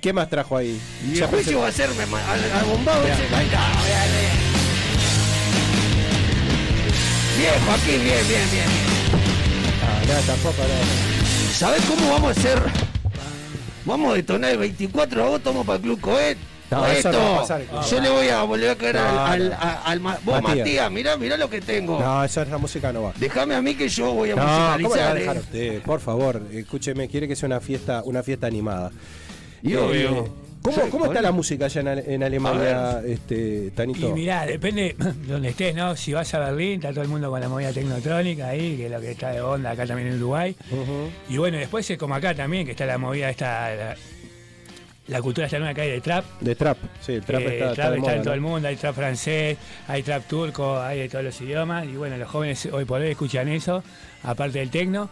¿Qué 0.00 0.12
más 0.12 0.28
trajo 0.30 0.56
ahí? 0.56 0.80
Y 1.12 1.18
el 1.18 1.26
juicio 1.26 1.60
va 1.60 1.68
a 1.68 1.72
ser 1.72 1.88
bombado. 1.90 3.02
Bien, 7.38 7.52
Joaquín, 7.66 8.02
bien, 8.04 8.28
bien, 8.28 8.50
bien. 8.50 8.66
Ah, 9.82 10.00
no, 10.06 10.26
tampoco, 10.26 10.62
no. 10.62 11.52
¿Sabes 11.54 11.82
cómo 11.86 12.10
vamos 12.10 12.36
a 12.36 12.40
hacer? 12.40 12.58
Vamos 13.88 14.12
a 14.12 14.16
detonar 14.16 14.50
el 14.50 14.58
24 14.58 15.20
de 15.20 15.26
agosto, 15.26 15.50
vamos 15.50 15.66
para 15.66 15.76
el 15.76 15.82
Club 15.82 16.00
Coet. 16.00 16.36
No, 16.70 16.86
eso 16.86 17.10
no 17.10 17.18
va 17.18 17.40
a 17.56 17.58
Esto, 17.60 17.82
yo 17.90 18.00
le 18.02 18.10
voy 18.10 18.28
a 18.28 18.42
volver 18.42 18.68
a 18.70 18.76
caer 18.76 18.96
No, 18.96 19.24
al, 19.24 19.98
Vos, 20.00 20.42
Matías. 20.42 20.58
Matías, 20.58 20.90
mirá, 20.92 21.16
mirá 21.16 21.38
lo 21.38 21.48
que 21.48 21.62
tengo. 21.62 21.98
No, 21.98 22.22
esa, 22.22 22.42
esa 22.42 22.58
música 22.58 22.92
no 22.92 23.04
va. 23.04 23.14
Déjame 23.16 23.54
a 23.54 23.62
mí 23.62 23.74
que 23.74 23.88
yo 23.88 24.12
voy 24.12 24.32
a 24.32 24.34
No, 24.36 24.42
¿cómo 24.42 24.52
le 24.52 24.58
va 24.60 24.74
a 24.74 24.78
musicalizar. 24.78 25.14
dejar 25.18 25.36
a 25.36 25.38
eh. 25.38 25.42
usted? 25.42 25.82
Por 25.82 26.00
favor, 26.00 26.42
escúcheme, 26.52 27.08
quiere 27.08 27.26
que 27.26 27.34
sea 27.36 27.46
una 27.46 27.60
fiesta, 27.60 28.02
una 28.04 28.22
fiesta 28.22 28.46
animada. 28.46 28.90
Y 29.62 29.72
Eh, 29.72 29.78
obvio. 29.78 30.28
¿Cómo, 30.62 30.76
cómo 30.90 31.06
está 31.06 31.22
la 31.22 31.32
música 31.32 31.66
allá 31.66 31.80
en, 31.80 31.88
Ale- 31.88 32.04
en 32.14 32.22
Alemania, 32.22 33.00
este, 33.06 33.70
Tanito? 33.70 34.08
Y 34.08 34.12
mirá, 34.12 34.44
depende 34.46 34.94
de 34.98 35.12
donde 35.26 35.48
estés, 35.50 35.74
¿no? 35.74 35.96
Si 35.96 36.12
vas 36.12 36.32
a 36.34 36.38
Berlín, 36.40 36.74
está 36.74 36.90
todo 36.90 37.02
el 37.02 37.08
mundo 37.08 37.30
con 37.30 37.40
la 37.40 37.48
movida 37.48 37.72
tecnotrónica 37.72 38.48
ahí, 38.48 38.76
que 38.76 38.86
es 38.86 38.90
lo 38.92 39.00
que 39.00 39.12
está 39.12 39.30
de 39.30 39.40
onda 39.40 39.70
acá 39.70 39.86
también 39.86 40.08
en 40.08 40.16
Uruguay. 40.16 40.54
Y 41.28 41.36
bueno, 41.38 41.58
después 41.58 41.88
es 41.90 41.96
como 41.98 42.14
acá 42.14 42.34
también, 42.34 42.64
que 42.66 42.72
está 42.72 42.84
la 42.86 42.98
movida 42.98 43.30
esta, 43.30 43.74
la, 43.74 43.96
la 45.06 45.22
cultura 45.22 45.46
esta 45.46 45.58
nueva 45.58 45.72
que 45.74 45.80
hay 45.82 45.90
de 45.90 46.00
trap. 46.00 46.24
De 46.40 46.54
trap, 46.54 46.76
sí, 47.00 47.12
el 47.12 47.22
trap 47.22 47.40
Eh, 47.40 47.44
está, 47.44 47.64
el 47.64 47.70
está 47.70 47.74
trap 47.74 47.90
de 47.90 47.96
está 47.96 48.00
moda, 48.00 48.14
en 48.16 48.22
todo 48.22 48.30
¿no? 48.30 48.34
el 48.34 48.40
mundo, 48.40 48.68
hay 48.68 48.76
trap 48.76 48.94
francés, 48.94 49.56
hay 49.86 50.02
trap 50.02 50.26
turco, 50.28 50.78
hay 50.80 50.98
de 51.00 51.08
todos 51.08 51.24
los 51.24 51.40
idiomas. 51.40 51.86
Y 51.86 51.96
bueno, 51.96 52.16
los 52.18 52.28
jóvenes 52.28 52.68
hoy 52.70 52.84
por 52.84 53.00
hoy 53.00 53.08
escuchan 53.10 53.48
eso, 53.48 53.82
aparte 54.22 54.58
del 54.58 54.70
tecno. 54.70 55.08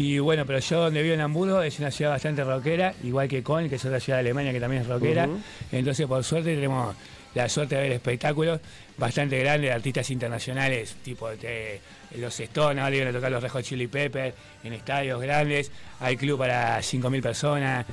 Y 0.00 0.18
bueno, 0.18 0.46
pero 0.46 0.60
yo 0.60 0.80
donde 0.80 1.02
vivo 1.02 1.14
en 1.14 1.20
Hamburgo 1.20 1.60
es 1.60 1.78
una 1.78 1.90
ciudad 1.90 2.12
bastante 2.12 2.42
rockera, 2.42 2.94
igual 3.04 3.28
que 3.28 3.42
Köln, 3.42 3.68
que 3.68 3.74
es 3.74 3.84
otra 3.84 4.00
ciudad 4.00 4.16
de 4.16 4.20
Alemania 4.20 4.50
que 4.50 4.58
también 4.58 4.80
es 4.80 4.88
rockera. 4.88 5.28
Entonces, 5.70 6.06
por 6.06 6.24
suerte, 6.24 6.54
tenemos 6.54 6.96
la 7.34 7.50
suerte 7.50 7.74
de 7.74 7.82
ver 7.82 7.92
espectáculos 7.92 8.60
bastante 8.96 9.38
grandes 9.38 9.68
de 9.68 9.74
artistas 9.74 10.10
internacionales, 10.10 10.96
tipo 11.04 11.28
de 11.28 11.82
los 12.16 12.40
Stones, 12.40 12.82
ahora 12.82 12.96
iban 12.96 13.08
a 13.08 13.12
tocar 13.12 13.30
los 13.30 13.42
Red 13.42 13.50
Hot 13.50 13.62
Chili 13.62 13.88
Peppers 13.88 14.34
en 14.64 14.72
estadios 14.72 15.20
grandes. 15.20 15.70
Hay 16.00 16.16
club 16.16 16.38
para 16.38 16.78
5.000 16.78 17.20
personas. 17.20 17.84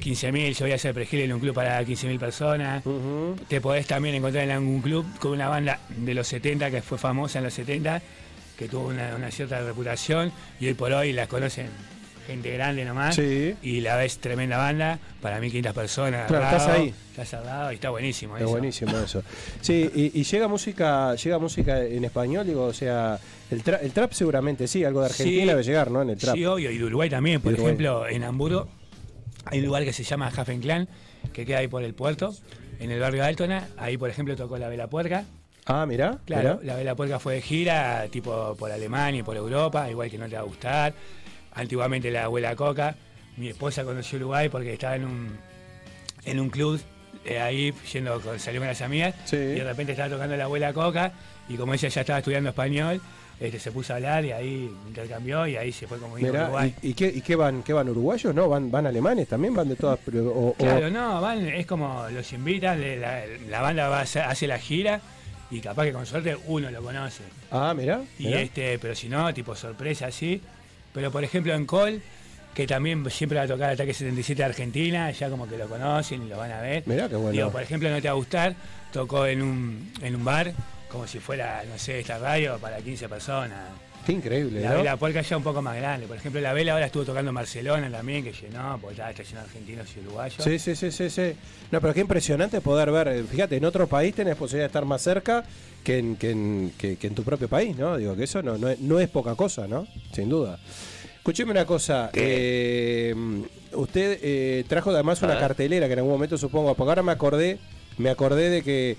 15.000, 0.00 0.52
yo 0.54 0.64
voy 0.64 0.72
a 0.72 0.76
hacer 0.76 0.94
pregil 0.94 1.20
en 1.20 1.34
un 1.34 1.40
club 1.40 1.54
para 1.54 1.82
15.000 1.82 2.18
personas. 2.18 2.82
Te 3.46 3.60
podés 3.60 3.86
también 3.86 4.14
encontrar 4.14 4.44
en 4.44 4.52
algún 4.52 4.80
club 4.80 5.04
con 5.18 5.32
una 5.32 5.50
banda 5.50 5.80
de 5.98 6.14
los 6.14 6.26
70 6.28 6.70
que 6.70 6.80
fue 6.80 6.96
famosa 6.96 7.40
en 7.40 7.44
los 7.44 7.52
70, 7.52 8.00
que 8.58 8.68
tuvo 8.68 8.88
una, 8.88 9.14
una 9.16 9.30
cierta 9.30 9.60
reputación 9.60 10.32
y 10.60 10.66
hoy 10.68 10.74
por 10.74 10.92
hoy 10.92 11.12
la 11.12 11.26
conocen 11.26 11.68
gente 12.26 12.52
grande 12.54 12.84
nomás. 12.84 13.14
Sí. 13.14 13.54
Y 13.62 13.80
la 13.82 13.94
ves 13.96 14.18
tremenda 14.18 14.56
banda, 14.56 14.98
para 15.22 15.40
1.500 15.40 15.72
personas. 15.72 16.26
Claro, 16.26 16.44
estás 16.44 16.66
ahí. 16.68 16.92
Estás 17.10 17.34
al 17.34 17.46
lado 17.46 17.70
y 17.72 17.76
está 17.76 17.90
buenísimo. 17.90 18.36
Es 18.36 18.42
eso. 18.42 18.50
buenísimo 18.50 18.98
eso. 18.98 19.22
Sí, 19.60 19.88
y, 19.94 20.20
y 20.20 20.24
llega 20.24 20.48
música, 20.48 21.14
llega 21.14 21.38
música 21.38 21.84
en 21.84 22.04
español, 22.04 22.44
digo, 22.46 22.64
o 22.64 22.72
sea, 22.72 23.18
el, 23.50 23.62
tra- 23.62 23.78
el 23.80 23.92
trap 23.92 24.12
seguramente 24.12 24.66
sí, 24.66 24.84
algo 24.84 25.00
de 25.00 25.06
Argentina 25.06 25.42
Sí. 25.42 25.46
debe 25.48 25.62
llegar, 25.62 25.90
¿no? 25.92 26.02
En 26.02 26.10
el 26.10 26.18
trap. 26.18 26.34
Sí, 26.34 26.44
obvio, 26.44 26.70
y 26.72 26.78
de 26.78 26.84
Uruguay 26.84 27.08
también. 27.08 27.40
Por 27.40 27.52
Uruguay. 27.52 27.72
ejemplo, 27.74 28.08
en 28.08 28.24
Hamburgo 28.24 28.68
hay 29.44 29.60
un 29.60 29.66
lugar 29.66 29.84
que 29.84 29.92
se 29.92 30.02
llama 30.02 30.32
Clan 30.60 30.88
que 31.32 31.46
queda 31.46 31.58
ahí 31.58 31.68
por 31.68 31.84
el 31.84 31.94
puerto, 31.94 32.34
en 32.80 32.90
el 32.90 32.98
barrio 32.98 33.22
de 33.22 33.28
Altona. 33.28 33.68
Ahí, 33.76 33.96
por 33.96 34.10
ejemplo, 34.10 34.34
tocó 34.34 34.58
la 34.58 34.68
Vela 34.68 34.88
Puerca. 34.88 35.24
Ah, 35.66 35.84
mirá. 35.86 36.18
Claro, 36.24 36.58
mirá. 36.60 36.72
la 36.72 36.76
Vela 36.76 36.94
Puerca 36.94 37.18
fue 37.18 37.34
de 37.34 37.42
gira, 37.42 38.06
tipo 38.10 38.54
por 38.56 38.70
Alemania 38.70 39.20
y 39.20 39.22
por 39.22 39.36
Europa, 39.36 39.90
igual 39.90 40.10
que 40.10 40.18
no 40.18 40.28
te 40.28 40.34
va 40.36 40.40
a 40.40 40.44
gustar. 40.44 40.94
Antiguamente 41.54 42.10
la 42.10 42.24
abuela 42.24 42.54
Coca. 42.54 42.94
Mi 43.36 43.48
esposa 43.48 43.84
conoció 43.84 44.18
Uruguay 44.18 44.48
porque 44.48 44.72
estaba 44.72 44.96
en 44.96 45.04
un, 45.04 45.36
en 46.24 46.40
un 46.40 46.48
club 46.48 46.80
eh, 47.24 47.38
ahí 47.40 47.72
yendo 47.92 48.18
con, 48.20 48.38
salió 48.38 48.60
con 48.60 48.68
las 48.68 48.80
amigas 48.80 49.14
y 49.32 49.36
de 49.58 49.64
repente 49.64 49.92
estaba 49.92 50.08
tocando 50.08 50.36
la 50.36 50.44
abuela 50.44 50.72
Coca 50.72 51.12
y 51.48 51.56
como 51.56 51.74
ella 51.74 51.88
ya 51.88 52.00
estaba 52.00 52.18
estudiando 52.20 52.48
español, 52.50 53.00
este, 53.38 53.58
se 53.58 53.72
puso 53.72 53.92
a 53.92 53.96
hablar 53.96 54.24
y 54.24 54.32
ahí 54.32 54.70
intercambió 54.86 55.46
y 55.46 55.56
ahí 55.56 55.70
se 55.72 55.86
fue 55.86 55.98
como 55.98 56.16
Mirá, 56.16 56.44
Uruguay. 56.44 56.74
¿y, 56.82 56.90
y 56.90 56.94
qué, 56.94 57.08
y 57.08 57.20
qué 57.20 57.36
van, 57.36 57.62
qué 57.62 57.72
van 57.74 57.88
uruguayos? 57.90 58.34
¿No? 58.34 58.48
¿Van, 58.48 58.70
van 58.70 58.86
alemanes 58.86 59.28
también? 59.28 59.54
¿Van 59.54 59.68
de 59.68 59.76
todas? 59.76 59.98
o- 60.14 60.54
Claro, 60.58 60.88
no, 60.90 61.20
van, 61.20 61.46
es 61.46 61.66
como 61.66 62.06
los 62.10 62.32
invitan, 62.32 62.80
la, 63.00 63.22
la 63.50 63.60
banda 63.60 63.88
va 63.88 64.00
hace 64.00 64.46
la 64.46 64.58
gira 64.58 65.00
y 65.50 65.60
capaz 65.60 65.84
que 65.84 65.92
con 65.92 66.06
suerte 66.06 66.36
uno 66.46 66.70
lo 66.70 66.82
conoce. 66.82 67.22
Ah, 67.50 67.74
mirá. 67.76 68.02
Y 68.18 68.32
este, 68.32 68.78
pero 68.78 68.94
si 68.94 69.08
no, 69.08 69.32
tipo 69.32 69.54
sorpresa 69.54 70.06
así. 70.06 70.40
Pero 70.92 71.10
por 71.12 71.22
ejemplo 71.22 71.54
en 71.54 71.66
Col, 71.66 72.00
que 72.54 72.66
también 72.66 73.08
siempre 73.10 73.38
va 73.38 73.44
a 73.44 73.46
tocar 73.46 73.70
Ataque 73.70 73.92
77 73.92 74.40
de 74.40 74.46
Argentina, 74.46 75.10
ya 75.10 75.28
como 75.28 75.46
que 75.46 75.58
lo 75.58 75.68
conocen 75.68 76.22
y 76.22 76.28
lo 76.28 76.38
van 76.38 76.52
a 76.52 76.60
ver. 76.60 76.82
Mirá 76.86 77.08
qué 77.08 77.16
bueno. 77.16 77.32
Digo, 77.32 77.50
por 77.52 77.62
ejemplo, 77.62 77.90
no 77.90 78.00
te 78.00 78.08
va 78.08 78.12
a 78.12 78.16
gustar, 78.16 78.54
tocó 78.92 79.26
en 79.26 79.42
un, 79.42 79.92
en 80.00 80.16
un 80.16 80.24
bar, 80.24 80.52
como 80.90 81.06
si 81.06 81.18
fuera, 81.18 81.62
no 81.70 81.78
sé, 81.78 82.00
esta 82.00 82.18
radio 82.18 82.58
para 82.58 82.78
15 82.78 83.08
personas. 83.08 83.60
Qué 84.06 84.12
increíble, 84.12 84.60
La 84.60 84.70
¿no? 84.70 84.76
Vela 84.78 84.96
Puerca 84.96 85.20
ya 85.20 85.36
un 85.36 85.42
poco 85.42 85.60
más 85.60 85.76
grande. 85.76 86.06
Por 86.06 86.16
ejemplo, 86.16 86.40
la 86.40 86.52
Vela 86.52 86.74
ahora 86.74 86.86
estuvo 86.86 87.04
tocando 87.04 87.30
en 87.30 87.34
Barcelona 87.34 87.90
también, 87.90 88.22
que 88.22 88.32
llenó, 88.32 88.78
porque 88.80 88.92
estaba 88.94 89.10
está 89.10 89.22
lleno 89.24 89.40
de 89.40 89.44
argentinos 89.46 89.88
y 89.96 90.00
uruguayos. 90.00 90.44
Sí, 90.44 90.58
sí, 90.60 90.76
sí, 90.76 90.90
sí, 90.92 91.10
sí. 91.10 91.32
No, 91.72 91.80
pero 91.80 91.92
qué 91.92 92.00
impresionante 92.00 92.60
poder 92.60 92.90
ver. 92.92 93.08
eh, 93.08 93.24
Fíjate, 93.28 93.56
en 93.56 93.64
otro 93.64 93.88
país 93.88 94.14
tenés 94.14 94.36
posibilidad 94.36 94.64
de 94.64 94.68
estar 94.68 94.84
más 94.84 95.02
cerca 95.02 95.44
que 95.82 95.98
en, 95.98 96.16
que 96.16 96.30
en, 96.30 96.72
que- 96.78 96.96
que 96.96 97.06
en 97.08 97.14
tu 97.16 97.24
propio 97.24 97.48
país, 97.48 97.76
¿no? 97.76 97.96
Digo, 97.96 98.14
que 98.14 98.24
eso 98.24 98.42
no, 98.42 98.56
no, 98.56 98.68
es, 98.68 98.78
no 98.80 99.00
es 99.00 99.08
poca 99.08 99.34
cosa, 99.34 99.66
¿no? 99.66 99.86
Sin 100.12 100.28
duda. 100.28 100.58
Escucheme 101.16 101.50
una 101.50 101.64
cosa. 101.66 102.10
eh, 102.14 103.12
usted 103.72 104.18
eh, 104.22 104.64
trajo 104.68 104.90
además 104.90 105.20
una 105.22 105.34
cartelera 105.40 105.86
que 105.88 105.94
en 105.94 105.98
algún 105.98 106.12
momento 106.12 106.38
supongo, 106.38 106.74
porque 106.76 106.90
ahora 106.90 107.02
me 107.02 107.10
acordé, 107.12 107.58
me 107.98 108.10
acordé 108.10 108.50
de 108.50 108.62
que. 108.62 108.96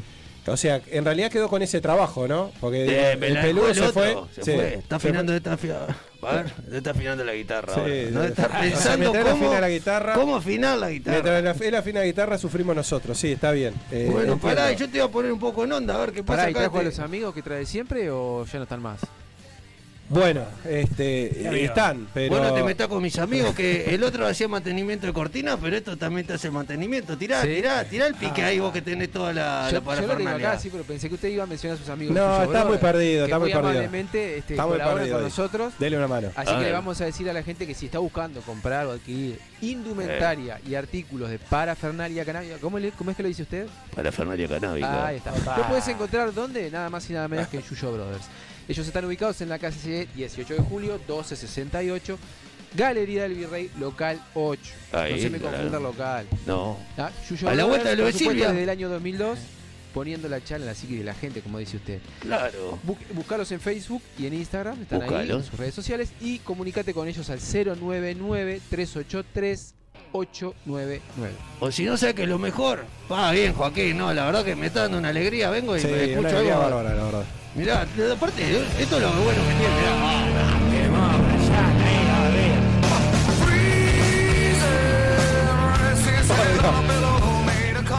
O 0.48 0.58
sea, 0.58 0.82
en 0.88 1.04
realidad 1.06 1.30
quedó 1.32 1.50
con 1.50 1.62
ese 1.62 1.82
trabajo, 1.82 2.28
¿no? 2.28 2.52
Porque 2.60 2.86
Eh, 2.86 3.12
el 3.14 3.40
peludo 3.40 3.74
se 3.74 3.92
fue. 3.92 4.16
Se 4.34 4.44
sí, 4.44 4.52
fue. 4.54 4.74
Está 4.76 4.96
afinando, 4.96 5.34
está 5.34 5.54
afinando. 5.54 5.88
A 6.24 6.36
ver, 6.38 6.54
está 6.74 6.92
afinando 6.92 7.24
la 7.24 7.34
guitarra. 7.34 7.74
Sí, 7.76 7.80
ahora. 7.80 7.94
No 8.12 8.22
sí. 8.24 8.28
está 8.30 8.46
O 8.48 8.50
sea, 8.50 8.60
pensando 8.62 8.98
mientras 9.12 9.26
él 9.36 9.40
cómo, 9.44 9.60
la 9.60 9.70
guitarra, 9.70 10.14
cómo 10.16 10.36
afinar 10.36 10.78
la 10.80 10.90
guitarra. 10.90 11.14
Mientras 11.22 11.60
la- 11.60 11.66
él 11.68 11.76
afina 11.76 12.00
la 12.00 12.06
guitarra, 12.06 12.38
sufrimos 12.38 12.76
nosotros. 12.76 13.18
Sí, 13.18 13.32
está 13.34 13.52
bien. 13.52 13.74
Eh, 13.92 14.08
Bueno, 14.12 14.34
entiendo. 14.34 14.40
pará, 14.40 14.72
yo 14.74 14.90
te 14.90 14.98
iba 14.98 15.06
a 15.06 15.12
poner 15.12 15.32
un 15.32 15.40
poco 15.40 15.64
en 15.64 15.72
onda, 15.74 15.96
a 15.96 16.00
ver 16.00 16.12
qué 16.14 16.24
pasa 16.24 16.38
Pará, 16.40 16.50
¿y 16.50 16.54
trajo 16.54 16.76
a 16.78 16.82
este- 16.82 16.86
los 16.86 17.00
amigos 17.00 17.34
que 17.36 17.42
trae 17.44 17.66
siempre 17.66 18.10
o 18.10 18.46
ya 18.46 18.58
no 18.58 18.64
están 18.64 18.82
más? 18.82 19.00
Bueno, 20.10 20.46
este, 20.64 21.64
están, 21.66 22.08
pero. 22.14 22.30
Bueno, 22.38 22.54
te 22.54 22.64
metas 22.64 22.88
con 22.88 23.02
mis 23.04 23.20
amigos 23.20 23.54
que 23.54 23.94
el 23.94 24.04
otro 24.04 24.26
hacía 24.26 24.48
mantenimiento 24.48 25.06
de 25.06 25.12
cortina, 25.12 25.58
pero 25.58 25.76
esto 25.76 25.98
también 25.98 26.26
te 26.26 26.34
hace 26.34 26.50
mantenimiento. 26.50 27.18
Tirá, 27.18 27.42
Sí. 27.42 27.48
tirá, 27.50 27.84
tirá 27.84 28.08
el 28.08 28.16
pique 28.16 28.42
ahí 28.42 28.58
vos 28.60 28.72
que 28.72 28.82
tenés 28.82 29.12
toda 29.12 29.34
la, 29.34 29.68
Yo, 29.70 29.72
la 29.72 29.72
yo 29.72 29.74
lo 29.74 29.96
tengo 29.96 30.08
parafernalia. 30.08 30.50
acá, 30.52 30.60
sí, 30.60 30.70
pero 30.72 30.84
pensé 30.86 31.10
que 31.10 31.16
usted 31.16 31.28
iba 31.28 31.44
a 31.44 31.48
mencionar 31.48 31.76
a 31.76 31.80
sus 31.80 31.90
amigos. 31.90 32.16
No, 32.16 32.42
está 32.44 32.64
muy 32.64 32.78
perdido, 32.78 33.26
está 33.26 33.38
muy 33.38 33.52
perdido. 33.52 33.70
amablemente 33.70 34.38
este, 34.38 34.54
Está 34.54 34.66
muy 34.66 34.78
perdido 34.78 35.08
con 35.16 35.18
hoy. 35.18 35.24
nosotros. 35.30 35.74
Dele 35.78 35.98
una 35.98 36.08
mano. 36.08 36.30
Así 36.36 36.52
A 36.54 36.58
que 36.58 36.64
le 36.64 36.72
vamos 36.72 37.02
a 37.02 37.06
decir 37.06 37.30
a 37.30 37.34
la 37.34 37.44
gente 37.44 37.68
que 37.68 37.74
si 37.74 37.88
está 37.88 38.00
buscando 38.00 38.40
comprar 38.42 38.86
o 38.88 38.92
adquirir 38.92 39.40
indumentaria 39.62 40.62
y 40.66 40.76
artículos 40.76 41.30
de 41.30 41.40
parafernalia 41.40 42.24
canábica, 42.24 42.56
¿cómo, 42.62 42.80
le- 42.80 42.92
cómo 42.92 43.12
es 43.12 43.18
que 43.18 43.24
lo 43.24 43.30
dice 43.30 43.44
usted? 43.44 43.68
Parafernalia 43.94 44.48
canábica. 44.48 45.06
Ahí 45.08 45.18
está. 45.18 45.32
Lo 45.58 45.68
puedes 45.68 45.88
encontrar 45.90 46.34
¿dónde? 46.34 46.72
Nada 46.72 46.90
más 46.90 47.10
y 47.10 47.14
nada 47.14 47.28
menos 47.28 47.48
que 47.50 47.58
en 47.58 47.64
Yuyo 47.64 47.92
Brothers. 47.92 48.26
Ellos 48.68 48.86
están 48.86 49.06
ubicados 49.06 49.40
en 49.42 49.50
la 49.50 49.60
calle 49.60 50.08
18 50.16 50.54
de 50.56 50.60
julio, 50.62 50.94
1268, 50.98 52.18
Galería 52.76 53.24
del 53.24 53.34
Virrey, 53.36 53.72
local 53.80 54.22
8. 54.34 54.62
Ahí, 54.92 55.14
no 55.14 55.18
se 55.20 55.30
me 55.30 55.38
claro. 55.40 55.56
confunda 55.56 55.78
el 55.78 55.84
local. 55.84 56.28
No. 56.46 56.78
Ah, 56.98 57.12
Yuyo 57.30 57.50
A 57.50 57.56
la 57.56 57.64
vuelta 57.66 57.90
de 57.90 57.96
lo 57.96 58.06
de 58.06 58.14
Silvia. 58.14 58.50
Desde 58.50 58.64
el 58.64 58.70
año 58.70 58.90
2002, 58.90 59.40
poniendo 59.94 60.28
la 60.28 60.44
charla 60.44 60.66
en 60.66 60.70
la 60.72 60.76
psique 60.76 60.98
de 60.98 61.04
la 61.06 61.14
gente, 61.14 61.42
como 61.42 61.60
dice 61.60 61.78
usted. 61.78 62.00
Claro. 62.20 62.78
Bu- 62.86 62.98
buscalos 63.14 63.52
en 63.54 63.62
Facebook 63.62 64.02
y 64.20 64.26
en 64.28 64.34
Instagram, 64.34 64.82
están 64.82 65.02
ahí 65.02 65.32
en 65.32 65.44
sus 65.44 65.58
redes 65.58 65.74
sociales 65.74 66.10
y 66.20 66.40
comunícate 66.40 66.94
con 66.94 67.08
ellos 67.08 67.30
al 67.30 67.40
099-383-899. 70.14 71.00
O 71.60 71.72
si 71.72 71.86
no 71.86 71.98
sé 71.98 72.14
que 72.14 72.26
lo 72.28 72.38
mejor. 72.40 72.86
Va 73.12 73.32
bien, 73.32 73.54
Joaquín, 73.54 73.98
no, 73.98 74.14
la 74.14 74.26
verdad 74.26 74.44
que 74.46 74.56
me 74.56 74.68
está 74.68 74.82
dando 74.84 74.98
una 75.00 75.10
alegría. 75.10 75.50
Vengo 75.50 75.76
y 75.78 75.82
Sí, 75.82 75.88
me 75.88 76.04
escucho 76.12 76.38
algo. 76.38 76.50
bárbara, 76.60 76.94
la 76.96 77.04
verdad. 77.04 77.24
Mirá, 77.56 77.86
de- 77.86 78.12
aparte, 78.14 78.44
esto 78.80 78.96
es 78.98 79.02
lo 79.02 79.12
bueno 79.12 79.42
que 79.42 79.54
tiene. 79.56 79.76
Mirá. 79.76 80.98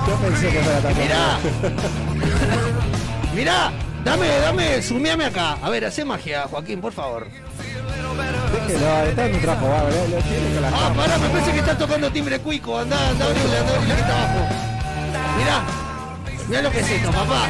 Yo 0.07 0.15
pensé 0.17 0.49
que 0.51 0.59
fuera 0.61 0.81
tan 0.81 0.97
Mirá. 0.99 1.39
Mirá, 3.35 3.73
dame, 4.05 4.29
dame, 4.41 4.83
sumeame 4.83 5.25
acá. 5.27 5.59
A 5.63 5.69
ver, 5.71 5.85
hace 5.85 6.05
magia, 6.05 6.43
Joaquín, 6.49 6.81
por 6.81 6.93
favor. 6.93 7.27
Déjelo, 8.53 9.03
está 9.03 9.27
en 9.27 9.35
un 9.35 9.41
trapo, 9.41 9.69
va, 9.69 9.83
lo, 9.83 10.09
lo 10.09 10.23
tiene 10.23 10.55
con 10.55 10.63
las 10.63 10.73
Ah, 10.73 10.93
pará, 10.97 11.19
me 11.19 11.29
parece 11.29 11.53
que 11.53 11.59
está 11.59 11.77
tocando 11.77 12.11
timbre 12.11 12.39
cuico. 12.41 12.79
Andá, 12.79 13.09
andá, 13.09 13.27
abrile, 13.27 13.59
andá, 13.59 13.75
abrile 13.77 13.95
que 13.95 14.01
está 14.01 14.17
abajo. 14.19 14.49
Mirá, 15.39 15.63
mirá 16.49 16.63
lo 16.63 16.71
que 16.71 16.81
es 16.81 16.91
esto, 16.91 17.11
papá. 17.11 17.49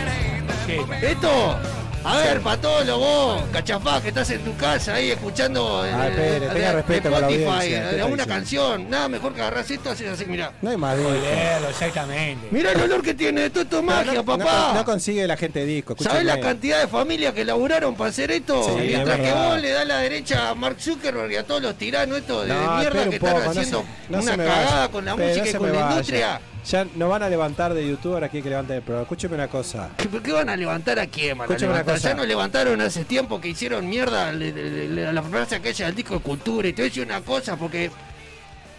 Esto, 1.03 1.57
a 2.05 2.17
ver, 2.17 2.41
Patolo, 2.41 2.99
vos, 2.99 3.43
cachafá, 3.53 4.01
que 4.01 4.09
estás 4.09 4.31
en 4.31 4.41
tu 4.43 4.57
casa 4.57 4.95
ahí 4.95 5.11
escuchando 5.11 5.85
eh, 5.85 5.93
Ah, 5.95 6.09
espere, 6.09 6.37
eh, 6.37 6.41
tenga 6.41 6.69
de- 6.69 6.73
respeto 6.73 7.09
de 7.09 7.15
con 7.15 7.21
la 7.23 7.29
Spotify, 7.29 7.45
audiencia, 7.51 7.69
¿qué 7.81 7.87
eh, 7.89 7.91
está 7.99 8.07
una 8.07 8.27
canción. 8.27 8.91
Nada 8.91 9.09
mejor 9.09 9.35
que 9.35 9.41
agarrás 9.43 9.71
esto, 9.71 9.91
haces 9.91 10.09
así, 10.09 10.25
mirá. 10.25 10.53
No 10.63 10.71
hay 10.71 10.77
más. 10.77 10.97
Joderlo, 10.99 11.69
exactamente. 11.69 12.49
Mirá 12.51 12.73
el 12.73 12.81
olor 12.83 13.03
que 13.03 13.15
tiene, 13.15 13.47
esto, 13.47 13.61
esto 13.61 13.79
es 13.79 13.85
magia, 13.85 14.05
no, 14.13 14.15
no- 14.15 14.25
papá. 14.25 14.73
No, 14.75 14.85
consigue 14.85 15.27
la 15.27 15.37
gente 15.37 15.65
disco. 15.67 15.95
¿Sabés 15.99 16.25
la 16.25 16.41
cantidad 16.41 16.81
de 16.81 16.89
familias 16.89 17.35
que 17.35 17.45
laburaron 17.45 17.95
para 17.95 18.11
hacer 18.11 18.31
esto? 18.31 18.63
Sí, 18.65 18.87
Mientras 18.87 19.19
es 19.19 19.25
que 19.25 19.31
verdad. 19.31 19.49
vos 19.51 19.61
le 19.61 19.71
das 19.71 19.87
la 19.87 19.99
derecha 19.99 20.49
a 20.51 20.55
Mark 20.55 20.77
Zuckerberg 20.81 21.33
y 21.33 21.37
a 21.37 21.45
todos 21.45 21.61
los 21.63 21.77
tiranos 21.77 22.19
estos 22.19 22.47
de 22.47 22.55
No, 22.55 22.77
mierda 22.77 23.05
que 23.09 23.17
están 23.17 23.35
no 23.35 23.41
se- 23.43 23.49
haciendo 23.61 23.85
una 24.09 24.37
cagada 24.37 24.65
vaya. 24.77 24.89
con 24.89 25.05
la 25.05 25.17
música 25.17 25.49
y 25.49 25.53
con 25.53 25.73
la 25.73 25.79
vaya. 25.81 25.91
industria. 25.93 26.41
Ya 26.67 26.87
nos 26.97 27.09
van 27.09 27.23
a 27.23 27.29
levantar 27.31 27.73
de 27.73 27.87
YouTube, 27.89 28.15
ahora 28.15 28.29
que 28.29 28.43
levanten 28.43 28.77
el 28.77 28.83
programa. 28.83 29.03
Escúcheme 29.05 29.35
una 29.37 29.49
cosa. 29.49 29.91
¿Qué, 29.97 30.09
qué 30.09 30.33
van 30.33 30.49
a 30.49 30.57
levantar 30.57 30.99
a 30.99 31.07
quién, 31.07 31.39
van 31.39 31.49
a 31.49 31.53
Escúchame 31.55 31.71
una 31.73 31.79
levantar? 31.81 31.95
cosa. 31.97 32.09
Ya 32.11 32.15
nos 32.15 32.27
levantaron 32.27 32.81
hace 32.81 33.05
tiempo 33.05 33.41
que 33.41 33.49
hicieron 33.49 33.89
mierda 33.89 34.33
le- 34.33 34.53
le- 34.53 34.89
le- 34.89 35.07
a 35.07 35.13
la 35.13 35.23
frase 35.23 35.57
aquella 35.57 35.87
del 35.87 35.95
disco 35.95 36.15
de 36.15 36.21
cultura 36.21 36.69
y 36.69 36.73
te 36.73 36.83
voy 36.83 36.87
a 36.87 36.91
decir 36.91 37.05
una 37.07 37.21
cosa 37.23 37.57
porque 37.57 37.91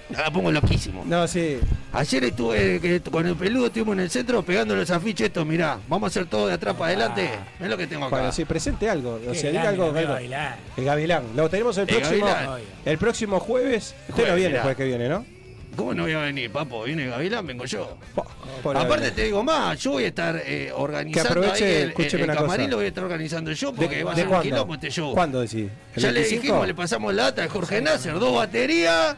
la 0.10 0.31
pongo 0.31 0.51
loquísimo. 0.51 1.03
No, 1.06 1.27
sí. 1.27 1.60
Ayer 1.93 2.23
estuve 2.26 2.80
que 2.80 2.99
con 3.01 3.26
el 3.26 3.35
peludo, 3.35 3.68
estuvimos 3.68 3.93
en 3.93 3.99
el 4.01 4.10
centro 4.11 4.43
pegando 4.43 4.76
los 4.76 4.89
afiches 4.91 5.27
estos, 5.27 5.45
mirá, 5.45 5.80
vamos 5.88 6.07
a 6.07 6.10
hacer 6.10 6.26
todo 6.27 6.47
de 6.47 6.53
atrás 6.53 6.76
para 6.76 6.88
adelante. 6.88 7.30
Es 7.60 7.68
lo 7.68 7.77
que 7.77 7.88
tengo 7.88 8.06
acá. 8.06 8.15
Bueno, 8.18 8.31
sí, 8.31 8.45
presente 8.45 8.89
algo. 8.89 9.19
O 9.27 9.34
sea, 9.34 9.49
diga 9.51 9.69
algo. 9.69 9.95
El 10.77 10.85
Gavilán. 10.85 11.23
Lo 11.35 11.49
tenemos 11.49 11.77
el 11.77 11.89
El 11.89 11.95
próximo. 11.97 12.26
Gavilán. 12.27 12.60
El 12.85 12.97
próximo 12.99 13.39
jueves. 13.39 13.95
Usted 14.10 14.10
no 14.10 14.15
Jueves, 14.15 14.35
viene 14.35 14.45
el 14.47 14.51
mirá. 14.51 14.61
jueves 14.64 14.77
que 14.77 14.85
viene, 14.85 15.10
¿no? 15.10 15.26
¿Cómo 15.75 15.93
no 15.93 16.03
voy 16.03 16.11
a 16.11 16.19
venir, 16.19 16.51
papo? 16.51 16.83
Viene 16.83 17.07
Gavilán, 17.07 17.45
vengo 17.47 17.65
yo. 17.65 17.97
Aparte 18.75 19.11
te 19.11 19.23
digo 19.25 19.43
más, 19.43 19.79
yo 19.79 19.91
voy 19.91 20.03
a 20.03 20.07
estar 20.07 20.41
eh, 20.45 20.71
organizando 20.75 21.29
aproveche, 21.29 21.65
ahí 21.65 21.71
el, 21.71 21.77
el- 21.79 22.29
el 22.29 22.35
cosa. 22.37 22.67
lo 22.67 22.75
voy 22.77 22.85
a 22.85 22.87
estar 22.89 23.03
organizando 23.03 23.51
yo 23.53 23.73
porque 23.73 23.97
¿De, 23.97 24.03
va 24.03 24.11
a 24.11 24.15
ser 24.15 24.27
un 24.27 24.41
quilombo 24.41 24.73
este 24.73 24.89
show. 24.91 25.13
¿Cuándo 25.13 25.39
decís? 25.39 25.67
¿El 25.95 26.01
Ya 26.03 26.11
le 26.11 26.19
25? 26.21 26.41
dijimos, 26.41 26.67
le 26.67 26.75
pasamos 26.75 27.13
la 27.13 27.23
data 27.23 27.41
de 27.43 27.47
Jorge 27.49 27.81
Nasser, 27.81 28.13
dos 28.19 28.35
baterías, 28.35 29.15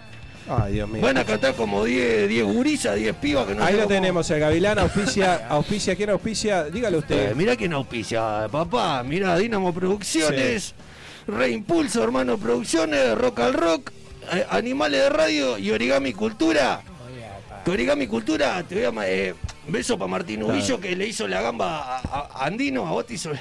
Ay, 0.48 0.74
Dios 0.74 0.90
mío. 0.90 1.02
van 1.02 1.18
a 1.18 1.24
cantar 1.24 1.54
como 1.56 1.84
10 1.84 2.28
10 2.30 2.46
gurisas, 2.46 2.96
10 2.96 3.16
pibas 3.16 3.48
que 3.48 3.56
no 3.56 3.64
Ahí 3.64 3.76
lo 3.76 3.88
tenemos, 3.88 4.30
el 4.30 4.40
Gavilán 4.40 4.78
auspicia, 4.80 5.48
auspicia, 5.50 5.96
¿quién 5.96 6.10
auspicia? 6.12 6.66
Dígalo 6.66 7.00
usted. 7.00 7.32
Eh, 7.32 7.36
mirá 7.36 7.56
quién 7.56 7.74
auspicia, 7.74 8.48
papá, 8.52 9.02
mirá 9.04 9.38
Dinamo 9.38 9.74
Producciones, 9.74 10.74
Reimpulso, 11.28 12.04
hermano 12.04 12.38
Producciones, 12.38 13.18
Rock 13.18 13.40
al 13.40 13.54
Rock, 13.54 13.92
Animales 14.50 15.02
de 15.02 15.10
Radio 15.10 15.58
y 15.58 15.72
Origami 15.72 16.14
Cultura. 16.14 16.82
Que 17.66 17.72
Origami 17.72 18.08
Cultura, 18.08 18.64
te 18.64 18.88
voy 18.88 19.04
a... 19.04 19.08
eh, 19.10 19.36
beso 19.68 19.98
para 19.98 20.10
Martín 20.10 20.40
Claro. 20.42 20.54
Ubillo 20.54 20.80
que 20.80 20.96
le 20.96 21.08
hizo 21.08 21.28
la 21.28 21.42
gamba 21.42 21.98
a, 22.00 22.46
Andino, 22.46 22.88
a 22.88 22.92
vos 22.92 23.06
te 23.06 23.14
hizo 23.14 23.32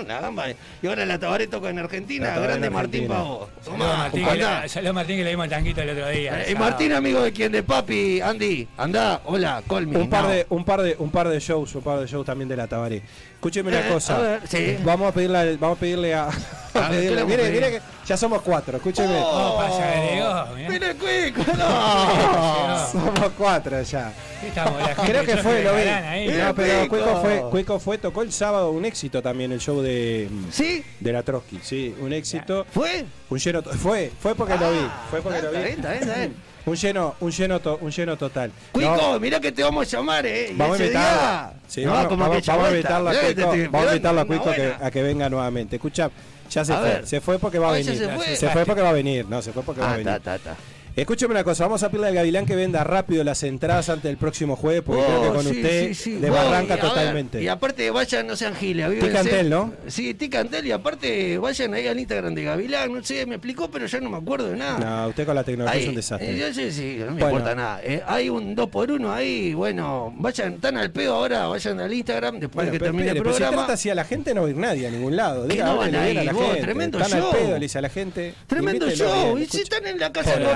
una 0.00 0.20
gamba. 0.20 0.50
eh, 0.50 0.56
Y 0.82 0.86
ahora 0.86 1.04
la 1.04 1.18
Tabaré 1.18 1.46
toca 1.46 1.68
en 1.70 1.78
Argentina, 1.78 2.38
grande 2.38 2.66
en 2.68 2.72
Martín 2.72 3.02
Argentina. 3.02 3.14
Pavo. 3.14 3.48
Saludos 3.64 3.90
a 3.92 3.96
Martín, 3.98 4.24
que 4.24 4.30
andá. 4.30 4.60
le- 4.62 4.68
saludos 4.68 4.90
a 4.90 4.92
Martín 4.94 5.16
que 5.18 5.24
le 5.24 5.30
dimos 5.30 5.44
el 5.44 5.50
tanquito 5.50 5.80
el 5.82 5.90
otro 5.90 6.08
día. 6.08 6.44
Eh, 6.46 6.54
Martín, 6.54 6.92
amigo 6.92 7.20
de 7.22 7.32
quien, 7.32 7.52
de 7.52 7.62
papi, 7.62 8.20
Andy, 8.20 8.68
andá, 8.78 9.20
hola, 9.24 9.62
call 9.68 9.86
me. 9.86 9.98
Un 9.98 10.08
par, 10.10 10.26
de, 10.28 10.46
un, 10.50 10.64
par 10.64 10.82
de, 10.82 10.96
un 10.98 11.10
par 11.10 11.28
de 11.28 11.38
shows, 11.40 11.74
un 11.74 11.82
par 11.82 12.00
de 12.00 12.06
shows 12.06 12.24
también 12.24 12.48
de 12.48 12.56
la 12.56 12.66
Tabaré. 12.66 13.02
Escúcheme 13.34 13.68
una 13.68 13.86
Eh, 13.86 13.92
cosa. 13.92 14.16
a 14.16 14.20
ver, 14.20 14.40
sí. 14.48 14.78
Vamos 14.82 15.08
a 15.10 15.12
pedirle, 15.12 15.38
a- 15.38 15.56
vamos 15.60 15.76
a 15.76 15.80
pedirle 15.80 16.14
a. 16.14 16.24
A 16.24 16.28
ver, 16.88 17.00
¿qué 17.02 17.10
le 17.14 17.16
pedirle- 17.16 17.16
vamos 17.16 17.32
a 17.32 17.36
mire, 17.36 17.50
mire 17.50 17.70
que 17.72 17.80
ya 18.06 18.16
somos 18.16 18.42
cuatro, 18.42 18.76
escúcheme. 18.78 19.20
Oh, 19.22 19.56
pasa, 19.58 19.92
agregó, 19.92 20.56
mirá. 20.56 20.68
Mire, 20.70 20.94
cuico. 20.94 21.52
No, 21.56 22.86
somos 22.92 23.30
cuatro 23.36 23.82
ya. 23.82 24.12
Aquí 24.38 24.46
estamos, 24.48 24.78
la 24.80 24.86
gente 24.94 25.10
Creo 25.12 25.24
que 25.24 25.36
fue, 25.38 25.62
lo 25.64 25.74
vi. 25.74 25.82
ahí. 25.82 26.28
No, 26.28 26.54
pero 26.54 26.88
Cuico. 26.88 27.20
Fue, 27.20 27.40
Cuico 27.50 27.80
fue, 27.80 27.98
tocó 27.98 28.22
el 28.22 28.32
sábado 28.32 28.70
un 28.70 28.84
éxito 28.84 29.22
también 29.22 29.52
el 29.52 29.60
show 29.60 29.80
de, 29.80 30.28
¿Sí? 30.50 30.84
de 31.00 31.12
la 31.12 31.22
Trotsky, 31.22 31.58
sí, 31.62 31.94
un 32.00 32.12
éxito. 32.12 32.66
¿Fue? 32.72 33.04
Un 33.30 33.38
lleno, 33.38 33.62
fue, 33.62 34.12
fue 34.20 34.34
porque 34.34 34.56
lo 34.58 34.70
vi, 34.72 34.78
fue 35.10 35.22
porque 35.22 35.40
lo 35.42 35.48
Está 35.48 35.58
vi. 35.60 35.64
bien, 35.64 35.76
está 35.78 35.90
bien, 35.92 36.02
está 36.02 36.14
bien. 36.18 36.36
Un 36.66 36.74
lleno, 36.74 37.14
un 37.20 37.30
lleno, 37.30 37.60
to- 37.60 37.78
un 37.80 37.92
lleno 37.92 38.16
total. 38.16 38.50
Cuico, 38.72 38.96
No, 38.96 39.20
mirá 39.20 39.38
que 39.38 39.52
te 39.52 39.62
vamos 39.62 39.86
a 39.86 39.96
llamar, 39.96 40.26
eh. 40.26 40.52
Vamos 40.56 40.80
a 40.80 40.82
invitarla. 40.82 41.52
día- 41.52 41.60
Sí, 41.68 41.84
No, 41.84 41.92
vamos, 41.92 42.08
como 42.08 42.22
vamos- 42.24 42.36
aquella 42.38 42.52
vamos 42.54 42.66
a 42.68 42.70
invitarla 42.72 43.10
a 43.12 43.14
Cuico, 43.20 43.40
vamos 43.70 43.86
a 43.86 43.90
invitarla 43.92 44.20
a 44.20 44.24
Cuico 44.24 44.50
que, 44.52 44.74
a 44.82 44.90
que 44.90 45.02
venga 45.04 45.28
nuevamente. 45.30 45.76
Escucha, 45.76 46.10
ya 46.50 46.64
se 46.64 46.72
A 46.72 46.78
fue, 46.78 46.88
ver. 46.88 47.06
se 47.06 47.20
fue 47.20 47.38
porque 47.38 47.60
va 47.60 47.68
a 47.68 47.70
Ah, 47.70 47.74
venir. 47.74 47.96
se 47.96 48.08
fue. 48.08 48.50
fue 48.50 48.64
porque 48.66 48.82
va 48.82 48.88
a 48.88 48.92
venir, 48.94 49.26
no, 49.28 49.40
se 49.42 49.52
fue 49.52 49.62
porque 49.62 49.80
va 49.80 49.86
a 49.90 49.92
Ah, 49.94 49.96
venir. 49.96 50.12
ta, 50.12 50.18
ta, 50.18 50.38
ta. 50.40 50.56
Escúcheme 50.96 51.32
una 51.32 51.44
cosa, 51.44 51.64
vamos 51.64 51.82
a 51.82 51.90
pedirle 51.90 52.08
al 52.08 52.14
Gavilán 52.14 52.46
que 52.46 52.56
venda 52.56 52.82
rápido 52.82 53.22
las 53.22 53.42
entradas 53.42 53.90
antes 53.90 54.04
del 54.04 54.16
próximo 54.16 54.56
jueves, 54.56 54.80
porque 54.82 55.02
creo 55.04 55.20
que 55.20 55.28
Oh, 55.28 55.34
con 55.34 55.42
sí, 55.44 55.50
usted 55.50 55.88
sí, 55.88 55.94
sí. 55.94 56.18
le 56.18 56.30
Voy, 56.30 56.38
barranca 56.38 56.78
totalmente. 56.78 57.42
y 57.42 57.48
aparte 57.48 57.90
vayan, 57.90 58.26
no 58.26 58.34
sean 58.34 58.54
giles. 58.56 58.98
Ticantel, 58.98 59.50
¿no? 59.50 59.74
Sí, 59.88 60.14
Ticantel 60.14 60.66
y 60.66 60.72
aparte 60.72 61.36
vayan 61.36 61.74
ahí 61.74 61.86
al 61.86 61.98
Instagram 62.00 62.34
de 62.34 62.44
Gavilán. 62.44 62.94
No 62.94 63.04
sé, 63.04 63.26
me 63.26 63.34
explicó, 63.34 63.70
pero 63.70 63.84
ya 63.84 64.00
no 64.00 64.08
me 64.08 64.16
acuerdo 64.16 64.48
de 64.48 64.56
nada. 64.56 64.78
No, 65.02 65.08
usted 65.08 65.26
con 65.26 65.34
la 65.34 65.44
tecnología 65.44 65.76
Ahí, 65.76 65.82
es 65.82 65.88
un 65.90 65.94
desastre. 65.96 66.30
eh, 66.34 66.38
yo 66.38 66.54
sí, 66.54 66.72
sí, 66.72 66.96
no 67.00 67.06
me 67.06 67.20
Bueno. 67.20 67.26
importa 67.26 67.54
nada. 67.54 67.80
Eh, 67.84 68.02
hay 68.06 68.30
un 68.30 68.54
2 68.54 68.68
por 68.70 68.90
1 68.90 69.12
ahí, 69.12 69.52
bueno, 69.52 70.14
vayan, 70.16 70.56
tan 70.60 70.78
al 70.78 70.90
pedo 70.92 71.14
ahora, 71.16 71.46
vayan 71.48 71.78
al 71.78 71.92
Instagram 71.92 72.40
después 72.40 72.54
Bueno, 72.54 72.70
de 72.70 72.72
que 72.72 72.78
pero 72.78 72.92
termine 72.92 73.10
el 73.10 73.18
pero 73.18 73.32
si 73.32 73.36
programa. 73.40 73.56
trata 73.64 73.72
así 73.74 73.90
a 73.90 73.94
la 73.94 74.04
gente 74.06 74.32
no 74.32 74.40
va 74.42 74.46
a 74.46 74.50
ir 74.50 74.56
nadie 74.56 74.86
a 74.86 74.90
ningún 74.90 75.14
lado. 75.14 75.46
Que 75.46 75.52
Diga, 75.52 75.66
no 75.66 75.76
van 75.76 75.94
a 75.94 76.04
bien 76.06 76.18
a 76.20 76.24
la 76.24 76.32
vos, 76.32 76.44
gente. 76.46 76.60
tremendo 76.62 76.98
Están 77.00 77.20
show. 77.20 77.30
al 77.32 77.36
pedo, 77.38 77.50
le 77.52 77.60
dice 77.60 77.78
a 77.78 77.82
la 77.82 77.88
gente. 77.90 78.34
Tremendo 78.46 78.90
show. 78.90 79.36
y 79.38 79.44
si 79.44 79.60
están 79.60 79.86
en 79.86 79.98
la 79.98 80.10
casa 80.10 80.32
Pobre 80.32 80.46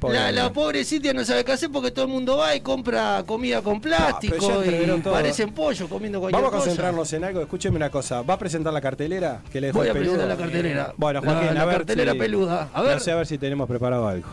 Pobre 0.00 0.18
la, 0.18 0.32
la 0.32 0.50
pobre 0.52 0.82
Cintia 0.84 1.12
no 1.12 1.22
sabe 1.26 1.44
qué 1.44 1.52
hacer 1.52 1.70
porque 1.70 1.90
todo 1.90 2.06
el 2.06 2.10
mundo 2.10 2.38
va 2.38 2.54
y 2.56 2.60
compra 2.62 3.22
comida 3.26 3.60
con 3.60 3.82
plástico 3.82 4.36
Ah, 4.50 4.64
ya 4.64 4.96
y 4.96 5.00
parecen 5.02 5.52
pollo 5.52 5.88
comiendo 5.90 6.20
cualquier 6.20 6.40
Vamos 6.40 6.54
a 6.54 6.56
cosa. 6.56 6.64
concentrarnos 6.68 7.12
en 7.12 7.24
algo. 7.24 7.40
Escúcheme 7.42 7.76
una 7.76 7.90
cosa. 7.90 8.22
¿Va 8.22 8.34
a 8.34 8.38
presentar 8.38 8.72
la 8.72 8.80
cartelera? 8.80 9.42
que 9.52 9.60
le 9.60 9.66
dejó 9.68 9.80
Voy 9.80 9.88
el 9.88 9.90
a 9.90 9.94
peludo? 9.94 10.12
presentar 10.14 10.38
la 10.38 10.42
cartelera. 10.42 10.94
Bueno, 10.96 11.20
Joaquín, 11.20 11.54
la 11.54 11.62
a 11.62 11.64
ver 11.66 11.76
cartelera 11.76 12.12
si- 12.12 12.18
peluda. 12.18 12.68
A 12.72 12.80
ver. 12.82 12.94
No 12.94 13.00
sé, 13.00 13.12
a 13.12 13.16
ver 13.16 13.26
si 13.26 13.36
tenemos 13.36 13.68
preparado 13.68 14.08
algo. 14.08 14.28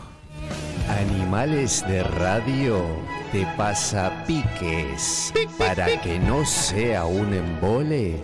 Animales 0.88 1.84
de 1.86 2.02
radio 2.02 2.82
te 3.30 3.46
pasa 3.58 4.24
piques 4.26 5.34
para 5.58 6.00
que 6.00 6.18
no 6.18 6.46
sea 6.46 7.04
un 7.04 7.34
embole 7.34 8.22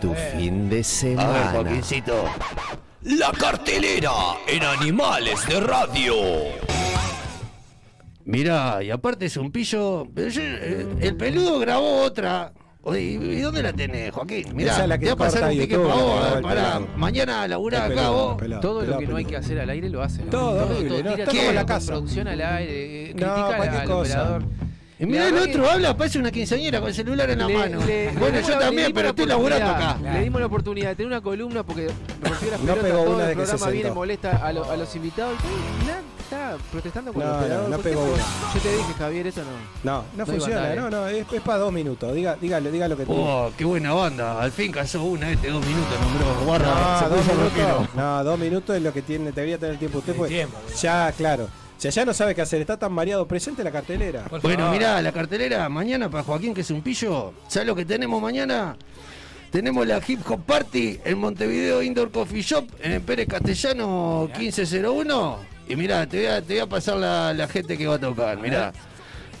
tu 0.00 0.14
fin 0.14 0.68
de 0.70 0.76
A 0.76 0.78
ver, 0.78 0.84
semana. 0.84 1.50
Joaquincito. 1.52 2.24
La 3.04 3.30
cartelera 3.32 4.12
en 4.46 4.62
Animales 4.62 5.46
de 5.46 5.60
Radio. 5.60 6.14
Mirá, 8.24 8.82
y 8.82 8.90
aparte 8.90 9.26
es 9.26 9.36
un 9.36 9.52
pillo. 9.52 10.06
eh, 10.16 10.86
el 11.00 11.16
peludo 11.16 11.58
grabó 11.58 12.02
otra. 12.02 12.52
¿y 12.96 13.40
dónde 13.40 13.62
la 13.62 13.72
tenés, 13.72 14.10
Joaquín? 14.12 14.54
Mirá, 14.54 14.72
Esa 14.72 14.82
es 14.82 14.88
la 14.88 14.98
que 14.98 15.06
te 15.06 15.14
va 15.14 15.26
a 15.26 15.28
pasar 15.30 15.50
un 15.50 15.56
YouTube, 15.56 15.86
para 15.88 15.94
la 15.96 16.02
vos. 16.02 16.12
que 16.12 16.18
a 16.18 16.20
va 16.20 16.28
ver, 16.28 16.36
el 16.36 16.42
Pará, 16.42 16.54
pelado. 16.78 16.88
mañana 16.96 17.48
laburá 17.48 17.84
acá 17.86 18.08
vos. 18.10 18.36
pelado. 18.38 18.60
Todo 18.62 18.74
lo 18.74 18.80
pelado, 18.80 19.00
que 19.00 19.06
no 19.06 19.16
hay 19.16 19.24
que 19.24 19.36
hacer 19.36 19.60
al 19.60 19.70
aire 19.70 19.88
lo 19.90 20.02
hace. 20.02 20.22
¿no? 20.24 20.30
Todo 20.30 20.64
horrible, 20.66 20.88
todo 20.88 21.02
¿no? 21.02 21.10
tira 21.14 21.24
Está 21.24 21.40
todo 21.42 21.52
la 21.52 21.66
casa. 21.66 21.92
producción 21.92 22.28
al 22.28 22.40
aire, 22.42 23.10
eh, 23.10 23.14
No, 23.14 23.34
critica 23.34 23.46
al- 23.82 23.90
operador. 23.90 24.42
Y 24.98 25.06
mirá 25.06 25.26
el 25.28 25.36
otro, 25.36 25.68
habla, 25.68 25.96
parece 25.96 26.18
una 26.20 26.30
quinceañera 26.30 26.78
con 26.78 26.88
el 26.88 26.94
celular 26.94 27.28
en 27.28 27.40
la 27.40 27.46
Le- 27.48 27.54
mano. 27.58 27.84
le- 27.84 28.12
bueno, 28.12 28.40
yo 28.40 28.48
la- 28.50 28.58
también, 28.60 28.92
pero 28.94 29.04
la 29.06 29.10
estoy 29.10 29.26
laburando 29.26 29.66
acá. 29.70 29.98
Le 30.00 30.20
dimos 30.22 30.40
la 30.40 30.46
oportunidad 30.46 30.90
de 30.90 30.94
tener 30.94 31.08
una 31.08 31.20
columna 31.20 31.62
porque 31.64 31.88
rompió 32.22 32.50
las 32.50 32.60
No 32.60 32.74
pegó 32.76 33.02
todo 33.04 33.14
una 33.16 33.24
el 33.24 33.28
de 33.30 33.34
que 33.36 33.40
se 33.46 33.48
programa 33.52 33.72
viene 33.72 33.90
molesta 33.90 34.30
a, 34.46 34.52
lo- 34.52 34.70
a 34.70 34.76
los 34.76 34.94
invitados 34.94 35.34
y 35.34 35.42
todo, 35.84 35.94
está 36.20 36.56
protestando 36.70 37.12
con 37.12 37.24
No, 37.24 37.42
el 37.44 37.48
no, 37.50 37.68
no 37.68 37.78
pegó 37.78 38.00
Porque 38.02 38.14
una. 38.22 38.54
Yo 38.54 38.60
te 38.60 38.76
dije, 38.76 38.92
Javier, 38.96 39.26
eso 39.26 39.40
no. 39.42 39.90
No, 39.92 40.04
no, 40.16 40.26
funciona, 40.26 40.60
andar, 40.70 40.76
no, 40.76 40.90
no, 40.90 41.08
es, 41.08 41.26
es 41.32 41.40
para 41.42 41.58
dos 41.58 41.72
minutos. 41.72 42.14
Diga, 42.14 42.36
dígalo, 42.40 42.70
diga 42.70 42.86
lo 42.86 42.96
que 42.96 43.04
tiene. 43.04 43.20
Oh, 43.20 43.50
qué 43.58 43.64
buena 43.64 43.92
banda. 43.94 44.40
Al 44.40 44.52
fin 44.52 44.70
casó 44.70 45.02
una, 45.02 45.28
este 45.32 45.50
dos 45.50 45.66
minutos 45.66 45.92
nombró. 46.00 46.44
Guarda, 46.46 46.98
se 47.00 47.04
No, 47.04 47.10
dos 47.16 47.26
minutos, 47.26 47.94
no, 47.96 48.24
dos 48.24 48.38
minutos 48.38 48.76
es 48.76 48.82
lo 48.82 48.92
que 48.92 49.02
tiene, 49.02 49.32
debería 49.32 49.58
tener 49.58 49.76
tiempo 49.76 49.98
usted. 49.98 50.12
El 50.12 50.18
Pues, 50.18 50.30
tiempo. 50.30 50.56
ya, 50.80 51.12
claro. 51.16 51.48
O 51.84 51.92
sea, 51.92 52.02
ya 52.02 52.06
no 52.06 52.14
sabe 52.14 52.34
qué 52.34 52.40
hacer, 52.40 52.62
está 52.62 52.78
tan 52.78 52.94
mareado. 52.94 53.28
Presente 53.28 53.62
la 53.62 53.70
cartelera. 53.70 54.24
Bueno, 54.40 54.72
mirá, 54.72 55.02
la 55.02 55.12
cartelera 55.12 55.68
mañana 55.68 56.08
para 56.08 56.24
Joaquín, 56.24 56.54
que 56.54 56.62
es 56.62 56.70
un 56.70 56.80
pillo. 56.80 57.34
¿Sabes 57.46 57.66
lo 57.66 57.74
que 57.74 57.84
tenemos 57.84 58.22
mañana? 58.22 58.74
Tenemos 59.50 59.86
la 59.86 60.00
Hip 60.06 60.20
Hop 60.30 60.46
Party 60.46 61.00
en 61.04 61.18
Montevideo 61.18 61.82
Indoor 61.82 62.10
Coffee 62.10 62.40
Shop 62.40 62.66
en 62.80 63.02
Pérez 63.02 63.28
Castellano 63.28 64.30
1501. 64.34 65.38
Y 65.68 65.76
mirá, 65.76 66.06
te 66.06 66.20
voy 66.20 66.26
a, 66.28 66.40
te 66.40 66.54
voy 66.54 66.62
a 66.62 66.66
pasar 66.66 66.96
la, 66.96 67.34
la 67.34 67.48
gente 67.48 67.76
que 67.76 67.86
va 67.86 67.96
a 67.96 68.00
tocar. 68.00 68.38
Mirá. 68.38 68.72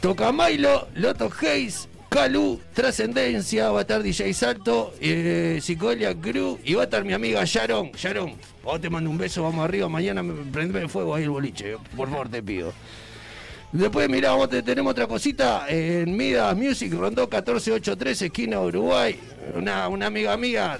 Toca 0.02 0.30
Milo, 0.30 0.86
Loto 0.96 1.30
Hayes, 1.40 1.88
Calu, 2.18 2.60
Trascendencia, 2.72 3.70
va 3.72 3.78
a 3.78 3.82
estar 3.82 4.00
DJ 4.00 4.32
Salto, 4.34 4.94
eh, 5.00 5.58
Psicolia 5.60 6.14
Crew 6.14 6.60
y 6.64 6.74
va 6.74 6.82
a 6.82 6.84
estar 6.84 7.04
mi 7.04 7.12
amiga 7.12 7.42
Sharon. 7.44 7.90
Sharon, 7.90 8.34
vos 8.62 8.80
te 8.80 8.88
mando 8.88 9.10
un 9.10 9.18
beso, 9.18 9.42
vamos 9.42 9.64
arriba. 9.64 9.88
Mañana 9.88 10.22
me 10.22 10.32
prendeme 10.52 10.86
fuego 10.88 11.16
ahí 11.16 11.24
el 11.24 11.30
boliche, 11.30 11.74
por 11.96 12.08
favor 12.08 12.28
te 12.28 12.40
pido. 12.40 12.72
Después, 13.72 14.08
mirá, 14.08 14.30
vamos, 14.30 14.48
te- 14.48 14.62
tenemos 14.62 14.92
otra 14.92 15.08
cosita 15.08 15.64
en 15.68 16.16
Midas 16.16 16.56
Music, 16.56 16.92
Rondó 16.94 17.28
14813, 17.28 18.26
esquina 18.26 18.60
Uruguay. 18.60 19.18
Una, 19.56 19.88
una 19.88 20.06
amiga 20.06 20.36
mía, 20.36 20.78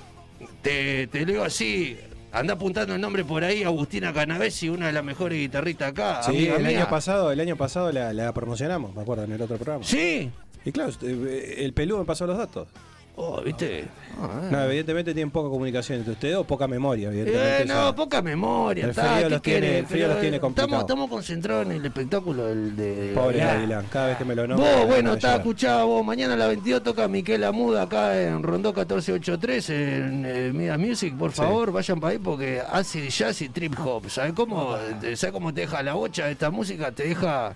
te, 0.62 1.08
te 1.08 1.24
digo 1.26 1.42
así, 1.42 1.96
anda 2.30 2.54
apuntando 2.54 2.94
el 2.94 3.00
nombre 3.00 3.24
por 3.24 3.42
ahí, 3.42 3.64
Agustina 3.64 4.12
Canavesi, 4.12 4.68
una 4.68 4.86
de 4.86 4.92
las 4.92 5.02
mejores 5.02 5.36
guitarristas 5.36 5.88
acá. 5.90 6.22
Sí, 6.22 6.46
el 6.46 6.62
mía. 6.62 6.78
año 6.82 6.88
pasado, 6.88 7.32
el 7.32 7.40
año 7.40 7.56
pasado 7.56 7.90
la, 7.90 8.12
la 8.12 8.32
promocionamos, 8.32 8.94
me 8.94 9.02
acuerdo, 9.02 9.24
en 9.24 9.32
el 9.32 9.42
otro 9.42 9.56
programa. 9.56 9.84
Sí. 9.84 10.30
Y 10.64 10.72
claro, 10.72 10.90
usted- 10.90 11.58
el 11.58 11.72
peludo 11.72 11.98
me 12.00 12.04
pasó 12.04 12.26
los 12.26 12.38
datos. 12.38 12.68
Oh, 13.16 13.40
¿viste? 13.42 13.84
Ah, 14.20 14.48
No, 14.50 14.64
evidentemente 14.64 15.14
tienen 15.14 15.30
poca 15.30 15.48
comunicación 15.48 15.98
entre 15.98 16.14
ustedes 16.14 16.34
o 16.34 16.42
poca 16.42 16.66
memoria, 16.66 17.10
evidentemente. 17.10 17.62
Eh, 17.62 17.64
no, 17.64 17.94
poca 17.94 18.20
memoria. 18.22 18.82
El 18.84 18.90
está, 18.90 19.02
frío 19.14 19.28
¿qué 19.28 19.30
los 19.30 19.42
tiene- 19.42 19.78
el 19.78 19.86
frío 19.86 20.08
los 20.08 20.20
tiene 20.20 20.36
eh, 20.38 20.40
complicado. 20.40 20.66
Estamos, 20.66 20.82
estamos 20.82 21.10
concentrados 21.10 21.66
en 21.66 21.72
el 21.72 21.86
espectáculo 21.86 22.46
del, 22.46 22.74
de... 22.74 23.12
Pobre. 23.14 23.38
Gavilán, 23.38 23.86
cada 23.88 24.08
vez 24.08 24.16
que 24.18 24.24
me 24.24 24.34
lo 24.34 24.48
nombra. 24.48 24.78
Vos, 24.78 24.86
bueno, 24.88 25.14
está 25.14 25.36
escuchado 25.36 25.86
vos. 25.86 26.04
Mañana 26.04 26.34
a 26.34 26.36
las 26.36 26.48
22 26.48 26.82
toca 26.82 27.06
Miquel 27.06 27.44
Amuda 27.44 27.82
acá 27.82 28.20
en 28.20 28.42
Rondó 28.42 28.72
1483 28.72 29.70
en 29.70 30.24
eh, 30.26 30.52
Midas 30.52 30.78
Music. 30.80 31.16
Por 31.16 31.30
Sí. 31.30 31.36
favor, 31.36 31.70
vayan 31.70 32.00
para 32.00 32.14
ahí 32.14 32.18
porque 32.18 32.62
hace 32.68 33.08
jazz 33.10 33.40
y 33.42 33.48
trip 33.48 33.78
hop. 33.78 34.10
¿Sabes 34.10 34.32
cómo, 34.32 34.76
¿sabes 35.14 35.30
cómo 35.32 35.54
te 35.54 35.60
deja 35.60 35.84
la 35.84 35.94
bocha 35.94 36.26
de 36.26 36.32
esta 36.32 36.50
música? 36.50 36.90
Te 36.90 37.04
deja. 37.06 37.54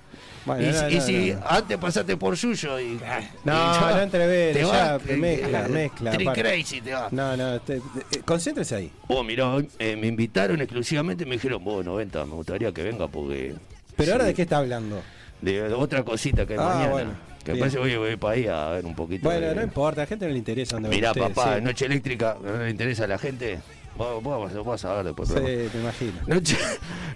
Bueno, 0.57 0.62
y 0.69 0.73
no, 0.73 0.91
y 0.91 0.95
no, 0.97 1.01
si 1.01 1.31
no. 1.33 1.41
antes 1.49 1.79
pasaste 1.79 2.16
por 2.16 2.37
suyo 2.37 2.81
y. 2.81 2.99
No, 3.45 3.53
y 3.53 3.81
no 3.81 4.01
entreveres, 4.01 4.57
te 4.57 4.62
ya, 4.65 4.97
eh, 4.97 5.16
mezcla, 5.16 5.66
eh, 5.66 5.69
mezcla, 5.69 6.12
para. 6.25 6.33
crazy 6.43 6.81
te 6.81 6.93
va. 6.93 7.09
No, 7.11 7.37
no, 7.37 7.61
te- 7.61 7.81
te- 8.11 8.20
concéntrese 8.23 8.75
ahí. 8.75 8.93
Oh, 9.09 9.23
mirá, 9.23 9.57
eh, 9.79 9.97
me 9.97 10.07
invitaron 10.09 10.61
exclusivamente 10.61 11.25
me 11.27 11.33
dijeron, 11.37 11.62
vos, 11.62 11.85
90, 11.85 12.25
me 12.25 12.33
gustaría 12.35 12.73
que 12.73 12.83
venga 12.83 13.07
porque. 13.09 13.55
Pero 13.97 14.12
ahora 14.12 14.25
de 14.25 14.35
qué 14.35 14.43
está 14.43 14.59
hablando. 14.59 15.01
De 15.41 15.62
otra 15.73 16.03
cosita 16.05 16.45
que 16.47 16.55
hay 16.55 16.59
Ah, 16.61 16.69
mañana. 16.75 16.91
bueno, 16.91 17.11
que 17.45 17.55
parece 17.55 17.79
que 17.81 17.97
voy 17.97 18.16
para 18.16 18.35
ahí 18.35 18.47
a 18.49 18.69
ver 18.70 18.85
un 18.87 18.95
poquito. 18.97 19.29
Bueno, 19.29 19.47
de- 19.49 19.55
no 19.55 19.62
importa, 19.62 20.01
a 20.01 20.05
la 20.05 20.09
gente 20.09 20.27
no 20.27 20.33
le 20.33 20.39
interesa 20.39 20.77
dónde 20.77 20.89
Mirá, 20.89 21.11
ustedes, 21.12 21.29
papá, 21.29 21.57
sí. 21.57 21.62
Noche 21.62 21.87
Eléctrica, 21.87 22.37
¿no 22.43 22.59
le 22.65 22.70
interesa 22.70 23.05
a 23.05 23.07
la 23.09 23.19
gente? 23.19 23.61
Vos 23.99 24.65
vas 24.65 24.85
a 24.85 24.95
ver 24.95 25.07
después. 25.07 25.29
Sí, 25.29 25.35
te 25.35 25.79
imagino. 25.81 26.12
Noche, 26.27 26.57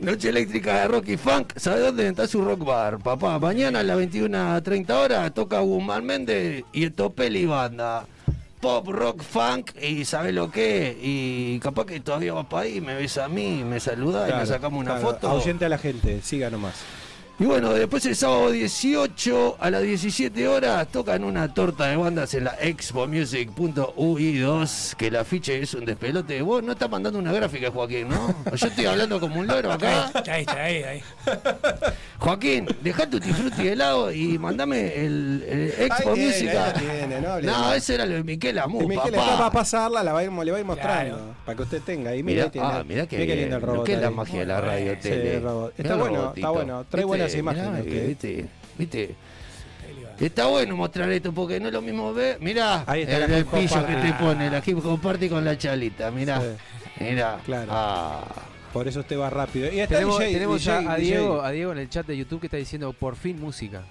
noche 0.01 0.29
Eléctrica 0.29 0.81
de 0.81 0.89
Rock 0.89 1.09
y 1.09 1.17
Funk, 1.17 1.53
¿sabes 1.57 1.81
dónde 1.81 2.09
está 2.09 2.27
su 2.27 2.43
rock 2.43 2.65
bar? 2.65 2.99
Papá, 2.99 3.39
mañana 3.39 3.81
a 3.81 3.83
las 3.85 3.97
21.30 3.97 4.91
horas 4.91 5.33
toca 5.33 5.61
Guzmán 5.61 6.05
Méndez 6.05 6.65
y 6.73 6.85
el 6.85 6.93
Topeli 6.93 7.47
Banda. 7.47 8.07
Pop, 8.61 8.89
rock, 8.89 9.23
funk 9.23 9.73
y 9.81 10.05
¿sabes 10.05 10.35
lo 10.35 10.51
que? 10.51 10.97
Y 11.01 11.59
capaz 11.61 11.85
que 11.85 12.01
todavía 12.01 12.33
vas 12.33 12.47
para 12.47 12.65
ahí, 12.65 12.81
me 12.81 12.95
ves 12.95 13.19
a 13.19 13.29
mí, 13.29 13.65
me 13.65 13.81
saludás 13.81 14.31
y 14.31 14.33
nos 14.33 14.49
sacamos 14.49 14.81
una 14.81 14.93
claro, 14.99 15.07
foto. 15.09 15.29
Ahuyente 15.29 15.65
a 15.65 15.69
la 15.69 15.79
gente, 15.79 16.21
siga 16.23 16.51
nomás. 16.51 16.75
Y 17.39 17.45
bueno, 17.45 17.73
después 17.73 18.05
el 18.07 18.15
sábado 18.15 18.51
18 18.53 19.57
a 19.59 19.71
las 19.71 19.83
17 19.83 20.47
horas 20.47 20.87
tocan 20.93 21.25
una 21.25 21.53
torta 21.53 21.87
de 21.87 21.97
bandas 21.97 22.33
en 22.35 22.45
la 22.45 22.55
expomusic.ui2, 22.61 24.95
que 24.95 25.07
el 25.09 25.17
afiche 25.17 25.61
es 25.61 25.75
un 25.75 25.85
despelote. 25.85 26.41
Vos 26.43 26.63
no 26.63 26.71
estás 26.73 26.89
mandando 26.89 27.19
una 27.19 27.33
gráfica, 27.33 27.69
Joaquín, 27.73 28.09
¿no? 28.11 28.33
Yo 28.55 28.67
estoy 28.69 28.85
hablando 28.87 29.19
como 29.19 29.41
un 29.41 29.49
loro 29.49 29.73
acá. 29.73 30.13
Ahí, 30.31 30.43
está 30.43 30.63
ahí, 30.63 30.83
ahí. 30.85 31.03
Joaquín, 32.19 32.67
dejá 32.81 33.11
tu 33.11 33.19
tifruti 33.19 33.65
de 33.65 33.75
lado 33.77 34.13
y 34.13 34.39
mandame 34.39 34.95
el, 35.05 35.45
el 35.49 35.75
Expo 35.87 36.13
tiene, 36.15 36.29
Música. 36.29 36.73
tiene, 36.75 37.21
no 37.21 37.41
No, 37.41 37.75
ese 37.75 37.95
era 37.95 38.07
lo 38.07 38.15
de 38.15 38.23
Miquel 38.23 38.57
Amú, 38.61 38.83
Y 38.83 38.87
Miquel 38.87 39.11
papá. 39.11 39.17
después 39.17 39.41
va 39.41 39.47
a 39.47 39.51
pasarla, 39.53 40.05
la 40.05 40.13
va 40.13 40.21
a 40.21 40.25
ir, 40.25 40.31
le 40.31 40.51
va 40.53 40.59
a 40.59 40.61
ir 40.61 40.67
mostrando. 40.67 41.17
Claro. 41.17 41.35
Para 41.45 41.57
que 41.57 41.63
usted 41.63 41.83
tenga. 41.83 42.15
Y 42.15 42.23
Mirá, 42.23 42.43
mira, 42.45 42.51
tiene, 42.53 42.67
ah, 42.69 42.85
mirá 42.87 43.07
qué 43.09 43.17
bien. 43.17 43.39
lindo 43.41 43.57
el 43.57 43.63
robot. 43.63 43.85
que 43.87 43.95
es 43.95 44.01
la 44.01 44.11
magia 44.11 44.39
de 44.41 44.47
la 44.47 44.61
radio 44.61 44.97
tele. 44.99 45.41
Mirá 45.41 45.53
Está 45.77 45.97
bueno, 45.97 46.17
robotito. 46.17 46.35
está 46.35 46.51
bueno. 46.51 46.85
Trae. 46.89 47.05
Buenas 47.25 47.35
Mirá, 47.35 47.63
imágenes. 47.79 47.85
que- 47.93 48.07
¿Viste? 48.07 48.47
¿Viste? 48.79 49.15
Está 50.21 50.47
bueno 50.47 50.77
mostrar 50.77 51.11
esto 51.11 51.33
porque 51.33 51.59
no 51.59 51.69
es 51.69 51.73
lo 51.73 51.83
mismo 51.83 52.13
ver. 52.15 52.39
Mirá, 52.41 52.85
Ahí 52.87 53.03
está 53.03 53.25
el, 53.25 53.33
el 53.33 53.45
pillo 53.47 53.87
que 53.87 53.95
te 53.97 54.13
pone, 54.15 54.51
la 54.51 54.63
hip 54.65 54.79
hop 54.85 55.01
party 55.01 55.29
con 55.29 55.45
la 55.45 55.57
chalita. 55.59 56.11
Mirá, 56.11 56.41
Sí. 56.41 57.05
mirá. 57.05 57.39
Claro. 57.45 57.71
Ah. 57.75 58.25
Por 58.73 58.87
eso 58.89 59.01
usted 59.01 59.19
va 59.19 59.29
rápido. 59.29 59.67
Y 59.67 59.87
Tenemos, 59.87 60.19
DJ, 60.19 60.33
tenemos 60.33 60.59
DJ, 60.65 60.83
ya 60.85 60.93
a 60.93 60.97
DJ. 60.97 61.11
Diego, 61.19 61.43
a 61.43 61.51
Diego 61.51 61.73
en 61.73 61.79
el 61.79 61.89
chat 61.91 62.07
de 62.07 62.17
YouTube 62.17 62.41
que 62.41 62.47
está 62.47 62.57
diciendo 62.57 62.93
por 62.93 63.17
fin 63.17 63.39
música. 63.41 63.83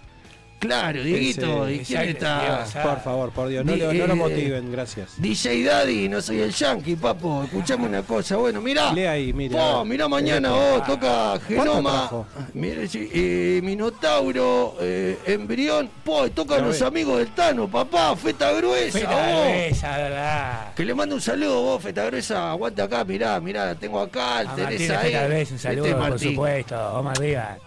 Claro, 0.62 1.02
Dieguito, 1.02 1.68
¿y 1.72 1.80
quién 1.80 2.02
está? 2.10 2.64
Por 2.84 3.02
favor, 3.02 3.32
por 3.32 3.48
Dios, 3.50 3.66
no, 3.66 3.76
lo, 3.76 3.92
no 3.92 4.06
lo 4.08 4.14
eh, 4.14 4.16
motiven, 4.16 4.72
gracias. 4.72 5.14
DJ 5.18 5.64
Daddy, 5.64 6.08
no 6.08 6.22
soy 6.22 6.42
el 6.42 6.52
yankee, 6.52 6.96
papo. 6.96 7.44
Escuchame 7.46 7.88
una 7.88 8.04
cosa. 8.04 8.36
Bueno, 8.38 8.62
mirá. 8.62 8.94
Lee 8.94 9.06
ahí. 9.06 9.50
Oh, 9.54 9.58
a 9.58 9.78
ver. 9.80 9.88
mirá 9.88 10.08
mañana, 10.08 10.54
oh, 10.54 10.80
toca 10.84 11.40
Genoma, 11.48 12.28
mire, 12.54 12.88
sí, 12.88 13.10
eh, 13.12 13.60
Minotauro, 13.64 14.76
eh, 14.80 15.18
Embrión, 15.26 15.90
po, 16.04 16.28
y 16.28 16.30
tocan 16.30 16.60
Ya 16.60 16.66
los 16.68 16.80
ve. 16.80 16.86
amigos 16.86 17.18
del 17.18 17.30
Tano, 17.34 17.68
papá, 17.68 18.16
Feta 18.16 18.52
Gruesa, 18.52 19.00
Feta 19.00 19.16
vos. 19.16 19.42
gruesa, 19.48 19.98
verdad. 19.98 20.74
Que 20.76 20.86
le 20.86 20.94
mando 20.94 21.16
un 21.16 21.22
saludo 21.22 21.60
vos, 21.64 21.82
Feta 21.82 22.06
Gruesa, 22.06 22.52
aguanta 22.52 22.84
acá, 22.84 23.04
mirá, 23.04 23.40
mirá, 23.40 23.74
tengo 23.74 24.00
acá, 24.00 24.40
A 24.42 24.44
Martín 24.44 24.66
Teresa 24.68 25.00
Feta 25.00 25.20
ahí. 25.22 25.28
Gruesa, 25.28 25.54
un 25.54 25.60
saludo, 25.60 25.84
Vete, 25.86 25.96
por 25.96 26.10
Martín. 26.10 26.30
supuesto. 26.30 26.76
Vamos 26.76 27.18
arriba. 27.18 27.58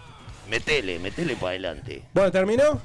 Metele, 0.49 0.99
metele 0.99 1.35
para 1.35 1.49
adelante. 1.49 2.03
Bueno, 2.13 2.31
¿terminó? 2.31 2.81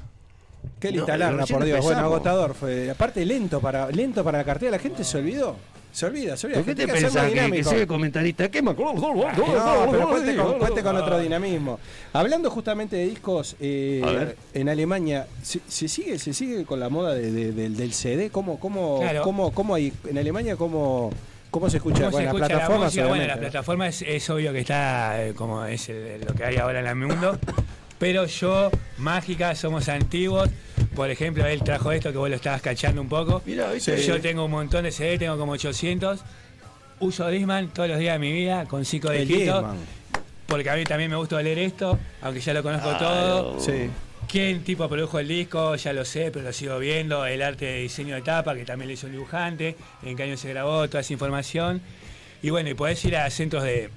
Qué 0.79 0.91
No, 0.91 0.97
lista 0.97 1.17
larga, 1.17 1.45
por 1.45 1.63
Dios. 1.63 1.79
Bueno, 1.79 1.99
empezamos. 1.99 2.03
agotador 2.13 2.53
fue. 2.53 2.89
Aparte, 2.89 3.25
lento 3.25 3.59
para, 3.59 3.89
lento 3.91 4.23
para 4.23 4.39
la 4.39 4.43
cartera. 4.43 4.71
La 4.71 4.79
gente 4.79 5.03
se 5.03 5.17
olvidó. 5.17 5.55
Se 5.91 6.05
olvida, 6.05 6.37
se 6.37 6.47
olvida. 6.47 6.59
¿Por 6.59 6.65
qué 6.67 6.75
te 6.75 6.85
que 6.85 6.93
pensás 6.93 7.29
que, 7.31 7.51
que 7.51 7.63
soy 7.65 7.85
comentarista? 7.85 8.49
¿Qué 8.49 8.61
me 8.61 8.73
No, 8.73 9.91
pero 9.91 10.09
cuente 10.09 10.35
con, 10.37 10.57
cuente 10.59 10.83
con 10.83 10.95
otro 10.95 11.19
dinamismo. 11.19 11.79
Hablando 12.13 12.49
justamente 12.49 12.95
de 12.95 13.07
discos, 13.07 13.57
eh, 13.59 14.33
en 14.53 14.69
Alemania, 14.69 15.27
¿se, 15.43 15.59
se 15.67 15.89
sigue 15.89 16.17
se 16.17 16.33
sigue 16.33 16.63
con 16.63 16.79
la 16.79 16.87
moda 16.87 17.13
de- 17.13 17.31
de- 17.31 17.51
del, 17.51 17.75
del 17.75 17.91
CD? 17.93 18.29
¿Cómo, 18.29 18.57
cómo, 18.57 18.99
Claro. 19.01 19.21
cómo, 19.23 19.51
cómo 19.53 19.75
hay, 19.75 19.91
en 20.07 20.17
Alemania, 20.17 20.55
cómo, 20.55 21.11
cómo 21.51 21.69
se 21.69 21.77
escucha? 21.77 22.05
¿Cómo 22.05 22.17
se 22.17 22.23
escucha 22.23 22.41
la 22.43 22.47
plataformas, 22.47 22.85
música? 22.85 23.01
Bueno, 23.07 23.15
las 23.17 23.25
obviamente. 23.35 23.51
plataformas 23.51 24.01
es, 24.01 24.07
es 24.23 24.29
obvio 24.31 24.53
que 24.53 24.59
está 24.61 25.23
eh, 25.23 25.33
como 25.35 25.63
es 25.65 25.87
el- 25.89 26.21
lo 26.25 26.33
que 26.33 26.43
hay 26.45 26.55
ahora 26.57 26.79
en 26.79 26.87
el 26.87 26.95
mundo. 26.95 27.37
Pero 27.99 28.25
yo, 28.25 28.71
Mágica, 28.97 29.53
somos 29.53 29.87
antiguos. 29.87 30.49
Por 30.95 31.11
ejemplo, 31.11 31.45
él 31.45 31.61
trajo 31.63 31.91
esto 31.91 32.11
que 32.11 32.17
vos 32.17 32.29
lo 32.29 32.35
estabas 32.35 32.61
cachando 32.61 32.99
un 33.01 33.07
poco. 33.07 33.43
Mirá, 33.45 33.71
¿viste? 33.71 34.01
Yo 34.01 34.19
tengo 34.19 34.45
un 34.45 34.51
montón 34.51 34.83
de 34.85 34.91
CD, 34.91 35.19
tengo 35.19 35.37
como 35.37 35.51
800. 35.51 36.19
Uso 36.99 37.27
Disman 37.29 37.67
todos 37.69 37.89
los 37.89 37.99
días 37.99 38.13
de 38.15 38.19
mi 38.19 38.31
vida 38.31 38.65
con 38.65 38.81
dígitos. 38.81 39.11
Discman. 39.13 39.77
Porque 40.47 40.69
a 40.69 40.75
mí 40.75 40.83
también 40.83 41.09
me 41.11 41.15
gusta 41.17 41.41
leer 41.41 41.59
esto, 41.59 41.97
aunque 42.21 42.41
ya 42.41 42.53
lo 42.53 42.63
conozco 42.63 42.89
Claro. 42.97 42.99
todo. 43.43 43.59
Sí. 43.59 43.89
¿Quién 44.27 44.63
tipo 44.63 44.87
produjo 44.87 45.19
el 45.19 45.27
disco? 45.27 45.75
Ya 45.75 45.91
lo 45.91 46.05
sé, 46.05 46.31
pero 46.31 46.45
lo 46.45 46.53
sigo 46.53 46.79
viendo. 46.79 47.25
El 47.25 47.41
arte 47.41 47.65
de 47.65 47.81
diseño 47.81 48.15
de 48.15 48.21
tapa, 48.21 48.55
que 48.55 48.63
también 48.63 48.87
lo 48.87 48.93
hizo 48.93 49.07
un 49.07 49.13
dibujante. 49.13 49.75
En 50.03 50.15
qué 50.15 50.23
año 50.23 50.37
se 50.37 50.49
grabó, 50.49 50.87
toda 50.87 51.01
esa 51.01 51.11
información. 51.13 51.81
Y 52.41 52.49
bueno, 52.49 52.69
y 52.69 52.73
podés 52.73 53.03
ir 53.03 53.17
a 53.17 53.29
centros 53.29 53.63
de 53.63 53.89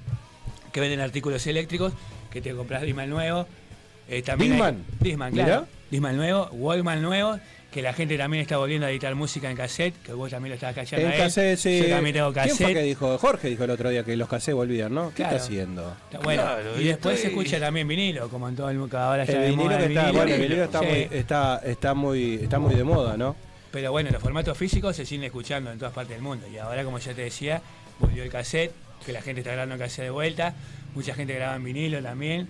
que 0.72 0.80
venden 0.80 1.00
artículos 1.00 1.46
eléctricos, 1.46 1.92
que 2.32 2.40
te 2.40 2.52
compras 2.52 2.82
Disman 2.82 3.08
nuevo. 3.10 3.46
Eh, 4.08 4.22
también 4.22 4.52
hay- 4.52 4.58
Disman. 4.58 4.84
Disman, 5.00 5.32
claro. 5.32 5.66
Disman 5.90 6.16
nuevo, 6.16 6.48
Walkman 6.52 7.00
nuevo, 7.00 7.38
que 7.74 7.82
la 7.82 7.92
gente 7.92 8.16
también 8.16 8.40
está 8.42 8.56
volviendo 8.56 8.86
a 8.86 8.90
editar 8.92 9.12
música 9.16 9.50
en 9.50 9.56
cassette, 9.56 10.00
que 10.04 10.12
vos 10.12 10.30
también 10.30 10.50
lo 10.50 10.54
estabas 10.54 10.76
callando. 10.76 11.06
En 11.08 11.12
a 11.12 11.16
él. 11.16 11.20
cassette, 11.22 11.58
sí. 11.58 11.78
Yo 11.82 11.88
también 11.88 12.14
tengo 12.14 12.32
¿Quién 12.32 12.44
fue 12.50 12.52
cassette. 12.58 12.72
que 12.74 12.82
dijo? 12.82 13.18
Jorge 13.18 13.48
dijo 13.48 13.64
el 13.64 13.70
otro 13.70 13.90
día 13.90 14.04
que 14.04 14.16
los 14.16 14.28
cassettes 14.28 14.54
volvían, 14.54 14.94
¿no? 14.94 15.08
¿Qué 15.08 15.16
Claro. 15.16 15.34
está 15.36 15.44
haciendo? 15.44 15.96
Bueno, 16.22 16.42
Claro, 16.42 16.80
y 16.80 16.84
después 16.84 17.18
se 17.20 17.26
escucha 17.26 17.58
también 17.58 17.88
vinilo, 17.88 18.28
como 18.28 18.48
en 18.48 18.54
todo 18.54 18.70
el 18.70 18.78
mundo. 18.78 18.96
Ahora 18.96 19.24
El 19.24 19.50
vinilo 19.50 19.68
que 19.70 19.86
está, 19.86 19.88
vinilo. 19.88 20.12
bueno, 20.12 20.34
el 20.34 20.40
vinilo 20.40 20.62
está, 20.64 20.78
Sí. 20.78 20.86
muy, 20.86 21.08
está, 21.18 21.60
está, 21.64 21.94
muy, 21.94 22.34
está 22.36 22.58
muy 22.60 22.76
de 22.76 22.84
moda, 22.84 23.16
¿no? 23.16 23.34
Pero 23.72 23.90
bueno, 23.90 24.10
los 24.12 24.22
formatos 24.22 24.56
físicos 24.56 24.94
se 24.94 25.04
siguen 25.04 25.24
escuchando 25.24 25.72
en 25.72 25.78
todas 25.80 25.92
partes 25.92 26.14
del 26.14 26.22
mundo. 26.22 26.46
Y 26.46 26.56
ahora, 26.58 26.84
como 26.84 27.00
ya 27.00 27.12
te 27.12 27.22
decía, 27.22 27.60
volvió 27.98 28.22
el 28.22 28.30
cassette, 28.30 28.70
que 29.04 29.12
la 29.12 29.20
gente 29.20 29.40
está 29.40 29.50
grabando 29.50 29.76
cassette 29.78 30.04
de 30.04 30.10
vuelta. 30.10 30.54
Mucha 30.94 31.12
gente 31.12 31.34
graba 31.34 31.56
en 31.56 31.64
vinilo 31.64 32.00
también. 32.00 32.46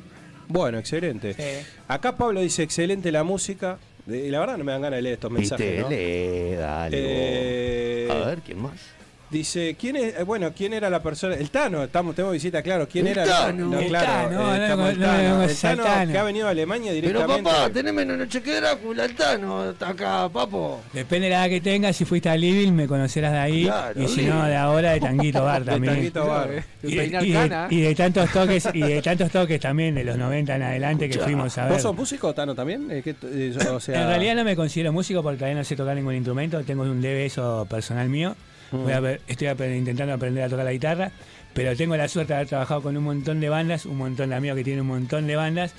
Bueno, 0.49 0.77
excelente. 0.79 1.33
Sí. 1.33 1.67
Acá 1.89 2.15
Pablo 2.17 2.43
dice, 2.43 2.63
excelente 2.63 3.11
la 3.11 3.25
música. 3.25 3.79
Y 4.07 4.29
la 4.29 4.41
verdad 4.41 4.59
no 4.59 4.65
me 4.65 4.73
dan 4.73 4.83
ganas 4.83 4.99
de 4.99 5.03
leer 5.03 5.15
estos 5.15 5.31
mensajes, 5.31 5.81
¿no? 5.81 5.89
lee, 5.89 6.55
dale. 6.55 6.97
Eh. 7.01 8.09
A 8.11 8.27
ver, 8.27 8.41
¿quién 8.41 8.61
más? 8.61 8.95
Dice, 9.35 9.75
¿quién 9.77 9.97
es? 9.97 10.15
eh, 10.17 10.23
Bueno, 10.23 10.53
¿quién 10.57 10.75
era 10.75 10.89
la 10.89 11.03
persona? 11.03 11.35
El 11.35 11.51
Tano, 11.51 11.83
estamos, 11.83 12.15
tenemos 12.15 12.33
visita, 12.35 12.63
claro. 12.63 12.87
¿Quién 12.89 13.09
El 13.09 13.15
era? 13.19 13.25
Tano. 13.27 13.67
No, 13.69 13.81
El 13.81 13.89
claro, 13.89 14.07
Tano, 14.07 14.31
eh, 14.31 14.33
no, 14.37 14.55
el 14.55 14.61
no, 15.01 15.83
Tano. 15.83 16.03
El 16.03 16.13
que 16.13 16.19
ha 16.19 16.23
venido 16.23 16.47
a 16.47 16.51
Alemania 16.51 16.93
Pero 16.95 17.07
directamente. 17.09 17.51
papá, 17.51 17.71
tenés 17.71 17.95
menos 17.95 18.17
noche 18.17 18.41
que 18.43 18.55
Drácula, 18.61 19.05
el 19.05 19.17
Tano, 19.17 19.71
está 19.71 19.89
acá, 19.89 20.29
papo. 20.29 20.83
Depende 20.93 21.27
de 21.27 21.31
la 21.35 21.41
edad 21.47 21.51
que 21.51 21.61
tengas, 21.61 21.97
si 21.97 22.05
fuiste 22.05 22.29
a 22.29 22.37
Living 22.37 22.71
me 22.75 22.87
conocerás 22.87 23.33
de 23.33 23.39
ahí. 23.39 23.65
Claro, 23.65 24.01
y 24.01 24.07
si 24.07 24.23
no, 24.23 24.45
de 24.45 24.55
ahora 24.55 24.93
de 24.93 25.01
Tanguito 25.01 25.43
Bar 25.43 25.65
De 25.65 25.73
también. 25.73 25.95
Tanguito 25.95 26.27
Bar. 26.29 26.51
Y, 26.85 26.87
De 26.87 26.91
de, 26.91 26.97
peinar 26.97 27.25
y 27.25 27.29
de- 27.33 27.35
cana. 27.35 27.67
y 27.71 27.81
de 27.81 27.95
tantos 27.97 28.31
toques, 28.31 28.69
y 28.73 28.81
de 28.83 29.03
tantos 29.03 29.31
toques 29.33 29.61
también 29.61 29.97
de 29.97 30.05
los 30.05 30.17
90 30.17 30.55
en 30.55 30.63
adelante 30.63 31.09
que 31.09 31.19
fuimos 31.19 31.59
a 31.59 31.65
ver. 31.65 31.73
¿Vos 31.73 31.83
sos 31.83 31.97
músico, 31.97 32.33
Tano, 32.33 32.55
también? 32.55 32.89
Eh, 32.89 33.01
¿qué 33.03 33.15
t- 33.15 33.27
eh, 33.33 33.53
o 33.69 33.81
sea, 33.81 34.01
En 34.01 34.07
realidad 34.11 34.37
no 34.37 34.45
me 34.45 34.55
considero 34.55 34.93
músico 34.93 35.25
porque 35.25 35.39
todavía 35.39 35.59
no 35.59 35.65
sé 35.65 35.75
tocar 35.75 35.97
ningún 35.97 36.15
instrumento, 36.15 36.63
tengo 36.63 36.83
un 36.85 37.01
debe 37.03 37.27
eso 37.27 37.67
personal 37.69 38.09
mío. 38.09 38.37
Voy 38.73 38.93
a 38.93 39.01
ver- 39.01 39.21
estoy 39.29 39.49
intentando 39.49 40.13
aprender 40.15 40.45
a 40.45 40.49
tocar 40.49 40.65
la 40.65 40.73
guitarra, 40.73 41.11
pero 41.53 41.77
tengo 41.77 41.97
la 41.97 42.09
suerte 42.09 42.33
de 42.33 42.37
haber 42.39 42.49
trabajado 42.49 42.83
con 42.83 42.97
un 42.97 43.05
montón 43.05 43.41
de 43.41 43.49
bandas, 43.49 43.87
un 43.87 43.97
montón 43.99 44.31
de 44.31 44.37
amigos 44.37 44.57
que 44.57 44.65
tienen 44.65 44.81
un 44.83 44.89
montón 44.89 45.27
de 45.27 45.37
bandas, 45.37 45.73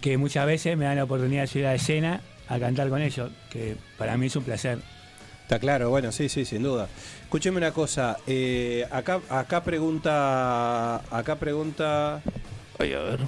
que 0.00 0.18
muchas 0.18 0.46
veces 0.46 0.76
me 0.76 0.84
dan 0.86 0.96
la 0.96 1.04
oportunidad 1.04 1.42
de 1.42 1.46
subir 1.46 1.66
a 1.66 1.70
la 1.70 1.74
escena 1.76 2.20
a 2.48 2.58
cantar 2.58 2.88
con 2.88 3.00
ellos, 3.00 3.30
que 3.50 3.76
para 3.98 4.16
mí 4.16 4.26
es 4.26 4.36
un 4.36 4.42
placer. 4.44 4.78
Está 5.42 5.58
claro, 5.58 5.90
bueno, 5.90 6.10
sí, 6.10 6.28
sí, 6.28 6.44
sin 6.44 6.62
duda. 6.62 6.88
Escúcheme 7.22 7.58
una 7.58 7.70
cosa, 7.72 8.16
eh, 8.26 8.84
acá, 8.90 9.20
acá 9.28 9.62
pregunta, 9.62 10.96
acá 11.16 11.36
pregunta... 11.36 12.20
Oye, 12.78 12.96
a 12.96 13.00
ver. 13.00 13.20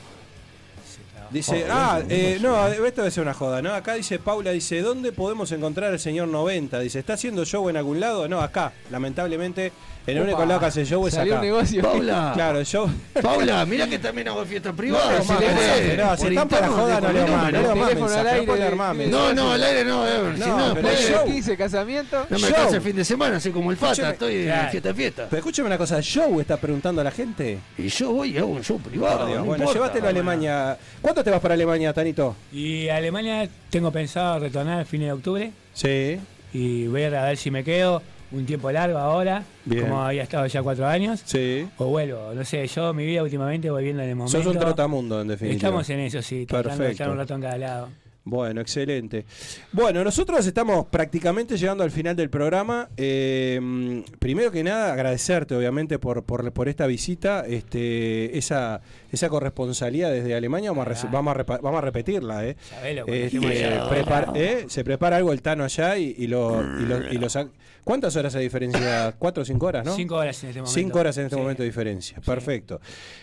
Dice, 1.31 1.67
ah, 1.71 2.01
no 2.03 2.07
eh, 2.09 2.39
no, 2.41 2.67
esto 2.67 3.03
debe 3.03 3.11
ser 3.11 3.23
una 3.23 3.35
joda, 3.35 3.63
¿no? 3.63 3.75
Acá 3.75 3.95
dice 3.95 4.19
Paula, 4.19 4.51
dice, 4.53 4.81
¿dónde 4.81 5.13
podemos 5.13 5.51
encontrar 5.53 5.93
al 5.93 5.99
señor 5.99 6.29
90? 6.29 6.81
Dice, 6.81 6.99
¿está 7.01 7.15
haciendo 7.15 7.45
show 7.45 7.69
en 7.69 7.77
algún 7.77 8.01
lado? 8.01 8.29
No, 8.29 8.41
acá, 8.41 8.73
lamentablemente, 8.91 9.73
el 10.07 10.21
único 10.21 10.45
lado 10.45 10.61
que 10.61 10.67
hace 10.67 10.85
show 10.85 11.07
es 11.07 11.15
salió 11.15 11.35
acá. 11.35 11.41
un 11.43 11.47
negocio. 11.47 11.83
Paula. 11.83 12.33
Claro, 12.35 12.59
el 12.61 12.67
show... 12.67 12.89
Paula, 13.23 13.65
mira 13.67 13.87
que 13.89 13.99
también 13.99 14.29
hago 14.29 14.45
fiestas 14.45 14.75
privadas. 14.75 15.19
No, 15.19 15.25
si 15.25 15.33
no, 15.33 15.41
le 15.41 15.47
no, 15.47 15.55
querés, 15.61 15.99
no, 15.99 16.17
si 16.17 16.27
están 16.29 16.49
para 16.49 16.69
joda, 16.69 17.01
no 17.01 17.07
con 17.07 17.15
le 17.15 17.25
mi 17.25 17.31
más, 17.31 17.53
número. 17.53 17.69
no 17.69 17.77
más 17.77 18.97
eh. 18.99 19.07
No, 19.09 19.33
no, 19.33 19.53
al 19.53 19.63
aire 19.63 19.85
no, 19.85 20.07
eh, 20.07 20.11
si 20.35 20.41
No, 20.49 20.75
después- 20.75 21.09
show. 21.11 21.25
15 21.25 21.57
casamiento. 21.57 22.27
No 22.29 22.39
me 22.39 22.47
alcanza 22.47 22.77
el 22.77 22.83
fin 22.83 22.97
de 22.97 23.05
semana, 23.05 23.37
así 23.37 23.51
como 23.51 23.71
el 23.71 23.77
Fata, 23.77 23.93
Escúcheme. 23.93 24.13
estoy 24.13 24.35
de 24.37 24.45
Claro. 24.45 24.71
fiesta 24.71 24.91
a 24.91 24.95
fiesta. 24.95 25.27
Pero 25.31 25.39
escúchame 25.39 25.67
una 25.67 25.79
cosa, 25.79 26.01
¿show 26.01 26.41
está 26.41 26.57
preguntando 26.57 27.01
a 27.01 27.05
la 27.05 27.11
gente? 27.11 27.59
Y 27.79 27.89
yo 27.89 28.13
voy 28.13 28.31
y 28.35 28.39
hago 28.39 28.49
un 28.49 28.63
show 28.63 28.79
privado. 28.79 29.19
Por 29.19 29.27
Dios, 29.29 29.39
no 29.41 29.45
bueno, 29.45 29.63
importa. 29.65 29.79
llévatelo 29.81 30.07
a 30.07 30.11
Alemania. 30.11 30.79
¿Cuánto 31.01 31.25
te 31.25 31.31
vas 31.31 31.41
para 31.41 31.55
Alemania, 31.55 31.93
Tanito? 31.93 32.37
Y 32.53 32.89
a 32.89 32.97
Alemania 32.97 33.49
tengo 33.71 33.91
pensado 33.91 34.39
retornar 34.41 34.81
a 34.81 34.85
fines 34.85 35.09
de 35.09 35.13
octubre. 35.13 35.53
Sí. 35.73 36.19
Y 36.53 36.87
ver 36.87 37.15
a 37.17 37.25
ver 37.27 37.37
si 37.37 37.51
me 37.51 37.63
quedo 37.65 38.03
un 38.33 38.45
tiempo 38.47 38.71
largo 38.73 38.99
ahora, 38.99 39.43
Bien. 39.65 39.83
como 39.85 40.03
había 40.03 40.23
estado 40.23 40.47
ya 40.47 40.63
cuatro 40.63 40.87
años. 40.87 41.23
Sí. 41.25 41.67
O 41.79 41.87
vuelvo, 41.87 42.33
no 42.35 42.45
sé, 42.45 42.67
yo 42.67 42.93
mi 42.95 43.05
vida 43.07 43.23
últimamente 43.23 43.71
voy 43.71 43.85
viendo 43.85 44.03
en 44.03 44.09
el 44.11 44.17
momento. 44.17 44.39
Sos 44.43 44.47
un 44.53 44.59
trotamundo, 44.59 45.21
en 45.21 45.29
definitiva. 45.29 45.57
Estamos 45.69 45.89
en 45.91 46.01
eso, 46.01 46.23
sí, 46.23 46.47
tratando 46.47 46.85
de 46.85 46.91
estar 46.93 47.09
un 47.11 47.17
rato 47.17 47.35
en 47.35 47.41
cada 47.41 47.59
lado. 47.59 47.89
Bueno, 48.29 48.61
excelente. 48.61 49.25
Bueno, 49.71 50.03
nosotros 50.03 50.45
estamos 50.45 50.87
prácticamente 50.87 51.57
llegando 51.57 51.85
al 51.85 51.93
final 51.93 52.17
del 52.17 52.29
programa. 52.29 52.89
Eh, 52.97 54.03
primero 54.19 54.51
que 54.51 54.65
nada, 54.65 54.93
agradecerte, 54.95 55.55
obviamente, 55.55 56.01
por, 56.01 56.25
por, 56.25 56.51
por 56.53 56.69
esta 56.69 56.89
visita, 56.89 57.45
este, 57.47 58.37
esa, 58.37 58.81
esa 59.13 59.29
corresponsalía 59.29 60.09
desde 60.11 60.35
Alemania. 60.35 60.73
Vamos 60.73 61.05
a, 61.05 61.07
vamos 61.07 61.37
a, 61.37 61.43
vamos 61.45 61.79
a 61.79 61.81
repetirla. 61.83 62.45
¿eh? 62.45 62.57
Sabelo, 62.69 63.07
Este, 63.07 63.39
prepar- 63.39 64.33
¿eh? 64.35 64.65
Se 64.67 64.83
prepara 64.83 65.19
algo 65.19 65.33
el 65.33 65.41
Tano 65.41 65.63
allá 65.63 65.97
y, 65.97 66.17
y 66.19 66.27
lo, 66.27 66.65
y 66.81 66.85
lo, 66.85 67.13
y 67.13 67.19
lo 67.19 67.29
sac- 67.29 67.51
¿Cuántas 67.87 68.17
horas 68.17 68.35
hay 68.35 68.43
diferencia? 68.43 69.15
¿Cuatro 69.19 69.45
o 69.45 69.47
cinco 69.47 69.67
horas, 69.67 69.87
no? 69.87 69.95
Cinco 69.95 70.17
horas 70.17 70.43
en 70.43 70.49
este 70.49 70.61
momento. 70.61 70.75
Cinco 70.81 70.99
horas 70.99 71.17
en 71.19 71.25
este 71.27 71.37
Sí. 71.37 71.41
momento 71.41 71.63
de 71.63 71.69
diferencia. 71.69 72.19
Perfecto. 72.21 72.81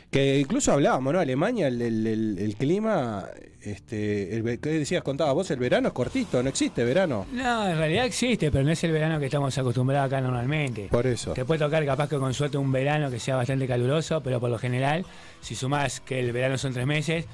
Que 0.10 0.40
incluso 0.40 0.72
hablábamos, 0.72 1.12
¿no? 1.14 1.20
Alemania, 1.20 1.68
el, 1.68 1.82
el- 1.82 2.08
el- 2.08 2.40
el 2.40 2.56
clima, 2.56 3.26
este, 3.62 4.42
¿qué 4.62 4.70
decías? 4.70 5.04
Contaba 5.04 5.34
vos, 5.34 5.52
el 5.52 5.60
verano 5.60 5.90
es 5.90 5.94
cortito, 5.94 6.42
no 6.42 6.48
existe 6.48 6.86
verano. 6.86 7.26
No, 7.34 7.68
en 7.70 7.78
realidad 7.78 8.06
existe, 8.06 8.52
pero 8.52 8.64
no 8.64 8.72
es 8.72 8.82
el 8.86 8.94
verano 8.94 9.20
que 9.20 9.26
estamos 9.26 9.58
acostumbrados 9.58 10.08
acá 10.08 10.22
normalmente. 10.22 10.88
Por 10.90 11.08
eso. 11.08 11.34
Te 11.34 11.44
puede 11.44 11.60
tocar 11.60 11.86
capaz 11.86 12.08
que 12.08 12.18
con 12.18 12.34
suerte 12.34 12.58
un 12.58 12.72
verano 12.72 13.12
que 13.12 13.20
sea 13.20 13.36
bastante 13.36 13.68
caluroso, 13.68 14.24
pero 14.24 14.40
por 14.40 14.50
lo 14.50 14.58
general, 14.58 15.06
si 15.42 15.56
sumás 15.56 16.00
que 16.00 16.22
el 16.22 16.32
verano 16.32 16.58
son 16.58 16.72
tres 16.72 16.88
meses, 16.88 17.26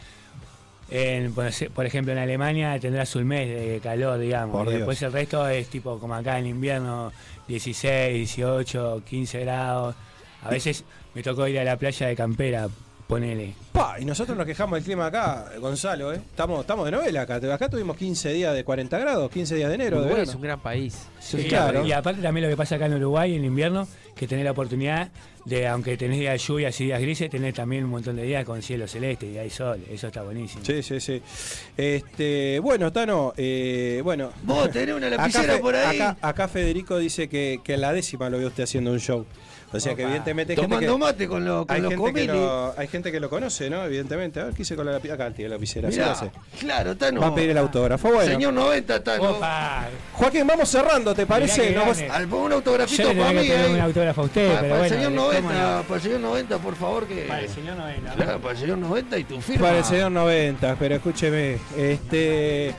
en- 0.92 1.34
por 1.34 1.46
ej- 1.46 1.70
por 1.72 1.86
ejemplo 1.86 2.12
en 2.14 2.20
Alemania 2.20 2.80
tendrás 2.80 3.16
un 3.16 3.26
mes 3.26 3.48
de 3.50 3.80
calor, 3.82 4.18
digamos. 4.20 4.56
Y 4.72 4.76
después 4.78 5.02
el 5.04 5.12
resto 5.12 5.48
es 5.48 5.68
tipo 5.68 6.00
como 6.00 6.16
acá 6.16 6.40
en 6.40 6.48
invierno, 6.48 7.12
16, 7.48 8.14
18, 8.14 9.04
15 9.08 9.40
grados. 9.42 9.96
A 10.44 10.50
veces 10.50 10.84
me 11.14 11.22
tocó 11.24 11.48
ir 11.48 11.60
a 11.60 11.64
la 11.64 11.78
playa 11.78 12.08
de 12.08 12.16
Campera, 12.16 12.68
ponele. 13.10 13.56
Pa, 13.72 14.00
y 14.00 14.06
nosotros 14.06 14.38
nos 14.38 14.46
quejamos 14.46 14.78
del 14.78 14.84
clima 14.84 15.08
acá, 15.08 15.54
Gonzalo, 15.60 16.14
¿eh? 16.14 16.22
Estamos, 16.30 16.62
estamos 16.62 16.86
de 16.86 16.92
novela 16.92 17.22
acá. 17.24 17.38
Acá 17.52 17.68
tuvimos 17.68 17.98
15 17.98 18.32
días 18.34 18.54
de 18.54 18.64
40 18.64 19.00
grados, 19.00 19.32
15 19.32 19.56
días 19.56 19.70
de 19.70 19.76
enero. 19.76 19.96
de 19.96 20.02
Uruguay 20.04 20.14
verano. 20.14 20.30
es 20.30 20.36
un 20.36 20.42
gran 20.44 20.60
país. 20.60 20.96
Sí, 21.20 21.46
claro. 21.46 21.84
Y 21.84 21.92
aparte 21.92 22.22
también 22.22 22.44
lo 22.44 22.52
que 22.52 22.56
pasa 22.56 22.76
acá 22.76 22.86
en 22.86 22.94
Uruguay 22.94 23.34
en 23.34 23.44
invierno, 23.44 23.88
que 24.16 24.28
tenés 24.28 24.46
la 24.46 24.52
oportunidad 24.52 25.10
de, 25.44 25.68
aunque 25.68 25.98
tenés 25.98 26.20
días 26.20 26.34
de 26.34 26.38
lluvias 26.38 26.80
y 26.82 26.86
días 26.86 27.02
grises, 27.02 27.32
tenés 27.32 27.56
también 27.56 27.84
un 27.84 27.90
montón 27.90 28.16
de 28.16 28.22
días 28.22 28.46
con 28.46 28.62
cielo 28.62 28.88
celeste 28.88 29.26
y 29.26 29.40
hay 29.40 29.50
sol. 29.50 29.84
Eso 29.90 30.06
está 30.06 30.22
buenísimo. 30.22 30.64
Sí, 30.64 30.84
sí, 30.84 31.00
sí. 31.00 31.20
Este, 31.76 32.60
bueno, 32.60 32.92
Tano, 32.92 33.34
eh, 33.38 34.02
bueno. 34.04 34.30
Vos 34.44 34.70
tenés 34.70 34.94
una 34.94 35.10
lapicera 35.10 35.58
por 35.58 35.76
ahí. 35.76 36.00
Acá, 36.00 36.18
acá 36.22 36.48
Federico 36.48 37.00
dice 37.00 37.28
que, 37.28 37.60
que 37.64 37.74
en 37.74 37.82
la 37.82 37.92
décima 37.92 38.30
lo 38.30 38.38
vio 38.38 38.50
usted 38.50 38.66
haciendo 38.66 38.92
un 38.92 39.00
show. 39.00 39.26
O 39.72 39.80
sea 39.80 39.94
que 39.94 40.02
evidentemente 40.02 40.54
hay 40.54 40.58
gente 40.58 40.76
Tomando 40.76 40.94
que, 40.94 41.00
mate 41.00 41.28
con, 41.28 41.46
lo- 41.46 41.68
con 41.68 41.76
hay, 41.76 41.82
los 41.82 41.94
gente 41.94 42.14
que 42.14 42.26
lo, 42.28 42.74
hay 42.76 42.88
gente 42.88 43.12
que 43.12 43.20
lo 43.20 43.30
conoce, 43.30 43.70
¿no? 43.70 43.84
Evidentemente. 43.86 44.40
A 44.40 44.46
ver, 44.46 44.54
¿qué 44.56 44.64
hice 44.64 44.76
con 44.76 44.86
la 44.86 44.94
lapicera? 44.94 45.14
Acá 45.26 45.32
tiene 45.36 45.50
la 45.50 45.56
lapicera. 45.58 45.90
Mirá, 45.90 46.12
hace. 46.12 46.32
claro, 46.60 46.98
Tano. 46.98 47.22
Va 47.22 47.28
a 47.28 47.36
pedir 47.36 47.52
el 47.52 47.58
autógrafo. 47.60 48.12
Bueno. 48.12 48.32
Señor 48.32 48.54
90, 48.54 49.04
Tano. 49.04 49.30
Opa. 49.32 49.88
Joaquín, 50.14 50.48
vamos 50.48 50.70
cerrando, 50.70 51.14
¿te 51.14 51.26
parece? 51.28 51.76
pon 52.30 52.42
un 52.42 52.54
autografito 52.54 53.14
para 53.14 53.32
mí. 53.32 53.40
ahí. 53.50 53.74
un 53.74 53.80
autógrafo 53.80 54.22
a 54.22 54.24
usted, 54.26 54.48
Pa- 54.54 54.60
pero 54.62 54.70
para 54.76 54.80
bueno, 54.80 54.84
el 54.96 55.02
señor 55.02 55.12
¿cómo 55.16 55.34
90, 55.34 55.54
no? 55.78 55.84
para 55.84 55.96
el 55.96 56.02
señor 56.02 56.20
90, 56.20 56.58
por 56.58 56.76
favor, 56.76 57.08
que. 57.08 57.22
Para 57.28 57.42
el 57.42 57.50
señor 57.50 57.78
90. 57.78 58.14
Claro, 58.14 58.40
para 58.40 58.52
el 58.54 58.58
señor 58.60 58.78
90 58.80 59.18
y 59.20 59.24
tu 59.26 59.42
firma. 59.42 59.62
Para 59.68 59.78
el 59.78 59.86
señor 59.86 60.12
90, 60.12 60.76
pero 60.80 60.96
escúcheme. 60.96 61.58
Este. 61.78 62.70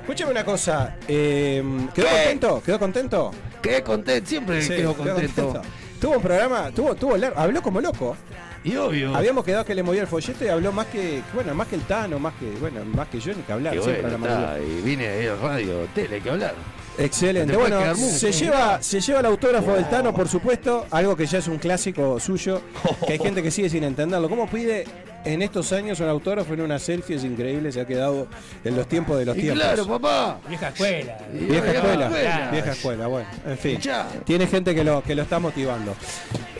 Escúcheme 0.00 0.30
una 0.30 0.44
cosa. 0.44 0.96
eh, 1.06 1.62
¿Quedó 1.94 2.06
¿Qué? 2.06 2.12
contento? 2.14 2.62
¿Quedó 2.64 2.78
contento? 2.78 3.30
Quedé 3.60 3.82
contento, 3.82 4.26
siempre 4.28 4.62
Sí, 4.62 4.68
quedo 4.70 4.94
quedó 4.96 5.14
contento. 5.14 5.62
Tuvo 6.00 6.16
un 6.16 6.22
programa, 6.22 6.70
tuvo, 6.70 6.94
tuvo 6.94 7.16
largo, 7.16 7.38
habló 7.38 7.62
como 7.62 7.80
loco. 7.80 8.16
Y 8.64 8.76
obvio. 8.76 9.14
Habíamos 9.14 9.44
quedado 9.44 9.64
que 9.64 9.74
le 9.74 9.82
movía 9.82 10.02
el 10.02 10.06
folleto 10.06 10.44
y 10.44 10.48
habló 10.48 10.72
más 10.72 10.86
que, 10.86 11.22
bueno, 11.32 11.54
más 11.54 11.68
que 11.68 11.76
el 11.76 11.82
Tano, 11.82 12.18
más 12.18 12.34
que, 12.34 12.50
bueno, 12.60 12.84
más 12.84 13.08
que 13.08 13.20
yo 13.20 13.32
ni 13.34 13.42
que 13.42 13.52
hablar. 13.52 13.74
Y 13.74 13.78
bueno, 13.78 14.08
está, 14.08 14.58
y 14.60 14.80
vine 14.82 15.28
a 15.28 15.36
radio, 15.36 15.86
tele, 15.94 16.16
hay 16.16 16.20
que 16.20 16.30
hablar. 16.30 16.54
Excelente. 16.98 17.52
Te 17.52 17.58
Bueno, 17.58 17.94
se 17.94 18.32
lleva, 18.32 18.82
se 18.82 19.00
lleva 19.00 19.20
el 19.20 19.26
autógrafo 19.26 19.72
del 19.72 19.88
Tano, 19.88 20.12
por 20.12 20.28
supuesto, 20.28 20.86
algo 20.90 21.16
que 21.16 21.26
ya 21.26 21.38
es 21.38 21.46
un 21.46 21.58
clásico 21.58 22.18
suyo, 22.18 22.60
que 23.06 23.12
hay 23.12 23.18
gente 23.18 23.42
que 23.42 23.50
sigue 23.50 23.70
sin 23.70 23.84
entenderlo. 23.84 24.28
¿Cómo 24.28 24.48
pide 24.48 24.84
en 25.24 25.42
estos 25.42 25.72
años 25.72 26.00
un 26.00 26.08
autógrafo 26.08 26.54
en 26.54 26.60
una 26.62 26.78
selfie? 26.78 27.16
Es 27.16 27.24
increíble, 27.24 27.70
se 27.72 27.80
ha 27.80 27.86
quedado 27.86 28.26
en 28.64 28.76
los 28.76 28.86
tiempos 28.88 29.18
de 29.18 29.24
los 29.26 29.36
Y 29.36 29.40
tiempos. 29.42 29.62
claro, 29.62 29.86
papá. 29.86 30.38
Vieja 30.48 30.68
escuela. 30.68 31.18
Vieja 31.32 31.72
escuela, 31.72 32.04
escuela. 32.06 32.48
vieja 32.52 32.72
escuela, 32.72 33.06
bueno, 33.06 33.28
en 33.46 33.58
fin. 33.58 33.78
Ya. 33.80 34.06
Tiene 34.24 34.46
gente 34.46 34.74
que 34.74 34.84
lo, 34.84 35.02
que 35.02 35.14
lo 35.14 35.22
está 35.22 35.38
motivando. 35.38 35.94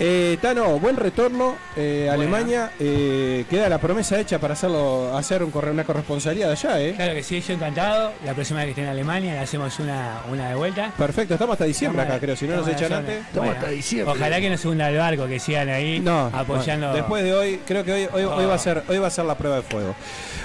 Eh, 0.00 0.38
Tano, 0.40 0.78
buen 0.78 0.96
retorno 0.96 1.56
eh, 1.76 2.08
a 2.08 2.12
Alemania. 2.14 2.70
Eh, 2.78 3.44
queda 3.50 3.68
la 3.68 3.78
promesa 3.78 4.18
hecha 4.20 4.38
para 4.38 4.52
hacerlo, 4.54 5.16
hacer 5.16 5.42
un 5.42 5.50
corre- 5.50 5.72
una 5.72 5.82
corresponsalía 5.84 6.50
allá, 6.50 6.80
¿eh? 6.80 6.92
Claro 6.94 7.14
que 7.14 7.22
sí, 7.24 7.40
yo 7.40 7.54
encantado. 7.54 8.12
La 8.24 8.32
próxima 8.34 8.58
vez 8.60 8.66
que 8.66 8.70
esté 8.72 8.82
en 8.82 8.88
Alemania 8.88 9.32
le 9.34 9.40
hacemos 9.40 9.76
una, 9.80 10.20
una 10.30 10.50
de 10.50 10.54
vuelta. 10.54 10.92
Perfecto, 10.96 11.34
estamos 11.34 11.54
hasta 11.54 11.64
diciembre 11.64 12.02
Estamos- 12.02 12.16
acá, 12.16 12.24
creo. 12.26 12.36
Si 12.36 12.46
no 12.46 12.56
nos 12.56 12.68
echan 12.68 12.92
antes. 12.92 13.26
Estamos 13.26 13.56
hasta 13.56 13.68
diciembre. 13.70 14.14
Ojalá 14.16 14.40
que 14.40 14.50
no 14.50 14.56
se 14.56 14.68
hunda 14.68 14.88
el 14.88 14.98
barco, 14.98 15.26
que 15.26 15.40
sigan 15.40 15.68
ahí 15.68 15.98
No, 15.98 16.26
apoyando. 16.32 16.86
bueno, 16.88 16.94
después 16.94 17.24
de 17.24 17.34
hoy, 17.34 17.60
creo 17.66 17.82
que 17.84 17.92
hoy, 17.92 18.08
hoy, 18.12 18.22
hoy 18.24 18.44
va 18.48 18.54
a 18.54 18.58
ser, 18.58 18.82
hoy 18.88 18.98
va 18.98 19.06
a 19.06 19.10
ser 19.10 19.24
la 19.24 19.36
prueba 19.36 19.56
de 19.56 19.62
fuego. 19.62 19.94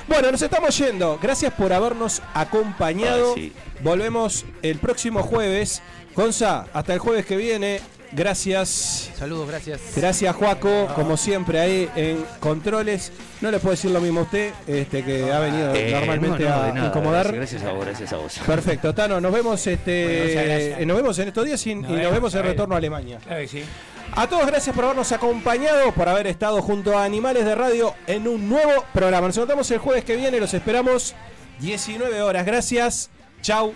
Bueno, 0.07 0.31
nos 0.31 0.41
estamos 0.41 0.77
yendo. 0.77 1.17
Gracias 1.21 1.53
por 1.53 1.73
habernos 1.73 2.21
acompañado. 2.34 3.35
Volvemos 3.81 4.45
el 4.61 4.77
próximo 4.77 5.23
jueves. 5.23 5.81
Gonza, 6.15 6.65
hasta 6.73 6.93
el 6.93 6.99
jueves 6.99 7.25
que 7.25 7.35
viene. 7.35 7.80
Gracias. 8.15 9.09
Saludos, 9.17 9.47
gracias. 9.47 9.81
Gracias, 9.95 10.35
Juaco, 10.35 10.88
como 10.93 11.17
siempre 11.17 11.59
ahí 11.59 11.89
en 11.95 12.23
controles. 12.39 13.11
No 13.41 13.49
le 13.49 13.57
puedo 13.57 13.71
decir 13.71 13.89
lo 13.89 13.99
mismo 13.99 14.19
a 14.19 14.23
usted, 14.23 14.53
este 14.67 15.03
que 15.03 15.31
ha 15.31 15.39
venido 15.39 15.73
Eh, 15.73 15.89
normalmente 15.91 16.43
no, 16.43 16.49
no, 16.49 16.55
a 16.55 16.71
nada, 16.71 16.88
incomodar. 16.88 17.34
Gracias, 17.34 17.63
gracias 17.63 17.63
a 17.63 17.73
vos, 17.73 17.85
gracias 17.85 18.13
a 18.13 18.17
vos. 18.17 18.39
Perfecto, 18.45 18.93
Tano, 18.93 19.19
nos 19.19 19.34
vemos 19.34 19.65
este 19.65 20.34
Bueno, 20.35 20.81
eh, 20.81 20.85
nos 20.85 20.97
vemos 20.97 21.19
en 21.19 21.27
estos 21.30 21.43
días 21.45 21.65
y, 21.65 21.71
y 21.71 21.75
nos 21.75 22.11
vemos, 22.11 22.35
en 22.35 22.43
retorno 22.43 22.75
a 22.75 22.77
Alemania. 22.77 23.17
Claro 23.25 23.41
que 23.41 23.47
sí. 23.47 23.63
A 24.15 24.27
todos 24.27 24.45
gracias 24.45 24.76
por 24.76 24.85
habernos 24.85 25.11
acompañado, 25.11 25.91
por 25.91 26.07
haber 26.07 26.27
estado 26.27 26.61
junto 26.61 26.95
a 26.95 27.03
Animales 27.03 27.45
de 27.45 27.56
Radio 27.56 27.95
en 28.06 28.27
un 28.27 28.48
nuevo 28.48 28.85
programa. 28.94 29.26
Nos 29.26 29.38
encontramos 29.38 29.72
el 29.72 29.80
jueves 29.80 30.06
que 30.06 30.15
viene, 30.15 30.40
los 30.40 30.53
esperamos 30.53 31.15
19 31.60 32.22
horas. 32.22 32.45
Gracias. 32.45 33.10
Chau. 33.41 33.73